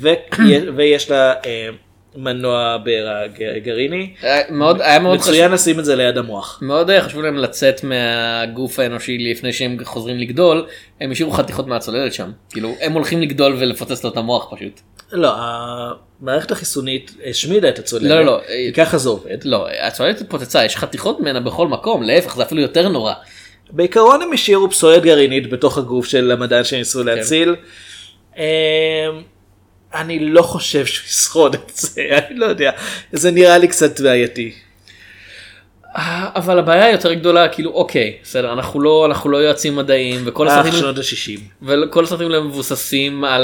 ו- 0.00 0.08
ויש 0.76 1.10
לה 1.10 1.34
אה, 1.46 1.68
מנוע 2.16 2.76
בעירה 2.84 3.26
ג- 3.26 3.58
גרעיני. 3.64 4.14
היה 4.22 4.42
מאוד 4.50 4.80
היה 4.80 4.98
מאוד 4.98 5.18
חשוב. 5.20 5.32
מצוין 5.32 5.52
לשים 5.52 5.78
את 5.78 5.84
זה 5.84 5.96
ליד 5.96 6.18
המוח. 6.18 6.58
מאוד 6.62 6.90
היה 6.90 7.02
חשוב 7.02 7.22
להם 7.22 7.36
לצאת 7.36 7.84
מהגוף 7.84 8.78
האנושי 8.78 9.18
לפני 9.18 9.52
שהם 9.52 9.76
חוזרים 9.84 10.18
לגדול, 10.18 10.66
הם 11.00 11.10
השאירו 11.12 11.32
חתיכות 11.32 11.66
מהצוללת 11.66 12.12
שם. 12.12 12.30
כאילו, 12.52 12.74
הם 12.80 12.92
הולכים 12.92 13.20
לגדול 13.22 13.56
ולפוצץ 13.58 14.04
לו 14.04 14.10
את 14.10 14.16
המוח 14.16 14.54
פשוט. 14.54 14.80
לא, 15.12 15.32
המערכת 15.36 16.50
החיסונית 16.50 17.14
השמידה 17.26 17.68
את 17.68 17.78
הצוללת, 17.78 18.10
לא, 18.10 18.24
לא, 18.24 18.40
כי 18.46 18.72
ככה 18.72 18.98
זה 18.98 19.08
עובד. 19.08 19.44
לא, 19.44 19.66
הצוללת 19.82 20.20
התפוצצה, 20.20 20.64
יש 20.64 20.76
חתיכות 20.76 21.20
ממנה 21.20 21.40
בכל 21.40 21.68
מקום, 21.68 22.02
להפך 22.02 22.36
זה 22.36 22.42
אפילו 22.42 22.60
יותר 22.60 22.88
נורא. 22.88 23.12
בעיקרון 23.70 24.22
הם 24.22 24.32
השאירו 24.32 24.70
פסולת 24.70 25.02
גרעינית 25.02 25.50
בתוך 25.50 25.78
הגוף 25.78 26.06
של 26.06 26.30
המדען 26.30 26.64
שניסו 26.64 27.00
כן. 27.00 27.06
להציל. 27.06 27.56
אמ, 28.36 28.42
אני 29.94 30.18
לא 30.18 30.42
חושב 30.42 30.86
שהוא 30.86 31.06
ישרוד 31.06 31.54
את 31.54 31.70
זה, 31.74 32.02
אני 32.28 32.38
לא 32.38 32.46
יודע, 32.46 32.70
זה 33.12 33.30
נראה 33.30 33.58
לי 33.58 33.68
קצת 33.68 34.00
בעייתי. 34.00 34.52
אה, 35.96 36.28
אבל 36.36 36.58
הבעיה 36.58 36.86
היותר 36.86 37.12
גדולה, 37.12 37.48
כאילו, 37.48 37.70
אוקיי, 37.70 38.16
בסדר, 38.22 38.52
אנחנו 38.52 38.80
לא, 38.80 39.06
אנחנו 39.06 39.30
לא 39.30 39.36
יועצים 39.36 39.76
מדעיים, 39.76 40.20
וכל 40.24 40.48
אה, 40.48 40.60
הסרטים, 40.60 40.80
שנות 40.80 40.98
ה-60. 40.98 41.40
וכל 41.62 42.04
הסרטים 42.04 42.26
האלה 42.26 42.40
מבוססים 42.40 43.24
על 43.24 43.42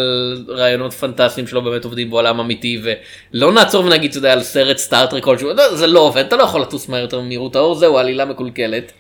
רעיונות 0.49 0.93
פנטסטיים 0.93 1.47
שלא 1.47 1.61
באמת 1.61 1.85
עובדים 1.85 2.11
בעולם 2.11 2.41
אמיתי, 2.41 2.83
ולא 2.83 3.53
נעצור 3.53 3.85
ונגיד, 3.85 4.11
אתה 4.11 4.19
יודע, 4.19 4.33
על 4.33 4.43
סרט 4.43 4.77
סטארטרק 4.77 5.25
כלשהו, 5.25 5.49
לא, 5.55 5.77
זה 5.77 5.87
לא 5.87 6.01
עובד, 6.01 6.25
אתה 6.25 6.37
לא 6.37 6.43
יכול 6.43 6.61
לטוס 6.61 6.89
מהר 6.89 7.01
יותר 7.01 7.21
ממהירות 7.21 7.57
האור, 7.57 7.75
זהו, 7.75 7.99
עלילה 7.99 8.25
מקולקלת. 8.25 8.93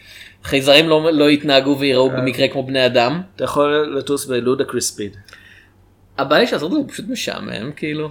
חייזרים 0.44 0.88
לא, 0.88 1.12
לא 1.12 1.30
יתנהגו 1.30 1.76
וייראו 1.78 2.10
במקרה 2.10 2.48
כמו 2.48 2.62
בני 2.66 2.86
אדם. 2.86 3.20
אתה 3.36 3.44
יכול 3.44 3.94
לטוס 3.98 4.26
בלודקריס 4.26 4.88
ספיד. 4.88 5.16
הבעיה 6.18 6.40
היא 6.40 6.48
שהסרט 6.48 6.70
הוא 6.72 6.88
פשוט 6.88 7.04
משעמם, 7.08 7.72
כאילו. 7.76 8.10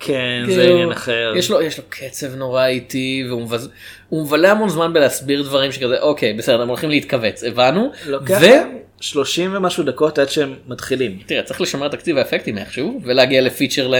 כן, 0.00 0.42
כאילו, 0.46 0.62
זה 0.62 0.68
עניין 0.70 0.90
אחר. 0.92 1.32
יש 1.36 1.50
לו, 1.50 1.62
יש 1.62 1.78
לו 1.78 1.84
קצב 1.88 2.34
נורא 2.34 2.66
איטי 2.66 3.24
והוא 3.28 3.42
מבז... 3.42 3.68
מבלה 4.12 4.50
המון 4.50 4.68
זמן 4.68 4.92
בלהסביר 4.92 5.42
דברים 5.42 5.72
שכזה 5.72 6.00
אוקיי 6.00 6.32
בסדר 6.32 6.62
הם 6.62 6.68
הולכים 6.68 6.90
להתכווץ 6.90 7.44
הבנו. 7.44 7.92
לוקח 8.06 8.38
ו... 8.40 8.44
להם 8.46 8.68
30 9.00 9.56
ומשהו 9.56 9.82
דקות 9.84 10.18
עד 10.18 10.28
שהם 10.30 10.54
מתחילים. 10.68 11.18
תראה 11.26 11.42
צריך 11.42 11.60
לשמר 11.60 11.88
תקציב 11.88 12.18
האפקטים 12.18 12.58
איכשהו 12.58 13.00
ולהגיע 13.04 13.40
ל 13.42 13.48
feature 13.48 13.92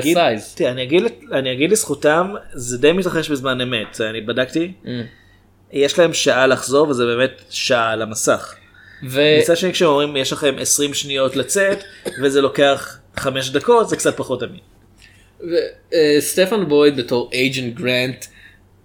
אגיד- 0.00 0.14
size. 0.14 0.54
תראה, 0.54 0.70
אני 0.70 0.82
אגיד- 0.82 1.04
אני 1.32 1.52
אגיד 1.52 1.70
לזכותם, 1.72 2.34
זה 2.52 2.78
די 2.78 2.92
מתרחש 2.92 3.30
בזמן 3.30 3.60
אמת, 3.60 4.00
אני 4.00 4.20
בדקתי. 4.20 4.72
Mm. 4.84 4.88
יש 5.72 5.98
להם 5.98 6.12
שעה 6.14 6.46
לחזור 6.46 6.88
וזה 6.88 7.06
באמת 7.06 7.42
שעה 7.50 7.90
על 7.90 8.02
המסך. 8.02 8.54
ו... 9.08 9.38
מצד 9.42 9.56
שני 9.56 9.72
כשאומרים 9.72 10.16
יש 10.16 10.32
לכם 10.32 10.54
20 10.60 10.94
שניות 10.94 11.36
לצאת 11.36 11.78
וזה 12.22 12.40
לוקח 12.40 12.98
5 13.16 13.50
דקות 13.50 13.88
זה 13.88 13.96
קצת 13.96 14.16
פחות 14.16 14.42
אמין. 14.42 14.60
וסטפן 16.18 16.68
בויד 16.68 16.96
בתור 16.96 17.30
agent 17.32 17.74
גרנט 17.74 18.24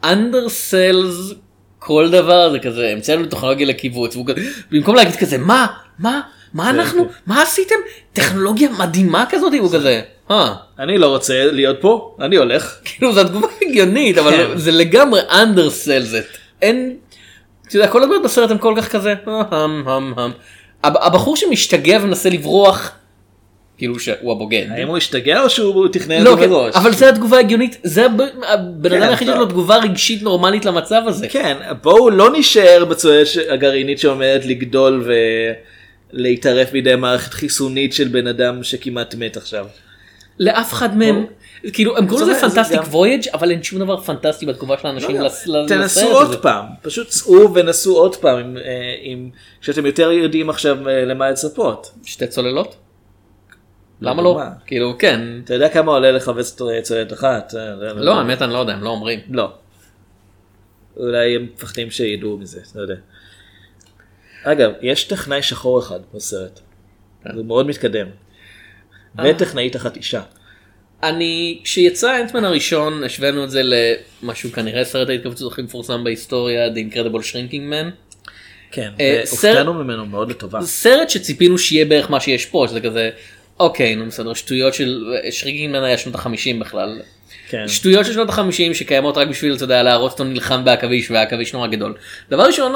undersells 0.04 1.34
כל 1.80 2.10
דבר 2.12 2.52
זה 2.52 2.60
כזה 2.60 2.90
המצאנו 2.90 3.26
טכנולוגיה 3.26 3.68
לקיבוץ 3.68 4.16
והוא 4.16 4.28
כזה 4.28 4.42
במקום 4.72 4.96
להגיד 4.96 5.16
כזה 5.16 5.38
מה 5.38 5.68
מה 6.00 6.22
מה 6.54 6.70
אנחנו 6.70 7.08
מה 7.26 7.42
עשיתם 7.42 7.76
טכנולוגיה 8.14 8.70
מדהימה 8.80 9.26
כזאת 9.30 9.54
הוא 9.60 9.74
כזה. 9.74 10.02
"אה." 10.32 10.54
אני 10.80 10.98
לא 10.98 11.08
רוצה 11.08 11.46
להיות 11.52 11.78
פה 11.82 12.16
אני 12.22 12.36
הולך. 12.36 12.76
כאילו 12.86 13.14
זו 13.14 13.24
תגובה 13.24 13.48
הגיונית 13.62 14.18
אבל 14.18 14.32
כן. 14.32 14.58
זה 14.58 14.72
לגמרי 14.72 15.22
it 15.22 16.38
אין. 16.62 16.98
אתה 17.68 17.76
יודע 17.76 17.88
כל 17.88 18.04
הדברים 18.04 18.24
בסרט 18.24 18.52
הם 18.52 18.58
כל 18.58 18.74
כך 18.78 18.88
כזה 18.92 19.14
"אה, 19.28 19.42
המ 19.52 19.84
המ 19.88 20.14
המ". 20.20 20.32
הב- 20.84 20.98
הבחור 20.98 21.36
שמשתגע 21.38 21.98
ומנסה 22.02 22.30
לברוח. 22.30 22.92
כאילו 23.78 24.00
שהוא 24.00 24.32
הבוגד. 24.32 24.66
האם 24.70 24.88
הוא 24.88 24.98
השתגע 24.98 25.42
או 25.42 25.50
שהוא 25.50 25.88
תכנן 25.88 26.22
לא, 26.24 26.34
את 26.34 26.40
זה 26.40 26.44
כן, 26.46 26.50
מראש? 26.52 26.76
אבל 26.76 26.94
זה 26.94 27.10
התגובה 27.10 27.38
ההגיונית 27.38 27.78
זה 27.84 28.06
הב- 28.06 28.22
הבן 28.48 28.90
כן, 28.90 29.02
אדם 29.02 29.10
היחיד 29.10 29.28
טוב. 29.28 29.36
שיש 29.36 29.40
לו 29.40 29.50
תגובה 29.50 29.78
רגשית 29.78 30.22
נורמלית 30.24 30.66
למצב 30.66 31.02
הזה. 31.06 31.28
כן 31.30 31.58
בואו 31.84 32.10
לא 32.10 32.30
נשאר 32.38 32.84
ש- 33.26 33.38
הגרעינית 33.38 34.00
שעומדת 34.00 34.46
לגדול 34.46 35.10
ולהתערף 36.14 36.72
בידי 36.72 36.96
מערכת 36.96 37.34
חיסונית 37.34 37.94
של 37.94 38.08
בן 38.08 38.28
אדם 38.28 38.64
שכמעט 38.64 39.16
מת 39.16 39.38
עכשיו. 39.38 39.66
לאף 40.40 40.74
אחד 40.74 40.98
מהם. 40.98 41.26
כאילו 41.74 41.98
הם 41.98 42.08
קוראים 42.08 42.26
זה- 42.26 42.32
לזה 42.32 42.48
זה 42.48 42.56
פנטסטיק 42.56 42.82
וויג' 42.82 43.28
אבל 43.34 43.52
אין 43.52 43.64
שום 43.64 43.80
דבר 43.80 44.02
פנטסטי 44.02 44.46
בתגובה 44.46 44.78
של 44.78 44.88
האנשים 44.88 45.16
לא, 45.16 45.26
לס- 45.26 45.48
לסרט 45.48 45.68
תנסו. 45.70 46.08
עוד 46.12 46.42
פעם 46.42 46.66
פשוט 46.82 47.08
צאו 47.08 47.54
ונסו 47.54 47.98
עוד 47.98 48.16
פעם 48.16 48.40
אם- 48.40 48.58
אה, 48.58 48.64
אם 49.04 49.30
כשאתם 49.62 49.86
יותר 49.86 50.12
יודעים 50.12 50.50
עכשיו 50.50 50.90
אה, 50.90 51.06
למה 51.06 51.30
לצפות. 51.32 51.92
שתי 52.06 52.28
צוללות? 52.28 52.76
למה 54.02 54.22
לא, 54.22 54.30
לא? 54.30 54.36
מה? 54.36 54.50
כאילו 54.66 54.96
כן. 55.00 55.22
אתה 55.44 55.54
יודע 55.54 55.70
כמה 55.70 55.92
עולה 55.92 56.12
לכווץ 56.12 56.56
צוללת 56.84 57.14
אחת? 57.14 57.54
אה, 57.58 57.76
לא 57.94 58.20
האמת 58.20 58.42
אני 58.42 58.54
לא 58.54 58.58
יודע 58.58 58.74
הם 58.74 58.84
לא 58.84 58.90
אומרים. 58.90 59.20
לא. 59.30 59.52
אולי 60.98 61.36
הם 61.36 61.48
מפחדים 61.54 61.92
שידעו 61.92 62.38
מזה, 62.38 62.62
לא 62.76 62.82
יודע. 62.82 62.96
אגב, 64.44 64.72
יש 64.82 65.04
טכנאי 65.04 65.42
שחור 65.44 65.80
אחד 65.80 66.00
בסרט. 66.14 66.60
זה 67.36 67.44
מאוד 67.44 67.68
מתקדם. 67.68 68.08
וטכנאית 69.24 69.76
אחת 69.76 69.96
אישה. 69.98 70.22
אני 71.04 71.60
כשיצא 71.64 72.10
האנטמן 72.10 72.46
הראשון 72.46 73.04
השווינו 73.04 73.44
את 73.44 73.52
זה 73.52 73.62
למשהו 73.64 74.52
כנראה 74.52 74.86
סרט 74.86 75.10
ההתכווצות 75.10 75.52
הכי 75.52 75.62
מפורסם 75.62 76.04
בהיסטוריה 76.04 76.68
The 76.68 76.94
Incredible 76.94 77.22
Shrinking 77.22 77.72
Man. 77.72 77.92
כן, 78.72 78.92
אה, 79.00 79.22
והופתענו 79.28 79.74
ממנו 79.74 80.06
מאוד 80.06 80.30
לטובה. 80.30 80.62
סרט 80.62 81.10
שציפינו 81.10 81.58
שיהיה 81.58 81.86
בערך 81.86 82.12
מה 82.12 82.20
שיש 82.20 82.46
פה 82.46 82.66
שזה 82.70 82.82
כזה 82.82 83.10
אוקיי 83.60 83.96
נו 83.96 84.06
בסדר 84.06 84.34
שטויות 84.34 84.74
של 84.74 85.14
שריקינג 85.32 85.74
מן 85.74 85.84
היה 85.84 85.98
שנות 85.98 86.16
החמישים 86.16 86.60
בכלל. 86.60 87.02
כן. 87.50 87.68
שטויות 87.68 88.06
של 88.06 88.14
שנות 88.14 88.30
החמישים 88.30 88.74
שקיימות 88.74 89.18
רק 89.18 89.28
בשביל 89.28 89.56
אתה 89.56 89.64
יודע 89.64 89.84
להראות 89.84 90.12
אותו 90.12 90.24
נלחם 90.24 90.66
בעכביש 90.66 91.12
והעכביש 91.12 91.54
נורא 91.54 91.68
גדול. 91.68 91.94
דבר 92.30 92.44
ראשון 92.44 92.74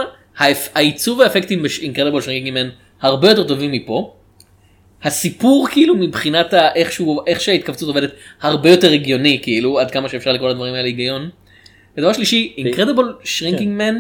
העיצוב 0.76 1.22
האפקטים 1.22 1.63
באינקרדיבול 1.63 2.22
שריקינג 2.22 2.53
מן 2.53 2.69
הרבה 3.01 3.30
יותר 3.30 3.43
טובים 3.43 3.72
מפה. 3.72 4.15
הסיפור 5.04 5.68
כאילו 5.72 5.95
מבחינת 5.95 6.54
ה- 6.54 6.74
איך 6.76 6.91
שהוא 6.91 7.22
איך 7.28 7.41
שההתכווצות 7.41 7.88
עובדת 7.88 8.12
הרבה 8.41 8.70
יותר 8.70 8.91
הגיוני 8.91 9.39
כאילו 9.43 9.80
עד 9.80 9.91
כמה 9.91 10.10
שאפשר 10.10 10.32
לקרוא 10.32 10.49
לדברים 10.49 10.74
האלה 10.74 10.86
היגיון. 10.86 11.30
ודבר 11.97 12.14
שלישי 12.14 12.54
אינקרדיבול 12.58 13.16
שרינקינג 13.24 13.78
מן 13.78 13.95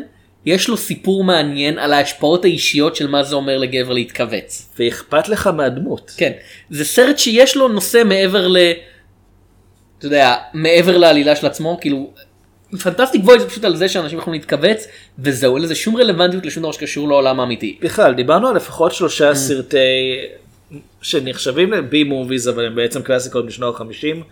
יש 0.45 0.67
לו 0.67 0.77
סיפור 0.77 1.23
מעניין 1.23 1.79
על 1.79 1.93
ההשפעות 1.93 2.45
האישיות 2.45 2.95
של 2.95 3.07
מה 3.07 3.23
זה 3.23 3.35
אומר 3.35 3.57
לגבר 3.57 3.93
להתכווץ. 3.93 4.73
ואכפת 4.79 5.29
לך 5.29 5.47
מהדמות. 5.47 6.11
כן 6.17 6.31
זה 6.69 6.85
סרט 6.85 7.17
שיש 7.17 7.57
לו 7.57 7.67
נושא 7.67 8.01
מעבר 8.05 8.47
ל... 8.47 8.57
אתה 9.97 10.05
יודע 10.05 10.35
מעבר 10.53 10.97
לעלילה 10.97 11.35
של 11.35 11.45
עצמו 11.47 11.77
כאילו. 11.81 12.13
פנטסטיק 12.83 13.21
וויד 13.23 13.39
זה 13.39 13.49
פשוט 13.49 13.63
על 13.63 13.75
זה 13.75 13.89
שאנשים 13.89 14.17
יכולים 14.19 14.39
להתכווץ 14.39 14.87
וזהו 15.19 15.55
אין 15.55 15.63
לזה 15.63 15.75
שום 15.75 15.97
רלוונטיות 15.97 16.45
לשום 16.45 16.63
דבר 16.63 16.71
שקשור 16.71 17.07
לעולם 17.07 17.39
האמיתי. 17.39 17.77
בכלל 17.81 18.13
דיברנו 18.13 18.47
על 18.47 18.55
לפחות 18.55 18.91
Mm. 18.91 18.95
שלושה 18.95 19.35
סרטי 19.35 19.77
שנחשבים 21.01 21.71
לבי 21.71 22.03
מוביז 22.03 22.49
אבל 22.49 22.65
הם 22.65 22.75
בעצם 22.75 23.01
קלאסיקות 23.01 23.45
משנות 23.45 23.81
ה-50. 23.81 24.23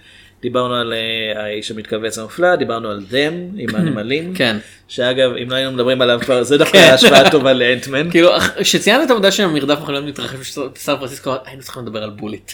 דיברנו 0.42 0.76
על 0.76 0.94
אה, 0.94 1.44
האיש 1.44 1.72
המתכווץ 1.72 2.18
המופלא, 2.18 2.56
דיברנו 2.56 2.90
על 2.90 3.04
דם 3.10 3.34
עם 3.58 3.76
הנמלים. 3.76 4.34
כן. 4.36 4.58
שאגב 4.88 5.32
אם 5.44 5.50
לא 5.50 5.56
היינו 5.56 5.72
מדברים 5.72 6.02
עליו 6.02 6.20
כבר 6.22 6.44
זה 6.44 6.58
דווקא 6.58 6.78
כן. 6.78 6.94
השוואה 6.94 7.32
טובה 7.32 7.54
לאנטמן. 7.54 8.10
כאילו 8.12 8.30
כשציינת 8.60 9.06
את 9.06 9.10
העובדה 9.10 9.32
שהמרדף 9.32 9.80
מכוניות 9.82 10.06
מתרחש 10.06 10.58
בסן 10.76 10.96
פרנסיסקו 10.96 11.34
היינו 11.46 11.62
צריכים 11.62 11.84
לדבר 11.84 12.04
על 12.04 12.10
בוליט. 12.10 12.52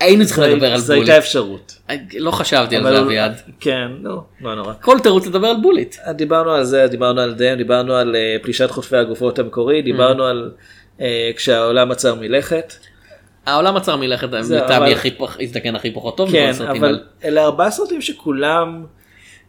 היינו 0.00 0.26
צריכים 0.26 0.44
לדבר 0.44 0.72
על 0.72 0.78
זו 0.78 0.94
בוליט. 0.94 1.08
הייתה 1.08 1.18
אפשרות. 1.18 1.78
לא 2.18 2.30
חשבתי 2.30 2.76
על 2.76 2.82
זה 2.82 3.00
אביעד. 3.00 3.40
כן, 3.60 3.88
לא, 4.02 4.22
לא 4.40 4.54
נורא. 4.54 4.72
כל 4.80 4.98
תירוץ 5.02 5.26
לדבר 5.26 5.46
על 5.46 5.56
בוליט. 5.62 5.96
דיברנו 6.14 6.50
על 6.50 6.64
זה, 6.64 6.86
דיברנו 6.86 7.20
על 7.20 7.34
דם, 7.34 7.54
דיברנו 7.56 7.94
על 7.94 8.16
אה, 8.16 8.36
פלישת 8.42 8.70
חוטפי 8.70 8.96
הגופות 8.96 9.38
המקורי, 9.38 9.80
Mm. 9.80 9.84
דיברנו 9.84 10.24
על 10.24 10.50
אה, 11.00 11.30
כשהעולם 11.36 11.90
עצר 11.90 12.14
מלכת. 12.14 12.72
העולם 13.46 13.76
עצר 13.76 13.96
מלכת 13.96 14.28
לטעמי 14.32 14.94
הזדקן 15.40 15.76
הכי 15.76 15.90
פחות 15.90 16.16
טוב. 16.16 16.32
כן, 16.32 16.52
אבל. 16.70 17.00
אלה 17.24 17.44
ארבעה 17.44 17.70
סרטים 17.70 18.00
שכולם 18.00 18.84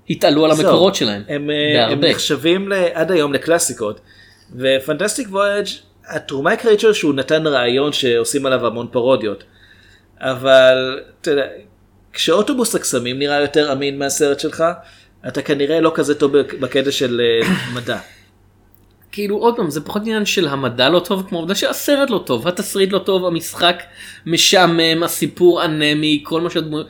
התעלו 0.09 0.45
על 0.45 0.51
המקורות 0.51 0.95
שלהם. 0.95 1.21
הם, 1.27 1.49
אה. 1.49 1.95
נחשבים 1.95 2.71
עד 2.93 3.11
היום 3.11 3.33
לקלאסיקות. 3.33 3.99
ו 4.55 4.63
Fantastic 4.63 5.27
Voyage 5.31 5.65
התרומה 6.07 6.49
העיקרית 6.49 6.79
שלו 6.79 6.95
שהוא 6.95 7.13
נתן 7.13 7.47
רעיון 7.47 7.93
שעושים 7.93 8.45
עליו 8.45 8.67
המון 8.67 8.87
פרודיות. 8.91 9.43
אבל 10.19 10.99
אתה 11.21 11.31
יודע, 11.31 11.45
כשאוטובוס 12.13 12.75
הקסמים 12.75 13.19
נראה 13.19 13.41
יותר 13.41 13.71
אמין 13.71 13.99
מהסרט 13.99 14.39
שלך, 14.39 14.63
אתה 15.27 15.41
כנראה 15.41 15.79
לא 15.81 15.91
כזה 15.95 16.15
טוב 16.15 16.37
בק- 16.37 16.53
בקטע 16.53 16.91
של 16.91 17.21
אה, 17.21 17.47
מדע. 17.75 17.97
כאילו 19.13 19.37
עוד 19.37 19.55
פעם 19.55 19.69
זה 19.69 19.81
פחות 19.81 20.01
עניין 20.01 20.25
של 20.25 20.47
המדע 20.47 20.89
לא 20.89 20.99
טוב 20.99 21.25
כמו 21.29 21.37
העובדה 21.37 21.55
שהסרט 21.55 22.09
לא 22.09 22.23
טוב 22.25 22.47
התסריט 22.47 22.91
לא 22.91 22.99
טוב 22.99 23.25
המשחק 23.25 23.83
משעמם 24.25 25.03
הסיפור 25.03 25.65
אנמי 25.65 26.19
כל 26.25 26.41
מה 26.41 26.49
שהדמויות. 26.49 26.87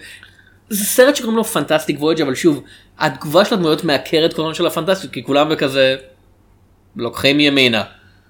זה 0.69 0.86
סרט 0.86 1.15
שקוראים 1.15 1.38
לו 1.38 1.43
Fantastic 1.43 2.01
Voyage 2.01 2.22
אבל 2.21 2.36
שוב 2.36 2.63
התגובה 2.99 3.45
של 3.45 3.55
הדמויות 3.55 3.84
מעקרת 3.84 4.34
כל 4.34 4.41
הזמן 4.41 4.53
של 4.53 4.67
הפנטסטיות 4.67 5.13
כי 5.13 5.24
כולם 5.24 5.49
בכזה 5.49 5.95
לוקחים 6.95 7.39
ימינה 7.39 7.84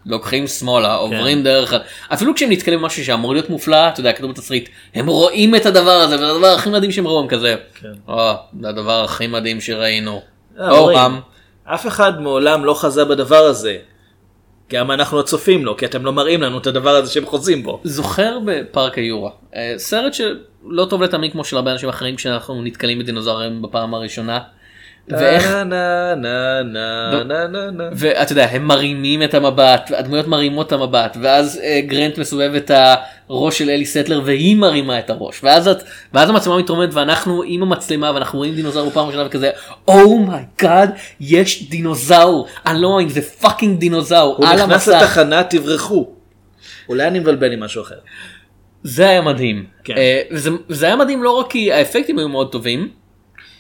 לוקחים 0.06 0.48
שמאלה 0.48 0.96
עוברים 0.96 1.44
דרך 1.44 1.74
ה- 1.74 1.78
אפילו 2.14 2.36
כשהם 2.36 2.52
נתקלים 2.52 2.80
במשהו 2.80 3.06
שאמור 3.06 3.34
להיות 3.34 3.50
מופלא 3.50 3.88
אתה 3.90 4.00
יודע 4.00 4.14
כתוב 4.14 4.32
בתסריט 4.32 4.70
הם 4.94 5.08
רואים 5.08 5.56
את 5.56 5.66
הדבר 5.66 5.92
הזה 5.92 6.16
וזה 6.16 6.30
הדבר 6.32 6.48
הכי 6.48 6.70
מדהים 6.70 6.92
שהם 6.92 7.08
ראו 7.08 7.20
הם 7.20 7.28
כזה. 7.28 7.56
כן. 7.82 7.88
"אה, 8.10 8.36
זה 8.62 8.70
הדבר 8.70 9.04
הכי 9.04 9.28
מדהים 9.28 9.62
שראינו. 9.62 10.22
אה, 10.60 10.70
או, 10.72 10.78
אומרים, 10.78 10.98
עם. 11.00 11.20
אף 11.66 11.88
אחד 11.88 12.22
מעולם 12.22 12.66
לא 12.66 12.74
חזה 12.74 13.06
בדבר 13.06 13.44
הזה. 13.44 13.78
גם 14.72 14.92
אנחנו 14.92 15.20
הצופים 15.20 15.66
לו, 15.66 15.78
כי 15.78 15.86
אתם 15.86 16.06
לא 16.06 16.14
מראים 16.14 16.42
לנו 16.42 16.58
את 16.58 16.68
הדבר 16.68 16.90
הזה 16.90 17.12
שהם 17.12 17.26
חוזים 17.26 17.64
בו. 17.64 17.82
זוכר 17.84 18.38
בפארק 18.46 18.98
היורה 18.98 19.32
אה, 19.56 19.74
סרט 19.78 20.14
שלא 20.14 20.86
טוב 20.90 21.04
לטעמי 21.04 21.32
כמו 21.32 21.44
של 21.44 21.56
הרבה 21.56 21.72
אנשים 21.72 21.90
אחרים 21.90 22.16
כשאנחנו 22.16 22.62
נתקלים 22.62 23.00
בדינוזאורים 23.00 23.62
בפעם 23.62 23.94
הראשונה. 23.94 24.40
ואיך 25.08 25.52
נה 25.52 25.64
נה 26.16 26.16
נה 26.16 26.64
נה 26.64 27.24
נה 27.24 27.48
נה 27.48 27.72
נה. 27.72 27.84
ואתה 27.94 28.32
יודע 28.32 28.48
הם 28.52 28.68
מרימים 28.68 29.24
את 29.24 29.34
המבט 29.34 29.92
הדמויות 29.98 30.28
מרימות 30.28 30.68
את 30.68 30.72
המבט 30.72 31.18
ואז 31.22 31.60
אה, 31.64 31.82
גרנט 31.86 32.18
מסובב 32.18 32.56
את 32.56 32.72
הראש 33.30 33.58
של 33.58 33.70
אלי 33.70 33.86
סטלר 33.86 34.22
והיא 34.26 34.56
מרימה 34.56 35.00
את 35.00 35.10
הראש 35.10 35.44
ואז 35.44 35.68
את 35.68 35.84
ואז 36.14 36.30
המצלמה 36.30 36.58
מתרוממת 36.58 36.94
ואנחנו 36.94 37.44
עם 37.46 37.64
המצלמה 37.64 38.12
ואנחנו 38.14 38.40
רואים 38.40 38.56
דינוזאור 38.56 38.90
בפעם 38.90 39.08
ראשונה 39.08 39.26
וכזה 39.26 39.50
oh 39.88 40.18
my 40.18 40.47
god 40.47 40.92
יש 41.20 41.70
דינוזאור 41.70 42.48
אני 42.66 42.82
לא 42.82 42.90
מאמין 42.90 43.10
זה 43.10 43.22
fucking 43.22 43.80
דינוזאור 43.80 44.36
הוא 44.38 44.48
על 44.48 44.56
נכנס 44.56 44.88
המסך. 44.88 45.02
לתחנה 45.02 45.44
תברחו. 45.44 46.08
אולי 46.90 47.08
אני 47.08 47.20
מבלבל 47.20 47.52
עם 47.52 47.60
משהו 47.60 47.82
אחר. 47.82 47.96
זה 48.84 49.10
היה 49.10 49.22
מדהים. 49.22 49.66
כן. 49.84 49.98
אה, 49.98 50.22
וזה, 50.32 50.50
וזה 50.70 50.86
היה 50.86 50.96
מדהים 50.96 51.24
לא 51.24 51.40
רק 51.40 51.50
כי 51.50 51.72
האפקטים 51.72 52.20
היו 52.20 52.30
מאוד 52.30 52.52
טובים, 52.52 52.90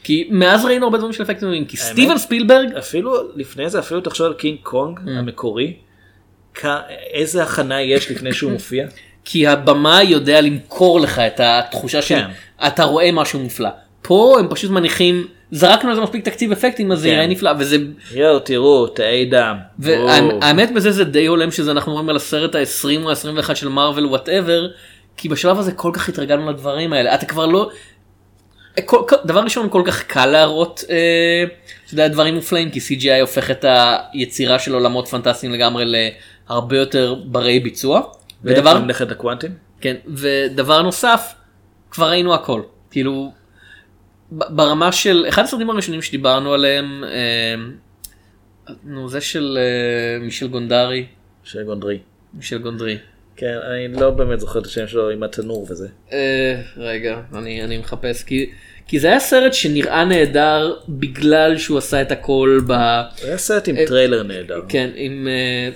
כי 0.04 0.28
מאז 0.32 0.66
ראינו 0.66 0.86
הרבה 0.86 0.98
דברים 0.98 1.14
של 1.14 1.24
אפקטים 1.24 1.40
טובים, 1.48 1.66
כי 1.66 1.78
סטיבן 1.78 2.18
ספילברג, 2.18 2.74
אפילו 2.78 3.14
לפני 3.36 3.70
זה 3.70 3.80
אפילו 3.80 4.02
תחשוב 4.02 4.28
על 4.28 4.34
קינג 4.34 4.58
קונג 4.64 5.00
Mm. 5.00 5.10
המקורי. 5.10 5.74
איזה 7.14 7.44
הכנה 7.44 7.82
יש 7.82 8.12
לפני 8.12 8.34
שהוא 8.34 8.52
מופיע. 8.58 8.88
כי 9.26 9.48
הבמאי 9.48 10.04
יודע 10.04 10.42
למכור 10.42 11.00
לך 11.00 11.20
את 11.20 11.40
התחושה 11.44 12.02
של 12.02 12.16
כן. 12.16 12.28
אתה 12.68 12.84
רואה 12.84 13.12
משהו 13.12 13.40
מופלא. 13.40 13.70
פה 14.02 14.36
הם 14.40 14.48
פשוט 14.50 14.72
מניחים, 14.72 15.28
זרקנו 15.52 15.90
על 15.90 15.96
זה 15.96 16.02
מספיק 16.02 16.26
תקציב 16.26 16.52
אפקטים 16.52 16.92
אז 16.92 17.00
זה 17.00 17.08
כן. 17.08 17.14
יראה 17.14 17.28
נפלא 17.28 17.52
וזה, 17.60 17.78
יואו 18.14 18.40
תראו 18.40 18.88
תאי 18.88 19.26
דם. 19.26 19.58
והאמת 19.80 20.74
בזה 20.74 20.92
זה 20.92 21.04
די 21.04 21.26
הולם 21.26 21.52
שזה 21.52 21.72
אנחנו 21.72 21.92
אומרים 21.92 22.10
על 22.10 22.16
הסרט 22.16 22.56
ה-20 22.56 23.04
או 23.04 23.10
ה-21 23.10 23.56
של 23.56 23.68
מארוול 23.70 24.06
whatever, 24.06 24.68
כי 25.18 25.30
בשלב 25.30 25.60
הזה 25.60 25.72
כל 25.72 25.92
כך 25.94 26.10
התרגלנו 26.10 26.50
לדברים 26.52 26.94
האלה, 26.94 27.16
אתה 27.16 27.26
כבר 27.26 27.46
לא, 27.46 27.70
כל, 28.86 29.04
כל, 29.08 29.16
דבר 29.26 29.40
ראשון 29.40 29.70
כל 29.70 29.84
כך 29.86 30.04
קל 30.04 30.26
להראות 30.26 30.84
אה, 30.90 32.08
דברים 32.08 32.36
מופלאים 32.36 32.72
כי 32.72 32.80
CGI 32.80 33.22
הופך 33.22 33.52
את 33.52 33.66
היצירה 34.14 34.60
של 34.60 34.74
עולמות 34.74 35.08
פנטסטיים 35.08 35.54
לגמרי 35.54 35.86
להרבה 36.50 36.78
יותר 36.78 37.16
ברי 37.26 37.60
ביצוע. 37.60 38.02
ודבר, 38.44 38.80
ממלכת. 38.80 39.08
כן, 39.82 39.96
ודבר 40.08 40.82
נוסף 40.82 41.34
כבר 41.92 42.10
ראינו 42.10 42.34
הכל 42.34 42.62
כאילו 42.92 43.32
ברמה 44.32 44.92
של 44.92 45.26
אחד 45.30 45.44
הסרטים 45.44 45.70
הראשונים 45.70 46.02
שדיברנו 46.02 46.54
עליהם 46.54 47.04
אה, 47.04 47.56
נו 48.84 49.10
זה 49.10 49.22
של 49.22 49.58
אה, 49.62 50.26
מישל 50.26 50.48
גונדרי 50.48 51.06
של 51.44 51.64
גונדרי. 51.64 52.00
מישל 52.34 52.58
גונדרי. 52.58 52.98
כן 53.36 53.58
אני 53.72 54.02
לא 54.02 54.10
באמת 54.10 54.40
זוכר 54.40 54.60
את 54.60 54.66
השם 54.66 54.88
שלו 54.88 55.10
עם 55.10 55.24
התנור 55.24 55.68
וזה. 55.70 55.88
אה, 56.12 56.62
רגע 56.78 57.22
אני 57.34 57.78
מחפש 57.78 58.24
כי 58.88 59.00
זה 59.00 59.08
היה 59.08 59.20
סרט 59.20 59.54
שנראה 59.54 60.06
נהדר 60.06 60.76
בגלל 60.90 61.58
שהוא 61.58 61.78
עשה 61.78 62.02
את 62.02 62.12
הכל 62.12 62.60
ב... 62.68 62.74
זה 63.22 63.28
היה 63.28 63.38
סרט 63.38 63.68
עם 63.68 63.76
טריילר 63.88 64.24
נהדר. 64.24 64.62
כן 64.70 64.90
עם 64.96 65.28
אה, 65.28 65.70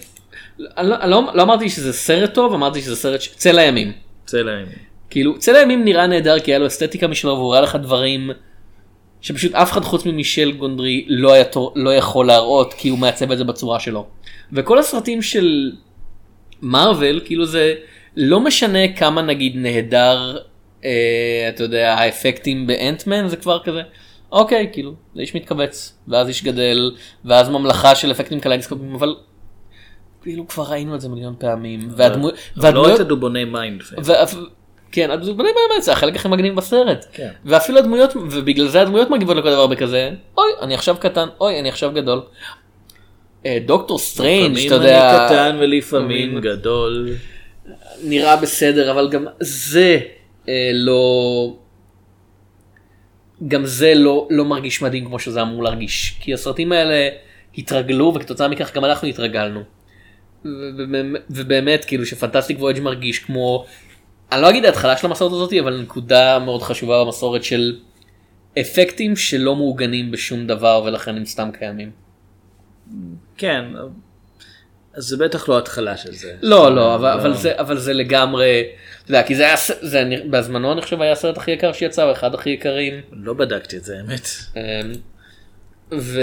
לא, 0.83 1.05
לא, 1.05 1.23
לא 1.33 1.41
אמרתי 1.41 1.69
שזה 1.69 1.93
סרט 1.93 2.33
טוב 2.33 2.53
אמרתי 2.53 2.81
שזה 2.81 2.95
סרט 2.95 3.21
ש... 3.21 3.29
צל 3.35 3.59
הימים. 3.59 3.91
צל 4.25 4.51
הימים. 4.51 4.65
כאילו 5.09 5.39
צל 5.39 5.55
הימים 5.55 5.85
נראה 5.85 6.07
נהדר 6.07 6.39
כי 6.39 6.51
היה 6.51 6.59
לו 6.59 6.67
אסתטיקה 6.67 7.07
משלו 7.07 7.31
והוא 7.31 7.53
הראה 7.53 7.61
לך 7.61 7.75
דברים 7.75 8.31
שפשוט 9.21 9.55
אף 9.55 9.71
אחד 9.71 9.81
חוץ 9.81 10.05
ממישל 10.05 10.51
גונדרי 10.51 11.05
לא, 11.09 11.33
היה, 11.33 11.43
לא 11.75 11.95
יכול 11.95 12.27
להראות 12.27 12.73
כי 12.73 12.89
הוא 12.89 12.99
מעצב 12.99 13.31
את 13.31 13.37
זה 13.37 13.43
בצורה 13.43 13.79
שלו. 13.79 14.07
וכל 14.53 14.79
הסרטים 14.79 15.21
של 15.21 15.71
מארוול 16.61 17.19
כאילו 17.25 17.45
זה 17.45 17.73
לא 18.15 18.39
משנה 18.39 18.93
כמה 18.95 19.21
נגיד 19.21 19.53
נהדר 19.55 20.37
אה, 20.85 21.45
אתה 21.49 21.63
יודע 21.63 21.93
האפקטים 21.93 22.67
באנטמן 22.67 23.27
זה 23.27 23.35
כבר 23.37 23.59
כזה 23.63 23.81
אוקיי 24.31 24.69
כאילו 24.73 24.93
זה 25.15 25.21
איש 25.21 25.35
מתכווץ 25.35 25.97
ואז 26.07 26.27
איש 26.27 26.43
גדל 26.43 26.91
ואז 27.25 27.49
ממלכה 27.49 27.95
של 27.95 28.11
אפקטים 28.11 28.39
קליידוסקופים 28.39 28.95
אבל 28.95 29.15
כאילו 30.21 30.47
כבר 30.47 30.63
ראינו 30.63 30.95
את 30.95 31.01
זה 31.01 31.09
מיליון 31.09 31.35
פעמים 31.39 31.79
והדמו- 31.97 32.29
אבל 32.57 32.73
לא 32.73 32.95
את 32.95 32.99
הדובוני 32.99 33.45
מים. 33.45 33.81
כן, 34.91 35.11
הדמויות 35.11 35.37
באמת 35.37 35.83
זה 35.83 35.91
החלק 35.91 36.15
הכי 36.15 36.27
מגניב 36.27 36.55
בסרט. 36.55 37.05
כן. 37.13 37.29
ואפילו 37.45 37.77
הדמויות, 37.79 38.15
ובגלל 38.15 38.67
זה 38.67 38.81
הדמויות 38.81 39.09
מגיבות 39.09 39.37
לכל 39.37 39.51
דבר 39.51 39.67
בכזה, 39.67 40.11
אוי, 40.37 40.45
אני 40.61 40.73
עכשיו 40.75 40.95
קטן, 40.99 41.27
אוי, 41.41 41.59
אני 41.59 41.69
עכשיו 41.69 41.91
גדול. 41.93 42.21
אה, 43.47 43.57
דוקטור 43.65 43.99
סטריינג', 43.99 44.51
לפעמים 44.57 44.67
אתה 44.67 44.75
יודע, 44.75 45.17
אני 45.27 45.27
קטן 45.29 45.57
ולפעמים 45.59 45.77
לפעמים- 46.37 46.39
גדול. 46.41 47.09
נראה 48.03 48.35
בסדר, 48.37 48.91
אבל 48.91 49.09
גם 49.09 49.25
זה 49.39 49.99
אה, 50.49 50.69
לא... 50.73 51.55
גם 53.47 53.65
זה 53.65 53.93
לא, 53.95 54.27
לא 54.31 54.45
מרגיש 54.45 54.81
מדהים 54.81 55.05
כמו 55.05 55.19
שזה 55.19 55.41
אמור 55.41 55.63
להרגיש. 55.63 56.17
כי 56.19 56.33
הסרטים 56.33 56.71
האלה 56.71 57.09
התרגלו, 57.57 58.13
וכתוצאה 58.15 58.47
מכך 58.47 58.75
גם 58.75 58.85
אנחנו 58.85 59.07
התרגלנו. 59.07 59.61
ובאמת- 60.45 61.21
ובאמת, 61.29 61.85
כאילו 61.85 62.05
ש 62.05 62.15
Fantastic 62.15 62.59
Voyage 62.59 62.79
מרגיש 62.79 63.19
כמו, 63.19 63.65
אני 64.31 64.41
לא 64.41 64.49
אגיד 64.49 64.65
ההתחלה 64.65 64.97
של 64.97 65.07
המסורת 65.07 65.31
הזאת, 65.31 65.53
אבל 65.53 65.81
נקודה 65.81 66.39
מאוד 66.39 66.61
חשובה 66.61 67.03
במסורת 67.05 67.43
של 67.43 67.75
אפקטים 68.59 69.15
שלא 69.15 69.55
מעוגנים 69.55 70.11
בשום 70.11 70.47
דבר 70.47 70.83
ולכן 70.85 71.15
הם 71.17 71.25
סתם 71.25 71.49
קיימים. 71.59 71.91
כן. 73.37 73.65
אז 74.93 75.03
זה 75.03 75.17
בטח 75.17 75.49
לא 75.49 75.57
התחלה 75.57 75.97
של 75.97 76.13
זה. 76.13 76.35
לא 76.41 76.75
לא 76.75 76.95
אבל, 76.95 77.09
אבל 77.09 77.33
זה 77.33 77.53
אבל 77.57 77.77
זה 77.77 77.93
לגמרי 77.93 78.63
אתה 79.03 79.11
יודע 79.11 79.23
כי 79.23 79.35
זה 79.35 79.43
היה 79.45 79.55
זה 79.81 80.03
בזמנו 80.29 80.73
אני 80.73 80.81
חושב 80.81 81.01
היה 81.01 81.11
הסרט 81.11 81.37
הכי 81.37 81.51
יקר 81.51 81.73
שיצא 81.73 82.03
או 82.03 82.11
אחד 82.11 82.33
הכי 82.33 82.49
יקרים 82.49 83.01
לא 83.11 83.33
בדקתי 83.33 83.77
את 83.77 83.83
זה 83.83 83.97
האמת. 83.97 84.27
אמ, 84.55 84.61
ו... 85.91 86.21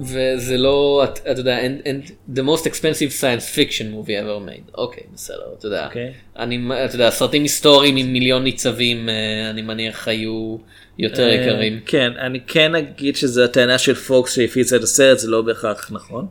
וזה 0.00 0.56
לא 0.58 1.04
אתה 1.04 1.40
יודע 1.40 1.58
אין, 1.58 1.80
אין, 1.84 2.00
the 2.34 2.40
most 2.40 2.64
expensive 2.64 3.20
science 3.20 3.54
fiction 3.56 3.84
movie 3.94 4.08
ever 4.08 4.48
made 4.48 4.74
אוקיי 4.78 5.02
בסדר 5.14 5.42
אתה 5.58 5.66
יודע 5.66 5.86
אוקיי. 5.86 6.12
אני 6.38 6.58
אתה 6.84 6.94
יודע 6.94 7.10
סרטים 7.10 7.42
היסטוריים 7.42 7.96
עם 7.96 8.12
מיליון 8.12 8.44
ניצבים 8.44 9.08
אה, 9.08 9.50
אני 9.50 9.62
מניח 9.62 10.08
היו 10.08 10.56
יותר 10.98 11.28
יקרים. 11.28 11.80
כן, 11.86 12.12
אני 12.18 12.40
כן 12.46 12.74
אגיד 12.74 13.16
שזו 13.16 13.44
הטענה 13.44 13.78
של 13.78 13.94
פוקס 13.94 14.34
שהפיצה 14.34 14.76
את 14.76 14.82
הסרט, 14.82 15.18
זה 15.18 15.30
לא 15.30 15.42
בהכרח 15.42 15.90
נכון. 15.92 16.26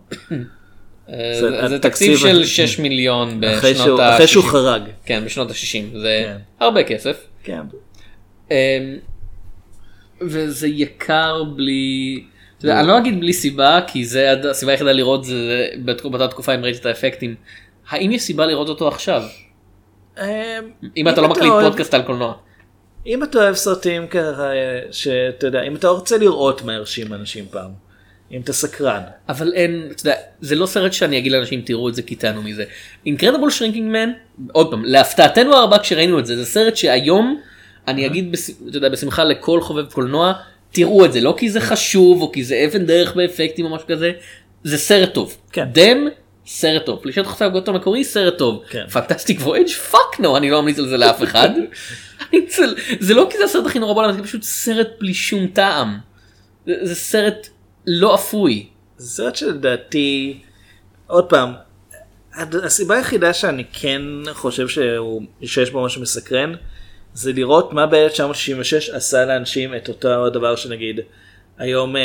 אה, 1.10 1.68
זה 1.70 1.80
תקציב 1.80 2.18
של 2.18 2.46
6 2.46 2.80
מיליון 2.80 3.42
בשנות 3.42 3.76
שהוא- 3.78 4.02
ה-60. 4.02 4.16
אחרי 4.16 4.28
שהוא 4.28 4.44
חרג. 4.44 4.82
כן 5.06 5.26
בשנות 5.26 5.52
ה-60 5.52 5.98
זה 6.00 6.24
כן. 6.26 6.38
הרבה 6.60 6.84
כסף. 6.84 7.18
כן. 7.44 7.62
אמ, 8.52 8.56
וזה 10.22 10.68
יקר 10.68 11.44
בלי, 11.44 12.24
אני 12.64 12.88
לא 12.88 12.98
אגיד 12.98 13.20
בלי 13.20 13.34
סיבה 13.34 13.80
כי 13.88 14.06
זה 14.06 14.34
הסיבה 14.50 14.72
היחידה 14.72 14.92
לראות 14.92 15.24
זה 15.26 15.68
באותה 16.04 16.28
תקופה 16.28 16.56
אם 16.56 16.64
ראיתי 16.64 16.80
את 16.80 16.86
האפקטים. 16.86 17.36
האם 17.90 18.12
יש 18.12 18.22
סיבה 18.22 18.46
לראות 18.46 18.70
אותו 18.70 18.88
עכשיו? 18.88 19.24
אמ, 20.18 20.26
אם 20.98 21.08
אתה 21.08 21.22
לא 21.22 21.28
מקליט 21.30 21.54
פודקאסט 21.62 21.94
על 21.94 22.02
קולנוע. 22.02 22.34
אם 23.08 23.24
אתה 23.24 23.38
אוהב 23.40 23.56
סרטים 23.56 24.08
ככה, 24.08 24.52
אה, 24.54 24.80
שאתה 24.92 25.48
יודע, 25.48 25.62
אם 25.64 25.76
אתה 25.76 25.88
רוצה 25.88 26.18
לראות 26.18 26.62
מה 26.62 26.74
הרשים 26.76 27.14
אנשים 27.14 27.46
פעם, 27.52 27.72
אם 28.32 28.42
אתה 28.42 28.54
סקרן. 28.54 29.02
אבל 29.30 29.54
אין, 29.54 29.88
אתה 29.92 30.02
יודע, 30.02 30.16
זה 30.42 30.56
לא 30.56 30.66
סרט 30.66 30.94
שאני 30.94 31.18
אגיד 31.18 31.32
לאנשים 31.32 31.62
תראו 31.62 31.90
את 31.90 31.96
זה 31.96 32.02
כי 32.02 32.16
תהנו 32.16 32.42
מזה. 32.42 32.64
אינקרדיבול 33.06 33.50
שרינקינג 33.50 33.92
מן, 33.92 34.10
עוד 34.52 34.72
פעם, 34.72 34.86
להפתעתנו 34.86 35.56
הרבה 35.56 35.80
כשראינו 35.80 36.20
את 36.20 36.26
זה, 36.26 36.36
זה 36.36 36.46
סרט 36.46 36.76
שהיום 36.76 37.42
אני 37.88 38.06
אגיד, 38.06 38.32
בש- 38.32 38.50
אתה 38.70 38.78
יודע, 38.78 38.90
בשמחה 38.90 39.24
לכל 39.24 39.62
חובב 39.62 39.86
קולנוע, 39.92 40.34
תראו 40.72 41.06
את 41.06 41.14
זה, 41.14 41.22
לא 41.22 41.36
כי 41.38 41.50
זה 41.50 41.62
חשוב 41.62 42.22
או 42.22 42.32
כי 42.32 42.44
זה 42.44 42.66
אבן 42.68 42.86
דרך 42.86 43.16
באפקטים 43.16 43.66
או 43.66 43.76
משהו 43.76 43.88
כזה, 43.88 44.12
זה 44.64 44.78
סרט 44.78 45.14
טוב. 45.14 45.38
כן. 45.52 45.66
Them, 45.72 46.08
סרט 46.48 46.86
טוב. 46.86 47.00
פלישת 47.02 47.26
חוטפי 47.26 47.44
הגופות 47.44 47.68
המקורי, 47.68 48.04
סרט 48.04 48.38
טוב. 48.38 48.64
כן. 48.70 48.88
Fantastic 48.88 49.40
Voyage 49.42 49.68
fuck 49.70 50.20
no, 50.20 50.38
אני 50.38 50.50
לא 50.50 50.62
ממליץ 50.62 50.80
על 50.80 50.88
זה 50.88 50.98
לאף 50.98 51.24
אחד. 51.24 51.50
צל- 52.48 52.76
זה 53.00 53.14
לא 53.14 53.28
כי 53.32 53.38
זה 53.38 53.44
הסרט 53.44 53.66
הכי 53.66 53.80
נורא 53.80 53.94
בעולם, 53.94 54.14
זה 54.18 54.24
פשוט 54.24 54.44
סרט 54.44 54.88
בלי 55.00 55.14
שום 55.14 55.48
טעם. 55.48 55.98
זה 56.66 56.74
זה 56.82 56.96
סרט 56.96 57.48
לא 57.88 58.16
אפוי. 58.16 58.68
זה 58.98 59.08
סרט 59.10 59.36
שלדעתי, 59.36 60.40
עוד 61.08 61.26
פעם, 61.30 61.54
הסיבה 62.64 62.96
היחידה 62.96 63.34
שאני 63.34 63.64
כן 63.74 64.02
חושב 64.34 64.68
שהוא, 64.68 65.22
שיש 65.44 65.72
בו 65.72 65.86
משהו 65.86 66.02
מסקרן, 66.02 66.54
זה 67.20 67.34
לראות 67.34 67.74
מה 67.74 67.86
ב-1966 67.86 68.96
עשה 68.96 69.26
לאנשים 69.26 69.76
את 69.76 69.88
אותו 69.88 70.26
הדבר 70.26 70.56
שנגיד, 70.56 71.00
היום 71.58 71.96
אה, 71.96 72.02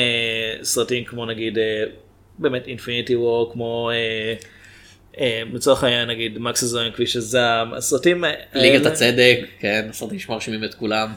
סרטים 0.62 1.04
כמו 1.04 1.26
נגיד, 1.26 1.58
אה, 1.58 1.84
באמת 2.38 2.66
אינפיניטי 2.66 3.16
וור, 3.16 3.52
כמו 3.52 3.90
אה, 3.90 4.34
אה, 5.20 5.42
לצורך 5.52 5.84
העניין 5.84 6.08
נגיד 6.08 6.38
מקס 6.38 6.62
הזוהים 6.62 6.92
כביש 6.92 7.16
הזעם, 7.16 7.74
הסרטים 7.74 8.24
ליגת 8.54 8.86
הצדק, 8.86 9.38
כן, 9.58 9.88
סרטים 9.92 10.18
שמרשימים 10.18 10.64
את 10.64 10.74
כולם. 10.74 11.12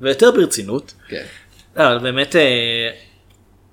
ויותר 0.00 0.30
ברצינות, 0.30 0.94
כן. 1.08 1.24
אבל 1.76 1.98
באמת 1.98 2.36
אה, 2.36 2.90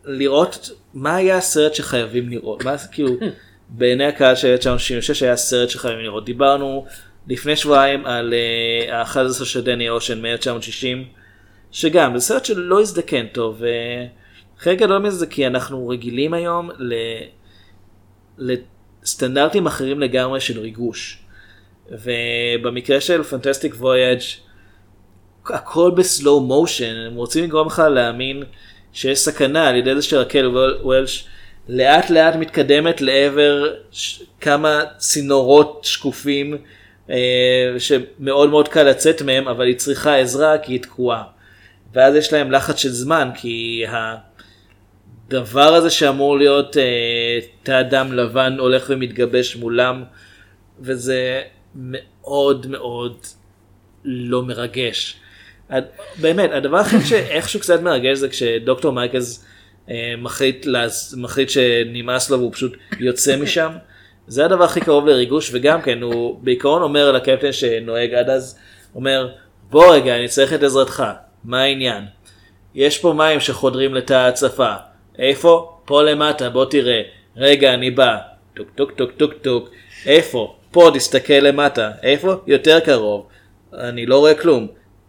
לראות 0.06 0.70
מה 0.94 1.16
היה 1.16 1.38
הסרט 1.38 1.74
שחייבים 1.74 2.30
לראות, 2.30 2.66
מה 2.66 2.76
כאילו 2.92 3.10
בעיני 3.70 4.06
הקהל 4.06 4.36
של 4.36 4.48
1966 4.48 5.24
היה 5.24 5.34
הסרט 5.34 5.70
שחייבים 5.70 6.04
לראות. 6.04 6.26
דיברנו 6.26 6.86
לפני 7.28 7.56
שבועיים 7.56 8.06
על 8.06 8.34
אה, 8.34 9.02
ה-11 9.02 9.46
של 9.46 9.62
דני 9.62 9.90
אושן 9.90 10.22
מ-1960, 10.22 11.06
שגם 11.72 12.18
זה 12.18 12.26
סרט 12.26 12.46
שלא 12.46 12.82
הזדקן 12.82 13.28
טוב, 13.28 13.62
וחלק 14.60 14.80
גדול 14.80 14.98
מזה 14.98 15.18
זה 15.18 15.28
כי 15.28 15.48
אנחנו 15.48 15.88
רגילים 15.88 16.34
היום 16.34 16.70
ל... 16.78 16.94
לסטנדרטים 18.38 19.68
אחרים 19.68 20.00
לגמרי 20.00 20.40
של 20.40 20.60
ריגוש. 20.60 21.18
ובמקרה 21.92 23.02
של 23.02 23.24
פנטסטיק 23.24 23.76
וויאג' 23.78 24.20
הכל 25.46 25.92
בסלואו 25.96 26.42
מושן, 26.42 26.96
הם 27.08 27.16
רוצים 27.16 27.44
לגרום 27.44 27.68
לך 27.68 27.80
להאמין 27.80 28.44
שיש 28.94 29.20
סכנה 29.20 29.68
על 29.68 29.76
ידי 29.76 29.96
זה 29.96 30.02
שרקל 30.02 30.46
וול- 30.48 30.80
וולש 30.82 31.28
לאט 31.70 32.10
לאט 32.10 32.36
מתקדמת 32.36 33.02
לעבר 33.02 33.74
ש- 33.92 34.24
כמה 34.42 34.82
צינורות 34.98 35.80
שקופים 35.84 36.54
אה, 36.54 36.60
שמאוד 37.80 38.50
מאוד 38.50 38.68
קל 38.68 38.84
לצאת 38.84 39.22
מהם, 39.22 39.48
אבל 39.48 39.66
היא 39.66 39.76
צריכה 39.76 40.16
עזרה 40.16 40.58
כי 40.58 40.74
היא 40.74 40.82
תקועה. 40.82 41.24
ואז 41.94 42.16
יש 42.16 42.34
להם 42.34 42.52
לחץ 42.52 42.78
של 42.78 42.90
זמן, 42.90 43.30
כי 43.36 43.84
הדבר 45.28 45.74
הזה 45.74 45.90
שאמור 45.90 46.38
להיות 46.38 46.78
אה, 46.78 47.40
תא 47.64 47.82
דם 47.82 48.14
לבן 48.14 48.56
הולך 48.60 48.86
ומתגבש 48.90 49.56
מולם, 49.56 50.04
וזה 50.80 51.42
מאוד 51.76 52.68
מאוד 52.68 53.18
לא 54.06 54.44
מרגש. 54.44 55.16
באמת, 56.22 56.52
הדבר 56.52 56.78
הכי 56.78 57.02
שאיכשהו 57.10 57.60
קצת 57.60 57.82
מרגש 57.82 58.18
זה 58.18 58.30
כשדוקטור 58.30 58.92
מייקלס 58.92 59.46
אה, 59.90 60.14
מחליט, 60.18 60.68
מחליט 61.18 61.50
שנמאס 61.50 62.30
לו 62.30 62.40
והוא 62.40 62.54
פשוט 62.54 62.74
יוצא 63.00 63.38
משם. 63.38 63.72
זה 64.32 64.46
הדבר 64.46 64.64
הכי 64.64 64.82
קרוב 64.82 65.08
לריגוש 65.08 65.50
וגם 65.54 65.82
כן 65.82 66.02
הוא 66.02 66.40
בעיקרון 66.44 66.82
אומר 66.82 67.12
לקפטן 67.12 67.52
שנוהג 67.52 68.14
עד 68.14 68.30
אז, 68.30 68.58
אומר 68.96 69.30
בוא 69.70 69.96
רגע 69.96 70.16
אני 70.16 70.28
צריך 70.28 70.54
את 70.54 70.64
עזרתך, 70.64 71.04
מה 71.44 71.62
העניין? 71.62 72.04
יש 72.76 72.98
פה 72.98 73.14
מים 73.14 73.40
שחודרים 73.40 73.94
לתא 73.94 74.14
ההצפה, 74.14 74.74
איפה? 75.20 75.78
פה 75.86 76.04
למטה 76.04 76.50
בוא 76.50 76.66
תראה, 76.66 77.02
רגע 77.38 77.74
אני 77.74 77.92
בא, 77.92 78.18
טוק 78.54 78.68
טוק 78.76 78.92
טוק 78.92 79.12
טוק 79.18 79.34
טוק, 79.42 79.70
איפה? 80.06 80.56
פה 80.72 80.92
תסתכל 80.94 81.34
למטה, 81.34 81.92
איפה? 82.04 82.34
יותר 82.48 82.80
קרוב, 82.80 83.28
אני 83.74 84.06
לא 84.06 84.18
רואה 84.18 84.34
כלום, 84.34 84.68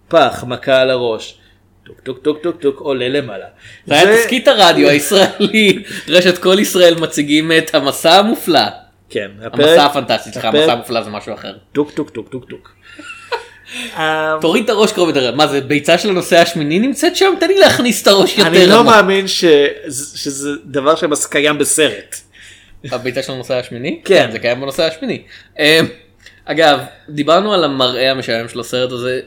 פח 0.08 0.44
מכה 0.46 0.80
על 0.80 0.90
הראש, 0.90 1.38
טוק 1.86 2.00
טוק 2.00 2.18
טוק 2.18 2.38
טוק 2.42 2.60
טוק 2.60 2.80
עולה 2.80 3.08
למעלה. 3.08 3.46
זה 3.86 3.94
היה 3.94 4.16
תסכית 4.16 4.48
הרדיו 4.48 4.88
הישראלי, 4.88 5.82
רשת 6.08 6.38
כל 6.38 6.56
ישראל 6.58 6.94
מציגים 6.94 7.52
את 7.52 7.74
המסע 7.74 8.18
המופלא. 8.18 8.82
כן, 9.12 9.30
המסע 9.52 9.84
הפנטסטי, 9.84 10.30
הפרק- 10.30 10.44
המסע 10.44 10.72
המופלא 10.72 11.02
זה 11.02 11.10
משהו 11.10 11.34
אחר. 11.34 11.52
טוק 11.72 11.90
טוק 11.90 12.10
טוק 12.10 12.44
טוק. 12.50 12.74
אה, 13.96 14.34
תוריד 14.40 14.64
את 14.64 14.70
הראש 14.70 14.92
קרוב 14.92 15.08
יותר, 15.08 15.34
מה 15.34 15.46
זה 15.46 15.60
ביצה 15.60 15.98
של 15.98 16.08
הנוסע 16.08 16.38
השמיני 16.38 16.78
נמצאת 16.78 17.16
שם? 17.16 17.34
תן 17.40 17.48
לי 17.48 17.58
להכניס 17.58 18.02
את 18.02 18.06
הראש 18.08 18.38
יותר 18.38 18.50
אני 18.50 18.66
לא. 18.66 18.84
מאמין 18.84 19.28
שזה 19.28 20.50
דבר 20.64 20.94
שקיים 21.16 21.58
בסרט. 21.58 22.16
הביצה 22.90 23.22
של 23.22 23.32
הנוסע 23.32 23.54
השמיני? 23.54 24.00
כן. 24.04 24.28
זה 24.32 24.38
קיים 24.38 24.60
בנוסע 24.60 24.82
השמיני. 24.84 25.22
אמ, 25.58 25.86
אגב, 26.44 26.78
דיברנו 27.08 27.54
על 27.54 27.64
המראה 27.64 28.10
המשעמם 28.10 28.48
של 28.48 28.60
הסרט 28.60 28.92
הזה. 28.92 29.20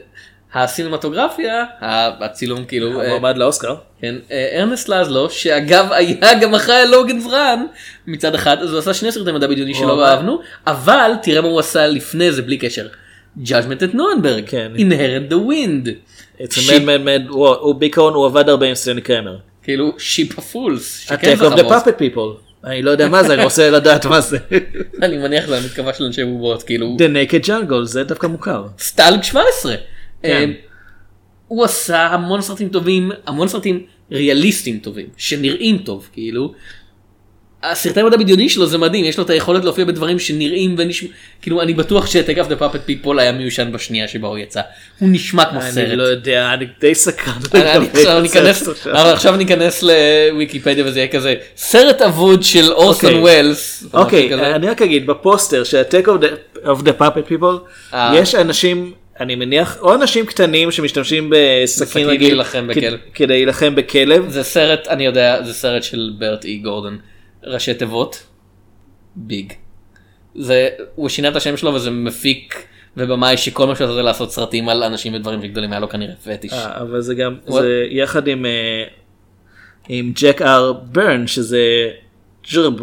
הסינמטוגרפיה, 0.56 1.64
הצילום 1.80 2.64
כאילו, 2.64 3.00
אה, 3.00 3.08
מועמד 3.08 3.36
לאוסקר. 3.36 3.74
כן, 4.00 4.14
אה, 4.30 4.58
ארנסט 4.60 4.88
לזלו, 4.88 5.30
שאגב 5.30 5.88
היה 5.92 6.34
גם 6.40 6.54
אחראי 6.54 6.76
על 6.76 6.88
Logan's 6.88 7.26
Run 7.26 7.66
מצד 8.06 8.34
אחד, 8.34 8.56
אז 8.62 8.70
הוא 8.70 8.78
עשה 8.78 8.94
שני 8.94 9.12
סרטי 9.12 9.32
מדע 9.32 9.46
בדיוני 9.46 9.74
שלא. 9.74 10.06
אהבנו, 10.06 10.40
אבל 10.66 11.10
תראה 11.22 11.40
מה 11.40 11.48
הוא 11.48 11.60
עשה 11.60 11.86
לפני 11.86 12.32
זה 12.32 12.42
בלי 12.42 12.58
קשר. 12.58 12.86
Judgment 13.44 13.84
at 13.84 13.94
Nuremberg, 13.94 14.42
כן. 14.46 14.72
Inherit 14.76 15.32
the 15.32 15.36
Wind, 15.36 15.88
It's 16.40 16.52
a 16.52 16.70
mad 16.70 16.80
mad 16.80 17.06
mad, 17.06 17.30
הוא 17.30 17.74
בעיקרון 17.74 18.14
הוא 18.14 18.26
עבד 18.26 18.48
הרבה 18.48 18.66
עם 18.66 18.74
סטנלי 18.74 19.00
קרמר. 19.00 19.36
כאילו 19.62 19.92
Ship 19.98 20.38
of 20.38 20.56
Fools, 20.56 21.12
Attack 21.12 21.40
of 21.40 21.56
the 21.56 21.62
puppet 21.62 22.00
people. 22.00 22.46
אני 22.64 22.82
לא 22.82 22.90
יודע 22.90 23.08
מה 23.08 23.22
זה, 23.22 23.34
אני 23.34 23.44
רוצה 23.44 23.70
לדעת 23.76 24.06
מה 24.06 24.20
זה. 24.20 24.38
אני 25.02 25.16
מניח 25.16 25.46
זה 25.46 25.58
המתקפה 25.58 25.92
של 25.92 26.04
אנשי 26.04 26.24
בובות, 26.24 26.62
כאילו, 26.62 26.96
The 26.98 27.32
Naked 27.32 27.46
Jungle, 27.46 27.84
זה 27.84 28.04
דווקא 28.04 28.26
מוכר. 28.26 28.64
Stalag 28.78 29.22
17. 29.22 29.74
כן. 30.22 30.28
אה, 30.50 30.54
הוא 31.48 31.64
עשה 31.64 32.06
המון 32.06 32.40
סרטים 32.40 32.68
טובים, 32.68 33.10
המון 33.26 33.48
סרטים 33.48 33.82
ריאליסטיים 34.12 34.78
טובים, 34.78 35.06
שנראים 35.16 35.78
טוב, 35.78 36.08
כאילו. 36.12 36.52
הסרטי 37.62 38.02
מדע 38.02 38.16
בדיוני 38.16 38.48
שלו 38.48 38.66
זה 38.66 38.78
מדהים, 38.78 39.04
יש 39.04 39.18
לו 39.18 39.24
את 39.24 39.30
היכולת 39.30 39.64
להופיע 39.64 39.84
בדברים 39.84 40.18
שנראים 40.18 40.74
ונשמע, 40.78 41.08
כאילו 41.42 41.62
אני 41.62 41.74
בטוח 41.74 42.06
ש 42.06 42.14
Attack 42.14 42.38
of 42.38 42.48
the 42.48 42.56
Puppet 42.56 42.80
People 42.84 43.18
היה 43.18 43.32
מיושן 43.32 43.72
בשנייה 43.72 44.08
שבה 44.08 44.28
הוא 44.28 44.38
יצא. 44.38 44.60
הוא 44.98 45.08
נשמע 45.12 45.44
כמו 45.44 45.60
סרט. 45.62 45.78
אני 45.86 45.96
לא 45.96 46.02
יודע, 46.02 46.50
אני 46.54 46.66
די 46.80 46.94
סקרן. 46.94 47.32
אני- 47.54 47.70
אני 47.76 47.86
עכשיו 47.92 48.20
ניכנס, 48.20 48.68
עכשיו 48.92 49.36
ניכנס 49.36 49.82
לוויקיפדיה 49.82 50.84
וזה 50.86 50.98
יהיה 50.98 51.08
כזה 51.08 51.34
סרט 51.56 52.02
אבוד 52.02 52.42
של 52.42 52.72
אורסון 52.72 53.10
אוקיי. 53.10 53.20
ווילס. 53.20 53.84
אוקיי, 53.92 54.30
כזה. 54.32 54.54
אני 54.54 54.68
רק 54.68 54.82
אגיד, 54.82 55.06
בפוסטר 55.06 55.64
של 55.64 55.82
of 56.64 56.78
the 56.80 57.00
Puppet 57.02 57.30
People, 57.32 57.44
אה. 57.94 58.12
יש 58.16 58.34
אנשים 58.34 58.92
אני 59.20 59.34
מניח, 59.34 59.78
או 59.80 59.94
אנשים 59.94 60.26
קטנים 60.26 60.70
שמשתמשים 60.70 61.32
בסכין 61.32 62.08
רגיל. 62.08 62.42
כדי 63.14 63.28
להילחם 63.28 63.74
בכלב. 63.74 64.28
זה 64.28 64.42
סרט 64.42 64.88
אני 64.88 65.06
יודע 65.06 65.42
זה 65.42 65.54
סרט 65.54 65.82
של 65.82 66.12
ברט 66.18 66.44
אי 66.44 66.58
גורדון 66.58 66.98
ראשי 67.44 67.74
תיבות 67.74 68.26
ביג. 69.16 69.52
זה 70.34 70.68
הוא 70.94 71.08
שינה 71.08 71.28
את 71.28 71.36
השם 71.36 71.56
שלו 71.56 71.74
וזה 71.74 71.90
מפיק 71.90 72.66
ובמאי 72.96 73.36
שכל 73.36 73.66
מה 73.66 73.76
שהוא 73.76 73.84
עושה 73.84 73.94
זה 73.94 74.02
לעשות 74.02 74.32
סרטים 74.32 74.68
על 74.68 74.82
אנשים 74.82 75.14
ודברים 75.14 75.42
שגדולים 75.42 75.72
היה 75.72 75.80
לו 75.80 75.88
כנראה 75.88 76.14
פטיש. 76.24 76.52
אה, 76.52 76.80
אבל 76.80 77.00
זה 77.00 77.14
גם, 77.14 77.36
What? 77.46 77.52
זה 77.52 77.86
יחד 77.90 78.28
עם, 78.28 78.46
אה, 78.46 78.84
עם 79.88 80.12
ג'ק 80.14 80.42
אר 80.42 80.72
ברן 80.72 81.26
שזה 81.26 81.90
ג'רב. 82.52 82.80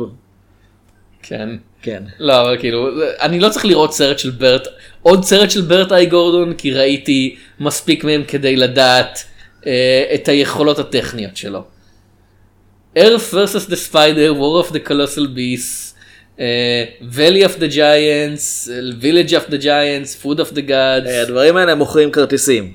כן. 1.23 1.49
כן. 1.81 2.03
לא 2.19 2.41
אבל 2.41 2.57
כאילו 2.59 2.89
אני 3.21 3.39
לא 3.39 3.49
צריך 3.49 3.65
לראות 3.65 3.93
סרט 3.93 4.19
של 4.19 4.29
ברט 4.29 4.67
עוד 5.03 5.23
סרט 5.23 5.51
של 5.51 5.61
ברט 5.61 5.91
איי 5.91 6.05
גורדון 6.05 6.53
כי 6.53 6.71
ראיתי 6.71 7.35
מספיק 7.59 8.03
מהם 8.03 8.23
כדי 8.27 8.55
לדעת 8.55 9.23
אה, 9.67 9.71
את 10.15 10.27
היכולות 10.27 10.79
הטכניות 10.79 11.37
שלו. 11.37 11.63
Earth 12.97 13.33
vs. 13.33 13.69
the 13.69 13.91
Spider, 13.91 14.31
War 14.39 14.67
of 14.67 14.73
the 14.73 14.89
Colossal 14.89 15.27
Beasts, 15.37 15.93
אה, 16.39 16.85
Valley 17.15 17.45
of 17.49 17.59
the 17.59 17.71
Giants, 17.73 18.69
Village 19.01 19.31
of 19.31 19.51
the 19.51 19.61
Giants, 19.63 20.23
Food 20.23 20.37
of 20.39 20.53
the 20.53 20.61
Gods. 20.69 21.07
אה, 21.07 21.21
הדברים 21.21 21.57
האלה 21.57 21.75
מוכרים 21.75 22.11
כרטיסים. 22.11 22.73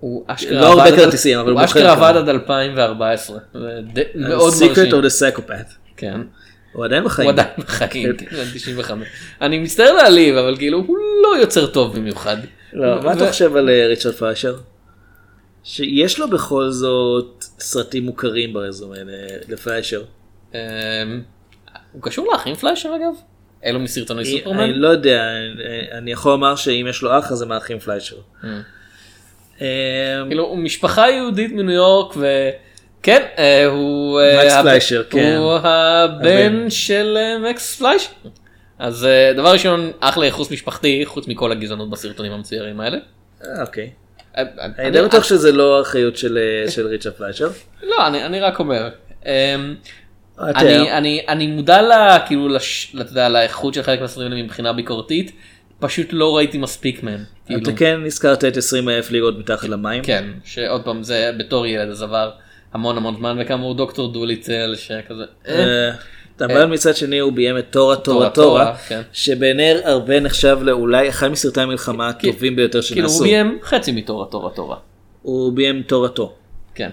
הוא 0.00 0.24
אשכרה 0.26 0.60
לא 0.60 0.66
הרבה 0.66 0.82
עבד 0.84 0.92
עד- 0.92 0.98
כרטיסים, 0.98 1.38
אבל 1.38 1.50
הוא 1.50 1.60
הוא 1.60 1.64
אשכרה 1.66 1.94
מוכר 1.94 2.06
עבד. 2.06 2.16
עד 2.16 2.28
2014. 2.28 3.38
זה 3.54 3.80
די- 3.92 4.02
מאוד 4.14 4.52
Secret 4.54 4.90
of 4.90 5.04
the 5.04 5.10
Psychopath. 5.20 5.72
כן. 5.96 6.20
הוא 6.72 6.84
עדיין 6.84 7.04
בחיים. 7.04 7.28
הוא 7.28 7.32
עדיין 7.32 7.48
בחיים, 7.58 8.16
כן, 8.16 8.26
בן 8.36 8.44
95. 8.54 9.08
אני 9.40 9.58
מצטער 9.58 9.92
להעליב 9.92 10.36
אבל 10.36 10.56
כאילו 10.56 10.78
הוא 10.86 10.96
לא 11.22 11.36
יוצר 11.40 11.66
טוב 11.66 11.96
במיוחד. 11.96 12.36
לא, 12.72 13.02
מה 13.02 13.12
אתה 13.12 13.28
חושב 13.28 13.56
על 13.56 13.70
אה, 13.70 13.86
ריצ'רד 13.86 14.14
פיישר? 14.14 14.56
שיש 15.64 16.18
לו 16.18 16.30
בכל 16.30 16.70
זאת 16.70 17.44
סרטים 17.58 18.04
מוכרים 18.04 18.52
ברזומה 18.52 18.96
ל- 18.96 19.08
לפיישר. 19.52 20.02
אמ, 20.54 20.58
הוא 21.92 22.02
קשור 22.02 22.28
לאחים 22.32 22.54
פליישר 22.54 22.88
אגב? 22.96 23.14
אלו 23.64 23.80
מסרטוני 23.80 24.20
אני 24.22 24.38
סופרמן? 24.38 24.70
לא 24.70 24.88
יודע, 24.88 25.22
אני 25.92 26.12
יכול 26.12 26.32
לומר 26.32 26.56
שאם 26.56 26.86
יש 26.90 27.02
לו 27.02 27.18
אח 27.18 27.32
אז 27.32 27.38
זה 27.38 27.46
מהאחים 27.46 27.78
פליישר. 27.78 28.16
אה, 29.60 29.66
כאילו 30.28 30.44
הוא 30.44 30.58
משפחה 30.58 31.10
יהודית 31.10 31.52
מניו 31.52 31.74
יורק 31.74 32.14
וכן 33.02 33.22
אה, 33.38 33.66
הוא 33.66 34.20
אה, 34.20 34.44
מקס 34.44 34.56
פליישר, 34.62 35.02
כן. 35.10 35.36
הוא 35.36 35.54
הבן 35.54 36.70
של 36.70 37.16
אה, 37.20 37.50
מקס 37.50 37.76
פליישר. 37.76 38.10
אז 38.78 39.06
דבר 39.36 39.52
ראשון 39.52 39.90
אחלה 40.00 40.24
ייחוס 40.24 40.50
משפחתי 40.50 41.02
חוץ 41.06 41.28
מכל 41.28 41.52
הגזענות 41.52 41.90
בסרטונים 41.90 42.32
המצוירים 42.32 42.80
האלה. 42.80 42.98
אוקיי. 43.60 43.90
אני 44.36 44.90
די 44.90 45.02
בטוח 45.02 45.24
שזה 45.24 45.52
לא 45.52 45.78
האחריות 45.78 46.16
של 46.16 46.38
של 46.68 46.86
ריצ'רד 46.86 47.12
פליישר. 47.12 47.48
לא 47.82 48.06
אני 48.06 48.26
אני 48.26 48.40
רק 48.40 48.58
אומר. 48.58 48.88
אמ, 49.26 49.30
אני, 50.40 50.52
תראה, 50.60 50.98
אני, 50.98 51.24
אני 51.28 51.46
מודע 51.46 52.18
כאילו, 52.26 52.48
לאיכות 53.30 53.74
של 53.74 53.82
חלק 53.82 54.00
מהסרטים 54.00 54.32
האלה 54.32 54.42
מבחינה 54.42 54.72
ביקורתית, 54.72 55.32
פשוט 55.78 56.06
לא 56.12 56.36
ראיתי 56.36 56.58
מספיק 56.58 57.02
מהם. 57.02 57.20
כאילו, 57.46 57.60
אתה 57.62 57.72
כן 57.72 58.00
הזכרת 58.06 58.44
את 58.44 58.56
20 58.56 58.88
אלף 58.88 59.10
לירות 59.10 59.38
מתחת 59.38 59.68
למים. 59.68 60.02
כן, 60.02 60.24
שעוד 60.44 60.84
פעם 60.84 61.02
זה 61.02 61.30
בתור 61.38 61.66
ילד 61.66 61.90
אז 61.90 62.02
עבר 62.02 62.30
המון 62.72 62.96
המון 62.96 63.16
זמן 63.16 63.36
וכאמור 63.40 63.74
דוקטור 63.74 64.12
דוליטל 64.12 64.74
שכזה. 64.76 65.24
אה, 65.48 65.90
אה, 66.40 66.46
אבל 66.46 66.64
מצד 66.64 66.96
שני 66.96 67.18
הוא 67.18 67.32
ביים 67.32 67.58
את 67.58 67.66
תורה 67.70 67.96
תורה 67.96 68.30
תורה, 68.30 68.74
כן. 68.88 69.00
שבעיני 69.12 69.70
הרבה 69.84 70.20
נחשב 70.20 70.58
לאולי 70.62 71.08
אחד 71.08 71.28
מסרטי 71.28 71.60
המלחמה 71.60 72.08
הטובים 72.08 72.56
ביותר 72.56 72.82
כאילו 72.82 73.02
הוא 73.02 73.08
שנעשו. 73.08 73.24
ביים 73.24 73.58
חצי 73.62 73.92
מתורה 73.92 74.26
תורה 74.26 74.50
תורה. 74.50 74.76
הוא 75.22 75.52
ביים 75.52 75.82
תורתו. 75.82 76.34
כן. 76.74 76.90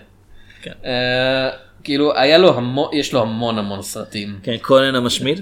כן. 0.61 0.71
אה, 0.85 1.49
כאילו 1.83 2.17
היה 2.17 2.37
לו 2.37 2.57
המון, 2.57 2.89
יש 2.93 3.13
לו 3.13 3.21
המון 3.21 3.57
המון 3.57 3.81
סרטים. 3.81 4.39
כן, 4.43 4.57
קונן 4.61 4.95
המשמיד. 4.95 5.41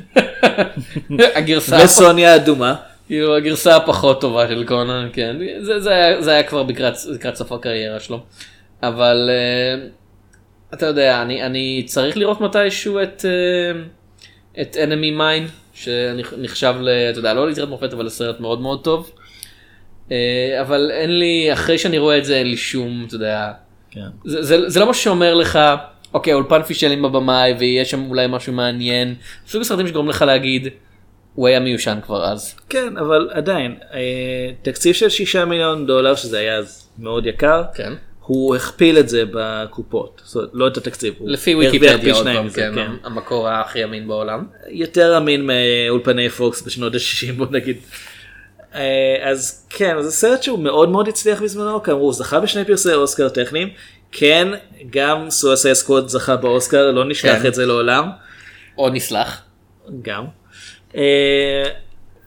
הגרסה 1.36 1.78
וסוניה 1.84 2.34
האדומה. 2.34 2.76
כאילו 3.08 3.36
הגרסה 3.36 3.76
הפחות 3.76 4.22
טובה 4.22 4.48
של 4.48 4.64
קונן, 4.68 5.10
כן, 5.14 5.38
זה, 5.62 5.80
זה, 6.22 6.32
היה, 6.32 6.44
כבר 6.44 6.64
לקראת, 6.64 6.94
לקראת 7.10 7.36
סוף 7.36 7.52
הקריירה 7.52 8.00
שלו. 8.00 8.24
אבל 8.84 9.30
uh, 9.30 10.07
אתה 10.74 10.86
יודע, 10.86 11.22
אני, 11.22 11.44
אני 11.44 11.84
צריך 11.86 12.18
לראות 12.18 12.42
מתישהו 12.42 13.04
את, 13.04 13.26
uh, 13.26 14.62
את 14.62 14.76
enemy 14.76 15.20
mine, 15.20 15.50
שנחשב, 15.74 16.76
ל, 16.82 16.90
אתה 16.90 17.20
יודע, 17.20 17.34
לא 17.34 17.48
ליצירת 17.48 17.70
מופת, 17.70 17.94
אבל 17.94 18.06
לסרט 18.06 18.40
מאוד 18.40 18.62
מאוד 18.62 18.84
טוב. 18.84 19.12
Uh, 20.08 20.12
אבל 20.62 20.92
אין 20.94 21.20
לי, 21.20 21.54
אחרי 21.54 21.78
שאני 21.78 21.98
רואה 21.98 22.18
את 22.18 22.26
זה, 22.26 22.36
אין 22.36 22.48
לי 22.48 22.58
שום, 22.58 23.04
אתה 23.08 23.16
יודע, 23.16 23.52
כן. 23.92 24.08
זה, 24.26 24.44
זה, 24.44 24.70
זה 24.70 24.80
לא 24.80 24.90
משהו 24.90 25.04
שאומר 25.04 25.34
לך, 25.34 25.60
אוקיי, 26.14 26.34
אולפן 26.34 26.64
פישלים 26.64 27.02
בבמאי 27.02 27.54
ויש 27.60 27.92
שם 27.92 28.10
אולי 28.10 28.26
משהו 28.30 28.54
מעניין. 28.54 29.16
סוג 29.48 29.62
הסרטים 29.62 29.88
שגורם 29.88 30.10
לך 30.10 30.22
להגיד, 30.22 30.68
הוא 31.36 31.48
היה 31.48 31.60
מיושן 31.60 32.00
כבר 32.02 32.26
אז. 32.26 32.56
כן, 32.70 32.98
אבל 32.98 33.30
עדיין, 33.32 33.76
אה, 33.94 34.52
תקציב 34.62 34.96
של 34.96 35.10
שישה 35.10 35.46
מיליון 35.46 35.88
דולר, 35.88 36.16
שזה 36.16 36.40
היה 36.40 36.56
אז 36.56 36.90
מאוד 37.00 37.26
יקר, 37.26 37.64
כן. 37.74 37.94
הוא 38.28 38.56
הכפיל 38.56 39.00
את 39.00 39.10
זה 39.10 39.24
בקופות. 39.32 40.22
זאת 40.26 40.36
אומרת, 40.36 40.50
לא 40.54 40.68
את 40.68 40.78
התקציב. 40.78 41.14
לפי 41.26 41.56
ויקיפדיה 41.56 42.14
עוד 42.14 42.28
פעם, 42.28 42.46
מזה, 42.46 42.70
כן, 42.76 42.92
המקור 43.04 43.50
הכי 43.50 43.84
אמין 43.84 44.08
בעולם. 44.08 44.46
יותר 44.70 45.18
אמין 45.18 45.48
מאולפני 45.48 46.30
פוקס 46.30 46.62
בשנות 46.62 46.96
ה-60 46.96 47.34
בוא 47.38 47.46
נגיד. 47.52 47.78
אה, 48.76 49.16
אז 49.24 49.68
כן, 49.70 50.02
זה 50.02 50.12
סרט 50.12 50.44
שהוא 50.44 50.60
מאוד 50.60 50.90
מאוד 50.90 51.08
הצליח 51.08 51.42
בזמנו, 51.42 51.84
כאמור 51.84 52.02
הוא 52.02 52.14
זכה 52.14 52.40
בשני 52.40 52.66
פרסי 52.66 52.94
אוסקר 52.94 53.30
טכניים, 53.30 53.70
כן, 54.12 54.48
גם 54.90 55.30
סואסי 55.30 55.76
סקווד 55.76 56.10
זכה 56.10 56.36
באוסקר, 56.36 56.92
לא 56.92 57.06
נשלח 57.06 57.42
כן. 57.42 57.48
את 57.48 57.54
זה 57.54 57.66
לעולם, 57.66 58.10
או 58.78 58.90
נסלח. 58.90 59.42
גם. 60.02 60.26
אה, 60.96 61.64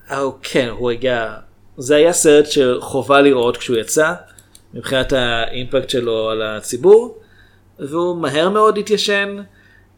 אבל 0.09 0.29
כן, 0.43 0.69
הוא 0.69 0.91
הגיע, 0.91 1.35
זה 1.79 1.97
היה 1.97 2.12
סרט 2.12 2.47
שחובה 2.47 3.20
לראות 3.20 3.57
כשהוא 3.57 3.77
יצא, 3.77 4.12
מבחינת 4.75 5.13
האימפקט 5.13 5.91
שלו 5.91 6.31
על 6.31 6.43
הציבור, 6.43 7.19
והוא 7.79 8.17
מהר 8.23 8.49
מאוד 8.49 8.79
התיישן. 8.79 9.37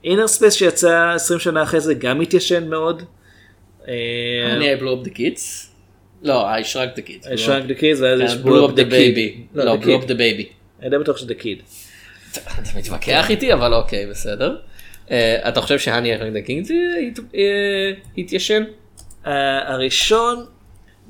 Innerspace 0.04 0.54
שיצא 0.54 1.12
20 1.14 1.40
שנה 1.40 1.62
אחרי 1.62 1.80
זה 1.80 1.94
גם 1.94 2.20
התיישן 2.20 2.68
מאוד. 2.68 3.02
אה, 3.88 3.94
Honey 4.56 4.74
up 4.74 5.06
the 5.06 5.10
kids. 5.10 5.66
לא, 6.22 6.56
I 6.56 6.60
shrunk 6.60 6.98
the 6.98 7.02
kids. 7.08 7.26
I 7.26 7.46
shrunk 7.46 7.68
the 7.68 7.80
kids 7.80 8.02
ואז 8.02 8.20
יש 8.20 8.34
כן, 8.34 8.48
up 8.48 8.76
the 8.76 8.90
Kid. 8.90 8.92
baby. 8.92 9.54
לא, 9.54 9.76
Kid. 9.82 10.08
the 10.08 10.14
baby. 10.14 10.44
אני 10.82 10.90
די 10.90 10.98
בטוח 10.98 11.16
שזה 11.16 11.34
kid. 11.34 11.62
אתה 12.32 12.78
מתווכח 12.78 13.30
איתי 13.30 13.52
אבל 13.52 13.74
אוקיי 13.74 14.06
בסדר. 14.06 14.56
אה, 15.10 15.48
אתה 15.48 15.60
חושב 15.60 15.78
שהני 15.78 16.16
I 16.16 16.18
shrunk 16.18 16.46
the 16.46 16.48
kids 16.48 16.72
אה, 17.34 17.90
התיישן? 18.18 18.62
הראשון 19.24 20.46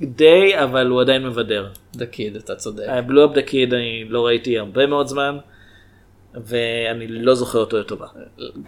די 0.00 0.52
אבל 0.58 0.86
הוא 0.86 1.00
עדיין 1.00 1.26
מבדר. 1.26 1.68
Kid 1.96 2.38
אתה 2.38 2.54
צודק. 2.54 2.84
בלו 3.06 3.24
אפ 3.26 3.34
דה 3.34 3.42
קיד 3.42 3.74
אני 3.74 4.04
לא 4.08 4.26
ראיתי 4.26 4.58
הרבה 4.58 4.86
מאוד 4.86 5.06
זמן 5.06 5.38
ואני 6.34 7.06
לא 7.08 7.34
זוכר 7.34 7.58
אותו 7.58 7.78
לטובה. 7.80 8.06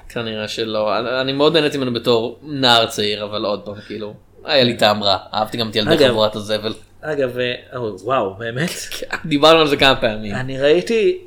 כנראה 0.08 0.48
שלא. 0.48 0.90
אני- 1.20 1.32
מאוד 1.32 1.56
נהניתי 1.56 1.78
ממנו 1.78 1.94
בתור 1.94 2.38
נער 2.42 2.86
צעיר 2.86 3.24
אבל 3.24 3.44
עוד 3.44 3.60
פעם 3.64 3.74
כאילו. 3.86 4.14
היה 4.44 4.64
לי 4.64 4.76
טעם 4.76 5.02
רע. 5.02 5.16
אהבתי 5.34 5.56
גם 5.58 5.70
את 5.70 5.76
ילדי. 5.76 6.08
חבורת 6.08 6.36
הזבל. 6.36 6.72
אגב, 7.00 7.38
אה, 7.38 7.54
או, 7.76 7.96
וואו 8.00 8.34
באמת? 8.34 8.70
דיברנו 9.26 9.60
על 9.60 9.66
זה 9.66 9.76
כמה 9.76 9.96
פעמים. 10.00 10.34
אני 10.34 10.58
ראיתי 10.60 11.18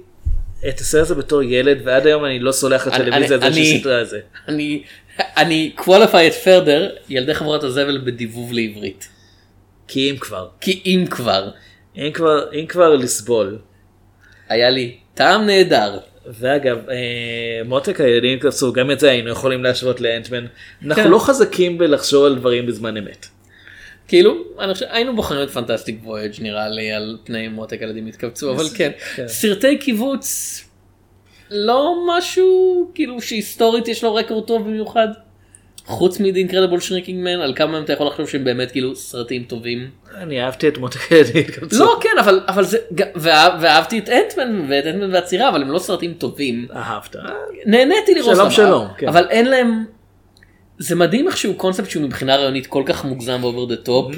את 0.70 0.80
הסרט 0.80 1.02
הזה 1.02 1.16
בתור 1.16 1.44
ילד 1.44 1.78
ועד 1.84 2.08
היום 2.08 2.26
אני 2.26 2.40
לא 2.40 2.52
סולח 2.52 2.88
לטלוויזיה 2.88 3.36
על 3.36 3.42
זה 3.42 3.48
אני- 3.48 3.54
שהיא 3.56 3.78
סידרה 3.78 4.02
את 4.02 4.10
זה. 4.10 4.20
אני 4.48 4.84
אני 5.38 5.72
את 6.28 6.34
פרדר 6.34 6.90
ילדי 7.10 7.34
חברת 7.34 7.64
הזבל 7.64 7.98
בדיבוב 8.06 8.54
לעברית 8.54 9.10
כי 9.88 10.12
אם 10.12 10.18
כבר. 10.18 10.48
כי 10.62 10.82
אם 10.86 11.06
כבר 11.10 11.50
אם 11.98 12.12
כבר, 12.14 12.52
אם 12.54 12.66
כבר 12.66 12.96
לסבול. 12.96 13.58
היה 14.50 14.70
לי 14.70 14.98
טעם 15.14 15.46
נהדר 15.46 16.00
ואגב, 16.28 16.90
אה, 16.90 17.62
מותק 17.66 18.02
הילדים 18.02 18.40
קפצו, 18.40 18.74
גם 18.74 18.92
את 18.92 19.00
זה 19.00 19.12
היינו 19.12 19.30
יכולים 19.30 19.64
להשוות 19.64 20.02
לאנטמן. 20.02 20.46
אנחנו 20.86 21.04
כן. 21.04 21.10
לא 21.10 21.20
חזקים 21.20 21.78
בלחשוב 21.78 22.26
על 22.26 22.36
דברים 22.36 22.66
בזמן 22.66 22.98
אמת. 22.98 23.26
כאילו 24.08 24.44
חושב 24.74 24.86
היינו 24.90 25.16
בוחרים 25.16 25.44
את 25.44 25.50
פנטסטיק 25.50 26.00
וויג' 26.04 26.32
נראה 26.40 26.70
לי 26.70 26.92
על 26.92 27.18
פני 27.24 27.48
מותק 27.48 27.82
הילדים 27.82 28.08
התכווצו 28.08 28.52
אבל 28.52 28.66
כן 28.76 28.92
כן. 29.16 29.28
סרטי 29.28 29.78
קיבוץ 29.78 30.64
לא 31.52 31.96
משהו 32.08 32.92
כאילו 32.96 33.22
שהיסטורית 33.22 33.88
יש 33.88 34.04
לו 34.04 34.16
רקורד 34.16 34.48
טוב 34.48 34.68
במיוחד. 34.68 35.08
חוץ 35.88 36.20
מ-The 36.20 36.52
Incredible 36.52 36.82
Shrinking 36.82 37.26
Man 37.26 37.44
על 37.44 37.54
כמה 37.56 37.72
מהם 37.72 37.84
אתה 37.84 37.94
יכול 37.94 38.08
לחשוב 38.08 38.30
שהם 38.30 38.44
באמת 38.44 38.72
כאילו 38.72 38.96
סרטים 38.96 39.44
טובים. 39.44 39.90
אני 40.16 40.42
אהבתי 40.42 40.68
את 40.68 40.78
קפצו. 41.52 41.80
לא 41.80 42.00
כן 42.02 42.20
אבל 42.20 42.42
אבל 42.48 42.64
זה 42.64 42.78
ואהבתי 43.16 44.00
את 44.00 44.10
אנטמן 44.10 44.66
ואת 44.70 44.86
אנטמן 44.86 45.14
והצירה 45.14 45.50
אבל 45.50 45.62
הם 45.62 45.72
לא 45.72 45.80
סרטים 45.80 46.14
טובים. 46.14 46.68
אהבת. 46.76 47.16
נהניתי 47.66 48.16
לראות 48.16 48.36
שלום, 48.36 48.52
שלום, 48.52 48.88
כן. 48.98 49.08
אבל 49.08 49.26
אין 49.30 49.50
להם 49.50 49.86
זה 50.80 50.96
מדהים 50.96 51.28
איך 51.28 51.38
שהוא 51.38 51.56
קונספט 51.56 51.90
שהוא 51.90 52.04
מבחינה 52.04 52.36
רעיונית 52.36 52.68
כל 52.68 52.84
כך 52.86 53.06
מוגזם 53.06 53.40
ו 53.42 53.47
over 53.47 53.66
the 53.66 53.76
top 53.76 54.16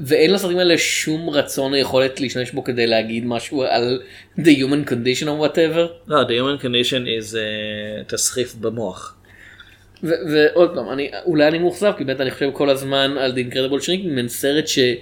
ואין 0.00 0.32
לסרטים 0.32 0.58
האלה 0.58 0.78
שום 0.78 1.30
רצון 1.30 1.72
או 1.72 1.78
יכולת 1.78 2.20
להשתמש 2.20 2.50
בו 2.50 2.64
כדי 2.64 2.86
להגיד 2.86 3.26
משהו 3.26 3.62
על 3.62 4.02
the 4.38 4.42
human 4.42 4.90
condition 4.90 5.24
or 5.24 5.44
whatever. 5.46 5.86
לא, 6.06 6.22
the 6.22 6.26
human 6.26 6.62
condition 6.62 7.06
is 7.20 7.34
uh, 7.34 8.12
תסחיף 8.12 8.54
במוח. 8.54 9.16
ועוד 10.04 10.74
פעם, 10.74 10.90
אני, 10.92 11.10
אולי 11.26 11.48
אני 11.48 11.58
מאוכזב, 11.58 11.92
כי 11.98 12.04
באמת 12.04 12.20
אני 12.20 12.30
חושב 12.30 12.50
כל 12.52 12.70
הזמן 12.70 13.14
על 13.18 13.32
The 13.32 13.52
Incredible 13.52 13.82
Shrinking, 13.84 14.28
סרט 14.28 14.64
שהיה 14.66 14.96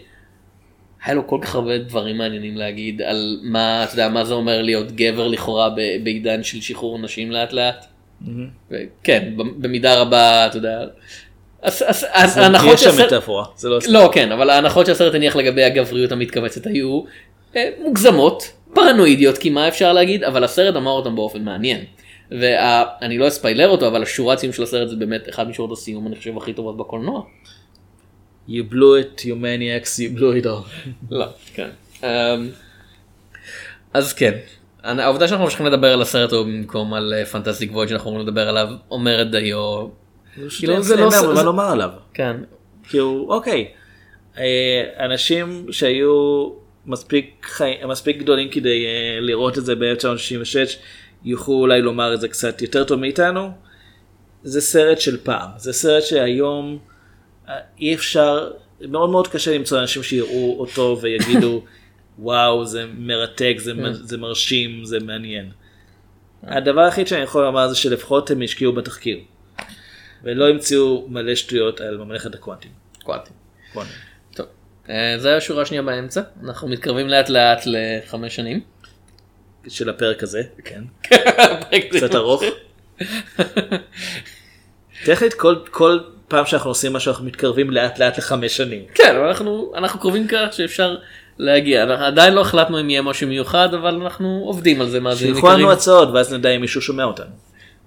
לו 1.14 1.26
כל 1.26 1.38
כך 1.42 1.54
הרבה 1.54 1.78
דברים 1.78 2.18
מעניינים 2.18 2.56
להגיד 2.56 3.02
על 3.02 3.38
מה, 3.42 3.84
אתה 3.84 3.92
יודע, 3.92 4.08
מה 4.08 4.24
זה 4.24 4.34
אומר 4.34 4.62
להיות 4.62 4.92
גבר 4.92 5.28
לכאורה 5.28 5.70
בעידן 6.02 6.42
של 6.42 6.60
שחרור 6.60 6.98
נשים 6.98 7.30
לאט 7.30 7.52
לאט. 7.52 7.84
וכן, 8.70 9.32
ב- 9.36 9.62
במידה 9.66 10.00
רבה, 10.00 10.46
אתה 10.46 10.56
יודע. 10.56 10.80
אז- 11.62 11.82
ההנחות 12.42 12.68
שהסרט- 12.78 13.08
זה 13.56 13.68
לא... 13.68 13.78
לא, 13.88 14.10
כן, 14.14 14.32
אבל 14.32 14.50
ההנחות 14.50 14.86
שהסרט 14.86 15.14
הניח 15.14 15.36
לגבי 15.36 15.62
הגבריות 15.64 16.12
המתכווצת 16.12 16.66
היו 16.66 17.02
אה, 17.56 17.70
מוגזמות, 17.82 18.42
פרנואידיות, 18.74 19.38
כי 19.38 19.50
מה 19.50 19.68
אפשר 19.68 19.92
להגיד, 19.92 20.24
אבל 20.24 20.44
הסרט 20.44 20.76
אמר 20.76 20.90
אותם 20.90 21.16
באופן 21.16 21.42
מעניין. 21.42 21.80
ואני 22.40 23.18
לא 23.18 23.28
אספיילר 23.28 23.68
אותו, 23.68 23.86
אבל 23.88 24.02
השורת 24.02 24.38
סיום 24.38 24.52
של 24.52 24.62
הסרט 24.62 24.88
זה 24.88 24.96
באמת 24.96 25.28
אחד 25.28 25.48
משורות 25.48 25.72
הסיום, 25.72 26.06
אני 26.06 26.16
חושב, 26.16 26.36
הכי 26.36 26.52
טובות 26.52 26.76
בקולנוע. 26.76 27.22
You 28.48 28.72
blew 28.72 28.74
it, 29.02 29.20
you 29.20 29.34
maniacs, 29.42 29.98
you 29.98 30.18
blew 30.18 30.44
it 30.44 30.46
all. 30.46 30.88
לא, 31.10 31.26
כן. 31.54 31.68
אמ, 32.02 32.08
אז 33.94 34.12
כן, 34.12 34.38
העובדה 34.82 35.28
שאנחנו 35.28 35.44
ממשיכים 35.44 35.66
לדבר 35.66 35.92
על 35.92 36.02
הסרט 36.02 36.32
הוא 36.32 36.44
במקום 36.44 36.94
על 36.94 37.24
פנטסטיק 37.32 37.72
וויד 37.72 37.88
שאנחנו 37.88 38.10
אמורים 38.10 38.26
לדבר 38.28 38.48
עליו, 38.48 38.68
אומרת 38.90 39.30
דיו. 39.30 39.86
כאילו, 40.58 40.82
זה 40.82 40.96
לא... 40.96 41.02
אין 41.02 41.10
זה- 41.10 41.26
מה 41.34 41.42
לומר 41.42 41.64
עליו. 41.72 41.90
כן, 42.14 42.36
כאילו, 42.88 43.26
אוקיי, 43.28 43.68
אה, 44.38 44.82
אנשים 45.04 45.66
שהיו 45.70 46.48
מספיק, 46.86 47.46
חי... 47.50 47.72
מספיק 47.88 48.16
גדולים 48.18 48.48
כדי 48.50 48.86
אה, 48.86 49.20
לראות 49.20 49.58
את 49.58 49.64
זה 49.64 49.74
ב-1966, 49.74 50.76
יוכלו 51.24 51.54
אולי 51.54 51.82
לומר 51.82 52.14
את 52.14 52.20
זה 52.20 52.28
קצת 52.28 52.62
יותר 52.62 52.84
טוב 52.84 53.00
מאיתנו. 53.00 53.50
זה 54.42 54.60
סרט 54.60 55.00
של 55.00 55.16
פעם, 55.24 55.50
זה 55.56 55.72
סרט 55.72 56.02
שהיום 56.02 56.78
אה, 57.48 57.54
אי 57.80 57.94
אפשר, 57.94 58.50
מאוד 58.80 59.10
מאוד 59.10 59.28
קשה 59.28 59.54
למצוא 59.54 59.80
אנשים 59.80 60.02
שיראו 60.02 60.56
אותו 60.60 60.98
ויגידו, 61.02 61.64
וואו, 62.18 62.64
זה 62.66 62.86
מרתק, 62.98 63.54
זה, 63.58 63.74
מ- 63.74 63.92
זה 63.92 64.18
מרשים, 64.18 64.84
זה 64.84 64.98
מעניין. 65.00 65.50
הדבר 66.42 66.80
היחיד 66.80 67.06
שאני 67.06 67.22
יכול 67.22 67.42
לומר 67.44 67.68
זה 67.68 67.74
שלפחות 67.74 68.30
הם 68.30 68.42
השקיעו 68.42 68.72
בתחקיר. 68.72 69.18
ולא 70.24 70.48
המציאו 70.48 71.06
מלא 71.08 71.34
שטויות 71.34 71.80
על 71.80 71.96
ממלכת 71.96 72.34
הקוונטים. 72.34 72.70
קוואטים. 73.02 73.32
קוונטים. 73.72 73.94
טוב, 74.34 74.46
אה, 74.90 75.14
זה 75.18 75.28
היה 75.28 75.40
שורה 75.40 75.66
שנייה 75.66 75.82
באמצע, 75.82 76.22
אנחנו 76.44 76.68
מתקרבים 76.68 77.08
לאט 77.08 77.28
לאט 77.28 77.62
לחמש 77.66 78.36
שנים. 78.36 78.60
של 79.68 79.88
הפרק 79.88 80.22
הזה, 80.22 80.42
כן. 80.64 80.82
קצת 81.90 82.14
ארוך. 82.14 82.42
טכנית 85.04 85.34
כל, 85.34 85.56
כל 85.70 85.98
פעם 86.28 86.46
שאנחנו 86.46 86.70
עושים 86.70 86.92
משהו 86.92 87.10
אנחנו 87.10 87.24
מתקרבים 87.24 87.70
לאט 87.70 87.98
לאט 87.98 88.18
לחמש 88.18 88.56
שנים. 88.56 88.82
כן, 88.94 89.16
אנחנו, 89.16 89.72
אנחנו 89.76 90.00
קרובים 90.00 90.26
כך 90.28 90.52
שאפשר 90.52 90.96
להגיע. 91.38 91.82
אנחנו 91.82 92.04
עדיין 92.04 92.34
לא 92.34 92.40
החלטנו 92.40 92.80
אם 92.80 92.90
יהיה 92.90 93.02
משהו 93.02 93.28
מיוחד, 93.28 93.74
אבל 93.74 93.94
אנחנו 93.94 94.42
עובדים 94.44 94.80
על 94.80 94.88
זה. 94.88 95.00
מאזינים 95.00 95.34
שילחו 95.34 95.48
לנו 95.48 95.58
יקרים. 95.58 95.72
הצעות 95.72 96.08
ואז 96.14 96.32
נדע 96.32 96.50
אם 96.50 96.60
מישהו 96.60 96.80
שומע 96.80 97.04
אותנו. 97.04 97.30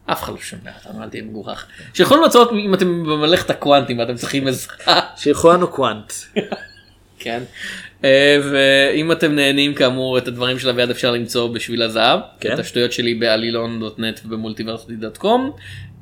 אף 0.05 0.23
אחד 0.23 0.33
לא 0.33 0.39
שומע 0.39 0.71
אותנו, 0.85 1.03
אל 1.03 1.09
תהיה 1.09 1.23
מגוחך. 1.23 1.65
שילחו 1.93 2.15
לנו 2.15 2.25
הצעות 2.25 2.51
אם 2.51 2.73
אתם 2.73 3.03
במלאכת 3.03 3.49
הקוונטים 3.49 3.99
ואתם 3.99 4.15
צריכים 4.15 4.47
עזרה. 4.47 4.75
שילחו 5.17 5.51
לנו 5.51 5.67
קוונט. 5.67 6.13
כן. 7.19 7.43
אה, 8.05 8.37
ואם 8.51 9.11
אתם 9.11 9.35
נהנים 9.35 9.73
כאמור 9.73 10.17
את 10.17 10.27
הדברים 10.27 10.59
של 10.59 10.69
אביעד 10.69 10.89
אפשר 10.89 11.11
למצוא 11.11 11.47
בשביל 11.53 11.81
הזהב. 11.81 12.19
כן. 12.39 12.53
את 12.53 12.59
השטויות 12.59 12.91
שלי 12.91 13.13
בעלילון.נט 13.13 14.19
ובמולטיברסיטי.קום. 14.25 15.51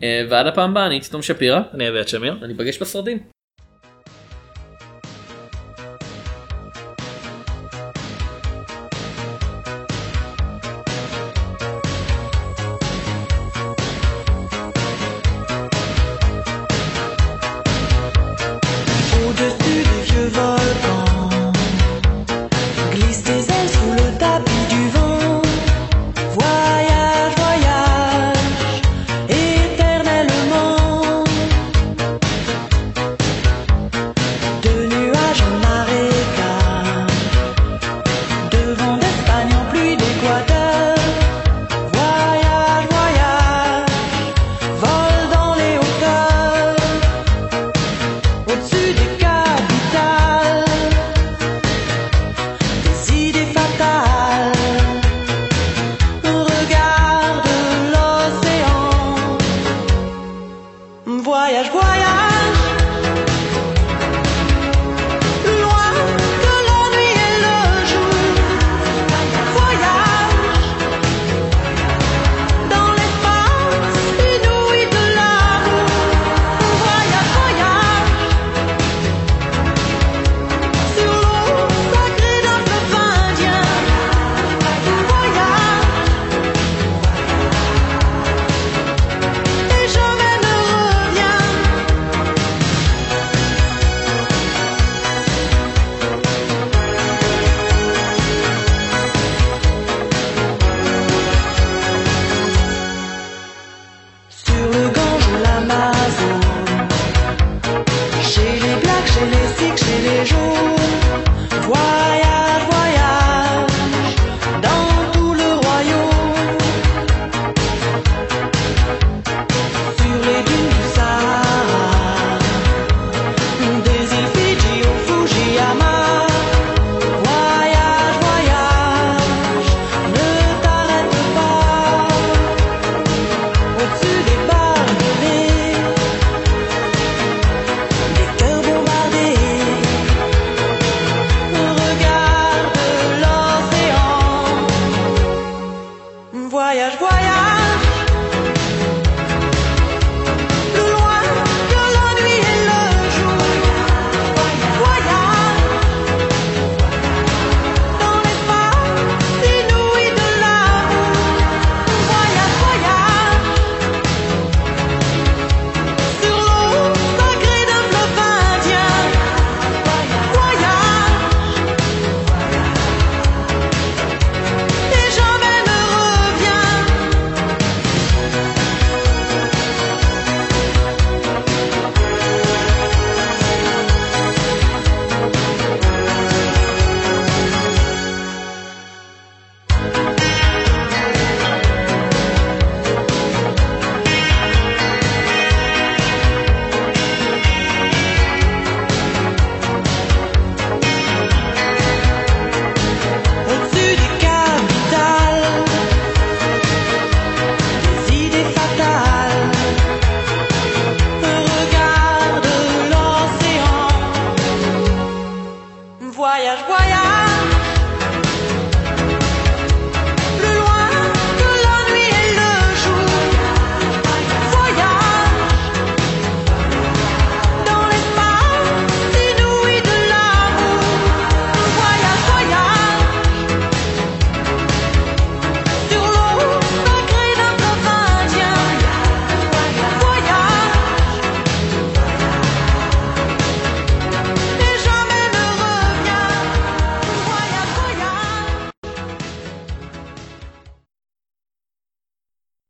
אה, 0.03 0.25
ועד 0.29 0.47
הפעם 0.47 0.71
הבאה 0.71 0.87
אני 0.87 0.99
תום 1.11 1.21
שפירא. 1.21 1.59
אני 1.73 1.89
אביעד 1.89 2.07
שמיר. 2.07 2.37
אני 2.41 2.53
אפגש 2.53 2.77
בסרטים. 2.77 3.32